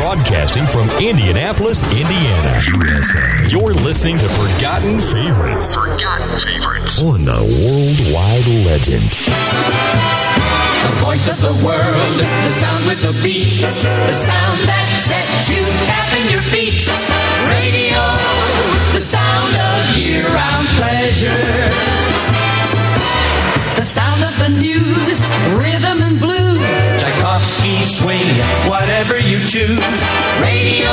Broadcasting 0.00 0.64
from 0.66 0.88
Indianapolis, 0.98 1.82
Indiana, 1.92 2.62
USA. 2.86 3.20
You're 3.48 3.74
listening 3.74 4.16
to 4.16 4.26
Forgotten 4.28 4.98
Favorites. 4.98 5.74
Forgotten 5.74 6.38
favorites. 6.38 7.02
On 7.02 7.22
the 7.22 7.36
Worldwide 7.36 8.46
Legend. 8.64 9.10
The 10.88 11.04
voice 11.04 11.28
of 11.28 11.38
the 11.42 11.52
world, 11.52 12.18
the 12.18 12.52
sound 12.54 12.86
with 12.86 13.02
the 13.02 13.12
beat, 13.22 13.60
the 13.60 14.14
sound 14.14 14.64
that 14.64 14.88
sets 15.04 15.50
you 15.50 15.66
tapping 15.84 16.32
your 16.32 16.42
feet. 16.48 16.88
Radio, 17.52 18.00
the 18.94 19.04
sound 19.04 19.54
of 19.54 19.98
year-round 19.98 20.66
pleasure. 20.68 21.99
Swing, 27.90 28.28
whatever 28.68 29.18
you 29.18 29.40
choose. 29.40 29.82
Radio, 30.40 30.92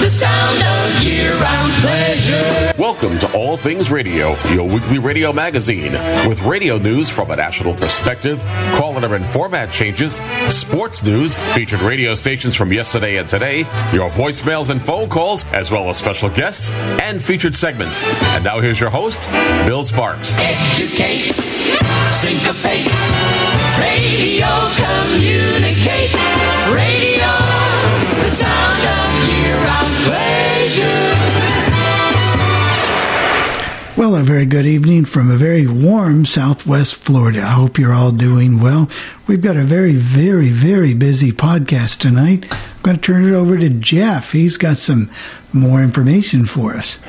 the 0.00 0.08
sound 0.10 0.62
of 0.62 1.02
year-round 1.02 1.74
pleasure. 1.74 2.72
Welcome 2.78 3.18
to 3.18 3.30
All 3.36 3.58
Things 3.58 3.90
Radio, 3.90 4.34
your 4.52 4.66
weekly 4.66 4.98
radio 4.98 5.32
magazine, 5.34 5.92
with 6.26 6.40
radio 6.42 6.78
news 6.78 7.10
from 7.10 7.30
a 7.30 7.36
national 7.36 7.74
perspective, 7.74 8.40
caller 8.76 9.14
and 9.14 9.24
format 9.26 9.70
changes, 9.70 10.14
sports 10.48 11.02
news, 11.02 11.34
featured 11.54 11.82
radio 11.82 12.14
stations 12.14 12.56
from 12.56 12.72
yesterday 12.72 13.18
and 13.18 13.28
today, 13.28 13.58
your 13.92 14.08
voicemails 14.10 14.70
and 14.70 14.80
phone 14.80 15.10
calls, 15.10 15.44
as 15.52 15.70
well 15.70 15.90
as 15.90 15.98
special 15.98 16.30
guests 16.30 16.70
and 17.02 17.22
featured 17.22 17.54
segments. 17.54 18.02
And 18.34 18.42
now 18.42 18.60
here's 18.60 18.80
your 18.80 18.90
host, 18.90 19.20
Bill 19.66 19.84
Sparks. 19.84 20.38
Educates, 20.38 21.36
syncopates, 22.16 22.96
radio 23.78 24.48
communicates, 24.74 25.47
Well, 33.98 34.14
a 34.14 34.22
very 34.22 34.46
good 34.46 34.64
evening 34.64 35.06
from 35.06 35.28
a 35.28 35.36
very 35.36 35.66
warm 35.66 36.24
southwest 36.24 36.94
Florida. 36.94 37.40
I 37.40 37.50
hope 37.50 37.78
you're 37.78 37.92
all 37.92 38.12
doing 38.12 38.60
well. 38.60 38.88
We've 39.26 39.40
got 39.40 39.56
a 39.56 39.64
very, 39.64 39.94
very, 39.94 40.50
very 40.50 40.94
busy 40.94 41.32
podcast 41.32 41.98
tonight. 41.98 42.46
I'm 42.54 42.82
going 42.82 42.96
to 42.96 43.02
turn 43.02 43.26
it 43.26 43.32
over 43.34 43.58
to 43.58 43.68
Jeff. 43.68 44.30
He's 44.30 44.56
got 44.56 44.76
some 44.76 45.10
more 45.52 45.82
information 45.82 46.46
for 46.46 46.74
us. 46.74 47.00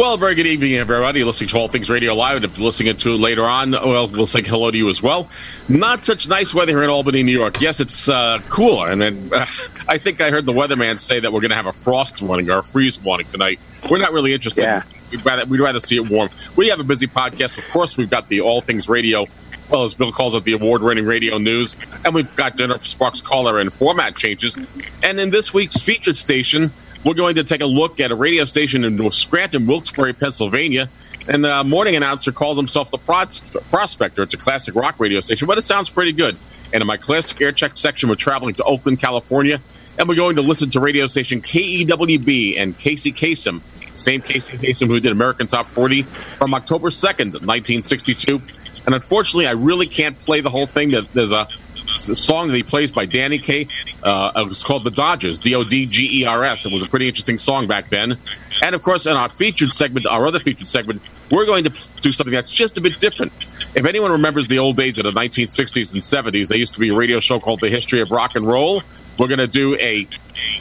Well, 0.00 0.16
very 0.16 0.34
good 0.34 0.46
evening, 0.46 0.76
everybody. 0.76 1.18
You're 1.18 1.26
listening 1.26 1.50
to 1.50 1.58
All 1.58 1.68
Things 1.68 1.90
Radio 1.90 2.14
Live. 2.14 2.36
And 2.36 2.46
if 2.46 2.56
you're 2.56 2.64
listening 2.64 2.96
to 2.96 3.12
it 3.12 3.18
later 3.18 3.44
on, 3.44 3.72
well, 3.72 4.08
we'll 4.08 4.26
say 4.26 4.40
hello 4.40 4.70
to 4.70 4.76
you 4.78 4.88
as 4.88 5.02
well. 5.02 5.28
Not 5.68 6.04
such 6.04 6.26
nice 6.26 6.54
weather 6.54 6.72
here 6.72 6.82
in 6.82 6.88
Albany, 6.88 7.22
New 7.22 7.38
York. 7.38 7.60
Yes, 7.60 7.80
it's 7.80 8.08
uh, 8.08 8.40
cooler. 8.48 8.90
And 8.90 9.02
then 9.02 9.30
uh, 9.30 9.44
I 9.88 9.98
think 9.98 10.22
I 10.22 10.30
heard 10.30 10.46
the 10.46 10.54
weatherman 10.54 10.98
say 10.98 11.20
that 11.20 11.30
we're 11.30 11.42
going 11.42 11.50
to 11.50 11.56
have 11.56 11.66
a 11.66 11.74
frost 11.74 12.22
warning 12.22 12.48
or 12.48 12.60
a 12.60 12.62
freeze 12.62 12.98
warning 12.98 13.26
tonight. 13.26 13.60
We're 13.90 13.98
not 13.98 14.12
really 14.12 14.32
interested. 14.32 14.62
Yeah. 14.62 14.84
We'd 15.10 15.22
rather, 15.22 15.44
we'd 15.44 15.60
rather 15.60 15.80
see 15.80 15.96
it 15.96 16.08
warm. 16.08 16.30
We 16.56 16.68
have 16.68 16.80
a 16.80 16.84
busy 16.84 17.06
podcast. 17.06 17.58
Of 17.58 17.68
course, 17.68 17.98
we've 17.98 18.08
got 18.08 18.28
the 18.28 18.40
All 18.40 18.62
Things 18.62 18.88
Radio, 18.88 19.26
well, 19.68 19.82
as 19.82 19.92
Bill 19.92 20.12
calls 20.12 20.34
it, 20.34 20.44
the 20.44 20.52
award 20.52 20.80
winning 20.80 21.04
radio 21.04 21.36
news. 21.36 21.76
And 22.06 22.14
we've 22.14 22.34
got 22.36 22.56
Jennifer 22.56 22.86
Sparks 22.86 23.20
caller 23.20 23.60
and 23.60 23.70
format 23.70 24.16
changes. 24.16 24.56
And 25.02 25.20
in 25.20 25.28
this 25.28 25.52
week's 25.52 25.76
featured 25.76 26.16
station, 26.16 26.72
we're 27.04 27.14
going 27.14 27.34
to 27.36 27.44
take 27.44 27.60
a 27.60 27.66
look 27.66 28.00
at 28.00 28.10
a 28.10 28.14
radio 28.14 28.44
station 28.44 28.84
in 28.84 29.10
Scranton, 29.12 29.66
Wilkes-Barre, 29.66 30.12
Pennsylvania. 30.12 30.90
And 31.28 31.44
the 31.44 31.64
morning 31.64 31.96
announcer 31.96 32.32
calls 32.32 32.56
himself 32.56 32.90
the 32.90 32.98
Pros- 32.98 33.40
Prospector. 33.70 34.22
It's 34.22 34.34
a 34.34 34.38
classic 34.38 34.74
rock 34.74 34.98
radio 34.98 35.20
station, 35.20 35.46
but 35.46 35.58
it 35.58 35.62
sounds 35.62 35.88
pretty 35.88 36.12
good. 36.12 36.36
And 36.72 36.80
in 36.80 36.86
my 36.86 36.96
classic 36.96 37.40
air 37.40 37.52
check 37.52 37.76
section, 37.76 38.08
we're 38.08 38.14
traveling 38.16 38.54
to 38.54 38.64
Oakland, 38.64 39.00
California, 39.00 39.60
and 39.98 40.08
we're 40.08 40.14
going 40.14 40.36
to 40.36 40.42
listen 40.42 40.70
to 40.70 40.80
radio 40.80 41.06
station 41.06 41.42
KEWB 41.42 42.58
and 42.58 42.76
Casey 42.78 43.12
Kasem. 43.12 43.60
Same 43.94 44.22
Casey 44.22 44.56
Kasem 44.56 44.86
who 44.86 45.00
did 45.00 45.12
American 45.12 45.46
Top 45.46 45.68
40 45.68 46.02
from 46.02 46.54
October 46.54 46.90
2nd, 46.90 47.32
1962. 47.32 48.40
And 48.86 48.94
unfortunately, 48.94 49.46
I 49.46 49.52
really 49.52 49.86
can't 49.86 50.18
play 50.18 50.40
the 50.40 50.50
whole 50.50 50.66
thing. 50.66 50.94
There's 51.12 51.32
a 51.32 51.48
song 51.90 52.48
that 52.48 52.56
he 52.56 52.62
plays 52.62 52.92
by 52.92 53.06
Danny 53.06 53.38
Kaye. 53.38 53.68
Uh, 54.02 54.32
it 54.36 54.48
was 54.48 54.62
called 54.62 54.84
The 54.84 54.90
Dodgers, 54.90 55.38
D 55.38 55.54
O 55.54 55.64
D 55.64 55.86
G 55.86 56.22
E 56.22 56.24
R 56.24 56.44
S. 56.44 56.66
It 56.66 56.72
was 56.72 56.82
a 56.82 56.88
pretty 56.88 57.08
interesting 57.08 57.38
song 57.38 57.66
back 57.66 57.90
then. 57.90 58.18
And 58.62 58.74
of 58.74 58.82
course, 58.82 59.06
in 59.06 59.16
our 59.16 59.30
featured 59.30 59.72
segment, 59.72 60.06
our 60.06 60.26
other 60.26 60.40
featured 60.40 60.68
segment, 60.68 61.02
we're 61.30 61.46
going 61.46 61.64
to 61.64 61.72
do 62.00 62.12
something 62.12 62.32
that's 62.32 62.52
just 62.52 62.76
a 62.76 62.80
bit 62.80 62.98
different. 62.98 63.32
If 63.74 63.86
anyone 63.86 64.10
remembers 64.10 64.48
the 64.48 64.58
old 64.58 64.76
days 64.76 64.98
of 64.98 65.04
the 65.04 65.12
1960s 65.12 65.92
and 65.92 66.02
70s, 66.02 66.48
there 66.48 66.58
used 66.58 66.74
to 66.74 66.80
be 66.80 66.88
a 66.88 66.94
radio 66.94 67.20
show 67.20 67.38
called 67.38 67.60
The 67.60 67.68
History 67.68 68.00
of 68.00 68.10
Rock 68.10 68.34
and 68.34 68.46
Roll. 68.46 68.82
We're 69.18 69.28
going 69.28 69.38
to 69.38 69.46
do 69.46 69.76
a 69.76 70.08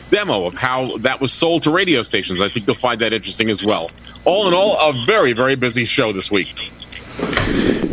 demo 0.10 0.46
of 0.46 0.56
how 0.56 0.98
that 0.98 1.22
was 1.22 1.34
sold 1.34 1.64
to 1.64 1.72
radio 1.72 2.02
stations. 2.04 2.42
I 2.42 2.50
think 2.50 2.68
you'll 2.68 2.76
find 2.76 3.02
that 3.02 3.14
interesting 3.14 3.50
as 3.50 3.64
well. 3.64 3.90
All 4.26 4.48
in 4.48 4.54
all, 4.54 4.78
a 4.78 5.06
very, 5.06 5.34
very 5.34 5.56
busy 5.56 5.86
show 5.86 6.14
this 6.14 6.30
week. 6.30 6.50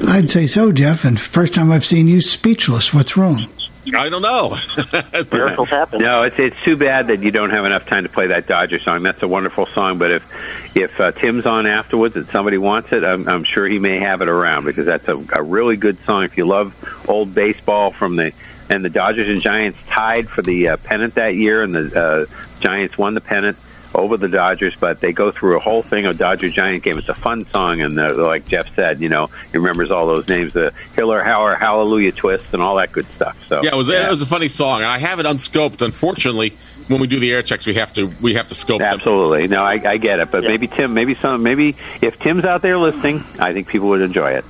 I'd 0.08 0.30
say 0.30 0.46
so, 0.46 0.72
Jeff. 0.72 1.04
And 1.04 1.18
first 1.20 1.54
time 1.54 1.70
I've 1.70 1.84
seen 1.84 2.08
you 2.08 2.20
speechless. 2.20 2.94
What's 2.94 3.16
wrong? 3.16 3.48
I 3.94 4.08
don't 4.08 4.22
know. 4.22 4.56
Miracles 5.32 5.68
happen. 5.68 6.00
No, 6.00 6.24
it's 6.24 6.38
it's 6.38 6.56
too 6.64 6.76
bad 6.76 7.06
that 7.08 7.22
you 7.22 7.30
don't 7.30 7.50
have 7.50 7.64
enough 7.64 7.86
time 7.86 8.02
to 8.02 8.08
play 8.08 8.28
that 8.28 8.46
Dodger 8.46 8.80
song. 8.80 9.02
That's 9.02 9.22
a 9.22 9.28
wonderful 9.28 9.66
song, 9.66 9.98
but 9.98 10.10
if 10.10 10.32
if 10.74 10.98
uh, 11.00 11.12
Tim's 11.12 11.46
on 11.46 11.66
afterwards 11.66 12.16
and 12.16 12.26
somebody 12.28 12.58
wants 12.58 12.92
it, 12.92 13.04
I'm, 13.04 13.28
I'm 13.28 13.44
sure 13.44 13.66
he 13.66 13.78
may 13.78 14.00
have 14.00 14.22
it 14.22 14.28
around 14.28 14.64
because 14.64 14.86
that's 14.86 15.06
a, 15.08 15.16
a 15.32 15.42
really 15.42 15.76
good 15.76 15.98
song. 16.04 16.24
If 16.24 16.36
you 16.36 16.46
love 16.46 16.74
old 17.08 17.34
baseball 17.34 17.92
from 17.92 18.16
the 18.16 18.32
and 18.68 18.84
the 18.84 18.90
Dodgers 18.90 19.28
and 19.28 19.40
Giants 19.40 19.78
tied 19.88 20.28
for 20.28 20.42
the 20.42 20.70
uh, 20.70 20.76
pennant 20.78 21.14
that 21.14 21.36
year, 21.36 21.62
and 21.62 21.74
the 21.74 22.02
uh, 22.02 22.26
Giants 22.60 22.98
won 22.98 23.14
the 23.14 23.20
pennant 23.20 23.56
over 23.94 24.16
the 24.16 24.28
Dodgers, 24.28 24.74
but 24.78 25.00
they 25.00 25.12
go 25.12 25.30
through 25.30 25.56
a 25.56 25.60
whole 25.60 25.82
thing 25.82 26.06
of 26.06 26.18
Dodger 26.18 26.50
Giant 26.50 26.82
game. 26.82 26.98
It's 26.98 27.08
a 27.08 27.14
fun 27.14 27.46
song, 27.50 27.80
and 27.80 27.98
uh, 27.98 28.14
like 28.14 28.46
Jeff 28.46 28.66
said, 28.74 29.00
you 29.00 29.08
know, 29.08 29.30
he 29.52 29.58
remembers 29.58 29.90
all 29.90 30.06
those 30.06 30.28
names, 30.28 30.52
the 30.52 30.72
Hiller 30.94 31.22
Hauer 31.22 31.58
Hallelujah 31.58 32.12
twist, 32.12 32.44
and 32.52 32.62
all 32.62 32.76
that 32.76 32.92
good 32.92 33.06
stuff. 33.16 33.36
So 33.48 33.62
Yeah, 33.62 33.72
it 33.72 33.76
was 33.76 33.88
it 33.88 34.08
was 34.10 34.22
a 34.22 34.26
funny 34.26 34.48
song, 34.48 34.82
and 34.82 34.90
I 34.90 34.98
have 34.98 35.20
it 35.20 35.26
unscoped. 35.26 35.82
Unfortunately, 35.82 36.56
when 36.88 37.00
we 37.00 37.06
do 37.06 37.18
the 37.18 37.32
air 37.32 37.42
checks, 37.42 37.66
we 37.66 37.74
have 37.74 37.92
to 37.94 38.06
we 38.20 38.34
have 38.34 38.48
to 38.48 38.54
scope 38.54 38.80
them. 38.80 38.94
Absolutely. 38.94 39.48
No, 39.48 39.62
I, 39.62 39.74
I 39.84 39.96
get 39.96 40.20
it. 40.20 40.30
But 40.30 40.44
maybe 40.44 40.68
Tim, 40.68 40.94
maybe 40.94 41.14
some, 41.16 41.42
maybe 41.42 41.76
if 42.02 42.18
Tim's 42.20 42.44
out 42.44 42.62
there 42.62 42.78
listening, 42.78 43.24
I 43.38 43.52
think 43.52 43.68
people 43.68 43.88
would 43.88 44.02
enjoy 44.02 44.32
it. 44.32 44.44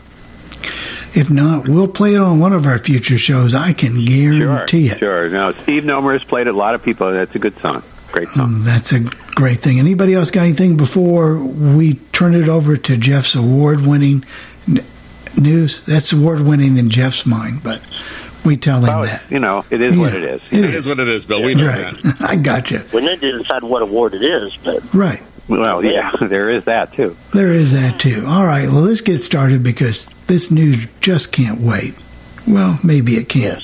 If 1.15 1.31
not, 1.31 1.67
we'll 1.67 1.89
play 1.89 2.15
it 2.15 2.21
on 2.21 2.41
one 2.41 2.53
of 2.53 2.67
our 2.67 2.79
future 2.79 3.17
shows. 3.17 3.55
I 3.55 3.73
can 3.73 4.05
guarantee 4.05 4.89
it. 4.89 4.99
Sure. 4.99 5.31
No, 5.31 5.53
Steve 5.53 5.85
Nomer 5.85 6.13
has 6.13 6.23
played 6.25 6.47
it. 6.47 6.55
A 6.55 6.57
lot 6.57 6.75
of 6.75 6.83
people. 6.83 7.11
That's 7.11 7.35
a 7.35 7.39
good 7.39 7.59
song. 7.61 7.83
Great 8.13 8.29
song. 8.29 8.51
Mm, 8.61 8.65
That's 8.65 8.93
a 8.93 9.01
great 9.01 9.59
thing. 9.63 9.79
Anybody 9.79 10.15
else 10.15 10.31
got 10.31 10.43
anything 10.43 10.77
before 10.77 11.39
we 11.45 11.95
turn 12.13 12.35
it 12.35 12.49
over 12.49 12.77
to 12.77 12.97
Jeff's 12.97 13.35
award-winning 13.35 14.25
n- 14.69 14.85
news? 15.37 15.81
That's 15.83 16.13
award-winning 16.13 16.79
in 16.79 16.89
Jeff's 16.91 17.27
mind, 17.27 17.63
but 17.63 17.83
we 18.45 18.57
tell 18.57 18.79
him 18.79 18.85
Well, 18.87 19.03
that. 19.03 19.23
you 19.29 19.39
know, 19.39 19.65
it 19.71 19.81
is 19.81 19.95
what 19.97 20.15
it 20.15 20.23
is. 20.23 20.41
it 20.51 20.65
It 20.65 20.75
is 20.75 20.87
what 20.87 20.99
it 21.01 21.09
is, 21.09 21.27
Bill. 21.27 21.43
We 21.43 21.55
know 21.55 21.67
Right. 21.67 21.95
that. 22.03 22.17
I 22.21 22.37
got 22.37 22.71
you. 22.71 22.83
We 22.95 23.03
need 23.05 23.21
to 23.21 23.39
decide 23.39 23.63
what 23.65 23.83
award 23.83 24.15
it 24.15 24.23
is, 24.23 24.57
but 24.65 24.83
Right. 24.95 25.23
Well, 25.49 25.85
yeah, 25.85 26.11
there 26.21 26.51
is 26.51 26.65
that 26.65 26.93
too. 26.95 27.17
There 27.35 27.53
is 27.53 27.73
that 27.73 28.01
too. 28.01 28.25
All 28.27 28.45
right. 28.45 28.69
Well, 28.69 28.81
let's 28.83 29.01
get 29.01 29.23
started 29.23 29.63
because 29.63 30.09
this 30.27 30.51
news 30.51 30.87
just 31.01 31.33
can't 31.33 31.61
wait. 31.61 31.95
Well, 32.47 32.79
maybe 32.83 33.17
it 33.17 33.29
can. 33.29 33.61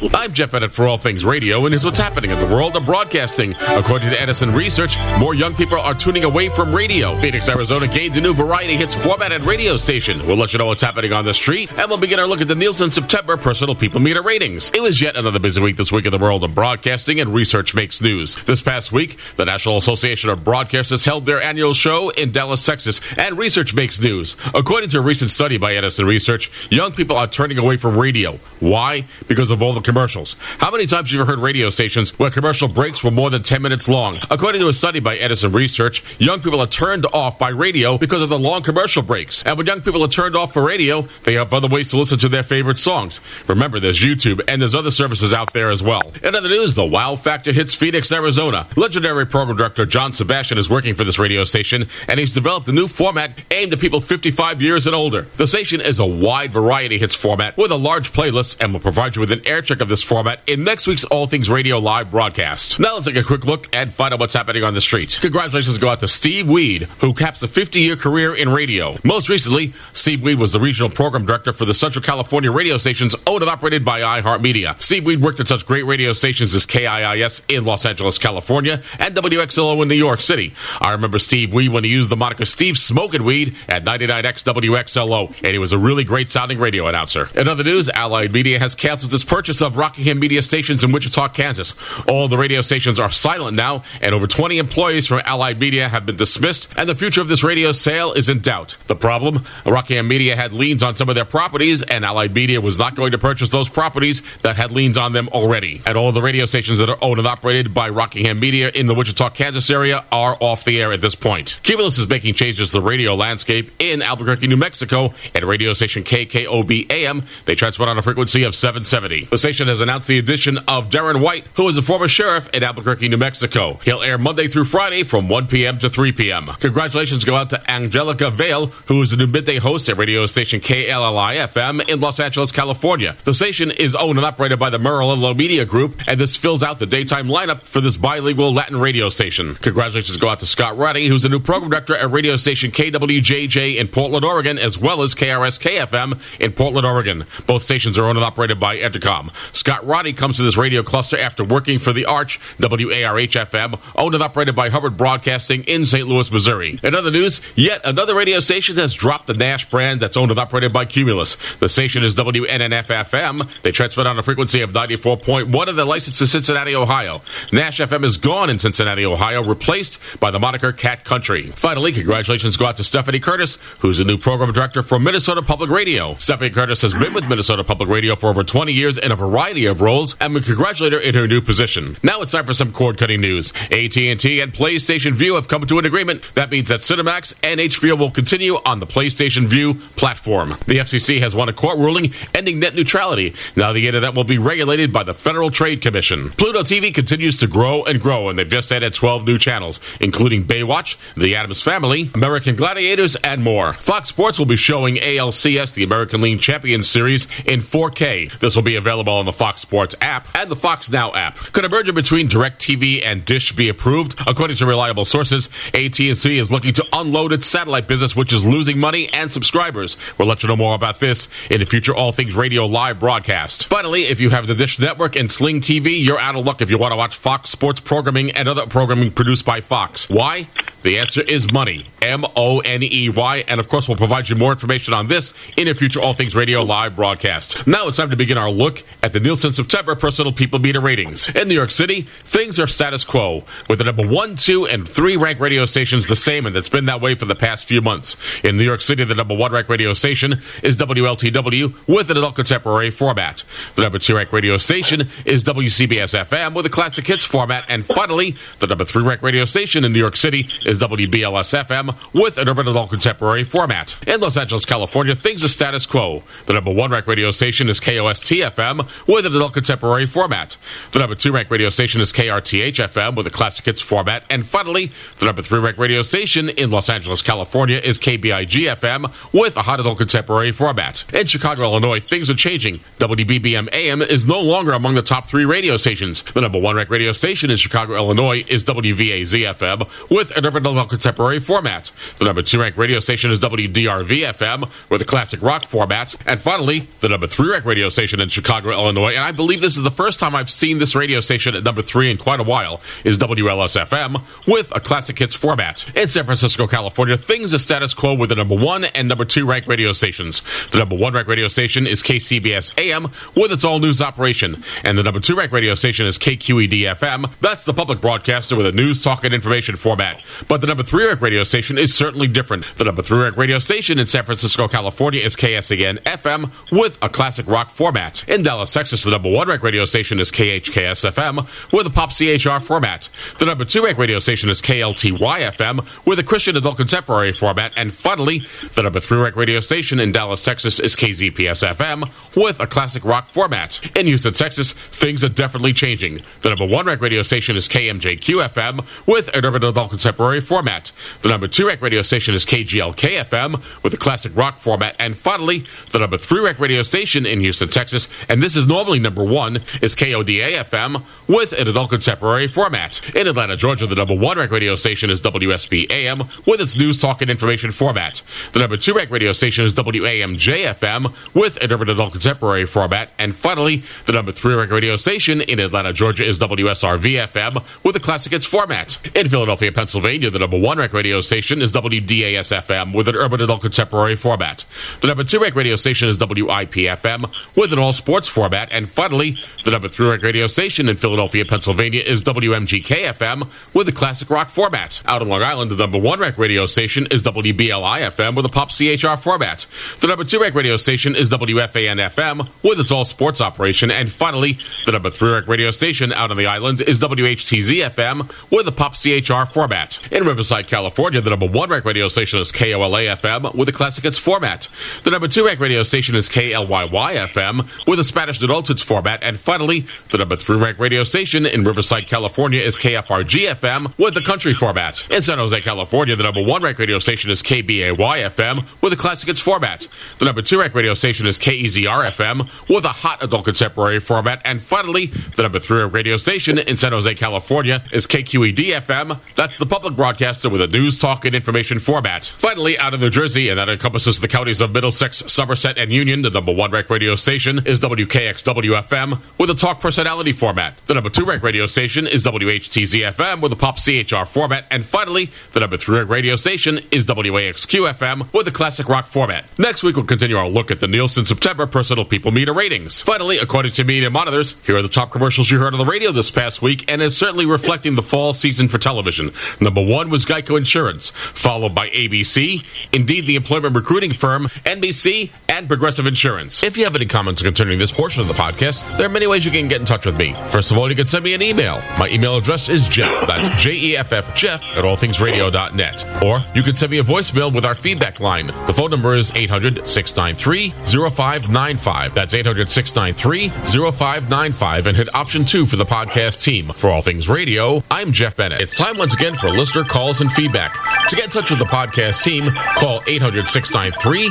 I'm 0.00 0.32
Jeff 0.32 0.52
Bennett 0.52 0.70
for 0.70 0.86
All 0.86 0.96
Things 0.96 1.24
Radio, 1.24 1.66
and 1.66 1.72
here's 1.72 1.84
what's 1.84 1.98
happening 1.98 2.30
in 2.30 2.38
the 2.38 2.54
world 2.54 2.76
of 2.76 2.86
broadcasting. 2.86 3.56
According 3.70 4.10
to 4.10 4.20
Edison 4.20 4.54
Research, 4.54 4.96
more 5.18 5.34
young 5.34 5.56
people 5.56 5.76
are 5.76 5.92
tuning 5.92 6.22
away 6.22 6.50
from 6.50 6.72
radio. 6.72 7.20
Phoenix, 7.20 7.48
Arizona 7.48 7.88
gains 7.88 8.16
a 8.16 8.20
new 8.20 8.32
variety 8.32 8.76
hits 8.76 8.94
formatted 8.94 9.42
radio 9.42 9.76
station. 9.76 10.24
We'll 10.24 10.36
let 10.36 10.52
you 10.52 10.60
know 10.60 10.66
what's 10.66 10.82
happening 10.82 11.12
on 11.12 11.24
the 11.24 11.34
street, 11.34 11.72
and 11.72 11.88
we'll 11.88 11.98
begin 11.98 12.20
our 12.20 12.28
look 12.28 12.40
at 12.40 12.46
the 12.46 12.54
Nielsen 12.54 12.92
September 12.92 13.36
Personal 13.36 13.74
People 13.74 13.98
Meter 13.98 14.22
ratings. 14.22 14.70
It 14.72 14.80
was 14.80 15.00
yet 15.00 15.16
another 15.16 15.40
busy 15.40 15.60
week 15.60 15.76
this 15.76 15.90
week 15.90 16.04
in 16.04 16.12
the 16.12 16.18
world 16.18 16.44
of 16.44 16.54
broadcasting, 16.54 17.18
and 17.18 17.34
research 17.34 17.74
makes 17.74 18.00
news. 18.00 18.40
This 18.44 18.62
past 18.62 18.92
week, 18.92 19.18
the 19.34 19.46
National 19.46 19.78
Association 19.78 20.30
of 20.30 20.44
Broadcasters 20.44 21.04
held 21.04 21.26
their 21.26 21.42
annual 21.42 21.74
show 21.74 22.10
in 22.10 22.30
Dallas, 22.30 22.64
Texas, 22.64 23.00
and 23.18 23.36
research 23.36 23.74
makes 23.74 24.00
news. 24.00 24.36
According 24.54 24.90
to 24.90 24.98
a 24.98 25.02
recent 25.02 25.32
study 25.32 25.56
by 25.56 25.74
Edison 25.74 26.06
Research, 26.06 26.52
young 26.70 26.92
people 26.92 27.16
are 27.16 27.26
turning 27.26 27.58
away 27.58 27.76
from 27.76 27.98
radio. 27.98 28.38
Why? 28.60 29.08
Because 29.26 29.50
of 29.50 29.60
all 29.60 29.72
the 29.72 29.87
commercials. 29.88 30.36
How 30.58 30.70
many 30.70 30.84
times 30.84 31.10
have 31.10 31.18
you 31.18 31.24
heard 31.24 31.38
radio 31.38 31.70
stations 31.70 32.10
where 32.18 32.30
commercial 32.30 32.68
breaks 32.68 33.02
were 33.02 33.10
more 33.10 33.30
than 33.30 33.42
10 33.42 33.62
minutes 33.62 33.88
long? 33.88 34.18
According 34.30 34.60
to 34.60 34.68
a 34.68 34.72
study 34.74 35.00
by 35.00 35.16
Edison 35.16 35.50
Research, 35.52 36.04
young 36.18 36.42
people 36.42 36.60
are 36.60 36.66
turned 36.66 37.06
off 37.06 37.38
by 37.38 37.48
radio 37.48 37.96
because 37.96 38.20
of 38.20 38.28
the 38.28 38.38
long 38.38 38.62
commercial 38.62 39.00
breaks. 39.00 39.42
And 39.44 39.56
when 39.56 39.66
young 39.66 39.80
people 39.80 40.04
are 40.04 40.08
turned 40.08 40.36
off 40.36 40.52
for 40.52 40.62
radio, 40.62 41.08
they 41.24 41.34
have 41.34 41.54
other 41.54 41.68
ways 41.68 41.88
to 41.90 41.96
listen 41.98 42.18
to 42.18 42.28
their 42.28 42.42
favorite 42.42 42.76
songs. 42.76 43.20
Remember, 43.46 43.80
there's 43.80 43.98
YouTube 43.98 44.42
and 44.46 44.60
there's 44.60 44.74
other 44.74 44.90
services 44.90 45.32
out 45.32 45.54
there 45.54 45.70
as 45.70 45.82
well. 45.82 46.12
In 46.22 46.34
other 46.34 46.50
news, 46.50 46.74
the 46.74 46.84
Wow 46.84 47.16
Factor 47.16 47.52
hits 47.52 47.74
Phoenix, 47.74 48.12
Arizona. 48.12 48.68
Legendary 48.76 49.26
program 49.26 49.56
director 49.56 49.86
John 49.86 50.12
Sebastian 50.12 50.58
is 50.58 50.68
working 50.68 50.94
for 50.94 51.04
this 51.04 51.18
radio 51.18 51.44
station, 51.44 51.88
and 52.08 52.20
he's 52.20 52.34
developed 52.34 52.68
a 52.68 52.72
new 52.72 52.88
format 52.88 53.40
aimed 53.50 53.72
at 53.72 53.80
people 53.80 54.02
55 54.02 54.60
years 54.60 54.86
and 54.86 54.94
older. 54.94 55.26
The 55.38 55.46
station 55.46 55.80
is 55.80 55.98
a 55.98 56.06
wide 56.06 56.52
variety 56.52 56.98
hits 56.98 57.14
format 57.14 57.56
with 57.56 57.72
a 57.72 57.76
large 57.76 58.12
playlist 58.12 58.62
and 58.62 58.74
will 58.74 58.80
provide 58.80 59.16
you 59.16 59.20
with 59.20 59.32
an 59.32 59.46
air 59.46 59.62
check 59.62 59.77
of 59.80 59.88
this 59.88 60.02
format 60.02 60.40
in 60.46 60.64
next 60.64 60.86
week's 60.86 61.04
All 61.04 61.26
Things 61.26 61.50
Radio 61.50 61.78
live 61.78 62.10
broadcast. 62.10 62.78
Now 62.78 62.94
let's 62.94 63.06
take 63.06 63.16
a 63.16 63.22
quick 63.22 63.44
look 63.44 63.74
and 63.74 63.92
find 63.92 64.12
out 64.14 64.20
what's 64.20 64.34
happening 64.34 64.64
on 64.64 64.74
the 64.74 64.80
street. 64.80 65.18
Congratulations 65.20 65.78
go 65.78 65.88
out 65.88 66.00
to 66.00 66.08
Steve 66.08 66.48
Weed, 66.48 66.84
who 67.00 67.14
caps 67.14 67.42
a 67.42 67.48
50 67.48 67.80
year 67.80 67.96
career 67.96 68.34
in 68.34 68.48
radio. 68.48 68.96
Most 69.04 69.28
recently, 69.28 69.72
Steve 69.92 70.22
Weed 70.22 70.38
was 70.38 70.52
the 70.52 70.60
regional 70.60 70.90
program 70.90 71.26
director 71.26 71.52
for 71.52 71.64
the 71.64 71.74
Central 71.74 72.02
California 72.02 72.50
radio 72.50 72.78
stations 72.78 73.14
owned 73.26 73.42
and 73.42 73.50
operated 73.50 73.84
by 73.84 74.00
iHeartMedia. 74.00 74.80
Steve 74.80 75.06
Weed 75.06 75.22
worked 75.22 75.40
at 75.40 75.48
such 75.48 75.66
great 75.66 75.86
radio 75.86 76.12
stations 76.12 76.54
as 76.54 76.66
KIIS 76.66 77.42
in 77.48 77.64
Los 77.64 77.84
Angeles, 77.84 78.18
California, 78.18 78.82
and 78.98 79.14
WXLO 79.14 79.82
in 79.82 79.88
New 79.88 79.94
York 79.94 80.20
City. 80.20 80.54
I 80.80 80.92
remember 80.92 81.18
Steve 81.18 81.54
Weed 81.54 81.68
when 81.68 81.84
he 81.84 81.90
used 81.90 82.10
the 82.10 82.16
moniker 82.16 82.44
Steve 82.44 82.78
Smoking 82.78 83.24
Weed 83.24 83.56
at 83.68 83.84
99X 83.84 84.42
WXLO, 84.44 85.34
and 85.42 85.46
he 85.46 85.58
was 85.58 85.72
a 85.72 85.78
really 85.78 86.04
great 86.04 86.30
sounding 86.30 86.58
radio 86.58 86.86
announcer. 86.86 87.28
In 87.34 87.48
other 87.48 87.64
news, 87.64 87.88
Allied 87.88 88.32
Media 88.32 88.58
has 88.58 88.74
canceled 88.74 89.12
its 89.14 89.24
purchase 89.24 89.60
of 89.62 89.67
Rockingham 89.76 90.18
Media 90.18 90.42
stations 90.42 90.84
in 90.84 90.92
Wichita, 90.92 91.28
Kansas. 91.28 91.74
All 92.08 92.28
the 92.28 92.38
radio 92.38 92.60
stations 92.60 92.98
are 92.98 93.10
silent 93.10 93.56
now, 93.56 93.82
and 94.00 94.14
over 94.14 94.26
20 94.26 94.58
employees 94.58 95.06
from 95.06 95.20
Allied 95.24 95.60
Media 95.60 95.88
have 95.88 96.06
been 96.06 96.16
dismissed, 96.16 96.68
and 96.76 96.88
the 96.88 96.94
future 96.94 97.20
of 97.20 97.28
this 97.28 97.44
radio 97.44 97.72
sale 97.72 98.12
is 98.12 98.28
in 98.28 98.40
doubt. 98.40 98.76
The 98.86 98.96
problem? 98.96 99.44
Rockingham 99.66 100.08
Media 100.08 100.36
had 100.36 100.52
liens 100.52 100.82
on 100.82 100.94
some 100.94 101.08
of 101.08 101.14
their 101.14 101.24
properties, 101.24 101.82
and 101.82 102.04
Allied 102.04 102.34
Media 102.34 102.60
was 102.60 102.78
not 102.78 102.94
going 102.94 103.12
to 103.12 103.18
purchase 103.18 103.50
those 103.50 103.68
properties 103.68 104.22
that 104.42 104.56
had 104.56 104.70
liens 104.70 104.96
on 104.96 105.12
them 105.12 105.28
already. 105.30 105.82
And 105.86 105.96
all 105.96 106.12
the 106.12 106.22
radio 106.22 106.44
stations 106.44 106.78
that 106.78 106.88
are 106.88 106.98
owned 107.02 107.18
and 107.18 107.26
operated 107.26 107.74
by 107.74 107.88
Rockingham 107.88 108.38
Media 108.38 108.70
in 108.74 108.86
the 108.86 108.94
Wichita, 108.94 109.30
Kansas 109.30 109.70
area 109.70 110.04
are 110.12 110.36
off 110.40 110.64
the 110.64 110.80
air 110.80 110.92
at 110.92 111.00
this 111.00 111.14
point. 111.14 111.60
Cumulus 111.62 111.98
is 111.98 112.08
making 112.08 112.34
changes 112.34 112.68
to 112.70 112.80
the 112.80 112.82
radio 112.82 113.14
landscape 113.14 113.70
in 113.78 114.02
Albuquerque, 114.02 114.46
New 114.46 114.56
Mexico, 114.56 115.14
at 115.34 115.44
radio 115.44 115.72
station 115.72 116.04
KKOB 116.04 116.90
AM. 116.92 117.24
They 117.46 117.54
transmit 117.54 117.88
on 117.88 117.98
a 117.98 118.02
frequency 118.02 118.44
of 118.44 118.54
770. 118.54 119.26
The 119.26 119.38
station 119.38 119.57
has 119.66 119.80
announced 119.80 120.06
the 120.06 120.18
addition 120.18 120.58
of 120.68 120.90
Darren 120.90 121.20
White, 121.20 121.44
who 121.54 121.66
is 121.66 121.76
a 121.76 121.82
former 121.82 122.06
sheriff 122.06 122.48
in 122.50 122.62
Albuquerque, 122.62 123.08
New 123.08 123.16
Mexico. 123.16 123.80
He'll 123.82 124.02
air 124.02 124.18
Monday 124.18 124.46
through 124.46 124.66
Friday 124.66 125.02
from 125.02 125.28
1 125.28 125.48
p.m. 125.48 125.78
to 125.80 125.90
3 125.90 126.12
p.m. 126.12 126.50
Congratulations 126.60 127.24
go 127.24 127.34
out 127.34 127.50
to 127.50 127.70
Angelica 127.70 128.30
Vale, 128.30 128.66
who 128.86 129.02
is 129.02 129.10
the 129.10 129.16
new 129.16 129.26
midday 129.26 129.58
host 129.58 129.88
at 129.88 129.96
radio 129.96 130.24
station 130.26 130.60
KLLI 130.60 131.48
FM 131.48 131.88
in 131.88 131.98
Los 131.98 132.20
Angeles, 132.20 132.52
California. 132.52 133.16
The 133.24 133.34
station 133.34 133.72
is 133.72 133.96
owned 133.96 134.18
and 134.18 134.24
operated 134.24 134.58
by 134.60 134.70
the 134.70 134.78
Murillo 134.78 135.34
Media 135.34 135.64
Group, 135.64 136.02
and 136.06 136.20
this 136.20 136.36
fills 136.36 136.62
out 136.62 136.78
the 136.78 136.86
daytime 136.86 137.26
lineup 137.26 137.64
for 137.64 137.80
this 137.80 137.96
bilingual 137.96 138.54
Latin 138.54 138.78
radio 138.78 139.08
station. 139.08 139.56
Congratulations 139.56 140.18
go 140.18 140.28
out 140.28 140.38
to 140.38 140.46
Scott 140.46 140.76
Roddy, 140.76 141.08
who's 141.08 141.22
the 141.22 141.28
new 141.28 141.40
program 141.40 141.70
director 141.70 141.96
at 141.96 142.10
radio 142.10 142.36
station 142.36 142.70
KWJJ 142.70 143.76
in 143.76 143.88
Portland, 143.88 144.24
Oregon, 144.24 144.58
as 144.58 144.78
well 144.78 145.02
as 145.02 145.14
KRS 145.14 145.58
KFM 145.58 146.20
in 146.40 146.52
Portland, 146.52 146.86
Oregon. 146.86 147.24
Both 147.46 147.62
stations 147.62 147.98
are 147.98 148.04
owned 148.04 148.18
and 148.18 148.24
operated 148.24 148.60
by 148.60 148.76
Entercom. 148.76 149.32
Scott 149.52 149.86
Roddy 149.86 150.12
comes 150.12 150.36
to 150.36 150.42
this 150.42 150.56
radio 150.56 150.82
cluster 150.82 151.18
after 151.18 151.44
working 151.44 151.78
for 151.78 151.92
the 151.92 152.04
Arch, 152.04 152.40
WARH 152.58 153.34
FM, 153.34 153.80
owned 153.96 154.14
and 154.14 154.22
operated 154.22 154.54
by 154.54 154.68
Hubbard 154.68 154.96
Broadcasting 154.96 155.64
in 155.64 155.86
St. 155.86 156.06
Louis, 156.06 156.30
Missouri. 156.30 156.78
In 156.82 156.94
other 156.94 157.10
news, 157.10 157.40
yet 157.54 157.80
another 157.84 158.14
radio 158.14 158.40
station 158.40 158.76
has 158.76 158.94
dropped 158.94 159.26
the 159.26 159.34
Nash 159.34 159.68
brand 159.70 160.00
that's 160.00 160.16
owned 160.16 160.30
and 160.30 160.38
operated 160.38 160.72
by 160.72 160.84
Cumulus. 160.84 161.36
The 161.60 161.68
station 161.68 162.02
is 162.04 162.14
WNNF 162.14 162.86
FM. 162.86 163.48
They 163.62 163.72
transmit 163.72 164.06
on 164.06 164.18
a 164.18 164.22
frequency 164.22 164.60
of 164.60 164.72
94.1 164.72 165.68
and 165.68 165.78
they're 165.78 165.84
licensed 165.84 166.18
to 166.18 166.26
Cincinnati, 166.26 166.74
Ohio. 166.74 167.22
Nash 167.52 167.78
FM 167.78 168.04
is 168.04 168.16
gone 168.16 168.50
in 168.50 168.58
Cincinnati, 168.58 169.04
Ohio, 169.04 169.42
replaced 169.42 169.98
by 170.20 170.30
the 170.30 170.38
moniker 170.38 170.72
Cat 170.72 171.04
Country. 171.04 171.48
Finally, 171.48 171.92
congratulations 171.92 172.56
go 172.56 172.66
out 172.66 172.76
to 172.76 172.84
Stephanie 172.84 173.20
Curtis, 173.20 173.56
who's 173.80 173.98
the 173.98 174.04
new 174.04 174.18
program 174.18 174.52
director 174.52 174.82
for 174.82 174.98
Minnesota 174.98 175.42
Public 175.42 175.70
Radio. 175.70 176.14
Stephanie 176.14 176.50
Curtis 176.50 176.82
has 176.82 176.94
been 176.94 177.14
with 177.14 177.28
Minnesota 177.28 177.64
Public 177.64 177.88
Radio 177.88 178.14
for 178.14 178.28
over 178.28 178.44
20 178.44 178.72
years 178.72 178.98
in 178.98 179.12
a 179.12 179.16
variety 179.16 179.37
of 179.38 179.80
roles, 179.80 180.16
and 180.20 180.34
we 180.34 180.40
congratulate 180.40 180.92
her 180.92 180.98
in 180.98 181.14
her 181.14 181.28
new 181.28 181.40
position. 181.40 181.96
Now 182.02 182.22
it's 182.22 182.32
time 182.32 182.44
for 182.44 182.54
some 182.54 182.72
cord-cutting 182.72 183.20
news. 183.20 183.52
AT&T 183.70 184.40
and 184.40 184.52
PlayStation 184.52 185.12
Vue 185.12 185.34
have 185.34 185.46
come 185.46 185.64
to 185.64 185.78
an 185.78 185.86
agreement. 185.86 186.28
That 186.34 186.50
means 186.50 186.68
that 186.70 186.80
Cinemax 186.80 187.34
and 187.44 187.60
HBO 187.60 187.96
will 187.96 188.10
continue 188.10 188.56
on 188.56 188.80
the 188.80 188.86
PlayStation 188.86 189.46
Vue 189.46 189.74
platform. 189.96 190.56
The 190.66 190.78
FCC 190.78 191.20
has 191.20 191.36
won 191.36 191.48
a 191.48 191.52
court 191.52 191.78
ruling 191.78 192.12
ending 192.34 192.58
net 192.58 192.74
neutrality. 192.74 193.36
Now 193.54 193.72
the 193.72 193.86
internet 193.86 194.14
will 194.14 194.24
be 194.24 194.38
regulated 194.38 194.92
by 194.92 195.04
the 195.04 195.14
Federal 195.14 195.50
Trade 195.50 195.82
Commission. 195.82 196.30
Pluto 196.30 196.62
TV 196.62 196.92
continues 196.92 197.38
to 197.38 197.46
grow 197.46 197.84
and 197.84 198.00
grow, 198.00 198.28
and 198.28 198.38
they've 198.38 198.48
just 198.48 198.72
added 198.72 198.92
12 198.92 199.24
new 199.24 199.38
channels, 199.38 199.78
including 200.00 200.44
Baywatch, 200.44 200.96
The 201.16 201.36
Addams 201.36 201.62
Family, 201.62 202.10
American 202.12 202.56
Gladiators, 202.56 203.14
and 203.14 203.42
more. 203.42 203.72
Fox 203.72 204.08
Sports 204.08 204.38
will 204.38 204.46
be 204.46 204.56
showing 204.56 204.96
ALCS, 204.96 205.74
the 205.74 205.84
American 205.84 206.20
League 206.22 206.40
Champions 206.40 206.90
Series, 206.90 207.28
in 207.46 207.60
4K. 207.60 208.36
This 208.40 208.56
will 208.56 208.64
be 208.64 208.74
available 208.74 209.12
on 209.12 209.27
the 209.28 209.32
Fox 209.34 209.60
Sports 209.60 209.94
app 210.00 210.26
and 210.34 210.50
the 210.50 210.56
Fox 210.56 210.90
Now 210.90 211.12
app. 211.12 211.36
Could 211.36 211.66
a 211.66 211.68
merger 211.68 211.92
between 211.92 212.28
DirecTV 212.28 213.04
and 213.04 213.26
Dish 213.26 213.52
be 213.52 213.68
approved? 213.68 214.18
According 214.26 214.56
to 214.56 214.66
reliable 214.66 215.04
sources, 215.04 215.50
AT&T 215.74 216.08
is 216.10 216.50
looking 216.50 216.72
to 216.72 216.86
unload 216.94 217.34
its 217.34 217.46
satellite 217.46 217.86
business, 217.86 218.16
which 218.16 218.32
is 218.32 218.46
losing 218.46 218.78
money 218.78 219.12
and 219.12 219.30
subscribers. 219.30 219.98
We'll 220.16 220.28
let 220.28 220.42
you 220.42 220.48
know 220.48 220.56
more 220.56 220.74
about 220.74 220.98
this 220.98 221.28
in 221.50 221.60
a 221.60 221.66
future 221.66 221.94
All 221.94 222.10
Things 222.10 222.34
Radio 222.34 222.64
live 222.64 222.98
broadcast. 222.98 223.66
Finally, 223.66 224.04
if 224.04 224.18
you 224.18 224.30
have 224.30 224.46
the 224.46 224.54
Dish 224.54 224.78
Network 224.78 225.14
and 225.14 225.30
Sling 225.30 225.60
TV, 225.60 226.02
you're 226.02 226.18
out 226.18 226.34
of 226.34 226.46
luck 226.46 226.62
if 226.62 226.70
you 226.70 226.78
want 226.78 226.92
to 226.92 226.96
watch 226.96 227.18
Fox 227.18 227.50
Sports 227.50 227.80
programming 227.80 228.30
and 228.30 228.48
other 228.48 228.66
programming 228.66 229.10
produced 229.10 229.44
by 229.44 229.60
Fox. 229.60 230.08
Why? 230.08 230.48
The 230.82 230.98
answer 230.98 231.22
is 231.22 231.52
money. 231.52 231.86
M 232.02 232.24
O 232.36 232.60
N 232.60 232.82
E 232.82 233.10
Y. 233.10 233.44
And 233.48 233.58
of 233.58 233.68
course, 233.68 233.88
we'll 233.88 233.96
provide 233.96 234.28
you 234.28 234.36
more 234.36 234.52
information 234.52 234.94
on 234.94 235.08
this 235.08 235.34
in 235.56 235.66
a 235.68 235.74
future 235.74 236.00
All 236.00 236.12
Things 236.12 236.36
Radio 236.36 236.62
live 236.62 236.94
broadcast. 236.94 237.66
Now 237.66 237.88
it's 237.88 237.96
time 237.96 238.10
to 238.10 238.16
begin 238.16 238.38
our 238.38 238.50
look 238.50 238.84
at 239.02 239.12
the 239.12 239.20
Nielsen 239.20 239.52
September 239.52 239.94
Personal 239.96 240.32
People 240.32 240.60
Meter 240.60 240.80
ratings. 240.80 241.28
In 241.30 241.48
New 241.48 241.54
York 241.54 241.70
City, 241.70 242.02
things 242.24 242.60
are 242.60 242.66
status 242.66 243.04
quo, 243.04 243.44
with 243.68 243.78
the 243.78 243.84
number 243.84 244.06
one, 244.06 244.36
two, 244.36 244.66
and 244.66 244.88
three 244.88 245.16
ranked 245.16 245.40
radio 245.40 245.64
stations 245.64 246.06
the 246.06 246.16
same, 246.16 246.46
and 246.46 246.56
it's 246.56 246.68
been 246.68 246.86
that 246.86 247.00
way 247.00 247.14
for 247.14 247.24
the 247.24 247.34
past 247.34 247.64
few 247.64 247.80
months. 247.80 248.16
In 248.44 248.56
New 248.56 248.64
York 248.64 248.80
City, 248.80 249.04
the 249.04 249.14
number 249.14 249.34
one 249.34 249.50
ranked 249.52 249.70
radio 249.70 249.92
station 249.92 250.40
is 250.62 250.76
WLTW 250.76 251.74
with 251.88 252.10
an 252.10 252.16
adult 252.16 252.36
contemporary 252.36 252.90
format. 252.90 253.42
The 253.74 253.82
number 253.82 253.98
two 253.98 254.14
ranked 254.14 254.32
radio 254.32 254.56
station 254.56 255.08
is 255.24 255.42
WCBS 255.44 256.18
FM 256.24 256.54
with 256.54 256.66
a 256.66 256.70
classic 256.70 257.06
hits 257.06 257.24
format. 257.24 257.64
And 257.68 257.84
finally, 257.84 258.36
the 258.60 258.66
number 258.66 258.84
three 258.84 259.02
ranked 259.02 259.24
radio 259.24 259.44
station 259.44 259.84
in 259.84 259.92
New 259.92 259.98
York 259.98 260.16
City 260.16 260.48
is 260.68 260.78
WBLS 260.80 261.64
FM 261.64 261.96
with 262.12 262.36
an 262.36 262.46
urban 262.46 262.68
adult 262.68 262.90
contemporary 262.90 263.42
format. 263.42 263.96
In 264.06 264.20
Los 264.20 264.36
Angeles, 264.36 264.66
California, 264.66 265.14
things 265.14 265.42
are 265.42 265.48
status 265.48 265.86
quo. 265.86 266.22
The 266.44 266.52
number 266.52 266.70
one 266.70 266.90
ranked 266.90 267.08
radio 267.08 267.30
station 267.30 267.70
is 267.70 267.80
KOST 267.80 268.44
FM 268.50 268.86
with 269.06 269.24
an 269.24 269.34
adult 269.34 269.54
contemporary 269.54 270.06
format. 270.06 270.58
The 270.90 270.98
number 270.98 271.14
two 271.14 271.32
ranked 271.32 271.50
radio 271.50 271.70
station 271.70 272.02
is 272.02 272.12
KRTH 272.12 272.86
FM 272.86 273.16
with 273.16 273.26
a 273.26 273.30
classic 273.30 273.64
hits 273.64 273.80
format. 273.80 274.24
And 274.28 274.44
finally, 274.44 274.92
the 275.18 275.26
number 275.26 275.40
three 275.40 275.58
ranked 275.58 275.78
radio 275.78 276.02
station 276.02 276.50
in 276.50 276.70
Los 276.70 276.90
Angeles, 276.90 277.22
California 277.22 277.78
is 277.78 277.98
KBIG 277.98 278.76
FM 278.76 279.10
with 279.32 279.56
a 279.56 279.62
hot 279.62 279.80
adult 279.80 279.96
contemporary 279.96 280.52
format. 280.52 281.02
In 281.14 281.26
Chicago, 281.26 281.62
Illinois, 281.62 282.00
things 282.00 282.28
are 282.28 282.34
changing. 282.34 282.80
WBBM 282.98 283.72
AM 283.72 284.02
is 284.02 284.26
no 284.26 284.40
longer 284.40 284.72
among 284.72 284.96
the 284.96 285.02
top 285.02 285.26
three 285.26 285.46
radio 285.46 285.78
stations. 285.78 286.20
The 286.22 286.42
number 286.42 286.60
one 286.60 286.76
ranked 286.76 286.92
radio 286.92 287.12
station 287.12 287.50
in 287.50 287.56
Chicago, 287.56 287.96
Illinois 287.96 288.44
is 288.46 288.64
WVAZ 288.64 289.54
FM 289.54 289.88
with 290.10 290.30
an 290.36 290.44
urban 290.44 290.57
contemporary 290.60 291.38
format. 291.38 291.90
The 292.18 292.24
number 292.24 292.42
two 292.42 292.60
ranked 292.60 292.78
radio 292.78 293.00
station 293.00 293.30
is 293.30 293.40
WDRV 293.40 294.32
FM 294.32 294.70
with 294.90 295.02
a 295.02 295.04
classic 295.04 295.42
rock 295.42 295.64
format. 295.64 296.14
And 296.26 296.40
finally, 296.40 296.88
the 297.00 297.08
number 297.08 297.26
three 297.26 297.50
ranked 297.50 297.66
radio 297.66 297.88
station 297.88 298.20
in 298.20 298.28
Chicago, 298.28 298.70
Illinois, 298.70 299.14
and 299.14 299.24
I 299.24 299.32
believe 299.32 299.60
this 299.60 299.76
is 299.76 299.82
the 299.82 299.90
first 299.90 300.20
time 300.20 300.34
I've 300.34 300.50
seen 300.50 300.78
this 300.78 300.94
radio 300.94 301.20
station 301.20 301.54
at 301.54 301.64
number 301.64 301.82
three 301.82 302.10
in 302.10 302.18
quite 302.18 302.40
a 302.40 302.44
while, 302.44 302.80
is 303.04 303.18
WLS 303.18 303.80
FM 303.80 304.22
with 304.46 304.74
a 304.74 304.80
classic 304.80 305.18
hits 305.18 305.34
format. 305.34 305.86
In 305.96 306.08
San 306.08 306.24
Francisco, 306.24 306.66
California, 306.66 307.16
things 307.16 307.54
are 307.54 307.58
status 307.58 307.94
quo 307.94 308.14
with 308.14 308.30
the 308.30 308.34
number 308.34 308.56
one 308.56 308.84
and 308.84 309.08
number 309.08 309.24
two 309.24 309.46
ranked 309.46 309.68
radio 309.68 309.92
stations. 309.92 310.42
The 310.72 310.78
number 310.78 310.96
one 310.96 311.12
ranked 311.12 311.28
radio 311.28 311.48
station 311.48 311.86
is 311.86 312.02
KCBS 312.02 312.78
AM 312.78 313.10
with 313.34 313.52
its 313.52 313.64
all 313.64 313.78
news 313.78 314.00
operation, 314.00 314.62
and 314.84 314.98
the 314.98 315.02
number 315.02 315.20
two 315.20 315.36
ranked 315.36 315.52
radio 315.52 315.74
station 315.74 316.06
is 316.06 316.18
KQED 316.18 316.96
FM. 316.96 317.30
That's 317.40 317.64
the 317.64 317.74
public 317.74 318.00
broadcaster 318.00 318.56
with 318.56 318.66
a 318.66 318.72
news, 318.72 319.02
talk, 319.02 319.24
and 319.24 319.34
information 319.34 319.76
format. 319.76 320.20
But 320.48 320.62
the 320.62 320.66
number 320.66 320.82
three 320.82 321.06
ranked 321.06 321.22
radio 321.22 321.42
station 321.42 321.76
is 321.76 321.94
certainly 321.94 322.26
different. 322.26 322.74
The 322.78 322.84
number 322.84 323.02
three 323.02 323.18
ranked 323.18 323.36
radio 323.36 323.58
station 323.58 323.98
in 323.98 324.06
San 324.06 324.24
Francisco, 324.24 324.66
California 324.66 325.20
is 325.20 325.36
KSAN 325.36 326.02
FM 326.04 326.50
with 326.72 326.96
a 327.02 327.08
classic 327.10 327.46
rock 327.46 327.70
format. 327.70 328.26
In 328.26 328.42
Dallas, 328.42 328.72
Texas, 328.72 329.04
the 329.04 329.10
number 329.10 329.30
one 329.30 329.48
ranked 329.48 329.62
radio 329.62 329.84
station 329.84 330.18
is 330.18 330.32
KHKS 330.32 331.10
FM 331.10 331.46
with 331.70 331.86
a 331.86 331.90
pop 331.90 332.12
CHR 332.12 332.64
format. 332.64 333.10
The 333.38 333.44
number 333.44 333.66
two 333.66 333.84
ranked 333.84 334.00
radio 334.00 334.18
station 334.20 334.48
is 334.48 334.62
KLTY 334.62 335.18
FM 335.18 335.86
with 336.06 336.18
a 336.18 336.24
Christian 336.24 336.56
adult 336.56 336.78
contemporary 336.78 337.32
format. 337.32 337.72
And 337.76 337.92
finally, 337.92 338.46
the 338.74 338.82
number 338.82 339.00
three 339.00 339.18
ranked 339.18 339.36
radio 339.36 339.60
station 339.60 340.00
in 340.00 340.12
Dallas, 340.12 340.42
Texas 340.42 340.80
is 340.80 340.96
KZPS 340.96 341.68
FM 341.74 342.10
with 342.34 342.58
a 342.60 342.66
classic 342.66 343.04
rock 343.04 343.28
format. 343.28 343.84
In 343.94 344.06
Houston, 344.06 344.32
Texas, 344.32 344.72
things 344.72 345.22
are 345.22 345.28
definitely 345.28 345.74
changing. 345.74 346.22
The 346.40 346.48
number 346.48 346.66
one 346.66 346.86
ranked 346.86 347.02
radio 347.02 347.20
station 347.20 347.54
is 347.54 347.68
KMJQ 347.68 348.48
FM 348.48 348.86
with 349.06 349.28
an 349.36 349.44
urban 349.44 349.64
adult 349.64 349.90
contemporary 349.90 350.37
contemporary 350.38 350.40
format. 350.40 350.92
The 351.22 351.28
number 351.28 351.48
two 351.48 351.66
rec 351.66 351.82
radio 351.82 352.02
station 352.02 352.34
is 352.34 352.44
KGLK 352.44 353.24
FM 353.24 353.82
with 353.82 353.94
a 353.94 353.96
classic 353.96 354.32
rock 354.34 354.58
format. 354.58 354.96
And 354.98 355.16
finally, 355.16 355.64
the 355.92 355.98
number 355.98 356.18
three 356.18 356.40
rec 356.40 356.58
radio 356.58 356.82
station 356.82 357.26
in 357.26 357.40
Houston, 357.40 357.68
Texas, 357.68 358.08
and 358.28 358.42
this 358.42 358.56
is 358.56 358.66
normally 358.66 358.98
number 358.98 359.24
one, 359.24 359.62
is 359.82 359.94
KODA 359.94 360.64
FM 360.64 361.02
with 361.26 361.52
an 361.52 361.68
adult 361.68 361.90
contemporary 361.90 362.48
format. 362.48 363.00
In 363.14 363.26
Atlanta, 363.26 363.56
Georgia, 363.56 363.86
the 363.86 363.94
number 363.94 364.14
one 364.14 364.38
rec 364.38 364.50
radio 364.50 364.74
station 364.74 365.10
is 365.10 365.22
WSB 365.22 365.90
AM 365.90 366.22
with 366.46 366.60
its 366.60 366.76
news, 366.76 366.98
talk, 366.98 367.22
and 367.22 367.30
information 367.30 367.70
format. 367.72 368.22
The 368.52 368.60
number 368.60 368.76
two 368.76 368.94
rec 368.94 369.10
radio 369.10 369.32
station 369.32 369.64
is 369.64 369.74
WAMJ 369.74 370.74
FM 370.74 371.14
with 371.34 371.56
an 371.62 371.72
urban 371.72 371.88
adult 371.88 372.12
contemporary 372.12 372.66
format. 372.66 373.10
And 373.18 373.34
finally, 373.34 373.82
the 374.06 374.12
number 374.12 374.32
three 374.32 374.54
rec 374.54 374.70
radio 374.70 374.96
station 374.96 375.40
in 375.40 375.60
Atlanta, 375.60 375.92
Georgia 375.92 376.24
is 376.24 376.38
WSRV 376.38 377.26
FM 377.28 377.64
with 377.82 377.96
a 377.96 378.00
classic 378.00 378.32
hits 378.32 378.46
format. 378.46 378.98
In 379.14 379.28
Philadelphia, 379.28 379.72
Pennsylvania, 379.72 380.27
the 380.30 380.38
number 380.38 380.58
one 380.58 380.78
rec 380.78 380.92
radio 380.92 381.20
station 381.20 381.62
is 381.62 381.72
WDAS 381.72 382.56
FM 382.56 382.94
with 382.94 383.08
an 383.08 383.16
urban 383.16 383.40
adult 383.40 383.62
contemporary 383.62 384.16
format. 384.16 384.64
The 385.00 385.08
number 385.08 385.24
two 385.24 385.38
rec 385.38 385.54
radio 385.54 385.76
station 385.76 386.08
is 386.08 386.18
WIP 386.18 386.72
FM 386.72 387.32
with 387.56 387.72
an 387.72 387.78
all 387.78 387.92
sports 387.92 388.28
format. 388.28 388.68
And 388.70 388.88
finally, 388.88 389.38
the 389.64 389.70
number 389.70 389.88
three 389.88 390.08
rec 390.08 390.22
radio 390.22 390.46
station 390.46 390.88
in 390.88 390.96
Philadelphia, 390.96 391.44
Pennsylvania 391.44 392.02
is 392.02 392.22
WMGK 392.22 393.06
FM 393.06 393.48
with 393.74 393.88
a 393.88 393.92
classic 393.92 394.30
rock 394.30 394.50
format. 394.50 395.02
Out 395.06 395.22
on 395.22 395.28
Long 395.28 395.42
Island, 395.42 395.70
the 395.70 395.76
number 395.76 395.98
one 395.98 396.20
rec 396.20 396.38
radio 396.38 396.66
station 396.66 397.06
is 397.10 397.22
WBLI 397.22 398.00
FM 398.00 398.34
with 398.36 398.44
a 398.44 398.48
pop 398.48 398.70
CHR 398.70 399.20
format. 399.20 399.66
The 400.00 400.06
number 400.06 400.24
two 400.24 400.40
rec 400.40 400.54
radio 400.54 400.76
station 400.76 401.16
is 401.16 401.30
WFAN 401.30 402.00
FM 402.10 402.48
with 402.62 402.80
its 402.80 402.90
all 402.90 403.04
sports 403.04 403.40
operation. 403.40 403.90
And 403.90 404.10
finally, 404.10 404.58
the 404.84 404.92
number 404.92 405.10
three 405.10 405.32
rec 405.32 405.48
radio 405.48 405.70
station 405.70 406.12
out 406.12 406.30
on 406.30 406.36
the 406.36 406.46
island 406.46 406.80
is 406.82 407.00
WHTZ 407.00 407.88
FM 407.90 408.30
with 408.50 408.68
a 408.68 408.72
pop 408.72 408.94
CHR 408.94 409.50
format. 409.50 409.98
In 410.18 410.24
Riverside, 410.24 410.66
California, 410.66 411.20
the 411.20 411.30
number 411.30 411.46
one 411.46 411.70
rec 411.70 411.84
radio 411.84 412.08
station 412.08 412.40
is 412.40 412.50
KOLA 412.50 413.02
FM 413.02 413.54
with 413.54 413.68
a 413.68 413.72
classic 413.72 414.02
hits 414.02 414.18
format. 414.18 414.66
The 415.04 415.12
number 415.12 415.28
two 415.28 415.44
rec 415.44 415.60
radio 415.60 415.84
station 415.84 416.16
is 416.16 416.28
KLYY 416.28 416.88
FM 417.28 417.68
with 417.86 418.00
a 418.00 418.02
Spanish 418.02 418.42
adult 418.42 418.66
hits 418.66 418.82
format. 418.82 419.22
And 419.22 419.38
finally, 419.38 419.86
the 420.10 420.18
number 420.18 420.34
three 420.34 420.56
rec 420.56 420.80
radio 420.80 421.04
station 421.04 421.46
in 421.46 421.62
Riverside, 421.62 422.08
California 422.08 422.60
is 422.60 422.76
KFRG 422.76 423.54
FM 423.54 423.96
with 423.96 424.16
a 424.16 424.20
country 424.20 424.54
format. 424.54 425.08
In 425.08 425.22
San 425.22 425.38
Jose, 425.38 425.60
California, 425.60 426.16
the 426.16 426.24
number 426.24 426.42
one 426.42 426.64
rec 426.64 426.80
radio 426.80 426.98
station 426.98 427.30
is 427.30 427.40
KBAY 427.40 427.96
FM 427.96 428.66
with 428.80 428.92
a 428.92 428.96
classic 428.96 429.28
hits 429.28 429.40
format. 429.40 429.86
The 430.18 430.24
number 430.24 430.42
two 430.42 430.58
rec 430.58 430.74
radio 430.74 430.94
station 430.94 431.28
is 431.28 431.38
KEZR 431.38 432.10
FM 432.10 432.48
with 432.68 432.84
a 432.84 432.88
hot 432.88 433.22
adult 433.22 433.44
contemporary 433.44 434.00
format. 434.00 434.42
And 434.44 434.60
finally, 434.60 435.12
the 435.36 435.44
number 435.44 435.60
three 435.60 435.84
radio 435.84 436.16
station 436.16 436.58
in 436.58 436.76
San 436.76 436.90
Jose, 436.90 437.14
California 437.14 437.84
is 437.92 438.08
KQED 438.08 438.80
FM. 438.80 439.20
That's 439.36 439.58
the 439.58 439.66
public 439.66 439.94
with 440.08 440.60
a 440.60 440.66
news, 440.66 440.98
talk, 440.98 441.24
and 441.24 441.34
information 441.34 441.78
format. 441.78 442.32
Finally, 442.36 442.78
out 442.78 442.94
of 442.94 443.00
New 443.00 443.10
Jersey, 443.10 443.48
and 443.48 443.58
that 443.58 443.68
encompasses 443.68 444.20
the 444.20 444.28
counties 444.28 444.60
of 444.60 444.72
Middlesex, 444.72 445.22
Somerset, 445.26 445.76
and 445.76 445.92
Union, 445.92 446.22
the 446.22 446.30
number 446.30 446.52
one 446.52 446.70
rec 446.70 446.88
radio 446.88 447.14
station 447.14 447.66
is 447.66 447.78
WKXW 447.80 448.82
FM 448.82 449.20
with 449.36 449.50
a 449.50 449.54
talk 449.54 449.80
personality 449.80 450.32
format. 450.32 450.78
The 450.86 450.94
number 450.94 451.10
two 451.10 451.24
rec 451.24 451.42
radio 451.42 451.66
station 451.66 452.06
is 452.06 452.24
WHTZ 452.24 453.12
FM 453.12 453.42
with 453.42 453.52
a 453.52 453.56
pop 453.56 453.78
CHR 453.78 454.24
format. 454.24 454.64
And 454.70 454.84
finally, 454.84 455.30
the 455.52 455.60
number 455.60 455.76
three 455.76 455.98
rec 455.98 456.08
radio 456.08 456.36
station 456.36 456.80
is 456.90 457.04
WAXQ 457.06 457.92
FM 457.92 458.32
with 458.32 458.48
a 458.48 458.52
classic 458.52 458.88
rock 458.88 459.06
format. 459.08 459.44
Next 459.58 459.82
week, 459.82 459.96
we'll 459.96 460.04
continue 460.06 460.36
our 460.36 460.48
look 460.48 460.70
at 460.70 460.80
the 460.80 460.88
Nielsen 460.88 461.24
September 461.24 461.66
Personal 461.66 462.04
People 462.04 462.30
Meter 462.30 462.54
ratings. 462.54 463.02
Finally, 463.02 463.38
according 463.38 463.72
to 463.72 463.84
Media 463.84 464.08
Monitors, 464.08 464.56
here 464.64 464.76
are 464.76 464.82
the 464.82 464.88
top 464.88 465.10
commercials 465.10 465.50
you 465.50 465.58
heard 465.58 465.74
on 465.74 465.78
the 465.78 465.84
radio 465.84 466.12
this 466.12 466.30
past 466.30 466.62
week, 466.62 466.90
and 466.90 467.02
is 467.02 467.16
certainly 467.16 467.46
reflecting 467.46 467.94
the 467.94 468.02
fall 468.02 468.32
season 468.32 468.68
for 468.68 468.78
television. 468.78 469.32
Number 469.60 469.82
one 469.84 469.97
was 470.06 470.24
Geico 470.24 470.56
Insurance, 470.56 471.10
followed 471.10 471.74
by 471.74 471.90
ABC, 471.90 472.64
Indeed, 472.92 473.26
the 473.26 473.34
employment 473.34 473.74
recruiting 473.74 474.12
firm, 474.12 474.44
NBC, 474.64 475.30
and 475.48 475.66
Progressive 475.66 476.06
Insurance. 476.06 476.62
If 476.62 476.76
you 476.76 476.84
have 476.84 476.94
any 476.94 477.06
comments 477.06 477.42
concerning 477.42 477.78
this 477.80 477.90
portion 477.90 478.22
of 478.22 478.28
the 478.28 478.34
podcast, 478.34 478.84
there 478.96 479.06
are 479.06 479.10
many 479.10 479.26
ways 479.26 479.44
you 479.44 479.50
can 479.50 479.66
get 479.66 479.80
in 479.80 479.86
touch 479.86 480.06
with 480.06 480.16
me. 480.16 480.34
First 480.48 480.70
of 480.70 480.78
all, 480.78 480.88
you 480.88 480.94
can 480.94 481.06
send 481.06 481.24
me 481.24 481.34
an 481.34 481.42
email. 481.42 481.82
My 481.98 482.08
email 482.08 482.36
address 482.36 482.68
is 482.68 482.86
Jeff. 482.86 483.26
That's 483.26 483.48
J 483.62 483.72
E 483.74 483.96
F 483.96 484.12
F 484.12 484.34
Jeff 484.36 484.62
at 484.62 484.84
allthingsradio.net. 484.84 486.22
Or 486.22 486.44
you 486.54 486.62
can 486.62 486.74
send 486.74 486.92
me 486.92 486.98
a 486.98 487.02
voicemail 487.02 487.52
with 487.52 487.64
our 487.64 487.74
feedback 487.74 488.20
line. 488.20 488.46
The 488.66 488.72
phone 488.74 488.90
number 488.90 489.14
is 489.16 489.32
800 489.34 489.88
693 489.88 490.70
0595. 491.10 492.14
That's 492.14 492.34
800 492.34 492.70
693 492.70 493.48
0595 493.90 494.86
and 494.86 494.96
hit 494.96 495.14
option 495.14 495.44
two 495.44 495.66
for 495.66 495.76
the 495.76 495.84
podcast 495.84 496.42
team. 496.42 496.72
For 496.74 496.90
All 496.90 497.02
Things 497.02 497.28
Radio, 497.28 497.82
I'm 497.90 498.12
Jeff 498.12 498.36
Bennett. 498.36 498.60
It's 498.60 498.76
time 498.76 498.98
once 498.98 499.14
again 499.14 499.34
for 499.34 499.48
a 499.48 499.52
listener 499.52 499.77
calls 499.84 500.20
and 500.20 500.32
feedback. 500.32 500.74
To 501.08 501.16
get 501.16 501.24
in 501.24 501.30
touch 501.30 501.50
with 501.50 501.58
the 501.58 501.64
podcast 501.64 502.22
team, 502.22 502.50
call 502.76 503.02
800 503.06 503.48
693 503.48 504.28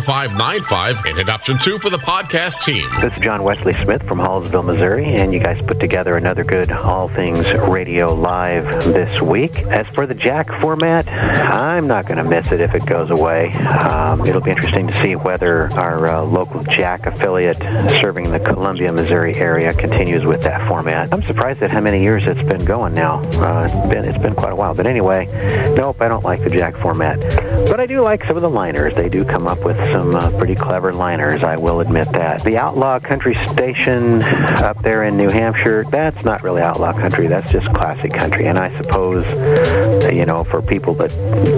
0595 0.00 1.06
and 1.06 1.18
hit 1.18 1.28
option 1.28 1.58
two 1.58 1.78
for 1.78 1.90
the 1.90 1.98
podcast 1.98 2.62
team. 2.64 2.88
This 3.00 3.12
is 3.12 3.18
John 3.22 3.42
Wesley 3.42 3.72
Smith 3.72 4.06
from 4.06 4.18
Hallsville, 4.18 4.64
Missouri, 4.64 5.06
and 5.06 5.32
you 5.34 5.40
guys 5.40 5.60
put 5.62 5.80
together 5.80 6.16
another 6.16 6.44
good 6.44 6.70
All 6.70 7.08
Things 7.08 7.44
Radio 7.68 8.14
Live 8.14 8.84
this 8.84 9.20
week. 9.20 9.58
As 9.62 9.86
for 9.94 10.06
the 10.06 10.14
Jack 10.14 10.48
format, 10.60 11.08
I'm 11.08 11.86
not 11.86 12.06
going 12.06 12.18
to 12.18 12.24
miss 12.24 12.52
it 12.52 12.60
if 12.60 12.74
it 12.74 12.86
goes 12.86 13.10
away. 13.10 13.52
Um, 13.52 14.24
it'll 14.26 14.40
be 14.40 14.50
interesting 14.50 14.86
to 14.86 15.00
see 15.00 15.16
whether 15.16 15.72
our 15.72 16.06
uh, 16.06 16.22
local 16.22 16.62
Jack 16.64 17.06
affiliate 17.06 17.58
serving 18.00 18.30
the 18.30 18.40
Columbia, 18.40 18.92
Missouri 18.92 19.34
area 19.34 19.74
continues 19.74 20.24
with 20.24 20.42
that 20.42 20.66
format. 20.68 21.12
I'm 21.12 21.22
surprised 21.22 21.62
at 21.62 21.70
how 21.70 21.80
many 21.80 22.00
years 22.02 22.26
it's 22.26 22.42
been 22.42 22.64
going 22.64 22.94
now. 22.94 23.20
Uh, 23.40 23.68
it's 23.68 23.88
been 23.92 24.04
it's 24.04 24.22
been 24.22 24.34
quite 24.34 24.52
a 24.52 24.56
while. 24.56 24.74
But 24.82 24.90
anyway, 24.90 25.26
nope, 25.76 26.02
I 26.02 26.08
don't 26.08 26.24
like 26.24 26.42
the 26.42 26.50
Jack 26.50 26.76
format. 26.76 27.20
But 27.68 27.78
I 27.78 27.86
do 27.86 28.00
like 28.00 28.24
some 28.24 28.34
of 28.34 28.42
the 28.42 28.50
liners. 28.50 28.96
They 28.96 29.08
do 29.08 29.24
come 29.24 29.46
up 29.46 29.60
with 29.60 29.76
some 29.92 30.12
uh, 30.12 30.36
pretty 30.36 30.56
clever 30.56 30.92
liners. 30.92 31.44
I 31.44 31.54
will 31.54 31.78
admit 31.78 32.10
that. 32.10 32.42
The 32.42 32.58
Outlaw 32.58 32.98
Country 32.98 33.36
Station 33.46 34.20
up 34.24 34.82
there 34.82 35.04
in 35.04 35.16
New 35.16 35.28
Hampshire, 35.28 35.84
that's 35.88 36.24
not 36.24 36.42
really 36.42 36.62
outlaw 36.62 36.92
country. 36.92 37.28
That's 37.28 37.52
just 37.52 37.72
classic 37.72 38.12
country. 38.12 38.48
And 38.48 38.58
I 38.58 38.76
suppose, 38.82 39.24
you 40.12 40.26
know, 40.26 40.42
for 40.42 40.60
people 40.60 40.94
that 40.94 41.10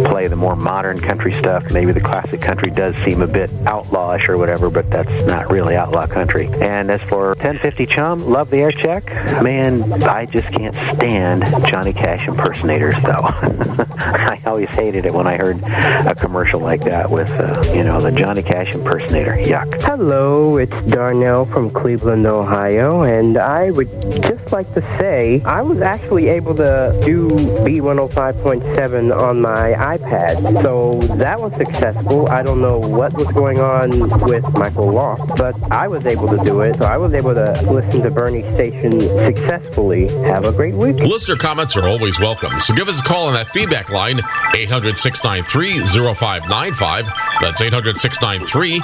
play 0.05 0.27
the 0.27 0.37
more 0.37 0.55
modern 0.55 1.01
country 1.01 1.33
stuff, 1.33 1.71
maybe 1.71 1.93
the 1.93 2.03
classic 2.03 2.43
country 2.43 2.71
does 2.71 2.95
seem 3.05 3.23
a 3.23 3.27
bit 3.27 3.49
outlawish 3.65 4.29
or 4.29 4.37
whatever, 4.37 4.69
but 4.69 4.91
that's 4.91 5.25
not 5.25 5.51
really 5.51 5.77
outlaw 5.77 6.07
country. 6.07 6.49
And 6.61 6.91
as 6.91 7.01
for 7.09 7.29
1050 7.29 7.87
Chum, 7.87 8.19
love 8.31 8.51
the 8.51 8.59
air 8.59 8.73
check. 8.73 9.07
Man, 9.43 10.03
I 10.03 10.27
just 10.27 10.49
can't 10.49 10.75
stand 10.95 11.47
Johnny 11.67 11.95
Cash 11.95 12.29
impersonators, 12.29 12.97
though. 13.03 13.14
I 13.97 14.41
always 14.47 14.69
hated 14.71 15.07
it 15.07 15.15
when 15.15 15.27
I 15.27 15.37
heard 15.37 15.63
a 15.63 16.15
commercial 16.15 16.61
like 16.61 16.83
that 16.85 17.11
with, 17.11 17.31
uh, 17.31 17.63
you 17.75 17.85
know, 17.85 18.01
the 18.01 18.11
Johnny 18.11 18.43
Cash 18.43 18.75
impersonator. 18.75 19.37
Yuck. 19.37 19.83
Hello, 19.83 20.57
it's 20.57 20.75
Darnell 20.89 21.47
from 21.47 21.71
Cleveland, 21.71 22.27
Ohio, 22.27 23.03
and 23.03 23.39
I 23.39 23.71
would 23.71 23.91
just 24.23 24.53
like 24.53 24.73
to 24.75 24.83
say 24.99 25.43
I 25.45 25.63
was 25.63 25.81
actually 25.81 26.29
able 26.29 26.55
to 26.57 27.01
do 27.05 27.29
B105.7 27.29 29.17
on 29.17 29.41
my 29.41 29.73
iPad, 29.73 30.63
so 30.63 30.95
that 31.17 31.41
was 31.41 31.53
successful. 31.55 32.29
I 32.29 32.43
don't 32.43 32.61
know 32.61 32.79
what 32.79 33.13
was 33.15 33.29
going 33.29 33.61
on 33.61 33.91
with 34.29 34.45
Michael 34.55 34.91
Loft, 34.91 35.37
but 35.37 35.57
I 35.73 35.89
was 35.89 36.05
able 36.07 36.29
to 36.29 36.43
do 36.45 36.61
it, 36.63 36.77
so 36.77 36.85
I 36.85 36.97
was 36.97 37.15
able 37.15 37.35
to 37.35 37.53
listen 37.71 38.03
to 38.03 38.11
Bernie's 38.11 38.53
station 38.55 39.01
successfully. 39.01 40.09
Have 40.25 40.45
a 40.45 40.53
great 40.53 40.75
week. 40.75 40.97
Listener 40.97 41.37
comments 41.37 41.77
are 41.77 41.89
always 41.89 42.19
welcome, 42.19 42.59
so 42.61 42.75
give 42.75 42.89
us 42.89 43.01
a 43.01 43.04
call 43.05 43.27
on 43.27 43.35
that 43.35 43.49
feedback 43.49 43.89
line, 43.91 44.21
800 44.55 44.99
693 44.99 45.85
0595. 46.15 47.07
That's 47.41 47.61
800 47.61 47.99
693 47.99 48.81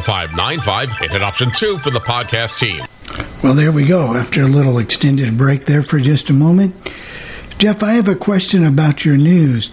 0595, 0.00 0.90
and 1.00 1.10
hit 1.10 1.22
option 1.22 1.50
two 1.50 1.78
for 1.78 1.90
the 1.90 2.00
podcast 2.00 2.58
team. 2.58 2.84
Well, 3.42 3.54
there 3.54 3.72
we 3.72 3.84
go. 3.84 4.14
After 4.14 4.42
a 4.42 4.46
little 4.46 4.78
extended 4.78 5.36
break 5.38 5.66
there 5.66 5.82
for 5.82 5.98
just 5.98 6.30
a 6.30 6.32
moment. 6.32 6.74
Jeff, 7.58 7.82
I 7.82 7.92
have 7.92 8.08
a 8.08 8.14
question 8.14 8.64
about 8.64 9.04
your 9.04 9.16
news. 9.16 9.70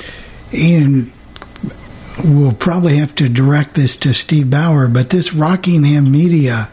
And 0.51 1.11
we'll 2.23 2.53
probably 2.53 2.97
have 2.97 3.13
to 3.15 3.29
direct 3.29 3.75
this 3.75 3.95
to 3.97 4.13
Steve 4.13 4.49
Bauer, 4.49 4.87
but 4.87 5.09
this 5.09 5.33
Rockingham 5.33 6.11
Media 6.11 6.69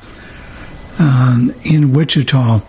um, 0.98 1.52
in 1.64 1.92
Wichita 1.92 2.60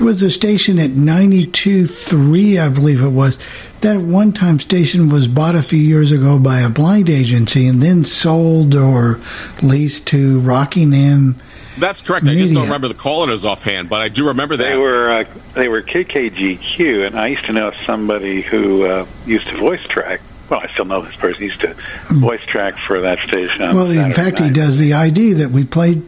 was 0.00 0.22
a 0.22 0.30
station 0.30 0.78
at 0.78 0.90
92.3, 0.90 2.60
I 2.60 2.68
believe 2.68 3.02
it 3.02 3.08
was. 3.08 3.38
That 3.82 3.98
one 3.98 4.32
time 4.32 4.58
station 4.58 5.08
was 5.08 5.28
bought 5.28 5.54
a 5.54 5.62
few 5.62 5.78
years 5.78 6.12
ago 6.12 6.38
by 6.38 6.60
a 6.60 6.68
blind 6.68 7.08
agency 7.08 7.66
and 7.66 7.82
then 7.82 8.04
sold 8.04 8.74
or 8.74 9.20
leased 9.62 10.06
to 10.08 10.40
Rockingham. 10.40 11.36
That's 11.78 12.02
correct. 12.02 12.26
I 12.26 12.34
just 12.34 12.52
don't 12.52 12.64
remember 12.64 12.88
the 12.88 12.94
callers 12.94 13.44
offhand, 13.44 13.88
but 13.88 14.00
I 14.02 14.08
do 14.08 14.26
remember 14.26 14.56
that. 14.56 14.68
They 14.68 14.76
were 14.76 15.10
uh, 15.10 15.24
they 15.54 15.68
were 15.68 15.82
KKGQ, 15.82 17.06
and 17.06 17.18
I 17.18 17.28
used 17.28 17.46
to 17.46 17.52
know 17.52 17.72
somebody 17.86 18.42
who 18.42 18.84
uh, 18.84 19.06
used 19.24 19.46
to 19.48 19.56
voice 19.56 19.82
track. 19.84 20.20
Well, 20.50 20.60
I 20.60 20.70
still 20.72 20.84
know 20.84 21.00
this 21.00 21.14
person. 21.16 21.40
He 21.40 21.46
used 21.46 21.60
to 21.60 21.74
voice 22.10 22.42
track 22.42 22.74
for 22.86 23.00
that 23.00 23.18
station. 23.20 23.74
Well, 23.74 23.86
in 23.90 23.96
Saturday 23.96 24.14
fact, 24.14 24.38
he 24.40 24.50
does 24.50 24.78
the 24.78 24.94
ID 24.94 25.34
that 25.34 25.50
we 25.50 25.64
played 25.64 26.06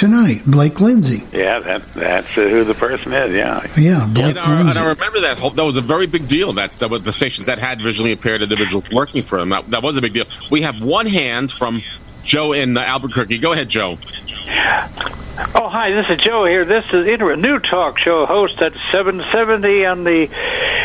tonight, 0.00 0.40
Blake 0.46 0.80
Lindsay. 0.80 1.22
Yeah, 1.30 1.60
that 1.60 1.92
that's 1.92 2.38
uh, 2.38 2.48
who 2.48 2.64
the 2.64 2.74
person 2.74 3.12
is. 3.12 3.34
Yeah. 3.34 3.70
Yeah, 3.76 4.08
Blake 4.10 4.34
And 4.34 4.38
I, 4.38 4.60
and 4.60 4.70
I 4.70 4.88
remember 4.88 5.20
that 5.20 5.38
whole, 5.38 5.50
that 5.50 5.62
was 5.62 5.76
a 5.76 5.82
very 5.82 6.06
big 6.06 6.26
deal 6.26 6.54
that, 6.54 6.78
that 6.78 6.88
was 6.88 7.02
the 7.02 7.12
station 7.12 7.44
that 7.44 7.58
had 7.58 7.82
visually 7.82 8.10
impaired 8.10 8.40
individuals 8.40 8.88
working 8.90 9.22
for 9.22 9.38
them. 9.38 9.50
That, 9.50 9.70
that 9.70 9.82
was 9.82 9.98
a 9.98 10.00
big 10.00 10.14
deal. 10.14 10.24
We 10.50 10.62
have 10.62 10.82
one 10.82 11.04
hand 11.04 11.52
from 11.52 11.82
Joe 12.24 12.54
in 12.54 12.78
uh, 12.78 12.80
Albuquerque. 12.80 13.38
Go 13.38 13.52
ahead, 13.52 13.68
Joe. 13.68 13.98
Oh, 15.54 15.68
hi, 15.68 15.90
this 15.90 16.06
is 16.08 16.24
Joe 16.24 16.46
here. 16.46 16.64
This 16.64 16.84
is 16.92 17.06
Inter- 17.06 17.36
new 17.36 17.58
talk 17.58 17.98
show 17.98 18.24
host 18.24 18.60
at 18.62 18.72
770 18.92 19.84
on 19.84 20.04
the 20.04 20.28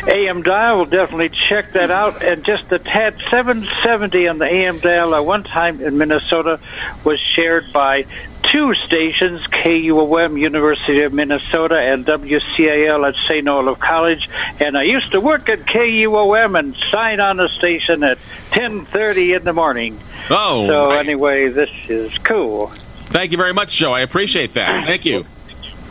AM 0.07 0.43
dial. 0.43 0.77
We'll 0.77 0.85
definitely 0.85 1.29
check 1.29 1.71
that 1.73 1.89
out. 1.89 2.21
And 2.21 2.43
just 2.43 2.71
a 2.71 2.79
tad, 2.79 3.15
770 3.29 4.27
on 4.27 4.37
the 4.39 4.45
AM 4.45 4.79
dial 4.79 5.15
at 5.15 5.25
one 5.25 5.43
time 5.43 5.81
in 5.81 5.97
Minnesota 5.97 6.59
was 7.03 7.19
shared 7.19 7.71
by 7.73 8.05
two 8.51 8.73
stations, 8.75 9.41
KUOM, 9.47 10.39
University 10.39 11.01
of 11.01 11.13
Minnesota, 11.13 11.77
and 11.79 12.05
WCAL 12.05 13.07
at 13.07 13.15
St. 13.27 13.47
Olaf 13.47 13.79
College. 13.79 14.29
And 14.59 14.77
I 14.77 14.83
used 14.83 15.11
to 15.11 15.21
work 15.21 15.49
at 15.49 15.59
KUOM 15.61 16.57
and 16.57 16.75
sign 16.91 17.19
on 17.19 17.37
the 17.37 17.49
station 17.49 18.03
at 18.03 18.17
10.30 18.51 19.37
in 19.37 19.43
the 19.43 19.53
morning. 19.53 19.99
Oh, 20.29 20.65
So 20.67 20.87
right. 20.87 20.99
anyway, 20.99 21.49
this 21.49 21.69
is 21.87 22.11
cool. 22.19 22.67
Thank 23.07 23.31
you 23.31 23.37
very 23.37 23.53
much, 23.53 23.75
Joe. 23.77 23.93
I 23.93 24.01
appreciate 24.01 24.53
that. 24.55 24.85
Thank 24.85 25.05
you. 25.05 25.25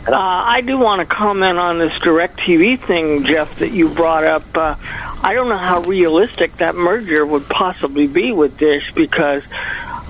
Uh, 0.07 0.13
I 0.15 0.61
do 0.61 0.77
want 0.77 0.99
to 0.99 1.05
comment 1.15 1.57
on 1.57 1.79
this 1.79 1.91
DirecTV 1.93 2.85
thing, 2.85 3.23
Jeff, 3.23 3.57
that 3.59 3.71
you 3.71 3.89
brought 3.89 4.23
up. 4.23 4.43
Uh, 4.55 4.75
I 5.23 5.33
don't 5.33 5.49
know 5.49 5.57
how 5.57 5.81
realistic 5.81 6.57
that 6.57 6.75
merger 6.75 7.25
would 7.25 7.49
possibly 7.49 8.05
be 8.05 8.31
with 8.31 8.55
Dish 8.57 8.91
because 8.93 9.41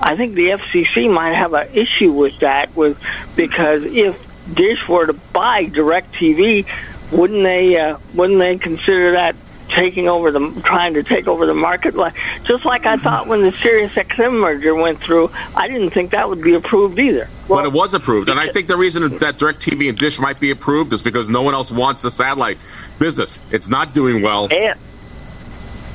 I 0.02 0.16
think 0.16 0.36
the 0.36 0.50
FCC 0.50 1.12
might 1.12 1.36
have 1.36 1.54
an 1.54 1.70
issue 1.74 2.12
with 2.12 2.40
that. 2.40 2.76
With 2.76 2.98
because 3.36 3.84
if 3.86 4.20
Dish 4.54 4.88
were 4.88 5.08
to 5.08 5.14
buy 5.14 5.66
DirecTV, 5.66 6.68
wouldn't 7.12 7.44
they? 7.44 7.78
Uh, 7.78 7.98
wouldn't 8.14 8.40
they 8.40 8.58
consider 8.58 9.14
that? 9.14 9.36
Taking 9.68 10.08
over 10.08 10.32
the, 10.32 10.62
trying 10.64 10.94
to 10.94 11.02
take 11.02 11.28
over 11.28 11.48
the 11.48 11.56
market, 11.56 11.96
like 11.96 12.14
just 12.44 12.66
like 12.66 12.86
I 12.86 12.98
thought 12.98 13.26
when 13.28 13.42
the 13.42 13.52
Sirius 13.52 13.92
XM 13.94 14.40
merger 14.40 14.76
went 14.76 15.02
through, 15.02 15.32
I 15.56 15.68
didn't 15.68 15.90
think 15.90 16.12
that 16.12 16.30
would 16.30 16.42
be 16.42 16.54
approved 16.54 17.00
either. 17.00 17.28
but 17.48 17.66
it 17.66 17.74
was 17.74 17.96
approved, 17.96 18.30
and 18.30 18.40
I 18.40 18.48
think 18.48 18.68
the 18.68 18.78
reason 18.78 19.18
that 19.18 19.40
DirecTV 19.40 19.90
and 19.90 19.98
Dish 19.98 20.20
might 20.20 20.40
be 20.40 20.52
approved 20.52 20.94
is 20.94 21.02
because 21.02 21.32
no 21.32 21.42
one 21.42 21.56
else 21.56 21.72
wants 21.72 22.04
the 22.04 22.12
satellite 22.12 22.60
business. 23.00 23.40
It's 23.52 23.68
not 23.68 23.92
doing 23.94 24.22
well. 24.22 24.48
And 24.54 24.80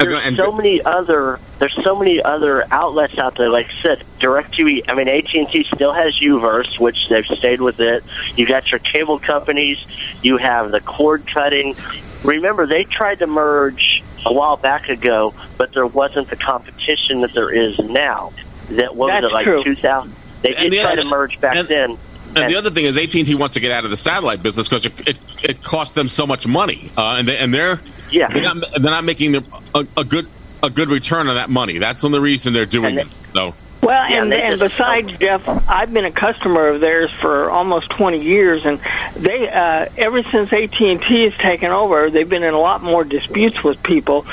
there's 0.00 0.22
And- 0.24 0.36
so 0.36 0.52
many 0.52 0.82
other 0.82 1.38
there's 1.58 1.76
so 1.84 1.94
many 1.96 2.22
other 2.22 2.64
outlets 2.70 3.18
out 3.18 3.36
there. 3.36 3.48
Like 3.50 3.66
I 3.78 3.82
said, 3.82 4.04
DirecTV. 4.20 4.84
I 4.88 4.94
mean, 4.94 5.08
AT 5.08 5.34
and 5.34 5.48
T 5.50 5.66
still 5.74 5.92
has 5.92 6.18
UVerse, 6.18 6.78
which 6.80 6.96
they've 7.08 7.26
stayed 7.26 7.60
with 7.60 7.80
it. 7.80 8.02
You 8.36 8.46
got 8.46 8.70
your 8.70 8.78
cable 8.80 9.18
companies. 9.18 9.78
You 10.22 10.38
have 10.38 10.70
the 10.70 10.80
cord 10.80 11.26
cutting. 11.26 11.74
Remember, 12.24 12.66
they 12.66 12.84
tried 12.84 13.18
to 13.20 13.26
merge 13.26 14.02
a 14.26 14.32
while 14.32 14.56
back 14.56 14.88
ago, 14.88 15.34
but 15.58 15.72
there 15.74 15.86
wasn't 15.86 16.28
the 16.28 16.36
competition 16.36 17.20
that 17.22 17.32
there 17.34 17.50
is 17.50 17.78
now. 17.78 18.32
That 18.70 18.94
what 18.96 19.12
was 19.12 19.22
That's 19.22 19.26
it 19.26 19.32
like 19.34 19.44
true. 19.46 19.64
2000? 19.64 20.14
They 20.42 20.54
And 20.54 20.64
did 20.64 20.72
the 20.72 20.80
try 20.82 20.92
other- 20.92 21.02
to 21.02 21.08
merge 21.08 21.40
back 21.40 21.56
and- 21.56 21.68
then. 21.68 21.98
And 22.36 22.48
the 22.48 22.56
other 22.56 22.70
thing 22.70 22.84
is, 22.84 22.96
AT 22.96 23.12
and 23.18 23.26
T 23.26 23.34
wants 23.34 23.54
to 23.54 23.60
get 23.60 23.72
out 23.72 23.84
of 23.84 23.90
the 23.90 23.96
satellite 23.96 24.40
business 24.42 24.68
because 24.68 24.86
it, 24.86 24.92
it 25.04 25.16
it 25.42 25.62
costs 25.64 25.94
them 25.94 26.08
so 26.08 26.26
much 26.28 26.46
money, 26.46 26.88
uh, 26.96 27.16
and 27.18 27.26
they, 27.26 27.36
and 27.36 27.52
they're 27.52 27.80
Yeah. 28.10 28.28
they're 28.32 28.42
not, 28.42 28.56
they're 28.72 28.90
not 28.90 29.04
making 29.04 29.36
a, 29.36 29.44
a, 29.74 29.86
a 29.98 30.04
good 30.04 30.26
a 30.62 30.68
good 30.70 30.88
return 30.90 31.28
on 31.28 31.36
that 31.36 31.48
money. 31.48 31.78
That's 31.78 32.02
the 32.02 32.06
only 32.08 32.18
reason 32.18 32.52
they're 32.52 32.66
doing 32.66 32.98
it. 32.98 33.06
So 33.32 33.54
Well, 33.80 34.10
Yeah, 34.10 34.22
and 34.22 34.30
they 34.32 34.42
and 34.42 34.58
just- 34.60 34.76
besides 34.76 35.12
Jeff, 35.18 35.46
I've 35.70 35.92
been 35.92 36.04
a 36.04 36.12
customer 36.12 36.68
of 36.68 36.80
theirs 36.80 37.10
for 37.20 37.50
almost 37.50 37.88
20 37.90 38.22
years, 38.22 38.66
and 38.66 38.78
they 39.16 39.48
uh, 39.48 39.86
ever 39.96 40.22
since 40.24 40.52
AT 40.52 40.78
and 40.80 41.00
T 41.00 41.24
has 41.24 41.34
taken 41.38 41.70
over, 41.70 42.10
they've 42.10 42.28
been 42.28 42.42
in 42.42 42.52
a 42.52 42.58
lot 42.58 42.82
more 42.82 43.04
disputes 43.04 43.62
with 43.64 43.82
people. 43.82 44.26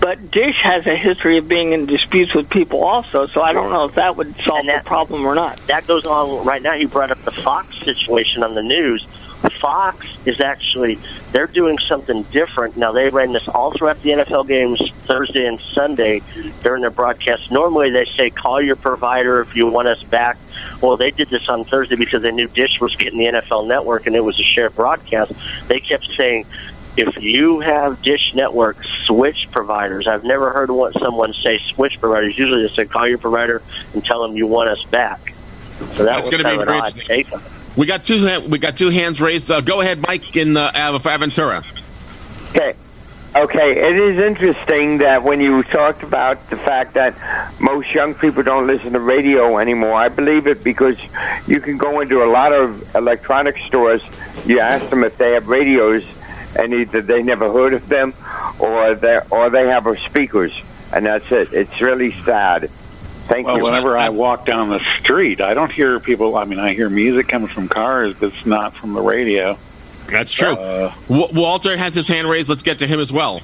But 0.00 0.30
Dish 0.30 0.56
has 0.62 0.86
a 0.86 0.96
history 0.96 1.36
of 1.36 1.46
being 1.46 1.72
in 1.72 1.84
disputes 1.86 2.34
with 2.34 2.48
people 2.48 2.84
also, 2.84 3.26
so 3.26 3.42
I 3.42 3.52
don't 3.52 3.70
know 3.70 3.84
if 3.84 3.94
that 3.96 4.16
would 4.16 4.34
solve 4.44 4.64
that- 4.66 4.84
the 4.84 4.88
problem 4.88 5.24
or 5.26 5.34
not. 5.34 5.58
that 5.66 5.86
goes 5.86 6.04
on 6.06 6.44
right 6.44 6.60
now. 6.62 6.74
You 6.74 6.88
brought 6.88 7.10
up 7.10 7.22
the 7.24 7.32
Fox 7.32 7.78
situation 7.80 8.42
on 8.42 8.54
the 8.54 8.62
news. 8.62 9.04
Fox 9.60 10.06
is 10.26 10.40
actually 10.40 10.98
they're 11.32 11.46
doing 11.46 11.78
something 11.78 12.22
different 12.24 12.76
now. 12.76 12.92
They 12.92 13.08
ran 13.08 13.32
this 13.32 13.48
all 13.48 13.72
throughout 13.72 14.02
the 14.02 14.10
NFL 14.10 14.46
games 14.46 14.80
Thursday 15.06 15.46
and 15.46 15.58
Sunday 15.60 16.22
during 16.62 16.82
their 16.82 16.90
broadcast. 16.90 17.50
Normally 17.50 17.90
they 17.90 18.06
say 18.16 18.30
call 18.30 18.60
your 18.60 18.76
provider 18.76 19.40
if 19.40 19.56
you 19.56 19.66
want 19.68 19.88
us 19.88 20.02
back. 20.02 20.36
Well, 20.82 20.96
they 20.96 21.10
did 21.10 21.30
this 21.30 21.48
on 21.48 21.64
Thursday 21.64 21.96
because 21.96 22.22
they 22.22 22.32
knew 22.32 22.48
Dish 22.48 22.80
was 22.80 22.94
getting 22.96 23.18
the 23.18 23.40
NFL 23.40 23.66
Network 23.66 24.06
and 24.06 24.14
it 24.14 24.20
was 24.20 24.38
a 24.38 24.42
shared 24.42 24.74
broadcast. 24.74 25.32
They 25.68 25.80
kept 25.80 26.06
saying. 26.16 26.46
If 26.96 27.22
you 27.22 27.60
have 27.60 28.02
Dish 28.02 28.32
Network, 28.34 28.76
switch 29.06 29.46
providers. 29.52 30.08
I've 30.08 30.24
never 30.24 30.52
heard 30.52 30.72
what 30.72 30.92
someone 30.94 31.32
say 31.34 31.60
switch 31.72 31.98
providers. 32.00 32.36
Usually 32.36 32.66
they 32.66 32.74
say 32.74 32.84
call 32.84 33.06
your 33.08 33.16
provider 33.16 33.62
and 33.94 34.04
tell 34.04 34.20
them 34.22 34.36
you 34.36 34.48
want 34.48 34.70
us 34.70 34.82
back. 34.90 35.32
So 35.78 35.86
that 35.86 36.04
That's 36.04 36.28
was 36.28 36.30
gonna 36.30 36.42
kind 36.42 36.58
be 36.58 36.62
of 36.62 36.68
an 36.68 36.74
odd 36.74 36.94
take 37.06 37.32
on 37.32 37.40
it. 37.40 37.59
We 37.76 37.86
got 37.86 38.04
two 38.04 38.48
we 38.48 38.58
got 38.58 38.76
two 38.76 38.88
hands 38.88 39.20
raised. 39.20 39.50
Uh, 39.50 39.60
go 39.60 39.80
ahead, 39.80 40.00
Mike 40.00 40.36
in 40.36 40.56
uh, 40.56 40.70
Av- 40.74 41.02
Aventura. 41.02 41.64
Okay. 42.50 42.74
Okay, 43.32 43.78
it 43.78 43.96
is 43.96 44.18
interesting 44.18 44.98
that 44.98 45.22
when 45.22 45.40
you 45.40 45.62
talked 45.62 46.02
about 46.02 46.50
the 46.50 46.56
fact 46.56 46.94
that 46.94 47.14
most 47.60 47.94
young 47.94 48.12
people 48.12 48.42
don't 48.42 48.66
listen 48.66 48.92
to 48.94 48.98
radio 48.98 49.58
anymore, 49.58 49.94
I 49.94 50.08
believe 50.08 50.48
it 50.48 50.64
because 50.64 50.96
you 51.46 51.60
can 51.60 51.78
go 51.78 52.00
into 52.00 52.24
a 52.24 52.26
lot 52.26 52.52
of 52.52 52.96
electronic 52.96 53.56
stores, 53.68 54.02
you 54.46 54.58
ask 54.58 54.90
them 54.90 55.04
if 55.04 55.16
they 55.16 55.34
have 55.34 55.46
radios, 55.46 56.02
and 56.56 56.74
either 56.74 57.02
they 57.02 57.22
never 57.22 57.52
heard 57.52 57.72
of 57.72 57.88
them 57.88 58.14
or 58.58 58.96
they 58.96 59.20
or 59.30 59.48
they 59.48 59.68
have 59.68 59.86
speakers, 60.06 60.52
and 60.92 61.06
that's 61.06 61.30
it. 61.30 61.52
It's 61.52 61.80
really 61.80 62.10
sad. 62.24 62.68
Thank 63.30 63.46
Well, 63.46 63.58
you. 63.58 63.64
whenever 63.64 63.96
I 63.96 64.08
walk 64.08 64.44
down 64.44 64.70
the 64.70 64.80
street, 64.98 65.40
I 65.40 65.54
don't 65.54 65.70
hear 65.70 66.00
people. 66.00 66.36
I 66.36 66.44
mean, 66.44 66.58
I 66.58 66.74
hear 66.74 66.90
music 66.90 67.28
coming 67.28 67.46
from 67.46 67.68
cars, 67.68 68.16
but 68.18 68.32
it's 68.34 68.44
not 68.44 68.74
from 68.74 68.92
the 68.92 69.00
radio. 69.00 69.56
That's 70.08 70.32
true. 70.32 70.54
Uh, 70.56 70.92
W- 71.08 71.28
Walter 71.32 71.76
has 71.76 71.94
his 71.94 72.08
hand 72.08 72.28
raised. 72.28 72.48
Let's 72.48 72.64
get 72.64 72.80
to 72.80 72.88
him 72.88 72.98
as 72.98 73.12
well. 73.12 73.40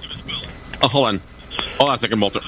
Oh, 0.82 0.88
hold 0.88 1.06
on. 1.06 1.20
Hold 1.78 1.90
on 1.90 1.94
a 1.94 1.98
second, 1.98 2.18
Walter. 2.20 2.40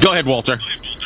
Go 0.00 0.12
ahead, 0.12 0.26
Walter. 0.26 0.58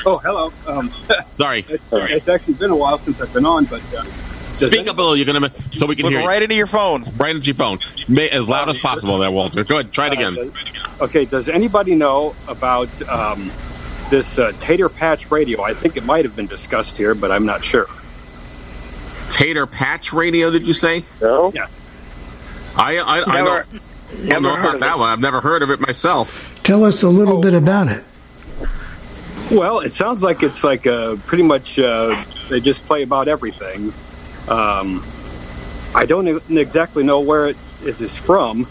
Oh, 0.05 0.18
hello. 0.18 0.53
Um, 0.66 0.92
Sorry. 1.35 1.64
it's, 1.68 1.83
it's 1.92 2.29
actually 2.29 2.55
been 2.55 2.70
a 2.70 2.77
while 2.77 2.98
since 2.98 3.20
I've 3.20 3.33
been 3.33 3.46
on, 3.46 3.64
but 3.64 3.81
uh, 3.94 4.05
does 4.05 4.12
Speak 4.55 4.87
up 4.88 4.97
a 4.99 5.01
little. 5.01 5.17
You're 5.17 5.27
gonna 5.27 5.53
so 5.73 5.87
we 5.87 5.97
can 5.97 6.05
Look 6.05 6.12
hear 6.12 6.21
you. 6.21 6.27
right 6.29 6.43
into 6.43 6.55
your 6.55 6.67
phone. 6.67 7.05
Right 7.17 7.35
into 7.35 7.47
your 7.47 7.55
phone. 7.55 7.79
May, 8.09 8.29
as 8.31 8.49
loud 8.49 8.69
as 8.69 8.79
possible, 8.79 9.19
there, 9.19 9.31
Walter. 9.31 9.65
Go 9.65 9.79
ahead. 9.79 9.93
Try 9.93 10.09
it 10.09 10.12
again. 10.12 10.37
Uh, 10.38 11.05
okay, 11.05 11.25
does 11.25 11.49
anybody 11.49 11.95
know 11.95 12.35
about 12.49 12.88
um, 13.09 13.51
this 14.11 14.38
uh, 14.38 14.53
Tater 14.61 14.88
Patch 14.88 15.31
Radio? 15.31 15.62
I 15.62 15.73
think 15.75 15.97
it 15.97 16.05
might 16.05 16.25
have 16.25 16.37
been 16.37 16.47
discussed 16.47 16.97
here, 16.99 17.15
but 17.15 17.33
I'm 17.33 17.47
not 17.47 17.65
sure. 17.65 17.87
Tater 19.29 19.67
Patch 19.67 20.12
Radio? 20.12 20.51
Did 20.51 20.67
you 20.67 20.75
say? 20.75 21.05
No. 21.21 21.51
Yeah. 21.55 21.67
I 22.77 22.97
I, 22.99 23.23
I 23.23 23.43
Never- 23.43 23.45
don't, 23.45 23.83
I 24.23 24.29
don't 24.29 24.43
know 24.43 24.51
never 24.51 24.57
heard 24.57 24.69
about 24.77 24.81
that 24.81 24.97
it. 24.97 24.99
one. 24.99 25.09
I've 25.09 25.21
never 25.21 25.41
heard 25.41 25.62
of 25.62 25.71
it 25.71 25.81
myself. 25.81 26.61
Tell 26.62 26.85
us 26.85 27.03
a 27.03 27.09
little 27.09 27.41
bit 27.41 27.55
about 27.55 27.88
it. 27.88 28.05
Well, 29.51 29.81
it 29.81 29.93
sounds 29.93 30.23
like 30.23 30.43
it's 30.43 30.62
like 30.65 30.87
uh, 30.87 31.17
pretty 31.27 31.43
much 31.43 31.79
uh, 31.79 32.23
they 32.49 32.61
just 32.61 32.85
play 32.87 33.03
about 33.03 33.29
everything. 33.29 33.93
Um, 34.48 35.05
I 35.94 36.07
don't 36.07 36.28
e- 36.28 36.61
exactly 36.61 37.02
know 37.02 37.20
where 37.20 37.48
it, 37.48 37.57
it 37.85 38.00
is 38.00 38.16
from, 38.16 38.66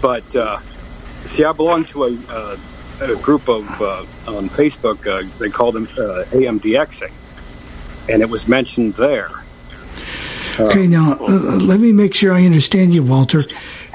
but 0.00 0.34
uh, 0.36 0.60
see, 1.26 1.44
I 1.44 1.52
belong 1.52 1.84
to 1.86 2.04
a, 2.04 2.18
uh, 2.28 2.56
a 3.00 3.16
group 3.16 3.48
of 3.48 3.68
uh, 3.82 4.04
on 4.26 4.48
Facebook. 4.48 5.06
Uh, 5.06 5.28
they 5.38 5.50
call 5.50 5.72
them 5.72 5.88
uh, 5.92 6.24
AMDXing, 6.30 7.12
and 8.08 8.22
it 8.22 8.28
was 8.28 8.46
mentioned 8.48 8.94
there. 8.94 9.30
Okay, 10.60 10.86
now 10.86 11.16
uh, 11.20 11.58
let 11.60 11.80
me 11.80 11.92
make 11.92 12.14
sure 12.14 12.32
I 12.32 12.44
understand 12.44 12.94
you, 12.94 13.02
Walter. 13.02 13.44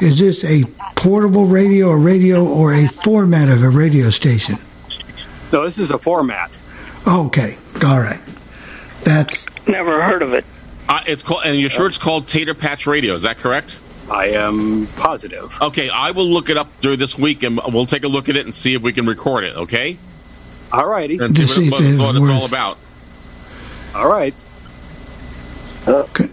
Is 0.01 0.19
this 0.19 0.43
a 0.43 0.63
portable 0.95 1.45
radio, 1.45 1.89
a 1.89 1.97
radio, 1.97 2.45
or 2.45 2.73
a 2.73 2.87
format 2.87 3.47
of 3.47 3.63
a 3.63 3.69
radio 3.69 4.09
station? 4.09 4.57
No, 5.53 5.63
this 5.63 5.77
is 5.77 5.91
a 5.91 5.97
format. 5.97 6.51
Okay, 7.07 7.57
all 7.85 7.99
right. 7.99 8.19
That's 9.03 9.45
Never 9.67 10.01
heard 10.03 10.21
of 10.21 10.33
it. 10.33 10.45
Uh, 10.89 11.03
it's 11.05 11.21
called, 11.21 11.43
and 11.45 11.59
you're 11.59 11.69
sure 11.69 11.85
it's 11.85 11.99
called 11.99 12.27
Tater 12.27 12.55
Patch 12.55 12.87
Radio? 12.87 13.13
Is 13.13 13.21
that 13.21 13.37
correct? 13.37 13.79
I 14.09 14.29
am 14.29 14.87
positive. 14.97 15.55
Okay, 15.61 15.87
I 15.87 16.09
will 16.11 16.25
look 16.25 16.49
it 16.49 16.57
up 16.57 16.67
through 16.79 16.97
this 16.97 17.15
week, 17.15 17.43
and 17.43 17.61
we'll 17.71 17.85
take 17.85 18.03
a 18.03 18.07
look 18.07 18.27
at 18.27 18.35
it 18.35 18.45
and 18.45 18.53
see 18.55 18.73
if 18.73 18.81
we 18.81 18.91
can 18.91 19.05
record 19.05 19.43
it. 19.43 19.55
Okay. 19.55 19.99
All 20.71 20.87
righty. 20.87 21.19
And 21.19 21.35
see 21.35 21.41
To 21.43 21.47
see 21.47 21.69
what, 21.69 21.81
what, 21.81 21.99
what 21.99 22.15
it's 22.15 22.19
it's 22.19 22.29
all 22.29 22.45
about. 22.47 22.77
All 23.93 24.07
right. 24.09 24.33
Okay. 25.87 26.29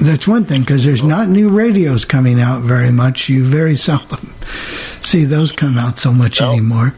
that's 0.00 0.28
one 0.28 0.44
thing 0.44 0.60
because 0.60 0.84
there's 0.84 1.02
not 1.02 1.28
new 1.28 1.48
radios 1.48 2.04
coming 2.04 2.40
out 2.40 2.62
very 2.62 2.90
much. 2.90 3.28
You 3.28 3.44
very 3.44 3.76
seldom 3.76 4.34
see 5.00 5.24
those 5.24 5.52
come 5.52 5.78
out 5.78 5.98
so 5.98 6.12
much 6.12 6.40
anymore. 6.40 6.94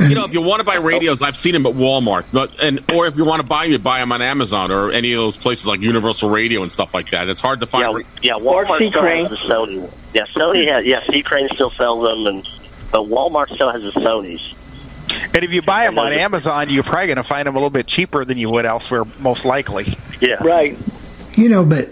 You 0.00 0.14
know, 0.14 0.24
if 0.24 0.32
you 0.32 0.40
want 0.40 0.60
to 0.60 0.64
buy 0.64 0.76
oh. 0.76 0.82
radios, 0.82 1.22
I've 1.22 1.36
seen 1.36 1.52
them 1.52 1.66
at 1.66 1.74
Walmart. 1.74 2.24
But 2.32 2.52
and 2.60 2.84
or 2.92 3.06
if 3.06 3.16
you 3.16 3.24
want 3.24 3.42
to 3.42 3.46
buy 3.46 3.64
them, 3.64 3.72
you 3.72 3.78
buy 3.78 3.98
them 3.98 4.12
on 4.12 4.22
Amazon 4.22 4.70
or 4.70 4.92
any 4.92 5.12
of 5.12 5.18
those 5.18 5.36
places 5.36 5.66
like 5.66 5.80
Universal 5.80 6.30
Radio 6.30 6.62
and 6.62 6.70
stuff 6.70 6.94
like 6.94 7.10
that. 7.10 7.28
It's 7.28 7.40
hard 7.40 7.60
to 7.60 7.66
find. 7.66 8.04
Yeah, 8.22 8.34
Walmart 8.34 8.88
still 8.88 9.02
has 9.02 9.30
the 9.30 9.36
Sony. 9.36 9.90
Yeah, 10.14 10.26
Sony 10.34 10.66
has. 10.68 10.84
Yeah, 10.84 11.04
C 11.10 11.22
Crane 11.22 11.48
still 11.52 11.70
sells 11.70 12.04
them, 12.04 12.26
and 12.26 12.48
but 12.92 13.02
Walmart 13.02 13.52
still 13.54 13.72
has 13.72 13.82
the 13.82 13.92
Sonys. 14.00 14.54
And 15.34 15.42
if 15.42 15.52
you 15.52 15.62
buy 15.62 15.84
them 15.84 15.98
on 15.98 16.12
Amazon, 16.12 16.70
you're 16.70 16.82
probably 16.82 17.06
going 17.06 17.16
to 17.16 17.22
find 17.22 17.46
them 17.46 17.54
a 17.54 17.58
little 17.58 17.70
bit 17.70 17.86
cheaper 17.86 18.24
than 18.24 18.38
you 18.38 18.50
would 18.50 18.66
elsewhere, 18.66 19.04
most 19.18 19.44
likely. 19.44 19.86
Yeah. 20.20 20.42
Right. 20.42 20.76
You 21.36 21.48
know, 21.48 21.64
but 21.64 21.88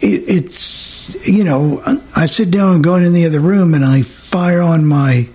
it, 0.00 0.24
it's 0.28 1.26
you 1.26 1.44
know, 1.44 1.82
I 2.14 2.26
sit 2.26 2.50
down 2.50 2.76
and 2.76 2.84
go 2.84 2.96
in 2.96 3.12
the 3.12 3.26
other 3.26 3.40
room 3.40 3.74
and 3.74 3.84
I 3.84 4.02
fire 4.02 4.60
on 4.62 4.84
my 4.86 5.28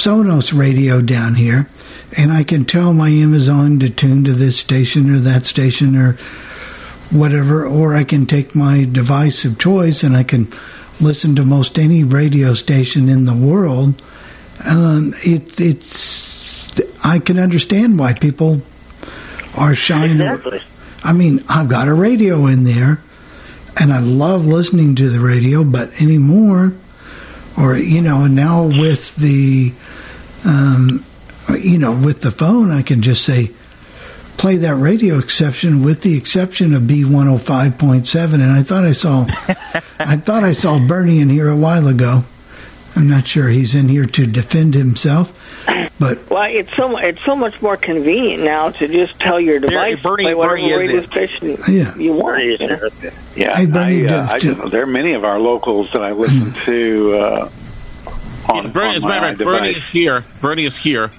Sonos 0.00 0.56
radio 0.56 1.02
down 1.02 1.34
here, 1.34 1.68
and 2.16 2.32
I 2.32 2.42
can 2.42 2.64
tell 2.64 2.94
my 2.94 3.10
Amazon 3.10 3.78
to 3.80 3.90
tune 3.90 4.24
to 4.24 4.32
this 4.32 4.58
station 4.58 5.10
or 5.10 5.18
that 5.18 5.44
station 5.44 5.94
or 5.94 6.16
whatever, 7.10 7.66
or 7.66 7.94
I 7.94 8.04
can 8.04 8.24
take 8.24 8.54
my 8.54 8.84
device 8.84 9.44
of 9.44 9.58
choice 9.58 10.02
and 10.02 10.16
I 10.16 10.22
can 10.22 10.50
listen 11.02 11.36
to 11.36 11.44
most 11.44 11.78
any 11.78 12.02
radio 12.02 12.54
station 12.54 13.10
in 13.10 13.26
the 13.26 13.34
world. 13.34 14.02
Um, 14.64 15.12
it's 15.18 15.60
it's 15.60 16.80
I 17.04 17.18
can 17.18 17.38
understand 17.38 17.98
why 17.98 18.14
people 18.14 18.62
are 19.58 19.74
shying. 19.74 20.12
Exactly. 20.12 20.62
I 21.02 21.12
mean, 21.12 21.44
I've 21.46 21.68
got 21.68 21.88
a 21.88 21.94
radio 21.94 22.46
in 22.46 22.64
there, 22.64 23.02
and 23.78 23.92
I 23.92 24.00
love 24.00 24.46
listening 24.46 24.94
to 24.96 25.10
the 25.10 25.20
radio, 25.20 25.62
but 25.62 26.00
anymore, 26.00 26.72
or 27.58 27.76
you 27.76 28.00
know, 28.00 28.26
now 28.26 28.64
with 28.64 29.14
the, 29.16 29.74
um, 30.44 31.04
you 31.58 31.78
know, 31.78 31.92
with 31.92 32.20
the 32.22 32.30
phone, 32.30 32.70
I 32.70 32.82
can 32.82 33.02
just 33.02 33.24
say, 33.24 33.50
play 34.36 34.56
that 34.56 34.76
radio 34.76 35.18
exception 35.18 35.82
with 35.82 36.02
the 36.02 36.16
exception 36.16 36.72
of 36.74 36.86
B 36.86 37.04
one 37.04 37.26
hundred 37.26 37.40
five 37.40 37.78
point 37.78 38.06
seven. 38.06 38.40
And 38.40 38.52
I 38.52 38.62
thought 38.62 38.84
I 38.84 38.92
saw, 38.92 39.26
I 39.98 40.16
thought 40.16 40.44
I 40.44 40.52
saw 40.52 40.78
Bernie 40.86 41.20
in 41.20 41.28
here 41.28 41.48
a 41.48 41.56
while 41.56 41.88
ago. 41.88 42.24
I'm 42.96 43.08
not 43.08 43.26
sure 43.26 43.48
he's 43.48 43.74
in 43.76 43.88
here 43.88 44.04
to 44.04 44.26
defend 44.26 44.74
himself, 44.74 45.32
but 46.00 46.28
Well, 46.28 46.42
it's 46.50 46.74
so 46.76 46.96
it's 46.98 47.22
so 47.24 47.36
much 47.36 47.62
more 47.62 47.76
convenient 47.76 48.42
now 48.42 48.70
to 48.70 48.88
just 48.88 49.18
tell 49.20 49.38
your 49.40 49.60
device 49.60 50.02
Bernie- 50.02 50.24
to 50.24 50.28
play 50.30 50.34
whatever 50.34 50.56
Bernie 50.56 50.70
is 50.70 50.78
radio 50.80 51.00
it. 51.02 51.06
station 51.06 51.56
Yeah. 51.72 51.96
you 51.96 52.12
want. 52.14 52.42
you 52.42 52.58
know? 52.58 52.88
Yeah, 53.36 53.56
Hey, 53.56 53.66
Bernie, 53.66 54.02
I, 54.02 54.06
uh, 54.06 54.08
does 54.08 54.30
I 54.30 54.38
too. 54.40 54.54
just, 54.56 54.70
there 54.72 54.82
are 54.82 54.86
many 54.86 55.12
of 55.12 55.24
our 55.24 55.38
locals 55.38 55.92
that 55.92 56.02
I 56.02 56.10
listen 56.12 56.52
to 56.66 57.14
uh, 57.16 57.50
on, 58.50 58.72
Bernie, 58.72 58.90
on 58.90 58.94
as 58.96 59.04
a 59.04 59.08
matter 59.08 59.26
of 59.26 59.38
fact, 59.38 59.44
Bernie 59.44 59.68
is 59.70 59.88
here. 59.88 60.24
Bernie 60.40 60.64
is 60.64 60.76
here. 60.76 61.10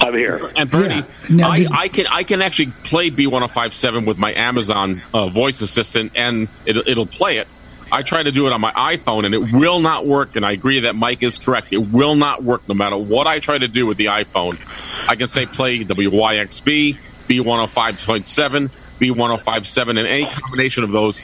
I'm 0.00 0.14
here. 0.14 0.50
And 0.56 0.70
Bernie, 0.70 1.02
Now, 1.30 1.50
I, 1.50 1.66
I 1.70 1.88
can 1.88 2.06
I 2.08 2.24
can 2.24 2.42
actually 2.42 2.72
play 2.82 3.10
B1057 3.10 4.06
with 4.06 4.18
my 4.18 4.34
Amazon 4.34 5.02
uh, 5.14 5.28
voice 5.28 5.60
assistant, 5.60 6.12
and 6.14 6.48
it, 6.66 6.76
it'll 6.76 7.06
play 7.06 7.38
it. 7.38 7.48
I 7.92 8.02
try 8.02 8.22
to 8.22 8.32
do 8.32 8.46
it 8.46 8.52
on 8.52 8.60
my 8.60 8.72
iPhone, 8.72 9.24
and 9.24 9.34
it 9.34 9.52
will 9.52 9.78
not 9.80 10.04
work. 10.06 10.34
And 10.36 10.44
I 10.44 10.52
agree 10.52 10.80
that 10.80 10.96
Mike 10.96 11.22
is 11.22 11.38
correct. 11.38 11.72
It 11.72 11.78
will 11.78 12.16
not 12.16 12.42
work 12.42 12.68
no 12.68 12.74
matter 12.74 12.96
what 12.96 13.26
I 13.28 13.38
try 13.38 13.56
to 13.56 13.68
do 13.68 13.86
with 13.86 13.96
the 13.96 14.06
iPhone. 14.06 14.58
I 15.06 15.14
can 15.14 15.28
say 15.28 15.46
play 15.46 15.84
WYXB, 15.84 16.98
B105.7, 17.28 18.70
B1057, 19.00 19.88
and 19.90 19.98
any 19.98 20.26
combination 20.26 20.82
of 20.82 20.90
those 20.90 21.22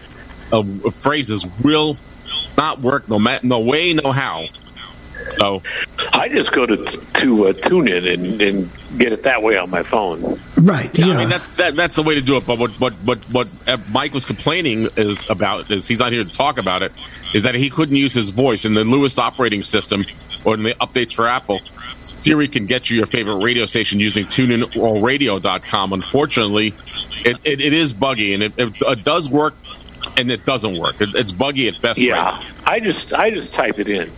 uh, 0.52 0.62
phrases 0.90 1.46
will 1.62 1.96
not 2.56 2.80
work 2.80 3.08
no, 3.08 3.18
ma- 3.18 3.40
no 3.42 3.58
way, 3.60 3.92
no 3.92 4.12
how. 4.12 4.46
So 5.38 5.62
I 6.12 6.28
just 6.28 6.52
go 6.52 6.66
to 6.66 6.76
to 6.76 7.48
uh, 7.48 7.52
TuneIn 7.52 8.12
and, 8.12 8.40
and 8.40 8.70
get 8.98 9.12
it 9.12 9.22
that 9.22 9.42
way 9.42 9.56
on 9.56 9.70
my 9.70 9.82
phone. 9.82 10.40
right, 10.56 10.90
Yeah, 10.98 11.06
yeah, 11.06 11.14
I 11.14 11.16
mean 11.18 11.28
that's 11.28 11.48
that, 11.48 11.76
that's 11.76 11.96
the 11.96 12.02
way 12.02 12.14
to 12.14 12.20
do 12.20 12.36
it. 12.36 12.46
But 12.46 12.58
what 12.58 12.70
what 12.80 12.94
what 13.04 13.18
what 13.30 13.48
uh, 13.66 13.78
Mike 13.90 14.12
was 14.12 14.24
complaining 14.24 14.88
is 14.96 15.28
about 15.30 15.70
is 15.70 15.86
he's 15.86 16.00
not 16.00 16.12
here 16.12 16.24
to 16.24 16.30
talk 16.30 16.58
about 16.58 16.82
it. 16.82 16.92
Is 17.34 17.42
that 17.44 17.54
he 17.54 17.70
couldn't 17.70 17.96
use 17.96 18.14
his 18.14 18.30
voice 18.30 18.64
in 18.64 18.74
the 18.74 18.84
newest 18.84 19.18
operating 19.18 19.62
system 19.62 20.04
or 20.44 20.54
in 20.54 20.62
the 20.62 20.74
updates 20.74 21.14
for 21.14 21.28
Apple. 21.28 21.60
Siri 22.02 22.48
can 22.48 22.64
get 22.64 22.88
you 22.88 22.96
your 22.96 23.06
favorite 23.06 23.44
radio 23.44 23.66
station 23.66 24.00
using 24.00 24.24
TuneIn 24.24 24.74
or 24.74 25.04
Radio.com. 25.04 25.92
Unfortunately, 25.92 26.74
it, 27.26 27.36
it, 27.44 27.60
it 27.60 27.74
is 27.74 27.92
buggy 27.92 28.32
and 28.32 28.42
it, 28.42 28.54
it, 28.56 28.72
it 28.80 29.04
does 29.04 29.28
work 29.28 29.54
and 30.16 30.30
it 30.30 30.46
doesn't 30.46 30.78
work. 30.78 30.98
It, 31.00 31.10
it's 31.14 31.30
buggy 31.30 31.68
at 31.68 31.80
best. 31.82 32.00
Yeah, 32.00 32.30
right 32.30 32.46
I 32.70 32.78
just 32.78 33.12
I 33.12 33.30
just 33.30 33.52
type 33.52 33.80
it 33.80 33.88
in. 33.88 34.12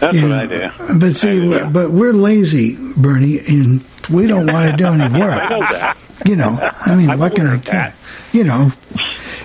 That's 0.00 0.16
Yeah. 0.16 0.22
what 0.22 0.32
I 0.32 0.46
do. 0.46 0.98
But 0.98 1.14
see, 1.16 1.48
but 1.70 1.90
we're 1.90 2.12
lazy, 2.12 2.76
Bernie, 2.96 3.40
and 3.40 3.84
we 4.10 4.26
don't 4.26 4.50
want 4.52 4.70
to 4.70 4.76
do 4.76 4.86
any 4.86 5.02
I 5.14 5.18
work. 5.18 5.50
know 5.50 5.60
that. 5.60 5.96
You 6.26 6.36
know, 6.36 6.58
I 6.86 6.94
mean, 6.94 7.18
what 7.18 7.34
can 7.34 7.46
I 7.46 7.58
tell? 7.58 7.92
You 8.32 8.44
know, 8.44 8.72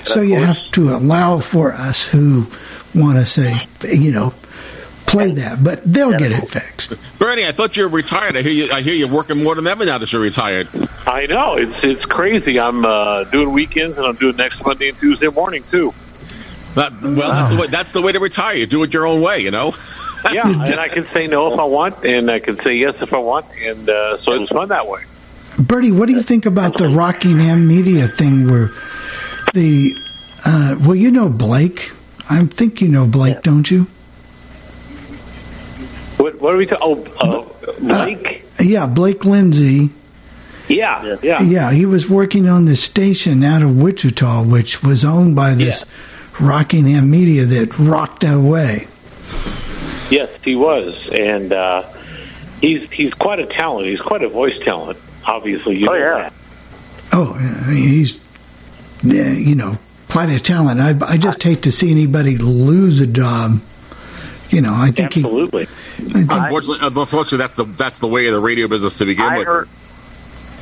so 0.03 0.21
you 0.21 0.35
have 0.35 0.59
to 0.71 0.89
allow 0.89 1.39
for 1.39 1.71
us 1.71 2.07
who 2.07 2.47
want 2.93 3.17
to 3.17 3.25
say, 3.25 3.67
you 3.91 4.11
know, 4.11 4.33
play 5.05 5.31
that, 5.31 5.63
but 5.63 5.81
they'll 5.85 6.17
get 6.17 6.31
it 6.31 6.49
fixed. 6.49 6.93
Bernie, 7.19 7.45
I 7.47 7.51
thought 7.51 7.77
you 7.77 7.83
were 7.83 7.89
retired. 7.89 8.35
I 8.35 8.41
hear 8.41 8.51
you. 8.51 8.71
I 8.71 8.81
hear 8.81 8.93
you're 8.93 9.07
working 9.07 9.41
more 9.43 9.55
than 9.55 9.67
ever 9.67 9.85
now 9.85 9.97
that 9.99 10.11
you're 10.11 10.21
retired. 10.21 10.67
I 11.07 11.25
know 11.27 11.55
it's 11.55 11.75
it's 11.83 12.05
crazy. 12.05 12.59
I'm 12.59 12.85
uh, 12.85 13.23
doing 13.25 13.51
weekends 13.53 13.97
and 13.97 14.05
I'm 14.05 14.15
doing 14.15 14.35
next 14.35 14.63
Monday 14.65 14.89
and 14.89 14.99
Tuesday 14.99 15.27
morning 15.29 15.63
too. 15.71 15.93
That, 16.75 16.91
well, 17.01 17.13
that's 17.29 17.51
the 17.51 17.57
way. 17.61 17.67
That's 17.67 17.91
the 17.91 18.01
way 18.01 18.11
to 18.11 18.19
retire. 18.19 18.55
You 18.55 18.65
do 18.65 18.81
it 18.83 18.93
your 18.93 19.05
own 19.05 19.21
way. 19.21 19.39
You 19.39 19.51
know. 19.51 19.75
Yeah, 20.31 20.47
and 20.47 20.79
I 20.79 20.87
can 20.87 21.05
say 21.13 21.27
no 21.27 21.53
if 21.53 21.59
I 21.59 21.63
want, 21.65 22.05
and 22.05 22.31
I 22.31 22.39
can 22.39 22.57
say 22.63 22.75
yes 22.75 22.95
if 23.01 23.13
I 23.13 23.17
want, 23.17 23.45
and 23.59 23.89
uh, 23.89 24.17
so 24.19 24.33
it's 24.33 24.51
fun 24.51 24.69
that 24.69 24.87
way. 24.87 25.03
Bertie, 25.59 25.91
what 25.91 26.07
do 26.07 26.13
you 26.13 26.21
think 26.21 26.45
about 26.45 26.77
the 26.77 26.87
Rockingham 26.87 27.67
media 27.67 28.07
thing 28.07 28.49
where 28.49 28.71
the, 29.53 29.93
uh, 30.45 30.77
well, 30.79 30.95
you 30.95 31.11
know 31.11 31.29
Blake. 31.29 31.91
I 32.29 32.45
think 32.45 32.81
you 32.81 32.87
know 32.87 33.05
Blake, 33.05 33.41
don't 33.43 33.69
you? 33.69 33.87
What 36.17 36.39
what 36.39 36.53
are 36.53 36.57
we 36.57 36.65
talking? 36.65 37.11
Oh, 37.19 37.53
uh, 37.61 37.79
Blake. 37.79 38.45
Yeah, 38.59 38.87
Blake 38.87 39.25
Lindsay. 39.25 39.89
yeah, 40.69 41.17
yeah, 41.21 41.41
Yeah, 41.41 41.71
he 41.71 41.85
was 41.85 42.09
working 42.09 42.47
on 42.47 42.63
this 42.65 42.81
station 42.81 43.43
out 43.43 43.61
of 43.61 43.77
Wichita, 43.77 44.43
which 44.43 44.81
was 44.83 45.03
owned 45.03 45.35
by 45.35 45.53
this 45.53 45.85
Rockingham 46.39 47.09
media 47.09 47.45
that 47.45 47.77
rocked 47.77 48.23
away. 48.23 48.87
Yes, 50.13 50.29
he 50.43 50.55
was, 50.55 51.09
and 51.11 51.51
uh, 51.51 51.91
he's 52.61 52.89
he's 52.91 53.13
quite 53.15 53.39
a 53.39 53.47
talent. 53.47 53.87
He's 53.87 53.99
quite 54.01 54.21
a 54.23 54.29
voice 54.29 54.57
talent. 54.59 54.99
Obviously, 55.25 55.77
you 55.79 55.89
Oh, 55.89 55.93
know 55.93 55.97
yeah. 55.99 56.17
that. 56.19 56.33
Oh, 57.11 57.33
I 57.33 57.69
mean, 57.71 57.89
he's 57.89 58.19
you 59.03 59.55
know, 59.55 59.77
quite 60.09 60.29
a 60.29 60.39
talent. 60.39 60.79
I, 60.79 60.95
I 61.05 61.17
just 61.17 61.41
hate 61.41 61.63
to 61.63 61.71
see 61.71 61.89
anybody 61.91 62.37
lose 62.37 63.01
a 63.01 63.07
job. 63.07 63.59
You 64.49 64.61
know, 64.61 64.73
I 64.75 64.91
think 64.91 65.17
Absolutely. 65.17 65.65
he. 65.65 66.05
I 66.05 66.09
think, 66.09 66.31
Unfortunately, 66.31 66.79
unfortunately, 66.85 67.37
that's 67.39 67.55
the 67.55 67.63
that's 67.63 67.99
the 67.99 68.07
way 68.07 68.27
of 68.27 68.33
the 68.33 68.39
radio 68.39 68.67
business 68.67 68.97
to 68.99 69.05
begin 69.05 69.25
I 69.25 69.37
with. 69.39 69.47
heard, 69.47 69.69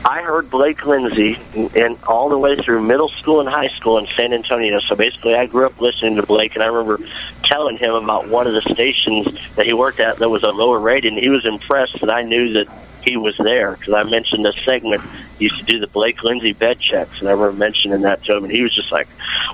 I 0.03 0.23
heard 0.23 0.49
Blake 0.49 0.85
Lindsay 0.85 1.37
and 1.75 1.97
all 2.03 2.29
the 2.29 2.37
way 2.37 2.55
through 2.55 2.81
middle 2.81 3.09
school 3.09 3.39
and 3.39 3.47
high 3.47 3.69
school 3.77 3.97
in 3.99 4.07
San 4.15 4.33
Antonio. 4.33 4.79
So 4.79 4.95
basically, 4.95 5.35
I 5.35 5.45
grew 5.45 5.65
up 5.65 5.79
listening 5.79 6.15
to 6.15 6.23
Blake, 6.23 6.55
and 6.55 6.63
I 6.63 6.67
remember 6.67 6.99
telling 7.43 7.77
him 7.77 7.93
about 7.93 8.27
one 8.27 8.47
of 8.47 8.53
the 8.53 8.61
stations 8.61 9.27
that 9.55 9.65
he 9.65 9.73
worked 9.73 9.99
at 9.99 10.17
that 10.17 10.29
was 10.29 10.43
a 10.43 10.49
lower 10.49 10.79
rating. 10.79 11.17
He 11.17 11.29
was 11.29 11.45
impressed 11.45 11.99
that 12.01 12.09
I 12.09 12.23
knew 12.23 12.53
that 12.53 12.67
he 13.03 13.17
was 13.17 13.35
there 13.37 13.73
because 13.73 13.93
I 13.93 14.03
mentioned 14.03 14.45
this 14.45 14.55
segment. 14.63 15.03
He 15.37 15.45
used 15.45 15.59
to 15.59 15.65
do 15.65 15.79
the 15.79 15.87
Blake 15.87 16.23
Lindsay 16.23 16.53
bed 16.53 16.79
checks, 16.79 17.19
and 17.19 17.29
I 17.29 17.33
remember 17.33 17.57
mentioning 17.57 18.01
that 18.01 18.23
to 18.25 18.37
him, 18.37 18.43
and 18.43 18.51
he 18.53 18.61
was 18.61 18.73
just 18.73 18.91
like, 18.91 19.07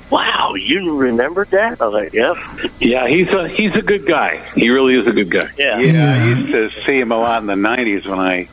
"Wow, 0.09 0.55
you 0.55 0.97
remembered 0.97 1.49
that?" 1.51 1.81
I 1.81 1.87
was 1.87 1.93
like, 1.93 2.13
"Yep." 2.13 2.37
Yeah, 2.79 3.07
he's 3.07 3.29
a 3.29 3.47
he's 3.47 3.75
a 3.75 3.81
good 3.81 4.05
guy. 4.05 4.37
He 4.55 4.69
really 4.69 4.95
is 4.95 5.07
a 5.07 5.11
good 5.11 5.29
guy. 5.29 5.49
Yeah. 5.57 5.79
Yeah, 5.79 6.13
I 6.13 6.27
used 6.29 6.51
to 6.51 6.69
see 6.85 6.99
him 6.99 7.11
a 7.11 7.17
lot 7.17 7.41
in 7.41 7.47
the 7.47 7.55
'90s 7.55 8.05
when 8.07 8.19
I 8.19 8.47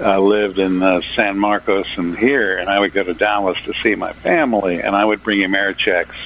uh, 0.00 0.18
lived 0.20 0.58
in 0.58 0.82
uh, 0.82 1.00
San 1.14 1.38
Marcos 1.38 1.86
and 1.96 2.16
here, 2.16 2.56
and 2.58 2.68
I 2.68 2.80
would 2.80 2.92
go 2.92 3.02
to 3.04 3.14
Dallas 3.14 3.56
to 3.64 3.72
see 3.82 3.94
my 3.94 4.12
family, 4.12 4.80
and 4.82 4.94
I 4.96 5.04
would 5.04 5.22
bring 5.22 5.40
him 5.40 5.54
air 5.54 5.72
checks 5.72 6.16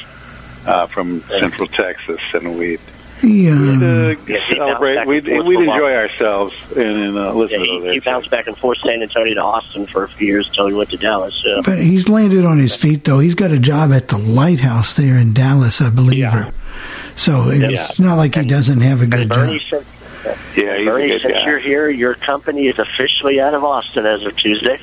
uh, 0.66 0.86
from 0.86 1.20
Central 1.22 1.68
Texas, 1.68 2.20
and 2.34 2.58
we'd 2.58 2.80
yeah. 3.22 3.52
uh, 3.52 4.14
Yeah, 4.26 4.48
celebrate. 4.54 5.06
We'd, 5.06 5.26
and 5.28 5.36
forth 5.38 5.46
we'd 5.46 5.56
for 5.56 5.62
a 5.62 5.66
while. 5.66 5.76
enjoy 5.76 5.94
ourselves 5.96 6.54
and, 6.76 6.78
and 6.80 7.18
uh, 7.18 7.32
listen 7.32 7.60
Yeah, 7.60 7.66
to 7.66 7.72
those 7.72 7.82
he, 7.82 7.88
air 7.88 7.92
he 7.94 8.00
bounced 8.00 8.30
back 8.30 8.46
and 8.46 8.56
forth 8.56 8.78
San 8.78 9.02
Antonio 9.02 9.34
to 9.34 9.42
Austin 9.42 9.86
for 9.86 10.04
a 10.04 10.08
few 10.08 10.26
years 10.28 10.46
until 10.48 10.68
he 10.68 10.74
went 10.74 10.90
to 10.90 10.96
Dallas. 10.96 11.34
Yeah. 11.44 11.60
But 11.64 11.78
he's 11.78 12.08
landed 12.08 12.44
on 12.44 12.58
his 12.58 12.76
feet, 12.76 13.04
though. 13.04 13.18
He's 13.18 13.34
got 13.34 13.50
a 13.50 13.58
job 13.58 13.92
at 13.92 14.08
the 14.08 14.18
lighthouse 14.18 14.96
there 14.96 15.16
in 15.16 15.32
Dallas, 15.34 15.80
I 15.80 15.90
believe. 15.90 16.18
Yeah. 16.18 16.48
Or, 16.48 16.52
so 17.16 17.48
it's 17.50 17.98
Yeah. 17.98 18.06
not 18.06 18.14
like 18.16 18.36
he 18.36 18.44
doesn't 18.46 18.80
have 18.82 19.02
a 19.02 19.06
good 19.06 19.28
job. 19.28 19.30
Bernie, 19.30 19.60
since, 19.68 19.84
Yeah, 20.56 20.76
he's 20.78 20.86
a 20.86 20.90
Bernie, 20.90 21.08
good 21.08 21.20
since 21.22 21.34
guy. 21.34 21.46
you're 21.46 21.58
here, 21.58 21.88
your 21.88 22.14
company 22.14 22.66
is 22.68 22.78
officially 22.78 23.40
out 23.40 23.54
of 23.54 23.64
Austin 23.64 24.06
as 24.06 24.22
of 24.24 24.36
Tuesday. 24.36 24.80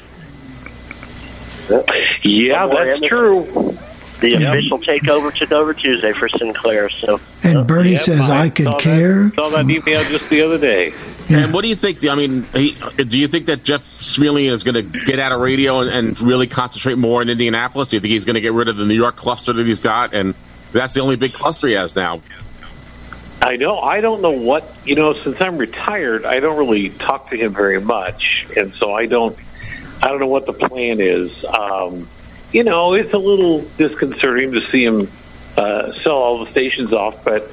Yeah, 2.24 2.60
Don't 2.68 2.76
that's 2.76 3.02
I'm- 3.02 3.10
true. 3.10 3.78
The 4.22 4.34
official 4.36 4.80
takeover 4.80 5.34
took 5.36 5.52
over 5.52 5.74
Tuesday 5.74 6.14
for 6.14 6.30
Sinclair. 6.30 6.90
So 6.90 7.20
And 7.44 7.68
Bernie 7.68 7.92
Yep, 7.92 8.02
says, 8.02 8.22
I 8.22 8.48
saw 8.48 8.54
could 8.56 8.66
that- 8.68 8.80
care. 8.80 9.32
Saw 9.36 9.50
that 9.50 9.70
email 9.70 10.04
just 10.06 10.30
the 10.30 10.42
other 10.42 10.58
day. 10.58 10.94
And 11.28 11.52
what 11.54 11.64
do 11.64 11.68
you 11.68 11.76
think? 11.76 12.06
I 12.08 12.16
mean, 12.16 12.44
he, 12.54 12.78
do 12.98 13.20
you 13.20 13.28
think 13.28 13.48
that 13.48 13.64
Jeff 13.64 13.84
Smulyan 13.84 14.52
is 14.52 14.64
going 14.64 14.76
to 14.76 14.84
get 15.06 15.20
out 15.20 15.32
of 15.34 15.42
radio 15.42 15.82
and, 15.82 15.90
and 15.92 16.22
really 16.22 16.48
concentrate 16.48 16.98
more 16.98 17.22
in 17.22 17.30
Indianapolis? 17.30 17.90
Do 17.90 17.98
you 17.98 18.00
think 18.00 18.12
he's 18.14 18.24
going 18.26 18.36
to 18.36 18.42
get 18.42 18.54
rid 18.54 18.70
of 18.70 18.78
the 18.78 18.86
New 18.86 18.94
York 18.96 19.16
cluster 19.18 19.52
that 19.52 19.66
he's 19.68 19.80
got, 19.82 20.14
and 20.14 20.34
that's 20.72 20.94
the 20.94 21.02
only 21.02 21.18
big 21.18 21.34
cluster 21.34 21.68
he 21.68 21.74
has 21.74 21.96
now? 21.96 22.22
I 23.46 23.58
know. 23.58 23.78
I 23.78 24.02
don't 24.02 24.24
know 24.24 24.32
what 24.32 24.66
you 24.86 24.96
know. 24.96 25.14
Since 25.22 25.40
I'm 25.40 25.58
retired, 25.58 26.26
I 26.26 26.40
don't 26.40 26.58
really 26.58 26.90
talk 26.90 27.30
to 27.30 27.38
him 27.38 27.54
very 27.54 27.80
much, 27.80 28.48
and 28.58 28.74
so 28.74 28.92
I 28.92 29.06
don't. 29.06 29.38
I 30.02 30.08
don't 30.08 30.20
know 30.20 30.28
what 30.28 30.48
the 30.48 30.54
plan 30.54 31.00
is. 31.00 31.46
Um, 31.46 32.10
you 32.52 32.64
know, 32.64 32.96
it's 32.96 33.14
a 33.14 33.20
little 33.20 33.62
disconcerting 33.78 34.54
to 34.54 34.62
see 34.72 34.84
him 34.84 35.12
uh, 35.58 35.94
sell 36.02 36.14
all 36.14 36.44
the 36.44 36.50
stations 36.50 36.92
off, 36.92 37.24
but 37.24 37.52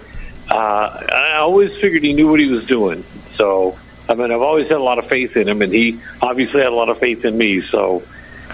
uh, 0.50 0.54
I 0.54 1.36
always 1.36 1.78
figured 1.78 2.02
he 2.02 2.14
knew 2.14 2.30
what 2.30 2.40
he 2.40 2.46
was 2.46 2.64
doing. 2.64 3.04
So, 3.36 3.78
I 4.08 4.14
mean, 4.14 4.32
I've 4.32 4.40
always 4.40 4.68
had 4.68 4.78
a 4.78 4.82
lot 4.82 4.98
of 4.98 5.08
faith 5.08 5.36
in 5.36 5.46
him, 5.46 5.60
and 5.60 5.74
he 5.74 6.00
obviously 6.22 6.60
had 6.60 6.72
a 6.72 6.74
lot 6.74 6.88
of 6.88 7.00
faith 7.00 7.26
in 7.26 7.36
me. 7.36 7.60
So, 7.60 8.02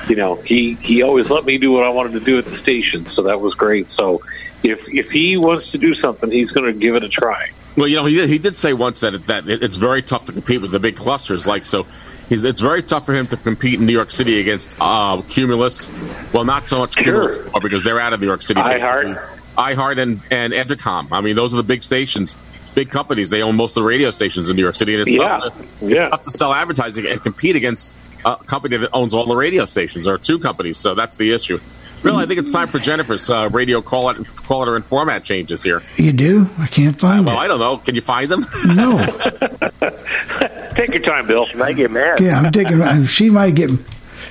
you 0.08 0.16
know, 0.16 0.34
he 0.34 0.74
he 0.74 1.02
always 1.02 1.30
let 1.30 1.44
me 1.44 1.56
do 1.58 1.70
what 1.70 1.84
I 1.84 1.90
wanted 1.90 2.14
to 2.14 2.20
do 2.20 2.38
at 2.38 2.46
the 2.46 2.58
station. 2.58 3.06
So 3.06 3.22
that 3.22 3.40
was 3.40 3.54
great. 3.54 3.88
So, 3.92 4.22
if 4.62 4.80
if 4.88 5.08
he 5.10 5.36
wants 5.36 5.70
to 5.70 5.78
do 5.78 5.94
something, 5.94 6.30
he's 6.30 6.50
going 6.50 6.72
to 6.72 6.78
give 6.78 6.94
it 6.94 7.02
a 7.04 7.08
try. 7.08 7.50
Well, 7.76 7.86
you 7.86 7.96
know, 7.96 8.06
he 8.06 8.14
did, 8.16 8.28
he 8.28 8.38
did 8.38 8.56
say 8.56 8.72
once 8.72 9.00
that 9.00 9.26
that 9.28 9.48
it's 9.48 9.76
very 9.76 10.02
tough 10.02 10.24
to 10.26 10.32
compete 10.32 10.60
with 10.60 10.72
the 10.72 10.80
big 10.80 10.96
clusters. 10.96 11.46
Like 11.46 11.64
so, 11.64 11.86
he's 12.28 12.44
it's 12.44 12.60
very 12.60 12.82
tough 12.82 13.06
for 13.06 13.14
him 13.14 13.26
to 13.28 13.36
compete 13.36 13.78
in 13.78 13.86
New 13.86 13.92
York 13.92 14.10
City 14.10 14.40
against 14.40 14.76
uh, 14.80 15.22
Cumulus. 15.28 15.90
Well, 16.32 16.44
not 16.44 16.66
so 16.66 16.78
much 16.80 16.96
Cumulus 16.96 17.32
anymore 17.32 17.60
because 17.62 17.84
they're 17.84 18.00
out 18.00 18.12
of 18.12 18.20
New 18.20 18.26
York 18.26 18.42
City. 18.42 18.60
iHeart. 18.60 19.28
iHeart 19.56 19.98
and 19.98 20.20
and 20.30 20.52
Entercom. 20.52 21.08
I 21.12 21.20
mean, 21.20 21.36
those 21.36 21.54
are 21.54 21.58
the 21.58 21.62
big 21.62 21.84
stations, 21.84 22.36
big 22.74 22.90
companies. 22.90 23.30
They 23.30 23.42
own 23.42 23.54
most 23.54 23.76
of 23.76 23.82
the 23.82 23.88
radio 23.88 24.10
stations 24.10 24.50
in 24.50 24.56
New 24.56 24.62
York 24.62 24.74
City, 24.74 24.94
and 24.94 25.02
it's, 25.02 25.10
Yeah. 25.12 25.36
tough, 25.36 25.56
to, 25.80 25.88
it's 25.88 26.10
tough 26.10 26.22
to 26.22 26.30
sell 26.32 26.52
advertising 26.52 27.06
and 27.06 27.22
compete 27.22 27.54
against 27.54 27.94
a 28.24 28.36
company 28.36 28.76
that 28.76 28.90
owns 28.92 29.14
all 29.14 29.26
the 29.26 29.36
radio 29.36 29.64
stations 29.66 30.08
or 30.08 30.18
two 30.18 30.40
companies. 30.40 30.78
So 30.78 30.96
that's 30.96 31.16
the 31.16 31.30
issue. 31.30 31.60
Really, 32.02 32.22
I 32.22 32.26
think 32.26 32.38
it's 32.38 32.52
time 32.52 32.68
for 32.68 32.78
Jennifer's 32.78 33.28
uh, 33.28 33.48
radio 33.52 33.82
call 33.82 34.10
it 34.10 34.24
caller 34.36 34.76
and 34.76 34.84
format 34.84 35.24
changes 35.24 35.62
here. 35.62 35.82
You 35.96 36.12
do? 36.12 36.48
I 36.58 36.66
can't 36.66 36.98
find 36.98 37.26
Well, 37.26 37.36
it. 37.36 37.40
I 37.40 37.48
don't 37.48 37.58
know. 37.58 37.78
Can 37.78 37.94
you 37.94 38.00
find 38.00 38.30
them? 38.30 38.46
No. 38.66 38.98
Take 40.76 40.90
your 40.94 41.02
time, 41.02 41.26
Bill. 41.26 41.46
She 41.46 41.56
might 41.56 41.74
get 41.76 41.90
mad. 41.90 42.20
Yeah, 42.20 42.40
I'm 42.40 42.52
taking. 42.52 43.04
She 43.06 43.30
might 43.30 43.54
get. 43.56 43.70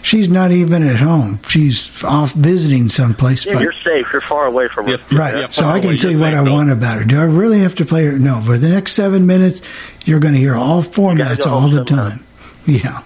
She's 0.01 0.29
not 0.29 0.51
even 0.51 0.87
at 0.87 0.95
home. 0.95 1.39
She's 1.49 2.03
off 2.03 2.31
visiting 2.33 2.87
someplace. 2.87 3.45
Yeah, 3.45 3.55
but 3.55 3.63
you're 3.63 3.73
safe. 3.83 4.07
You're 4.13 4.21
far 4.21 4.45
away 4.45 4.69
from 4.69 4.87
her. 4.87 4.97
Right. 5.11 5.51
so 5.51 5.65
I 5.65 5.79
can 5.81 5.97
tell 5.97 6.11
you 6.11 6.21
what 6.21 6.33
I 6.33 6.41
want 6.49 6.71
about 6.71 6.99
her. 6.99 7.03
Do 7.05 7.19
I 7.19 7.25
really 7.25 7.59
have 7.59 7.75
to 7.75 7.85
play 7.85 8.05
her? 8.05 8.17
No. 8.17 8.39
For 8.41 8.57
the 8.57 8.69
next 8.69 8.93
seven 8.93 9.25
minutes, 9.25 9.61
you're 10.05 10.19
going 10.19 10.35
to 10.35 10.39
hear 10.39 10.55
all 10.55 10.81
formats 10.83 11.45
all 11.45 11.67
the 11.67 11.83
time. 11.83 12.23
Yeah. 12.65 13.01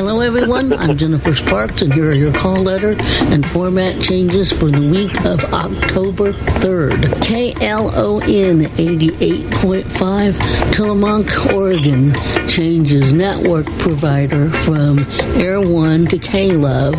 Hello, 0.00 0.20
everyone. 0.20 0.72
I'm 0.72 0.96
Jennifer 0.96 1.34
Sparks, 1.34 1.82
and 1.82 1.92
here 1.92 2.08
are 2.08 2.14
your 2.14 2.32
call 2.32 2.56
letter 2.56 2.96
and 3.30 3.46
format 3.46 4.02
changes 4.02 4.50
for 4.50 4.70
the 4.70 4.80
week 4.80 5.26
of 5.26 5.44
October 5.52 6.32
3rd. 6.32 7.02
KLON 7.20 8.64
88.5, 8.64 10.72
Tillamook, 10.72 11.54
Oregon, 11.54 12.14
changes 12.48 13.12
network 13.12 13.66
provider 13.78 14.48
from 14.48 15.00
Air 15.38 15.60
One 15.60 16.06
to 16.06 16.18
K 16.18 16.52
Love 16.52 16.94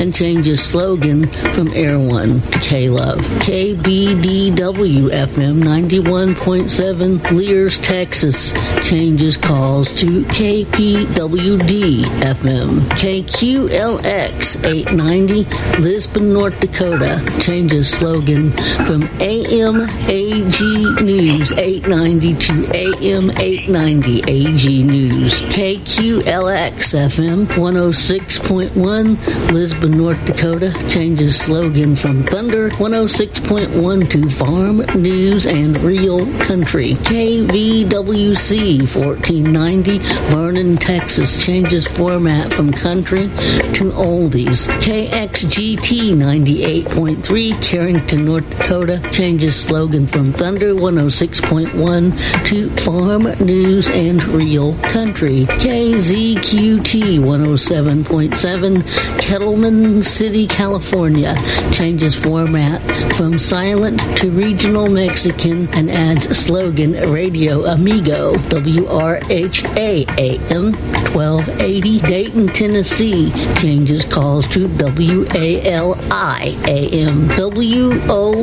and 0.00 0.14
changes 0.14 0.64
slogan 0.64 1.26
from 1.26 1.68
Air 1.74 1.98
One 1.98 2.40
to 2.40 2.58
K 2.60 2.88
Love. 2.88 3.18
KBDW 3.18 5.10
FM 5.10 5.62
91.7, 5.62 7.32
Lears, 7.32 7.76
Texas, 7.78 8.54
changes 8.82 9.36
calls 9.36 9.92
to 9.92 10.22
KPWD 10.22 12.04
FM. 12.04 12.45
KQLX 12.46 14.64
890, 14.64 15.82
Lisbon, 15.82 16.32
North 16.32 16.60
Dakota, 16.60 17.20
changes 17.40 17.90
slogan 17.90 18.52
from 18.86 19.02
AM 19.20 19.80
AG 20.08 20.60
News 21.02 21.50
890 21.52 22.34
to 22.34 22.70
AM 22.72 23.30
890 23.32 24.22
AG 24.28 24.82
News. 24.84 25.40
KQLX 25.42 26.94
FM 26.94 27.46
106.1, 27.46 29.52
Lisbon, 29.52 29.98
North 29.98 30.24
Dakota, 30.24 30.72
changes 30.88 31.40
slogan 31.40 31.96
from 31.96 32.22
Thunder 32.22 32.70
106.1 32.70 34.10
to 34.10 34.30
Farm 34.30 34.78
News 35.02 35.46
and 35.46 35.80
Real 35.80 36.20
Country. 36.44 36.94
KVWC 36.94 38.78
1490, 38.94 39.98
Vernon, 40.30 40.76
Texas, 40.76 41.44
changes 41.44 41.84
format 41.86 42.35
from 42.52 42.72
country 42.72 43.28
to 43.74 43.92
oldies. 43.92 44.68
KXGT 44.80 46.14
98.3, 46.14 47.62
Carrington, 47.62 48.24
North 48.24 48.48
Dakota, 48.50 49.00
changes 49.12 49.60
slogan 49.60 50.06
from 50.06 50.32
Thunder 50.32 50.74
106.1 50.74 52.46
to 52.46 52.70
Farm 52.76 53.22
News 53.44 53.90
and 53.90 54.22
Real 54.24 54.74
Country. 54.82 55.44
KZQT 55.46 57.18
107.7, 57.18 58.82
Kettleman 59.20 60.02
City, 60.04 60.46
California, 60.46 61.34
changes 61.72 62.14
format 62.14 62.80
from 63.14 63.38
silent 63.38 64.00
to 64.18 64.30
regional 64.30 64.88
Mexican 64.88 65.68
and 65.76 65.90
adds 65.90 66.28
slogan 66.36 66.92
Radio 67.10 67.64
Amigo 67.64 68.34
WRHA 68.34 69.66
AM 69.76 70.72
1280 71.12 71.98
Dayton, 72.26 72.48
Tennessee, 72.48 73.30
changes 73.54 74.04
calls 74.04 74.48
to 74.48 74.66
WALI 74.66 76.56
AM 76.66 77.28
WOXO 77.28 78.42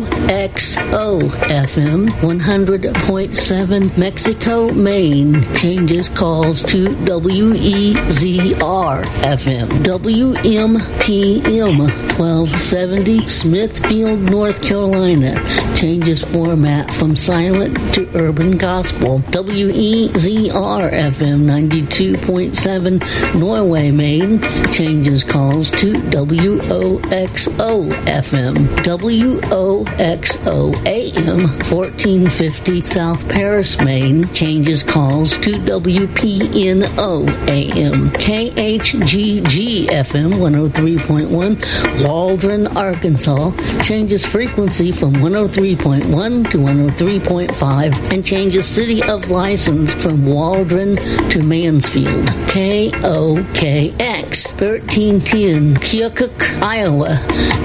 FM 1.49 2.07
100.7 2.07 3.97
Mexico, 3.97 4.71
Maine, 4.71 5.43
changes 5.55 6.07
calls 6.07 6.63
to 6.63 6.85
WEZR 6.85 9.03
FM 9.03 9.67
WMPM 9.83 11.79
1270 12.17 13.27
Smithfield, 13.27 14.21
North 14.21 14.63
Carolina, 14.63 15.35
changes 15.75 16.23
format 16.23 16.89
from 16.93 17.17
silent 17.17 17.75
to 17.93 18.09
urban 18.15 18.57
gospel 18.57 19.19
WEZR 19.19 20.89
FM 20.89 21.43
92.7 21.43 23.01
Maine, 23.63 24.41
changes 24.73 25.23
calls 25.23 25.69
to 25.71 25.93
WOXO 25.93 27.89
FM 28.03 28.55
WOXO 28.83 30.75
AM 30.85 31.39
1450 31.71 32.81
South 32.81 33.27
Paris, 33.29 33.79
Maine, 33.79 34.27
changes 34.33 34.83
calls 34.83 35.37
to 35.37 35.51
WPNO 35.51 37.27
AM 37.47 38.09
KHGG 38.09 39.87
FM 39.87 40.33
103.1 40.33 42.05
Waldron, 42.05 42.67
Arkansas, 42.75 43.51
changes 43.81 44.25
frequency 44.25 44.91
from 44.91 45.13
103.1 45.13 46.51
to 46.51 46.57
103.5 46.57 48.13
and 48.13 48.25
changes 48.25 48.67
city 48.67 49.01
of 49.03 49.29
license 49.31 49.93
from 49.95 50.25
Waldron 50.25 50.97
to 51.29 51.41
Mansfield. 51.47 52.27
KOKX 53.53 54.59
1310 54.59 55.75
Keokuk, 55.75 56.61
Iowa, 56.61 57.19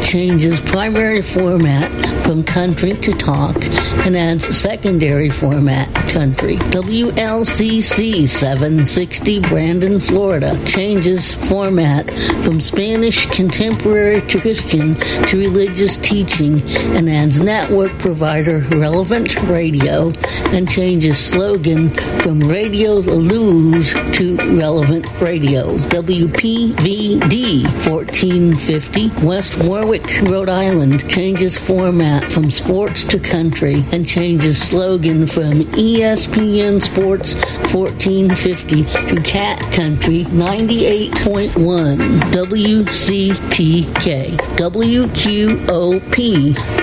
changes 0.04 0.60
primary 0.60 1.22
format 1.22 1.90
from 2.24 2.44
country 2.44 2.92
to 2.92 3.12
talk 3.12 3.56
and 4.04 4.16
adds 4.16 4.56
secondary 4.56 5.30
format 5.30 5.92
country. 6.08 6.56
WLCC 6.56 8.28
760 8.28 9.40
Brandon, 9.40 9.98
Florida, 9.98 10.62
changes 10.66 11.34
format 11.34 12.10
from 12.44 12.60
Spanish 12.60 13.26
contemporary 13.26 14.20
to 14.28 14.38
Christian 14.38 14.94
to 15.28 15.38
religious 15.38 15.96
teaching 15.96 16.60
and 16.96 17.08
adds 17.08 17.40
network 17.40 17.90
provider 17.98 18.60
relevant 18.70 19.34
radio 19.44 20.12
and 20.52 20.68
changes 20.68 21.18
slogan 21.18 21.90
from 22.20 22.40
Radio 22.40 22.96
Lose 22.98 23.94
to 24.12 24.36
relevant 24.58 25.10
radio. 25.20 25.77
WPVD 25.90 27.64
1450 27.88 29.26
West 29.26 29.56
Warwick, 29.58 30.20
Rhode 30.22 30.48
Island. 30.48 31.08
Changes 31.08 31.56
format 31.56 32.30
from 32.30 32.50
sports 32.50 33.04
to 33.04 33.18
country 33.18 33.84
and 33.92 34.06
changes 34.06 34.60
slogan 34.60 35.26
from 35.26 35.52
ESPN 35.76 36.82
Sports 36.82 37.34
1450 37.72 38.84
to 38.84 39.20
Cat 39.22 39.60
Country 39.72 40.24
98.1 40.24 41.98
WCTK 42.32 44.36
WQOP 44.56 46.18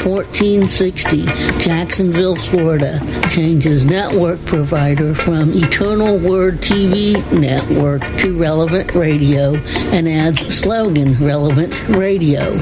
1460 0.06 1.26
Jacksonville, 1.60 2.36
Florida. 2.36 3.00
Changes 3.30 3.86
network 3.86 4.44
provider 4.46 5.14
from 5.14 5.54
Eternal 5.54 6.18
Word 6.18 6.56
TV 6.56 7.16
network 7.32 8.02
to 8.20 8.38
Relevant 8.38 8.85
Radio 8.94 9.56
and 9.94 10.08
adds 10.08 10.56
slogan 10.56 11.16
Relevant 11.24 11.80
Radio. 11.90 12.56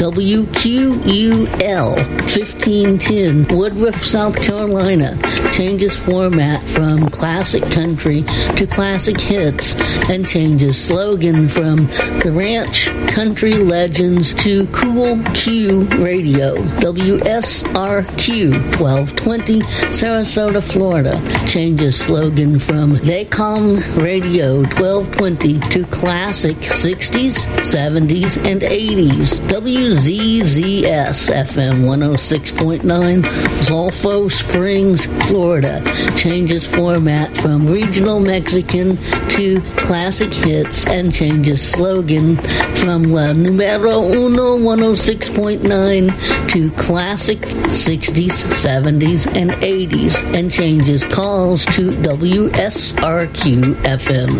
WQUL 0.00 1.96
1510 1.96 3.56
Woodruff, 3.56 4.04
South 4.04 4.40
Carolina 4.40 5.16
changes 5.52 5.94
format 5.94 6.60
from 6.68 7.08
classic 7.10 7.62
country 7.70 8.22
to 8.56 8.66
classic 8.66 9.20
hits 9.20 9.76
and 10.08 10.26
changes 10.26 10.82
slogan 10.82 11.48
from 11.48 11.86
the 12.24 12.32
ranch 12.34 12.86
country 13.08 13.54
legends 13.54 14.32
to 14.34 14.66
cool 14.68 15.22
Q 15.34 15.82
radio. 15.98 16.56
WSRQ 16.80 18.52
1220 18.80 19.60
Sarasota, 19.92 20.62
Florida 20.62 21.20
changes 21.46 22.00
slogan 22.00 22.58
from 22.58 22.94
They 22.94 23.26
Come 23.26 23.76
Radio 23.96 24.62
1220 24.62 25.59
to 25.60 25.84
classic 25.86 26.56
60s, 26.56 27.46
70s, 27.60 28.36
and 28.50 28.62
80s. 28.62 29.38
WZZS 29.48 31.30
FM 31.30 31.84
106.9 31.84 33.22
Zolfo 33.64 34.30
Springs, 34.30 35.06
Florida 35.28 35.82
changes 36.16 36.64
format 36.64 37.36
from 37.36 37.66
regional 37.66 38.20
Mexican 38.20 38.96
to 39.28 39.60
classic 39.76 40.32
hits 40.32 40.86
and 40.86 41.12
changes 41.14 41.60
slogan 41.70 42.36
from 42.36 43.04
La 43.04 43.32
Numero 43.32 44.02
Uno 44.02 44.56
106.9 44.56 46.48
to 46.50 46.70
classic 46.72 47.38
60s, 47.38 48.44
70s, 48.44 49.26
and 49.36 49.50
80s 49.50 50.34
and 50.34 50.50
changes 50.50 51.04
calls 51.04 51.64
to 51.66 51.90
WSRQ 51.90 53.74
FM. 53.82 54.30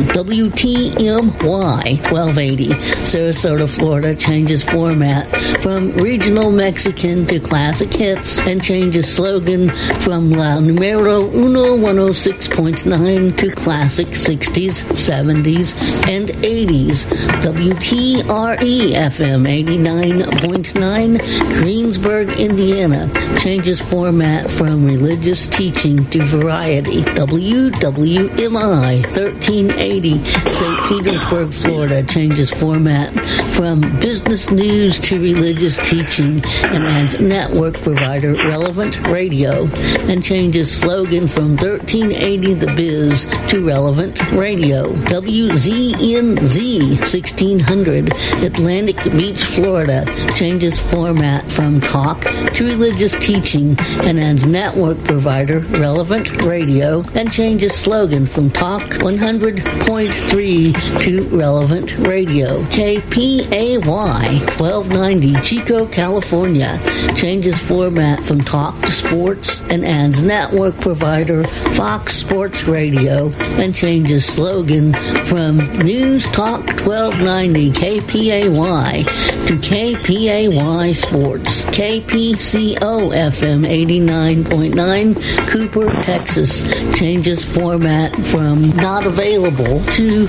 WTMY 1.11 1.99
1280 2.12 2.68
Sarasota, 3.03 3.68
Florida 3.68 4.14
changes 4.14 4.62
format 4.62 5.27
from 5.61 5.90
regional 5.96 6.53
Mexican 6.53 7.27
to 7.27 7.40
classic 7.40 7.92
hits 7.92 8.38
and 8.46 8.62
changes 8.62 9.12
slogan 9.12 9.70
from 10.03 10.31
La 10.31 10.61
Numero 10.61 11.25
Uno 11.33 11.77
106.9 11.77 13.37
to 13.38 13.51
classic 13.51 14.07
60s, 14.09 14.85
70s, 14.94 15.75
and 16.09 16.29
80s. 16.29 17.07
WTRE 17.42 18.92
FM 18.92 19.49
89.9 19.49 21.64
Greensburg, 21.64 22.33
Indiana 22.38 23.11
changes 23.38 23.81
format 23.81 24.49
from 24.49 24.85
religious 24.85 25.49
teaching 25.49 26.07
to 26.11 26.20
variety. 26.27 27.03
WWMI 27.03 29.03
1380 29.16 30.18
St. 30.53 30.79
Petersburg, 31.02 31.52
Florida 31.52 32.02
changes 32.02 32.50
format 32.50 33.10
from 33.54 33.80
business 34.00 34.50
news 34.50 35.00
to 35.00 35.18
religious 35.18 35.78
teaching 35.78 36.42
and 36.64 36.86
adds 36.86 37.18
network 37.18 37.80
provider 37.80 38.34
Relevant 38.34 39.00
Radio 39.08 39.64
and 40.10 40.22
changes 40.22 40.70
slogan 40.70 41.26
from 41.26 41.56
1380 41.56 42.52
The 42.52 42.66
Biz 42.76 43.24
to 43.48 43.66
Relevant 43.66 44.20
Radio. 44.32 44.90
WZNZ 44.90 46.98
1600 46.98 48.10
Atlantic 48.44 49.02
Beach, 49.12 49.42
Florida 49.42 50.04
changes 50.34 50.78
format 50.78 51.50
from 51.50 51.80
talk 51.80 52.20
to 52.54 52.66
religious 52.66 53.14
teaching 53.14 53.74
and 54.02 54.20
adds 54.20 54.46
network 54.46 55.02
provider 55.04 55.60
Relevant 55.80 56.44
Radio 56.44 57.02
and 57.14 57.32
changes 57.32 57.74
slogan 57.74 58.26
from 58.26 58.50
talk 58.50 58.82
100.3 58.82 60.89
to 60.98 61.22
Relevant 61.29 61.96
Radio. 61.98 62.62
KPAY 62.64 63.79
1290 63.87 65.35
Chico, 65.42 65.87
California 65.87 66.81
changes 67.16 67.59
format 67.59 68.22
from 68.22 68.40
talk 68.40 68.79
to 68.81 68.90
sports 68.90 69.62
and 69.70 69.85
adds 69.85 70.22
network 70.22 70.79
provider 70.81 71.44
Fox 71.44 72.16
Sports 72.16 72.64
Radio 72.64 73.31
and 73.59 73.74
changes 73.74 74.26
slogan 74.26 74.92
from 75.26 75.59
News 75.79 76.24
Talk 76.31 76.66
1290 76.66 77.70
KPAY 77.70 79.07
to 79.46 79.57
KPAY 79.57 80.94
Sports. 80.94 81.64
KPCO 81.64 82.79
FM 82.79 83.66
89.9 83.66 85.48
Cooper, 85.48 85.90
Texas 86.03 86.62
changes 86.98 87.44
format 87.44 88.14
from 88.26 88.70
not 88.76 89.07
available 89.07 89.83
to 89.92 90.26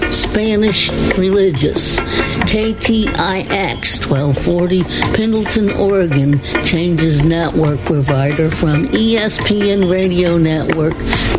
Spanish 0.51 0.91
religious. 1.17 1.97
KTIX 2.51 3.07
1240 4.05 4.83
Pendleton, 5.15 5.71
Oregon 5.79 6.41
changes 6.65 7.23
network 7.23 7.79
provider 7.85 8.51
from 8.51 8.89
ESPN 8.89 9.89
Radio 9.89 10.37
Network 10.37 10.91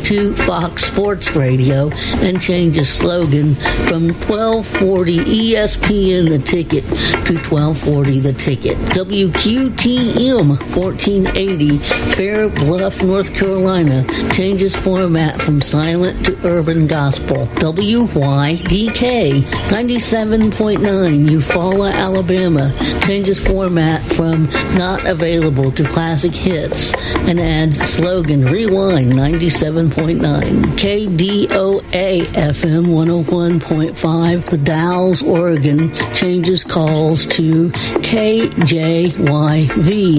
to 0.05 0.35
Fox 0.35 0.85
Sports 0.85 1.37
Radio 1.37 1.91
and 2.21 2.41
changes 2.41 2.93
slogan 2.93 3.55
from 3.87 4.09
1240 4.09 5.19
ESPN 5.19 6.29
The 6.29 6.39
Ticket 6.39 6.85
to 6.85 7.35
1240 7.35 8.19
The 8.21 8.33
Ticket. 8.33 8.77
WQTM 8.95 10.49
1480 10.75 11.79
Fair 11.79 12.49
Bluff, 12.49 13.03
North 13.03 13.35
Carolina 13.35 14.05
changes 14.33 14.75
format 14.75 15.41
from 15.41 15.61
silent 15.61 16.27
to 16.27 16.39
urban 16.47 16.87
gospel. 16.87 17.47
WYDK 17.63 19.43
97.9 19.43 21.29
Eufaula, 21.29 21.93
Alabama 21.93 22.73
changes 23.07 23.39
format 23.39 24.03
from 24.13 24.45
not 24.77 25.05
available 25.07 25.71
to 25.73 25.85
classic 25.85 26.33
hits 26.33 26.95
and 27.29 27.41
adds 27.41 27.79
slogan 27.81 28.45
Rewind 28.47 29.15
97.9 29.93 30.65
KDOA 30.79 32.23
FM 32.23 32.87
101.5 32.87 34.45
The 34.47 34.59
Dalles, 34.59 35.23
Oregon. 35.23 35.95
Changes 36.15 36.65
calls 36.65 37.27
to 37.27 37.69
KJYV 38.01 39.13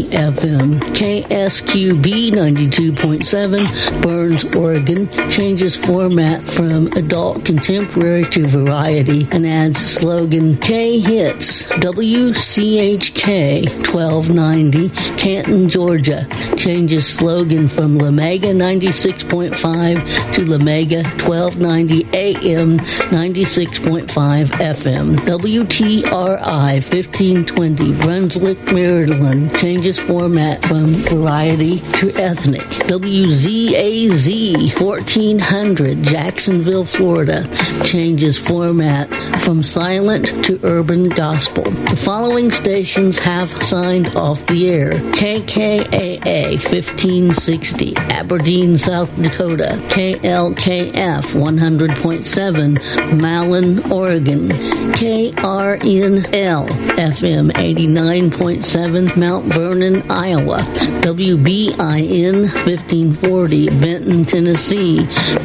FM 0.10 0.80
KSQB 0.80 2.32
92.7 2.32 4.04
Burns, 4.04 4.44
Oregon. 4.56 5.10
Changes 5.32 5.76
format 5.76 6.44
from 6.44 6.86
adult 6.94 7.44
contemporary 7.44 8.26
to 8.26 8.46
variety 8.46 9.28
and 9.32 9.48
adds 9.48 9.80
slogan 9.80 10.56
K 10.58 11.00
Hits 11.00 11.64
WCHK 11.64 13.66
1290 13.92 14.90
Canton, 15.18 15.68
Georgia. 15.68 16.28
Changes 16.58 17.08
slogan 17.08 17.68
from 17.68 17.98
La 17.98 18.12
Mega 18.12 18.50
96.5 18.50 19.63
to 19.64 20.44
La 20.46 20.58
Mega 20.58 21.04
1290 21.24 22.04
AM 22.14 22.78
96.5 22.80 24.08
FM 24.48 25.16
WTRI 25.20 26.74
1520 26.84 27.94
Brunswick, 28.02 28.74
Maryland. 28.74 29.58
Changes 29.58 29.98
format 29.98 30.62
from 30.66 30.92
variety 31.04 31.80
to 31.98 32.12
ethnic. 32.16 32.64
WZAZ 32.92 34.82
1400 34.82 36.04
Jacksonville, 36.04 36.84
Florida. 36.84 37.48
Changes 37.86 38.38
format 38.38 39.10
from 39.46 39.64
silent 39.64 40.28
to 40.44 40.60
urban 40.64 41.08
gospel. 41.08 41.64
The 41.64 41.96
following 41.96 42.52
stations 42.52 43.18
have 43.20 43.50
signed 43.64 44.14
off 44.18 44.46
the 44.48 44.70
air. 44.70 44.92
KKAA 45.14 46.52
1560, 46.60 47.96
Aberdeen, 47.96 48.78
South 48.78 49.16
Dakota, 49.22 49.53
KLKF 49.62 51.24
100.7, 51.34 53.22
Malin, 53.22 53.92
Oregon, 53.92 54.50
KRNL 54.94 56.68
FM 56.98 57.52
89.7, 57.52 59.18
Mount 59.18 59.46
Vernon, 59.54 60.04
Iowa, 60.10 60.60
WBIN 61.02 62.44
1540, 62.66 63.70
Benton, 63.80 64.26
Tennessee, 64.26 65.00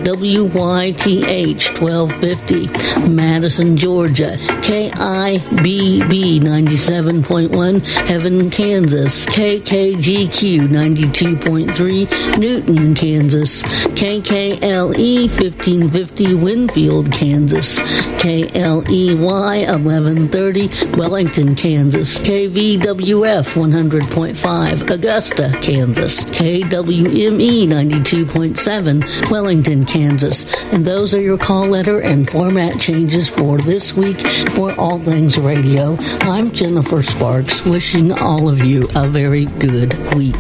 WYTH 0.05 1.81
1250, 1.81 3.09
Madison, 3.09 3.77
Georgia. 3.77 4.37
KIBB 4.63 6.41
97.1, 6.41 8.07
Haven, 8.07 8.51
Kansas. 8.51 9.27
KKGQ 9.27 10.69
92.3, 10.69 12.39
Newton, 12.39 12.95
Kansas. 12.95 13.63
KKLE 13.99 15.27
1550, 15.27 16.35
Winfield, 16.35 17.13
Kansas. 17.13 17.81
KLEY 18.21 19.17
1130, 19.17 20.97
Wellington, 20.97 21.57
Kansas. 21.57 22.21
KVWF 22.21 23.55
100.5, 23.55 24.91
Augusta, 24.91 25.53
Kansas. 25.61 26.25
KWME 26.27 27.67
92.7, 27.67 29.31
Wellington, 29.33 29.85
Kansas. 29.85 30.47
And 30.73 30.85
those 30.85 31.13
are 31.13 31.21
your 31.21 31.37
call 31.37 31.65
letter 31.65 31.99
and 31.99 32.31
format 32.31 32.79
changes 32.79 33.29
for 33.29 33.59
this 33.59 33.95
week 33.95 34.25
for 34.51 34.73
All 34.79 35.01
Things 35.01 35.41
Radio. 35.41 35.97
I'm 36.21 36.53
Jennifer 36.53 37.03
Sparks, 37.03 37.65
wishing 37.65 38.13
all 38.13 38.49
of 38.49 38.61
you 38.61 38.89
a 38.95 39.09
very 39.09 39.47
good 39.47 39.99
week. 40.15 40.37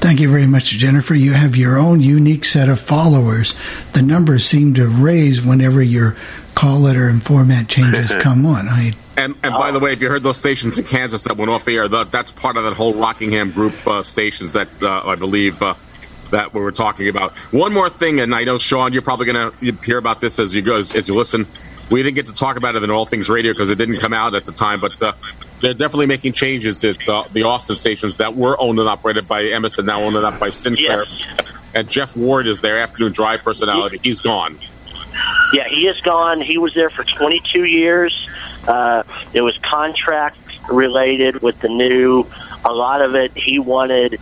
Thank 0.00 0.20
you 0.20 0.30
very 0.30 0.46
much, 0.46 0.70
Jennifer. 0.70 1.14
You 1.14 1.32
have 1.34 1.56
your 1.56 1.78
own 1.78 2.00
unique 2.00 2.46
set 2.46 2.70
of 2.70 2.80
followers. 2.80 3.54
The 3.92 4.00
numbers 4.00 4.46
seem 4.46 4.72
to 4.74 4.88
raise 4.88 5.42
whenever 5.42 5.82
your 5.82 6.16
call 6.54 6.80
letter 6.80 7.06
and 7.06 7.22
format 7.22 7.68
changes 7.68 8.14
come 8.20 8.46
on. 8.46 8.66
I 8.66 8.92
And, 9.18 9.36
and 9.42 9.52
by 9.52 9.70
the 9.70 9.78
way, 9.78 9.92
if 9.92 10.00
you 10.00 10.08
heard 10.08 10.22
those 10.22 10.38
stations 10.38 10.78
in 10.78 10.86
Kansas 10.86 11.24
that 11.24 11.36
went 11.36 11.50
off 11.50 11.66
the 11.66 11.76
air, 11.76 11.86
that, 11.86 12.10
that's 12.10 12.32
part 12.32 12.56
of 12.56 12.64
that 12.64 12.72
whole 12.72 12.94
Rocking 12.94 13.34
M 13.34 13.50
group 13.50 13.74
uh, 13.86 14.02
stations 14.02 14.54
that 14.54 14.68
uh, 14.80 15.02
I 15.04 15.16
believe 15.16 15.62
uh, 15.62 15.74
that 16.30 16.54
we 16.54 16.62
were 16.62 16.72
talking 16.72 17.08
about. 17.08 17.32
One 17.52 17.74
more 17.74 17.90
thing, 17.90 18.20
and 18.20 18.34
I 18.34 18.44
know 18.44 18.58
Sean, 18.58 18.94
you're 18.94 19.02
probably 19.02 19.26
going 19.26 19.52
to 19.52 19.72
hear 19.84 19.98
about 19.98 20.22
this 20.22 20.38
as 20.38 20.54
you 20.54 20.62
go 20.62 20.78
as, 20.78 20.96
as 20.96 21.08
you 21.08 21.14
listen. 21.14 21.46
We 21.90 22.02
didn't 22.02 22.14
get 22.14 22.26
to 22.26 22.32
talk 22.32 22.56
about 22.56 22.74
it 22.74 22.82
in 22.82 22.90
All 22.90 23.04
Things 23.04 23.28
Radio 23.28 23.52
because 23.52 23.68
it 23.68 23.76
didn't 23.76 23.98
come 23.98 24.14
out 24.14 24.34
at 24.34 24.46
the 24.46 24.52
time, 24.52 24.80
but 24.80 25.02
uh, 25.02 25.12
they're 25.60 25.74
definitely 25.74 26.06
making 26.06 26.32
changes 26.32 26.84
at 26.84 27.08
uh, 27.08 27.24
the 27.32 27.42
Austin 27.42 27.76
stations 27.76 28.16
that 28.18 28.36
were 28.36 28.60
owned 28.60 28.78
and 28.78 28.88
operated 28.88 29.28
by 29.28 29.44
Emerson, 29.44 29.86
now 29.86 30.02
owned 30.02 30.16
and 30.16 30.24
operated 30.24 30.40
by 30.40 30.50
Sinclair. 30.50 31.04
And 31.74 31.88
Jeff 31.88 32.16
Ward 32.16 32.46
is 32.46 32.60
their 32.60 32.78
afternoon 32.78 33.12
drive 33.12 33.42
personality. 33.42 34.00
He's 34.02 34.20
gone. 34.20 34.58
Yeah, 35.52 35.68
he 35.68 35.86
is 35.86 36.00
gone. 36.00 36.40
He 36.40 36.58
was 36.58 36.74
there 36.74 36.90
for 36.90 37.04
22 37.04 37.64
years. 37.64 38.28
Uh, 38.66 39.02
it 39.32 39.40
was 39.40 39.56
contract 39.58 40.38
related 40.70 41.42
with 41.42 41.60
the 41.60 41.68
new. 41.68 42.26
A 42.64 42.72
lot 42.72 43.02
of 43.02 43.14
it 43.14 43.32
he 43.36 43.58
wanted 43.58 44.20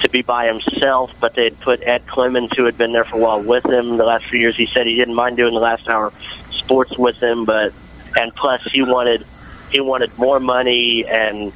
to 0.00 0.08
be 0.08 0.22
by 0.22 0.46
himself, 0.46 1.12
but 1.20 1.34
they'd 1.34 1.58
put 1.60 1.82
Ed 1.82 2.06
Clemens, 2.06 2.50
who 2.56 2.64
had 2.64 2.76
been 2.76 2.92
there 2.92 3.04
for 3.04 3.16
a 3.16 3.20
while, 3.20 3.42
with 3.42 3.64
him 3.66 3.96
the 3.96 4.04
last 4.04 4.26
few 4.26 4.38
years. 4.38 4.56
He 4.56 4.66
said 4.66 4.86
he 4.86 4.96
didn't 4.96 5.14
mind 5.14 5.36
doing 5.36 5.54
the 5.54 5.60
last 5.60 5.88
hour 5.88 6.12
sports 6.50 6.96
with 6.96 7.16
him, 7.22 7.44
but 7.44 7.72
and 8.16 8.34
plus 8.34 8.62
he 8.72 8.82
wanted 8.82 9.24
he 9.70 9.80
wanted 9.80 10.16
more 10.18 10.40
money, 10.40 11.06
and 11.06 11.52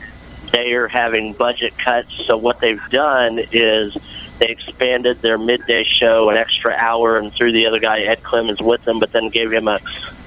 they 0.53 0.73
are 0.73 0.89
having 0.89 1.33
budget 1.33 1.77
cuts. 1.79 2.11
So 2.27 2.37
what 2.37 2.61
they've 2.61 2.83
done 2.91 3.41
is 3.53 3.97
they 4.39 4.49
expanded 4.49 5.23
their 5.23 5.39
midday 5.39 5.85
show 5.85 6.31
an 6.31 6.37
extra 6.37 6.73
hour 6.73 7.19
and 7.19 7.33
threw 7.33 7.53
the 7.53 7.67
other 7.67 7.81
guy 7.81 8.01
Ed 8.01 8.23
Clemens 8.23 8.61
with 8.61 8.85
them, 8.85 8.99
but 9.01 9.13
then 9.13 9.29
gave 9.29 9.53
him 9.53 9.69
a 9.69 9.81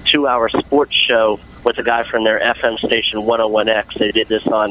two-hour 0.06 0.50
sports 0.50 0.96
show 0.96 1.40
with 1.64 1.78
a 1.78 1.84
guy 1.84 2.04
from 2.04 2.24
their 2.24 2.40
FM 2.40 2.78
station 2.78 3.20
101X. 3.20 4.00
They 4.00 4.12
did 4.12 4.28
this 4.28 4.48
on 4.48 4.70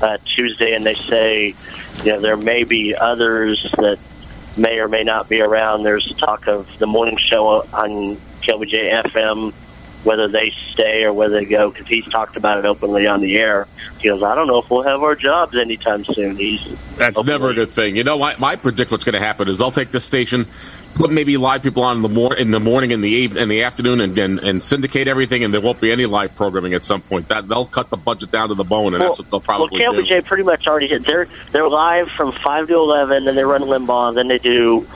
uh, 0.00 0.18
Tuesday, 0.24 0.74
and 0.74 0.86
they 0.86 0.94
say 0.94 1.54
you 2.04 2.12
know 2.12 2.20
there 2.20 2.36
may 2.36 2.64
be 2.64 2.94
others 2.94 3.68
that 3.76 3.98
may 4.56 4.78
or 4.78 4.88
may 4.88 5.04
not 5.04 5.28
be 5.28 5.40
around. 5.40 5.82
There's 5.82 6.12
talk 6.16 6.46
of 6.46 6.68
the 6.78 6.86
morning 6.86 7.16
show 7.16 7.66
on 7.72 8.20
KLBJ 8.42 9.04
FM, 9.04 9.52
whether 10.04 10.28
they 10.28 10.52
stay 10.70 11.04
or 11.04 11.12
whether 11.12 11.40
they 11.40 11.44
go, 11.44 11.70
because 11.70 11.86
he's 11.86 12.06
talked 12.06 12.36
about 12.36 12.58
it 12.58 12.64
openly 12.64 13.06
on 13.06 13.20
the 13.20 13.36
air. 13.36 13.66
He 13.98 14.08
goes, 14.08 14.22
I 14.22 14.34
don't 14.34 14.46
know 14.46 14.58
if 14.58 14.70
we'll 14.70 14.82
have 14.82 15.02
our 15.02 15.14
jobs 15.14 15.56
anytime 15.56 16.04
soon. 16.04 16.36
He's 16.36 16.66
That's 16.96 17.22
never 17.22 17.50
a 17.50 17.54
good 17.54 17.70
thing. 17.70 17.96
You 17.96 18.04
know, 18.04 18.20
I, 18.22 18.34
I 18.40 18.56
predict 18.56 18.90
what's 18.90 19.04
going 19.04 19.14
to 19.14 19.24
happen 19.24 19.48
is 19.48 19.58
they'll 19.58 19.70
take 19.70 19.90
this 19.90 20.06
station, 20.06 20.46
put 20.94 21.10
maybe 21.10 21.36
live 21.36 21.62
people 21.62 21.84
on 21.84 21.96
in 21.96 22.02
the 22.02 22.08
mor- 22.08 22.34
in 22.34 22.50
the 22.50 22.60
morning, 22.60 22.92
in 22.92 23.02
the 23.02 23.10
eve- 23.10 23.36
in 23.36 23.50
the 23.50 23.62
afternoon, 23.62 24.00
and, 24.00 24.16
and 24.16 24.38
and 24.38 24.62
syndicate 24.62 25.06
everything, 25.06 25.44
and 25.44 25.52
there 25.52 25.60
won't 25.60 25.80
be 25.80 25.92
any 25.92 26.06
live 26.06 26.34
programming 26.34 26.72
at 26.72 26.84
some 26.84 27.02
point. 27.02 27.28
That 27.28 27.46
they'll 27.46 27.66
cut 27.66 27.90
the 27.90 27.98
budget 27.98 28.30
down 28.30 28.48
to 28.48 28.54
the 28.54 28.64
bone, 28.64 28.94
and 28.94 29.02
that's 29.02 29.18
what 29.18 29.30
they'll 29.30 29.40
well, 29.40 29.68
probably 29.68 29.78
do. 29.78 29.84
Well, 29.84 30.02
KLBJ 30.02 30.24
pretty 30.24 30.44
much 30.44 30.66
already 30.66 30.88
hit. 30.88 31.04
They're 31.04 31.28
they're 31.52 31.68
live 31.68 32.10
from 32.10 32.32
five 32.32 32.68
to 32.68 32.74
eleven, 32.74 33.26
then 33.26 33.34
they 33.34 33.44
run 33.44 33.62
Limbaugh, 33.62 34.08
and 34.08 34.16
then 34.16 34.28
they 34.28 34.38
do. 34.38 34.86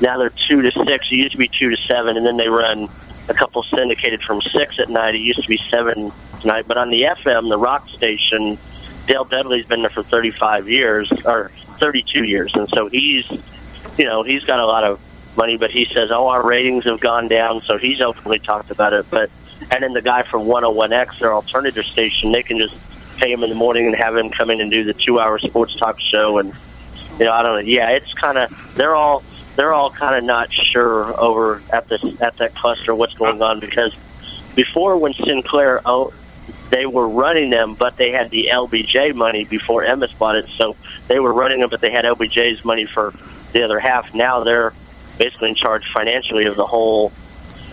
Now 0.00 0.18
they're 0.18 0.32
two 0.48 0.62
to 0.62 0.70
six. 0.84 1.06
It 1.10 1.16
used 1.16 1.32
to 1.32 1.38
be 1.38 1.48
two 1.48 1.70
to 1.70 1.76
seven, 1.88 2.16
and 2.16 2.24
then 2.24 2.36
they 2.36 2.48
run 2.48 2.88
a 3.28 3.34
couple 3.34 3.62
syndicated 3.62 4.22
from 4.22 4.40
six 4.42 4.78
at 4.78 4.88
night. 4.88 5.14
It 5.14 5.18
used 5.18 5.42
to 5.42 5.48
be 5.48 5.60
seven 5.70 6.12
tonight, 6.40 6.66
but 6.66 6.76
on 6.76 6.90
the 6.90 7.02
FM, 7.02 7.48
the 7.48 7.58
rock 7.58 7.88
station, 7.88 8.58
Dale 9.06 9.24
Dudley's 9.24 9.66
been 9.66 9.82
there 9.82 9.90
for 9.90 10.02
35 10.02 10.68
years 10.68 11.10
or 11.24 11.50
32 11.80 12.24
years, 12.24 12.54
and 12.54 12.68
so 12.68 12.88
he's, 12.88 13.28
you 13.98 14.04
know, 14.04 14.22
he's 14.22 14.44
got 14.44 14.60
a 14.60 14.66
lot 14.66 14.84
of 14.84 15.00
money. 15.36 15.56
But 15.56 15.70
he 15.70 15.86
says, 15.92 16.10
oh, 16.10 16.28
our 16.28 16.44
ratings 16.44 16.84
have 16.84 17.00
gone 17.00 17.28
down, 17.28 17.62
so 17.62 17.78
he's 17.78 18.00
openly 18.00 18.38
talked 18.38 18.70
about 18.70 18.92
it. 18.92 19.06
But 19.10 19.30
and 19.70 19.82
then 19.82 19.92
the 19.92 20.02
guy 20.02 20.22
from 20.22 20.42
101X, 20.42 21.18
their 21.20 21.34
alternative 21.34 21.84
station, 21.84 22.32
they 22.32 22.42
can 22.42 22.58
just 22.58 22.74
pay 23.16 23.32
him 23.32 23.42
in 23.42 23.50
the 23.50 23.56
morning 23.56 23.86
and 23.86 23.94
have 23.94 24.16
him 24.16 24.30
come 24.30 24.50
in 24.50 24.60
and 24.60 24.70
do 24.70 24.84
the 24.84 24.94
two-hour 24.94 25.38
sports 25.38 25.76
talk 25.76 26.00
show, 26.00 26.38
and 26.38 26.52
you 27.18 27.24
know, 27.24 27.32
I 27.32 27.42
don't 27.42 27.64
know. 27.64 27.70
Yeah, 27.70 27.90
it's 27.90 28.12
kind 28.14 28.38
of 28.38 28.74
they're 28.74 28.94
all 28.94 29.22
they're 29.56 29.72
all 29.72 29.90
kind 29.90 30.16
of 30.16 30.24
not 30.24 30.52
sure 30.52 31.18
over 31.20 31.62
at 31.70 31.88
this 31.88 32.02
at 32.20 32.36
that 32.38 32.54
cluster 32.54 32.94
what's 32.94 33.14
going 33.14 33.42
on 33.42 33.60
because 33.60 33.94
before 34.54 34.96
when 34.96 35.14
Sinclair 35.14 35.80
oh, 35.84 36.12
they 36.70 36.86
were 36.86 37.08
running 37.08 37.50
them, 37.50 37.74
but 37.74 37.96
they 37.96 38.10
had 38.10 38.30
the 38.30 38.48
LBJ 38.52 39.14
money 39.14 39.44
before 39.44 39.84
Emmis 39.84 40.16
bought 40.16 40.36
it, 40.36 40.48
so 40.56 40.76
they 41.06 41.20
were 41.20 41.32
running 41.32 41.60
them, 41.60 41.68
but 41.68 41.80
they 41.80 41.90
had 41.90 42.04
LBJ's 42.04 42.64
money 42.64 42.86
for 42.86 43.12
the 43.52 43.62
other 43.62 43.78
half. 43.78 44.14
Now 44.14 44.42
they're 44.42 44.72
basically 45.18 45.50
in 45.50 45.54
charge 45.54 45.84
financially 45.92 46.46
of 46.46 46.56
the 46.56 46.66
whole 46.66 47.12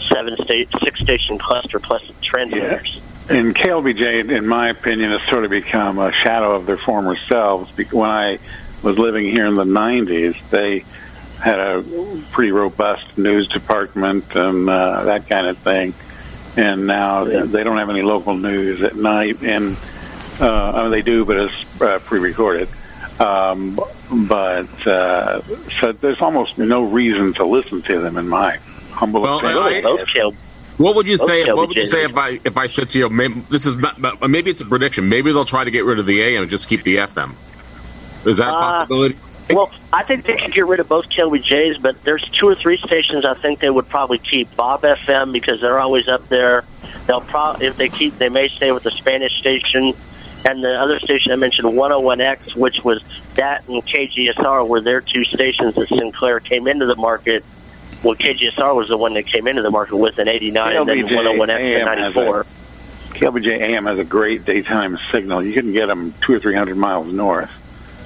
seven 0.10 0.36
state 0.44 0.70
six 0.84 1.00
station 1.00 1.38
cluster 1.38 1.80
plus 1.80 2.04
transmitters. 2.22 3.02
And 3.30 3.56
KLBJ, 3.56 4.32
in 4.32 4.48
my 4.48 4.70
opinion, 4.70 5.12
has 5.12 5.22
sort 5.30 5.46
of 5.46 5.52
become 5.52 6.00
a 6.00 6.12
shadow 6.12 6.56
of 6.56 6.66
their 6.66 6.78
former 6.78 7.16
selves. 7.28 7.72
When 7.92 8.10
I 8.10 8.40
was 8.82 8.98
living 8.98 9.26
here 9.26 9.46
in 9.46 9.56
the 9.56 9.66
90s, 9.66 10.36
they 10.50 10.84
had 11.42 11.60
a 11.60 11.84
pretty 12.32 12.52
robust 12.52 13.18
news 13.18 13.48
department 13.48 14.36
and 14.36 14.70
uh, 14.70 15.04
that 15.06 15.28
kind 15.30 15.48
of 15.48 15.58
thing. 15.60 15.94
And 16.58 16.88
now 16.88 17.24
they 17.24 17.64
don't 17.64 17.78
have 17.78 17.90
any 17.90 18.02
local 18.02 18.36
news 18.36 18.82
at 18.82 18.96
night. 18.96 19.42
And 19.42 19.78
uh, 20.42 20.72
I 20.72 20.82
mean, 20.84 20.92
they 20.92 21.02
do, 21.02 21.24
but 21.26 21.38
it's 21.38 21.82
uh, 21.82 22.00
pre-recorded. 22.00 22.68
Um, 23.20 23.80
but 24.12 24.88
uh, 24.88 25.42
so 25.80 25.92
there's 25.94 26.22
almost 26.22 26.58
no 26.58 26.84
reason 26.84 27.34
to 27.36 27.46
listen 27.46 27.82
to 27.84 28.00
them, 28.02 28.18
in 28.18 28.28
my 28.28 28.58
humble 28.92 29.22
Well, 29.22 29.40
opinion. 29.40 29.86
I- 29.88 30.32
What 30.78 30.96
would 30.96 31.08
you 31.08 31.18
say? 31.18 31.44
shall 31.44 31.58
What 31.58 31.68
would 31.68 31.78
you 31.78 31.86
say 31.86 32.04
if 32.06 32.16
I 32.18 32.40
if 32.46 32.56
I 32.58 32.68
said 32.68 32.88
to 32.90 33.00
you, 33.00 33.10
maybe, 33.10 33.42
this 33.50 33.66
is 33.66 33.76
maybe 34.28 34.50
it's 34.52 34.62
a 34.62 34.66
prediction. 34.66 35.10
Maybe 35.10 35.32
they'll 35.34 35.44
try 35.46 35.64
to 35.66 35.72
get 35.72 35.84
rid 35.84 36.00
of 36.00 36.06
the 36.06 36.22
AM 36.22 36.44
and 36.44 36.50
just 36.50 36.70
keep 36.70 36.84
the 36.84 36.98
FM. 36.98 37.34
Is 38.26 38.38
that 38.38 38.48
a 38.50 38.54
Uh, 38.54 38.60
possibility? 38.72 39.18
Well, 39.50 39.72
I 39.92 40.04
think 40.04 40.26
they 40.26 40.36
could 40.36 40.54
get 40.54 40.68
rid 40.68 40.80
of 40.80 40.88
both 40.88 41.06
KLBJs, 41.10 41.82
but 41.82 42.04
there's 42.04 42.24
two 42.30 42.48
or 42.48 42.56
three 42.56 42.78
stations 42.78 43.26
I 43.26 43.34
think 43.34 43.60
they 43.60 43.70
would 43.70 43.90
probably 43.90 44.20
keep. 44.20 44.56
Bob 44.56 44.84
FM 44.84 45.34
because 45.34 45.60
they're 45.60 45.80
always 45.80 46.08
up 46.08 46.28
there. 46.30 46.66
They'll 47.08 47.22
probably 47.22 47.68
if 47.68 47.78
they 47.78 47.90
keep, 47.90 48.18
they 48.18 48.30
may 48.30 48.48
stay 48.50 48.72
with 48.72 48.84
the 48.84 48.92
Spanish 48.92 49.32
station, 49.40 49.94
and 50.46 50.64
the 50.64 50.80
other 50.80 51.00
station 51.00 51.32
I 51.32 51.36
mentioned, 51.36 51.68
101X, 51.68 52.56
which 52.56 52.84
was 52.84 53.04
that 53.36 53.68
and 53.68 53.86
KGSR 53.86 54.68
were 54.68 54.82
their 54.82 55.02
two 55.02 55.26
stations 55.26 55.76
that 55.76 55.90
Sinclair 55.90 56.40
came 56.40 56.68
into 56.68 56.86
the 56.86 56.96
market. 56.96 57.44
Well, 58.04 58.16
KGSR 58.16 58.76
was 58.76 58.88
the 58.88 58.98
one 58.98 59.16
that 59.16 59.26
came 59.26 59.48
into 59.48 59.62
the 59.62 59.72
market 59.72 59.98
with 59.98 60.20
in 60.20 60.28
'89, 60.28 60.76
and 60.76 60.88
then 60.88 60.98
101X 61.08 61.44
in 61.44 61.50
AM 61.50 61.88
has 61.88 62.16
a- 62.16 62.20
'94. 62.20 62.46
KLBJ 63.10 63.60
AM 63.62 63.86
has 63.88 63.98
a 63.98 64.04
great 64.04 64.46
daytime 64.46 64.98
signal. 65.12 65.44
You 65.44 65.54
can 65.54 65.74
get 65.74 65.88
them 65.88 66.14
two 66.22 66.34
or 66.34 66.40
three 66.40 66.56
hundred 66.56 66.78
miles 66.78 67.12
north. 67.12 67.50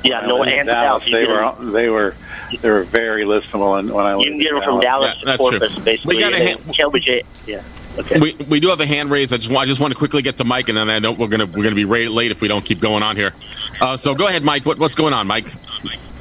Yeah, 0.04 0.26
no, 0.26 0.43
in 0.43 0.49
and 0.49 0.68
Dallas, 0.68 1.04
south. 1.04 1.12
They 1.12 1.26
were 1.26 1.72
they 1.72 1.89
were 1.89 2.16
they 2.62 2.70
were 2.70 2.84
very 2.84 3.26
listenable. 3.26 3.80
And 3.80 3.91
when 3.91 4.06
I 4.06 4.18
You 4.18 4.32
can 4.32 4.39
get 4.39 4.54
them 4.54 4.64
from 4.64 4.80
Dallas 4.80 5.18
to 5.22 5.38
Corpus, 5.38 5.78
basically. 5.80 6.16
We 6.18 6.22
got 6.22 6.34
a 6.34 6.38
hand- 6.38 6.60
then 6.78 7.22
yeah. 7.47 7.64
Okay. 7.97 8.20
We, 8.20 8.34
we 8.49 8.60
do 8.60 8.70
have 8.70 8.80
a 8.80 8.88
hand 8.88 9.12
raised. 9.12 9.34
I 9.34 9.38
just 9.38 9.51
want, 9.51 9.64
I 9.64 9.68
just 9.68 9.80
want 9.80 9.91
to 9.93 9.97
quickly 9.97 10.24
get 10.24 10.38
to 10.38 10.43
Mike, 10.43 10.68
and 10.68 10.78
then 10.78 10.89
I 10.89 10.97
know 10.97 11.12
we're 11.12 11.28
gonna 11.28 11.45
we're 11.45 11.64
gonna 11.64 11.76
be 11.76 11.86
ra- 11.86 12.10
late 12.10 12.32
if 12.32 12.41
we 12.41 12.47
don't 12.47 12.66
keep 12.66 12.80
going 12.80 13.04
on 13.04 13.16
here. 13.16 13.34
Uh, 13.80 13.95
so 13.97 14.16
go 14.16 14.28
ahead, 14.28 14.43
Mike. 14.43 14.66
What, 14.66 14.80
what's 14.80 14.95
going 14.95 15.14
on, 15.14 15.28
Mike? 15.28 15.47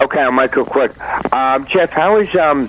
Okay, 0.00 0.20
I'll 0.20 0.32
make 0.32 0.54
it 0.56 0.66
quick. 0.66 0.92
Um, 1.32 1.66
Jeff, 1.66 1.90
how 1.90 2.18
is 2.18 2.34
um, 2.36 2.68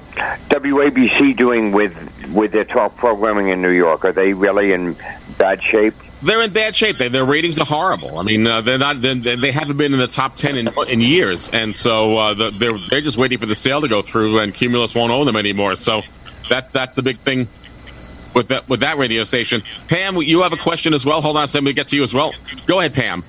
WABC 0.50 1.36
doing 1.36 1.72
with 1.74 1.94
with 2.32 2.52
their 2.54 2.64
talk 2.64 2.96
programming 2.96 3.50
in 3.50 3.62
New 3.62 3.72
York? 3.72 4.06
Are 4.06 4.14
they 4.14 4.34
really 4.34 4.72
in 4.72 4.96
bad 5.38 5.62
shape? 5.62 5.96
They're 6.24 6.42
in 6.42 6.54
bad 6.54 6.76
shape. 6.76 6.98
They, 6.98 7.10
their 7.10 7.26
ratings 7.26 7.60
are 7.60 7.66
horrible. 7.66 8.18
I 8.18 8.24
mean, 8.24 8.48
uh, 8.48 8.62
they're 8.62 8.78
not. 8.78 9.02
They're, 9.02 9.16
they 9.16 9.52
haven't 9.52 9.78
been 9.78 9.94
in 9.94 10.00
the 10.00 10.08
top 10.08 10.36
ten 10.36 10.58
in, 10.58 10.70
in 10.88 11.02
years, 11.02 11.50
and 11.50 11.76
so 11.76 12.18
uh, 12.18 12.34
the, 12.34 12.52
they're 12.52 12.78
they're 12.90 13.02
just 13.02 13.18
waiting 13.18 13.38
for 13.38 13.46
the 13.46 13.56
sale 13.56 13.82
to 13.82 13.88
go 13.88 14.02
through, 14.02 14.40
and 14.40 14.54
Cumulus 14.54 14.96
won't 14.96 15.12
own 15.12 15.26
them 15.26 15.36
anymore. 15.36 15.76
So 15.76 16.02
that's 16.50 16.72
that's 16.72 16.96
the 16.96 17.02
big 17.02 17.20
thing 17.20 17.48
with 18.34 18.48
that 18.48 18.68
with 18.70 18.80
that 18.80 18.98
radio 18.98 19.24
station. 19.24 19.64
Pam, 19.90 20.16
you 20.18 20.42
have 20.42 20.54
a 20.54 20.58
question 20.58 20.94
as 20.94 21.06
well. 21.06 21.22
Hold 21.22 21.38
on 21.38 21.44
a 21.44 21.48
second, 21.48 21.66
we 21.66 21.74
get 21.74 21.88
to 21.88 21.96
you 21.96 22.04
as 22.04 22.14
well. 22.14 22.34
Go 22.66 22.80
ahead, 22.80 22.94
Pam. 22.94 23.24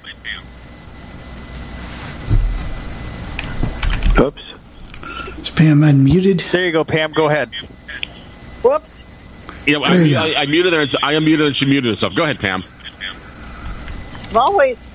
Oops. 4.21 4.41
Is 5.39 5.51
Pam 5.51 5.81
unmuted? 5.81 6.51
There 6.53 6.65
you 6.65 6.73
go, 6.73 6.85
Pam. 6.85 7.13
Go 7.13 7.29
ahead. 7.29 7.51
Whoops. 8.63 9.05
You 9.67 9.79
know, 9.79 9.85
I, 9.85 9.95
I, 10.15 10.35
I 10.43 10.47
muted 10.47 10.73
her. 10.73 10.81
and 10.81 10.95
I 11.03 11.15
unmuted 11.15 11.47
and 11.47 11.57
she 11.57 11.67
muted 11.67 11.91
herself. 11.91 12.15
Go 12.15 12.23
ahead, 12.23 12.39
Pam. 12.39 12.63
I've 14.35 14.39
always. 14.39 14.91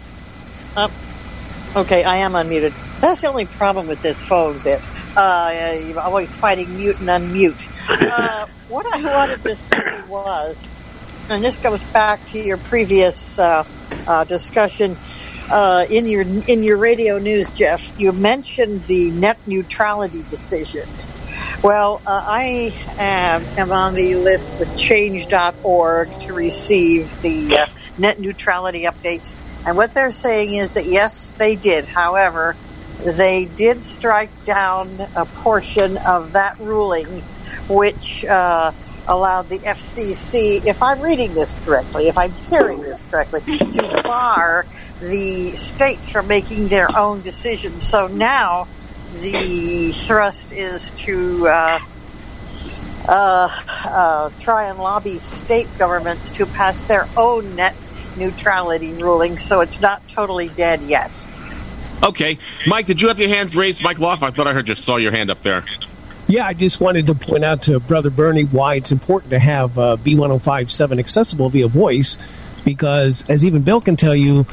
Uh, 0.75 0.89
okay, 1.73 2.03
I 2.03 2.17
am 2.17 2.33
unmuted. 2.33 2.73
That's 2.99 3.21
the 3.21 3.27
only 3.27 3.45
problem 3.45 3.87
with 3.87 4.01
this 4.01 4.21
phone 4.21 4.59
bit. 4.59 4.81
Uh, 5.15 5.79
you're 5.87 5.97
always 6.01 6.35
fighting 6.35 6.75
mute 6.75 6.99
and 6.99 7.07
unmute. 7.07 7.67
Uh, 8.09 8.47
what 8.67 8.85
I 8.85 9.01
wanted 9.01 9.41
to 9.43 9.55
say 9.55 10.01
was, 10.07 10.61
and 11.29 11.43
this 11.43 11.57
goes 11.57 11.83
back 11.85 12.25
to 12.27 12.39
your 12.39 12.57
previous 12.57 13.39
uh, 13.39 13.63
uh, 14.07 14.25
discussion 14.25 14.97
uh, 15.49 15.85
in 15.89 16.05
your 16.05 16.21
in 16.21 16.61
your 16.63 16.77
radio 16.77 17.17
news, 17.17 17.51
Jeff. 17.51 17.97
You 17.97 18.11
mentioned 18.11 18.83
the 18.83 19.09
net 19.11 19.37
neutrality 19.47 20.25
decision. 20.29 20.87
Well, 21.63 22.01
uh, 22.05 22.23
I 22.25 22.73
am, 22.97 23.45
am 23.57 23.71
on 23.71 23.95
the 23.95 24.15
list 24.15 24.59
with 24.59 24.77
Change.org 24.77 26.19
to 26.21 26.33
receive 26.33 27.21
the 27.21 27.57
uh, 27.57 27.65
net 27.99 28.19
neutrality 28.19 28.83
updates. 28.83 29.35
And 29.65 29.75
what 29.75 29.93
they're 29.93 30.11
saying 30.11 30.55
is 30.55 30.73
that 30.75 30.85
yes, 30.85 31.33
they 31.33 31.55
did. 31.55 31.85
However, 31.85 32.55
they 33.03 33.45
did 33.45 33.81
strike 33.81 34.45
down 34.45 34.89
a 35.15 35.25
portion 35.25 35.97
of 35.97 36.33
that 36.33 36.59
ruling, 36.59 37.21
which 37.67 38.25
uh, 38.25 38.71
allowed 39.07 39.49
the 39.49 39.59
FCC, 39.59 40.65
if 40.65 40.81
I'm 40.83 41.01
reading 41.01 41.33
this 41.33 41.55
correctly, 41.65 42.07
if 42.07 42.17
I'm 42.17 42.31
hearing 42.49 42.81
this 42.81 43.01
correctly, 43.03 43.41
to 43.57 44.01
bar 44.03 44.65
the 45.01 45.55
states 45.55 46.09
from 46.11 46.27
making 46.27 46.67
their 46.67 46.95
own 46.97 47.21
decisions. 47.21 47.87
So 47.87 48.07
now 48.07 48.67
the 49.15 49.91
thrust 49.91 50.51
is 50.51 50.91
to 50.91 51.47
uh, 51.47 51.79
uh, 53.07 53.49
uh, 53.85 54.29
try 54.39 54.69
and 54.69 54.77
lobby 54.77 55.17
state 55.17 55.67
governments 55.77 56.31
to 56.31 56.45
pass 56.45 56.83
their 56.83 57.07
own 57.17 57.55
net 57.55 57.75
neutrality 58.19 58.93
ruling, 58.93 59.37
so 59.37 59.61
it's 59.61 59.81
not 59.81 60.07
totally 60.09 60.49
dead 60.49 60.81
yet. 60.81 61.27
Okay, 62.03 62.37
Mike, 62.67 62.85
did 62.85 63.01
you 63.01 63.07
have 63.07 63.19
your 63.19 63.29
hands 63.29 63.55
raised? 63.55 63.83
Mike 63.83 63.99
Loff, 63.99 64.23
I 64.23 64.31
thought 64.31 64.47
I 64.47 64.53
heard 64.53 64.69
you 64.69 64.75
saw 64.75 64.97
your 64.97 65.11
hand 65.11 65.29
up 65.29 65.41
there. 65.43 65.63
Yeah, 66.27 66.45
I 66.45 66.53
just 66.53 66.79
wanted 66.79 67.07
to 67.07 67.15
point 67.15 67.43
out 67.43 67.63
to 67.63 67.79
Brother 67.79 68.09
Bernie 68.11 68.43
why 68.43 68.75
it's 68.75 68.91
important 68.91 69.31
to 69.31 69.39
have 69.39 69.77
uh, 69.79 69.97
B1057 69.97 70.99
accessible 70.99 71.49
via 71.49 71.67
voice, 71.67 72.17
because 72.63 73.27
as 73.29 73.43
even 73.43 73.63
Bill 73.63 73.81
can 73.81 73.95
tell 73.95 74.15
you, 74.15 74.45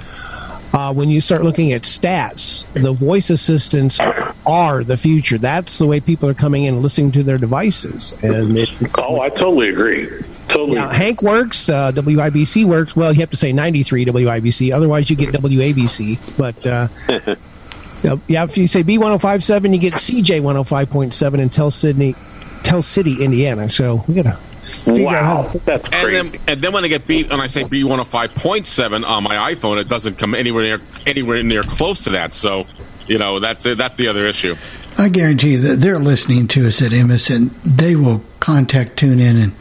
uh, 0.72 0.92
when 0.92 1.10
you 1.10 1.20
start 1.20 1.42
looking 1.42 1.72
at 1.72 1.82
stats, 1.82 2.66
the 2.72 2.92
voice 2.92 3.30
assistants 3.30 4.00
are 4.46 4.84
the 4.84 4.96
future. 4.96 5.38
That's 5.38 5.78
the 5.78 5.86
way 5.86 6.00
people 6.00 6.28
are 6.28 6.34
coming 6.34 6.64
in 6.64 6.74
and 6.74 6.82
listening 6.82 7.12
to 7.12 7.22
their 7.22 7.38
devices. 7.38 8.14
And 8.22 8.56
it, 8.56 8.68
it's, 8.80 8.98
Oh, 9.02 9.20
I 9.20 9.28
totally 9.28 9.68
agree. 9.68 10.08
Totally. 10.48 10.76
now, 10.76 10.88
Hank 10.88 11.22
works, 11.22 11.68
uh, 11.68 11.92
WIBC 11.92 12.64
works. 12.64 12.94
Well, 12.94 13.12
you 13.12 13.20
have 13.20 13.30
to 13.30 13.36
say 13.36 13.52
93 13.52 14.06
WIBC, 14.06 14.74
otherwise 14.74 15.10
you 15.10 15.16
get 15.16 15.30
WABC. 15.30 16.18
But 16.36 16.66
uh, 16.66 16.88
so, 17.98 18.20
yeah, 18.28 18.44
if 18.44 18.56
you 18.56 18.68
say 18.68 18.82
B1057, 18.82 19.72
you 19.72 19.78
get 19.78 19.94
CJ 19.94 20.42
105.7 20.42 21.38
in 21.38 21.48
Tell 21.48 21.70
Sydney, 21.70 22.14
Tell 22.62 22.82
City, 22.82 23.24
Indiana. 23.24 23.68
So 23.68 24.04
we 24.06 24.14
got 24.14 24.24
to 24.24 24.38
figure 24.66 25.08
out 25.08 25.24
how 25.24 25.52
to 25.52 25.58
That's 25.60 25.84
And 25.92 26.14
then, 26.14 26.40
and 26.46 26.60
then 26.60 26.72
when 26.72 26.84
I 26.84 26.88
get 26.88 27.06
beat, 27.06 27.30
and 27.30 27.40
I 27.40 27.46
say 27.46 27.64
B 27.64 27.84
one 27.84 27.98
hundred 27.98 28.10
five 28.10 28.34
point 28.34 28.66
seven 28.66 29.04
on 29.04 29.22
my 29.22 29.54
iPhone, 29.54 29.80
it 29.80 29.88
doesn't 29.88 30.18
come 30.18 30.34
anywhere 30.34 30.62
near 30.62 30.80
anywhere 31.06 31.42
near 31.42 31.62
close 31.62 32.04
to 32.04 32.10
that. 32.10 32.34
So, 32.34 32.66
you 33.06 33.18
know, 33.18 33.40
that's 33.40 33.66
it. 33.66 33.78
That's 33.78 33.96
the 33.96 34.08
other 34.08 34.26
issue. 34.26 34.56
I 34.98 35.08
guarantee 35.08 35.52
you 35.52 35.58
that 35.58 35.80
they're 35.80 35.98
listening 35.98 36.48
to 36.48 36.66
us 36.66 36.80
at 36.80 36.92
Emmis 36.92 37.34
and 37.34 37.50
they 37.62 37.96
will 37.96 38.22
contact 38.40 38.96
TuneIn 38.98 39.42
and 39.42 39.52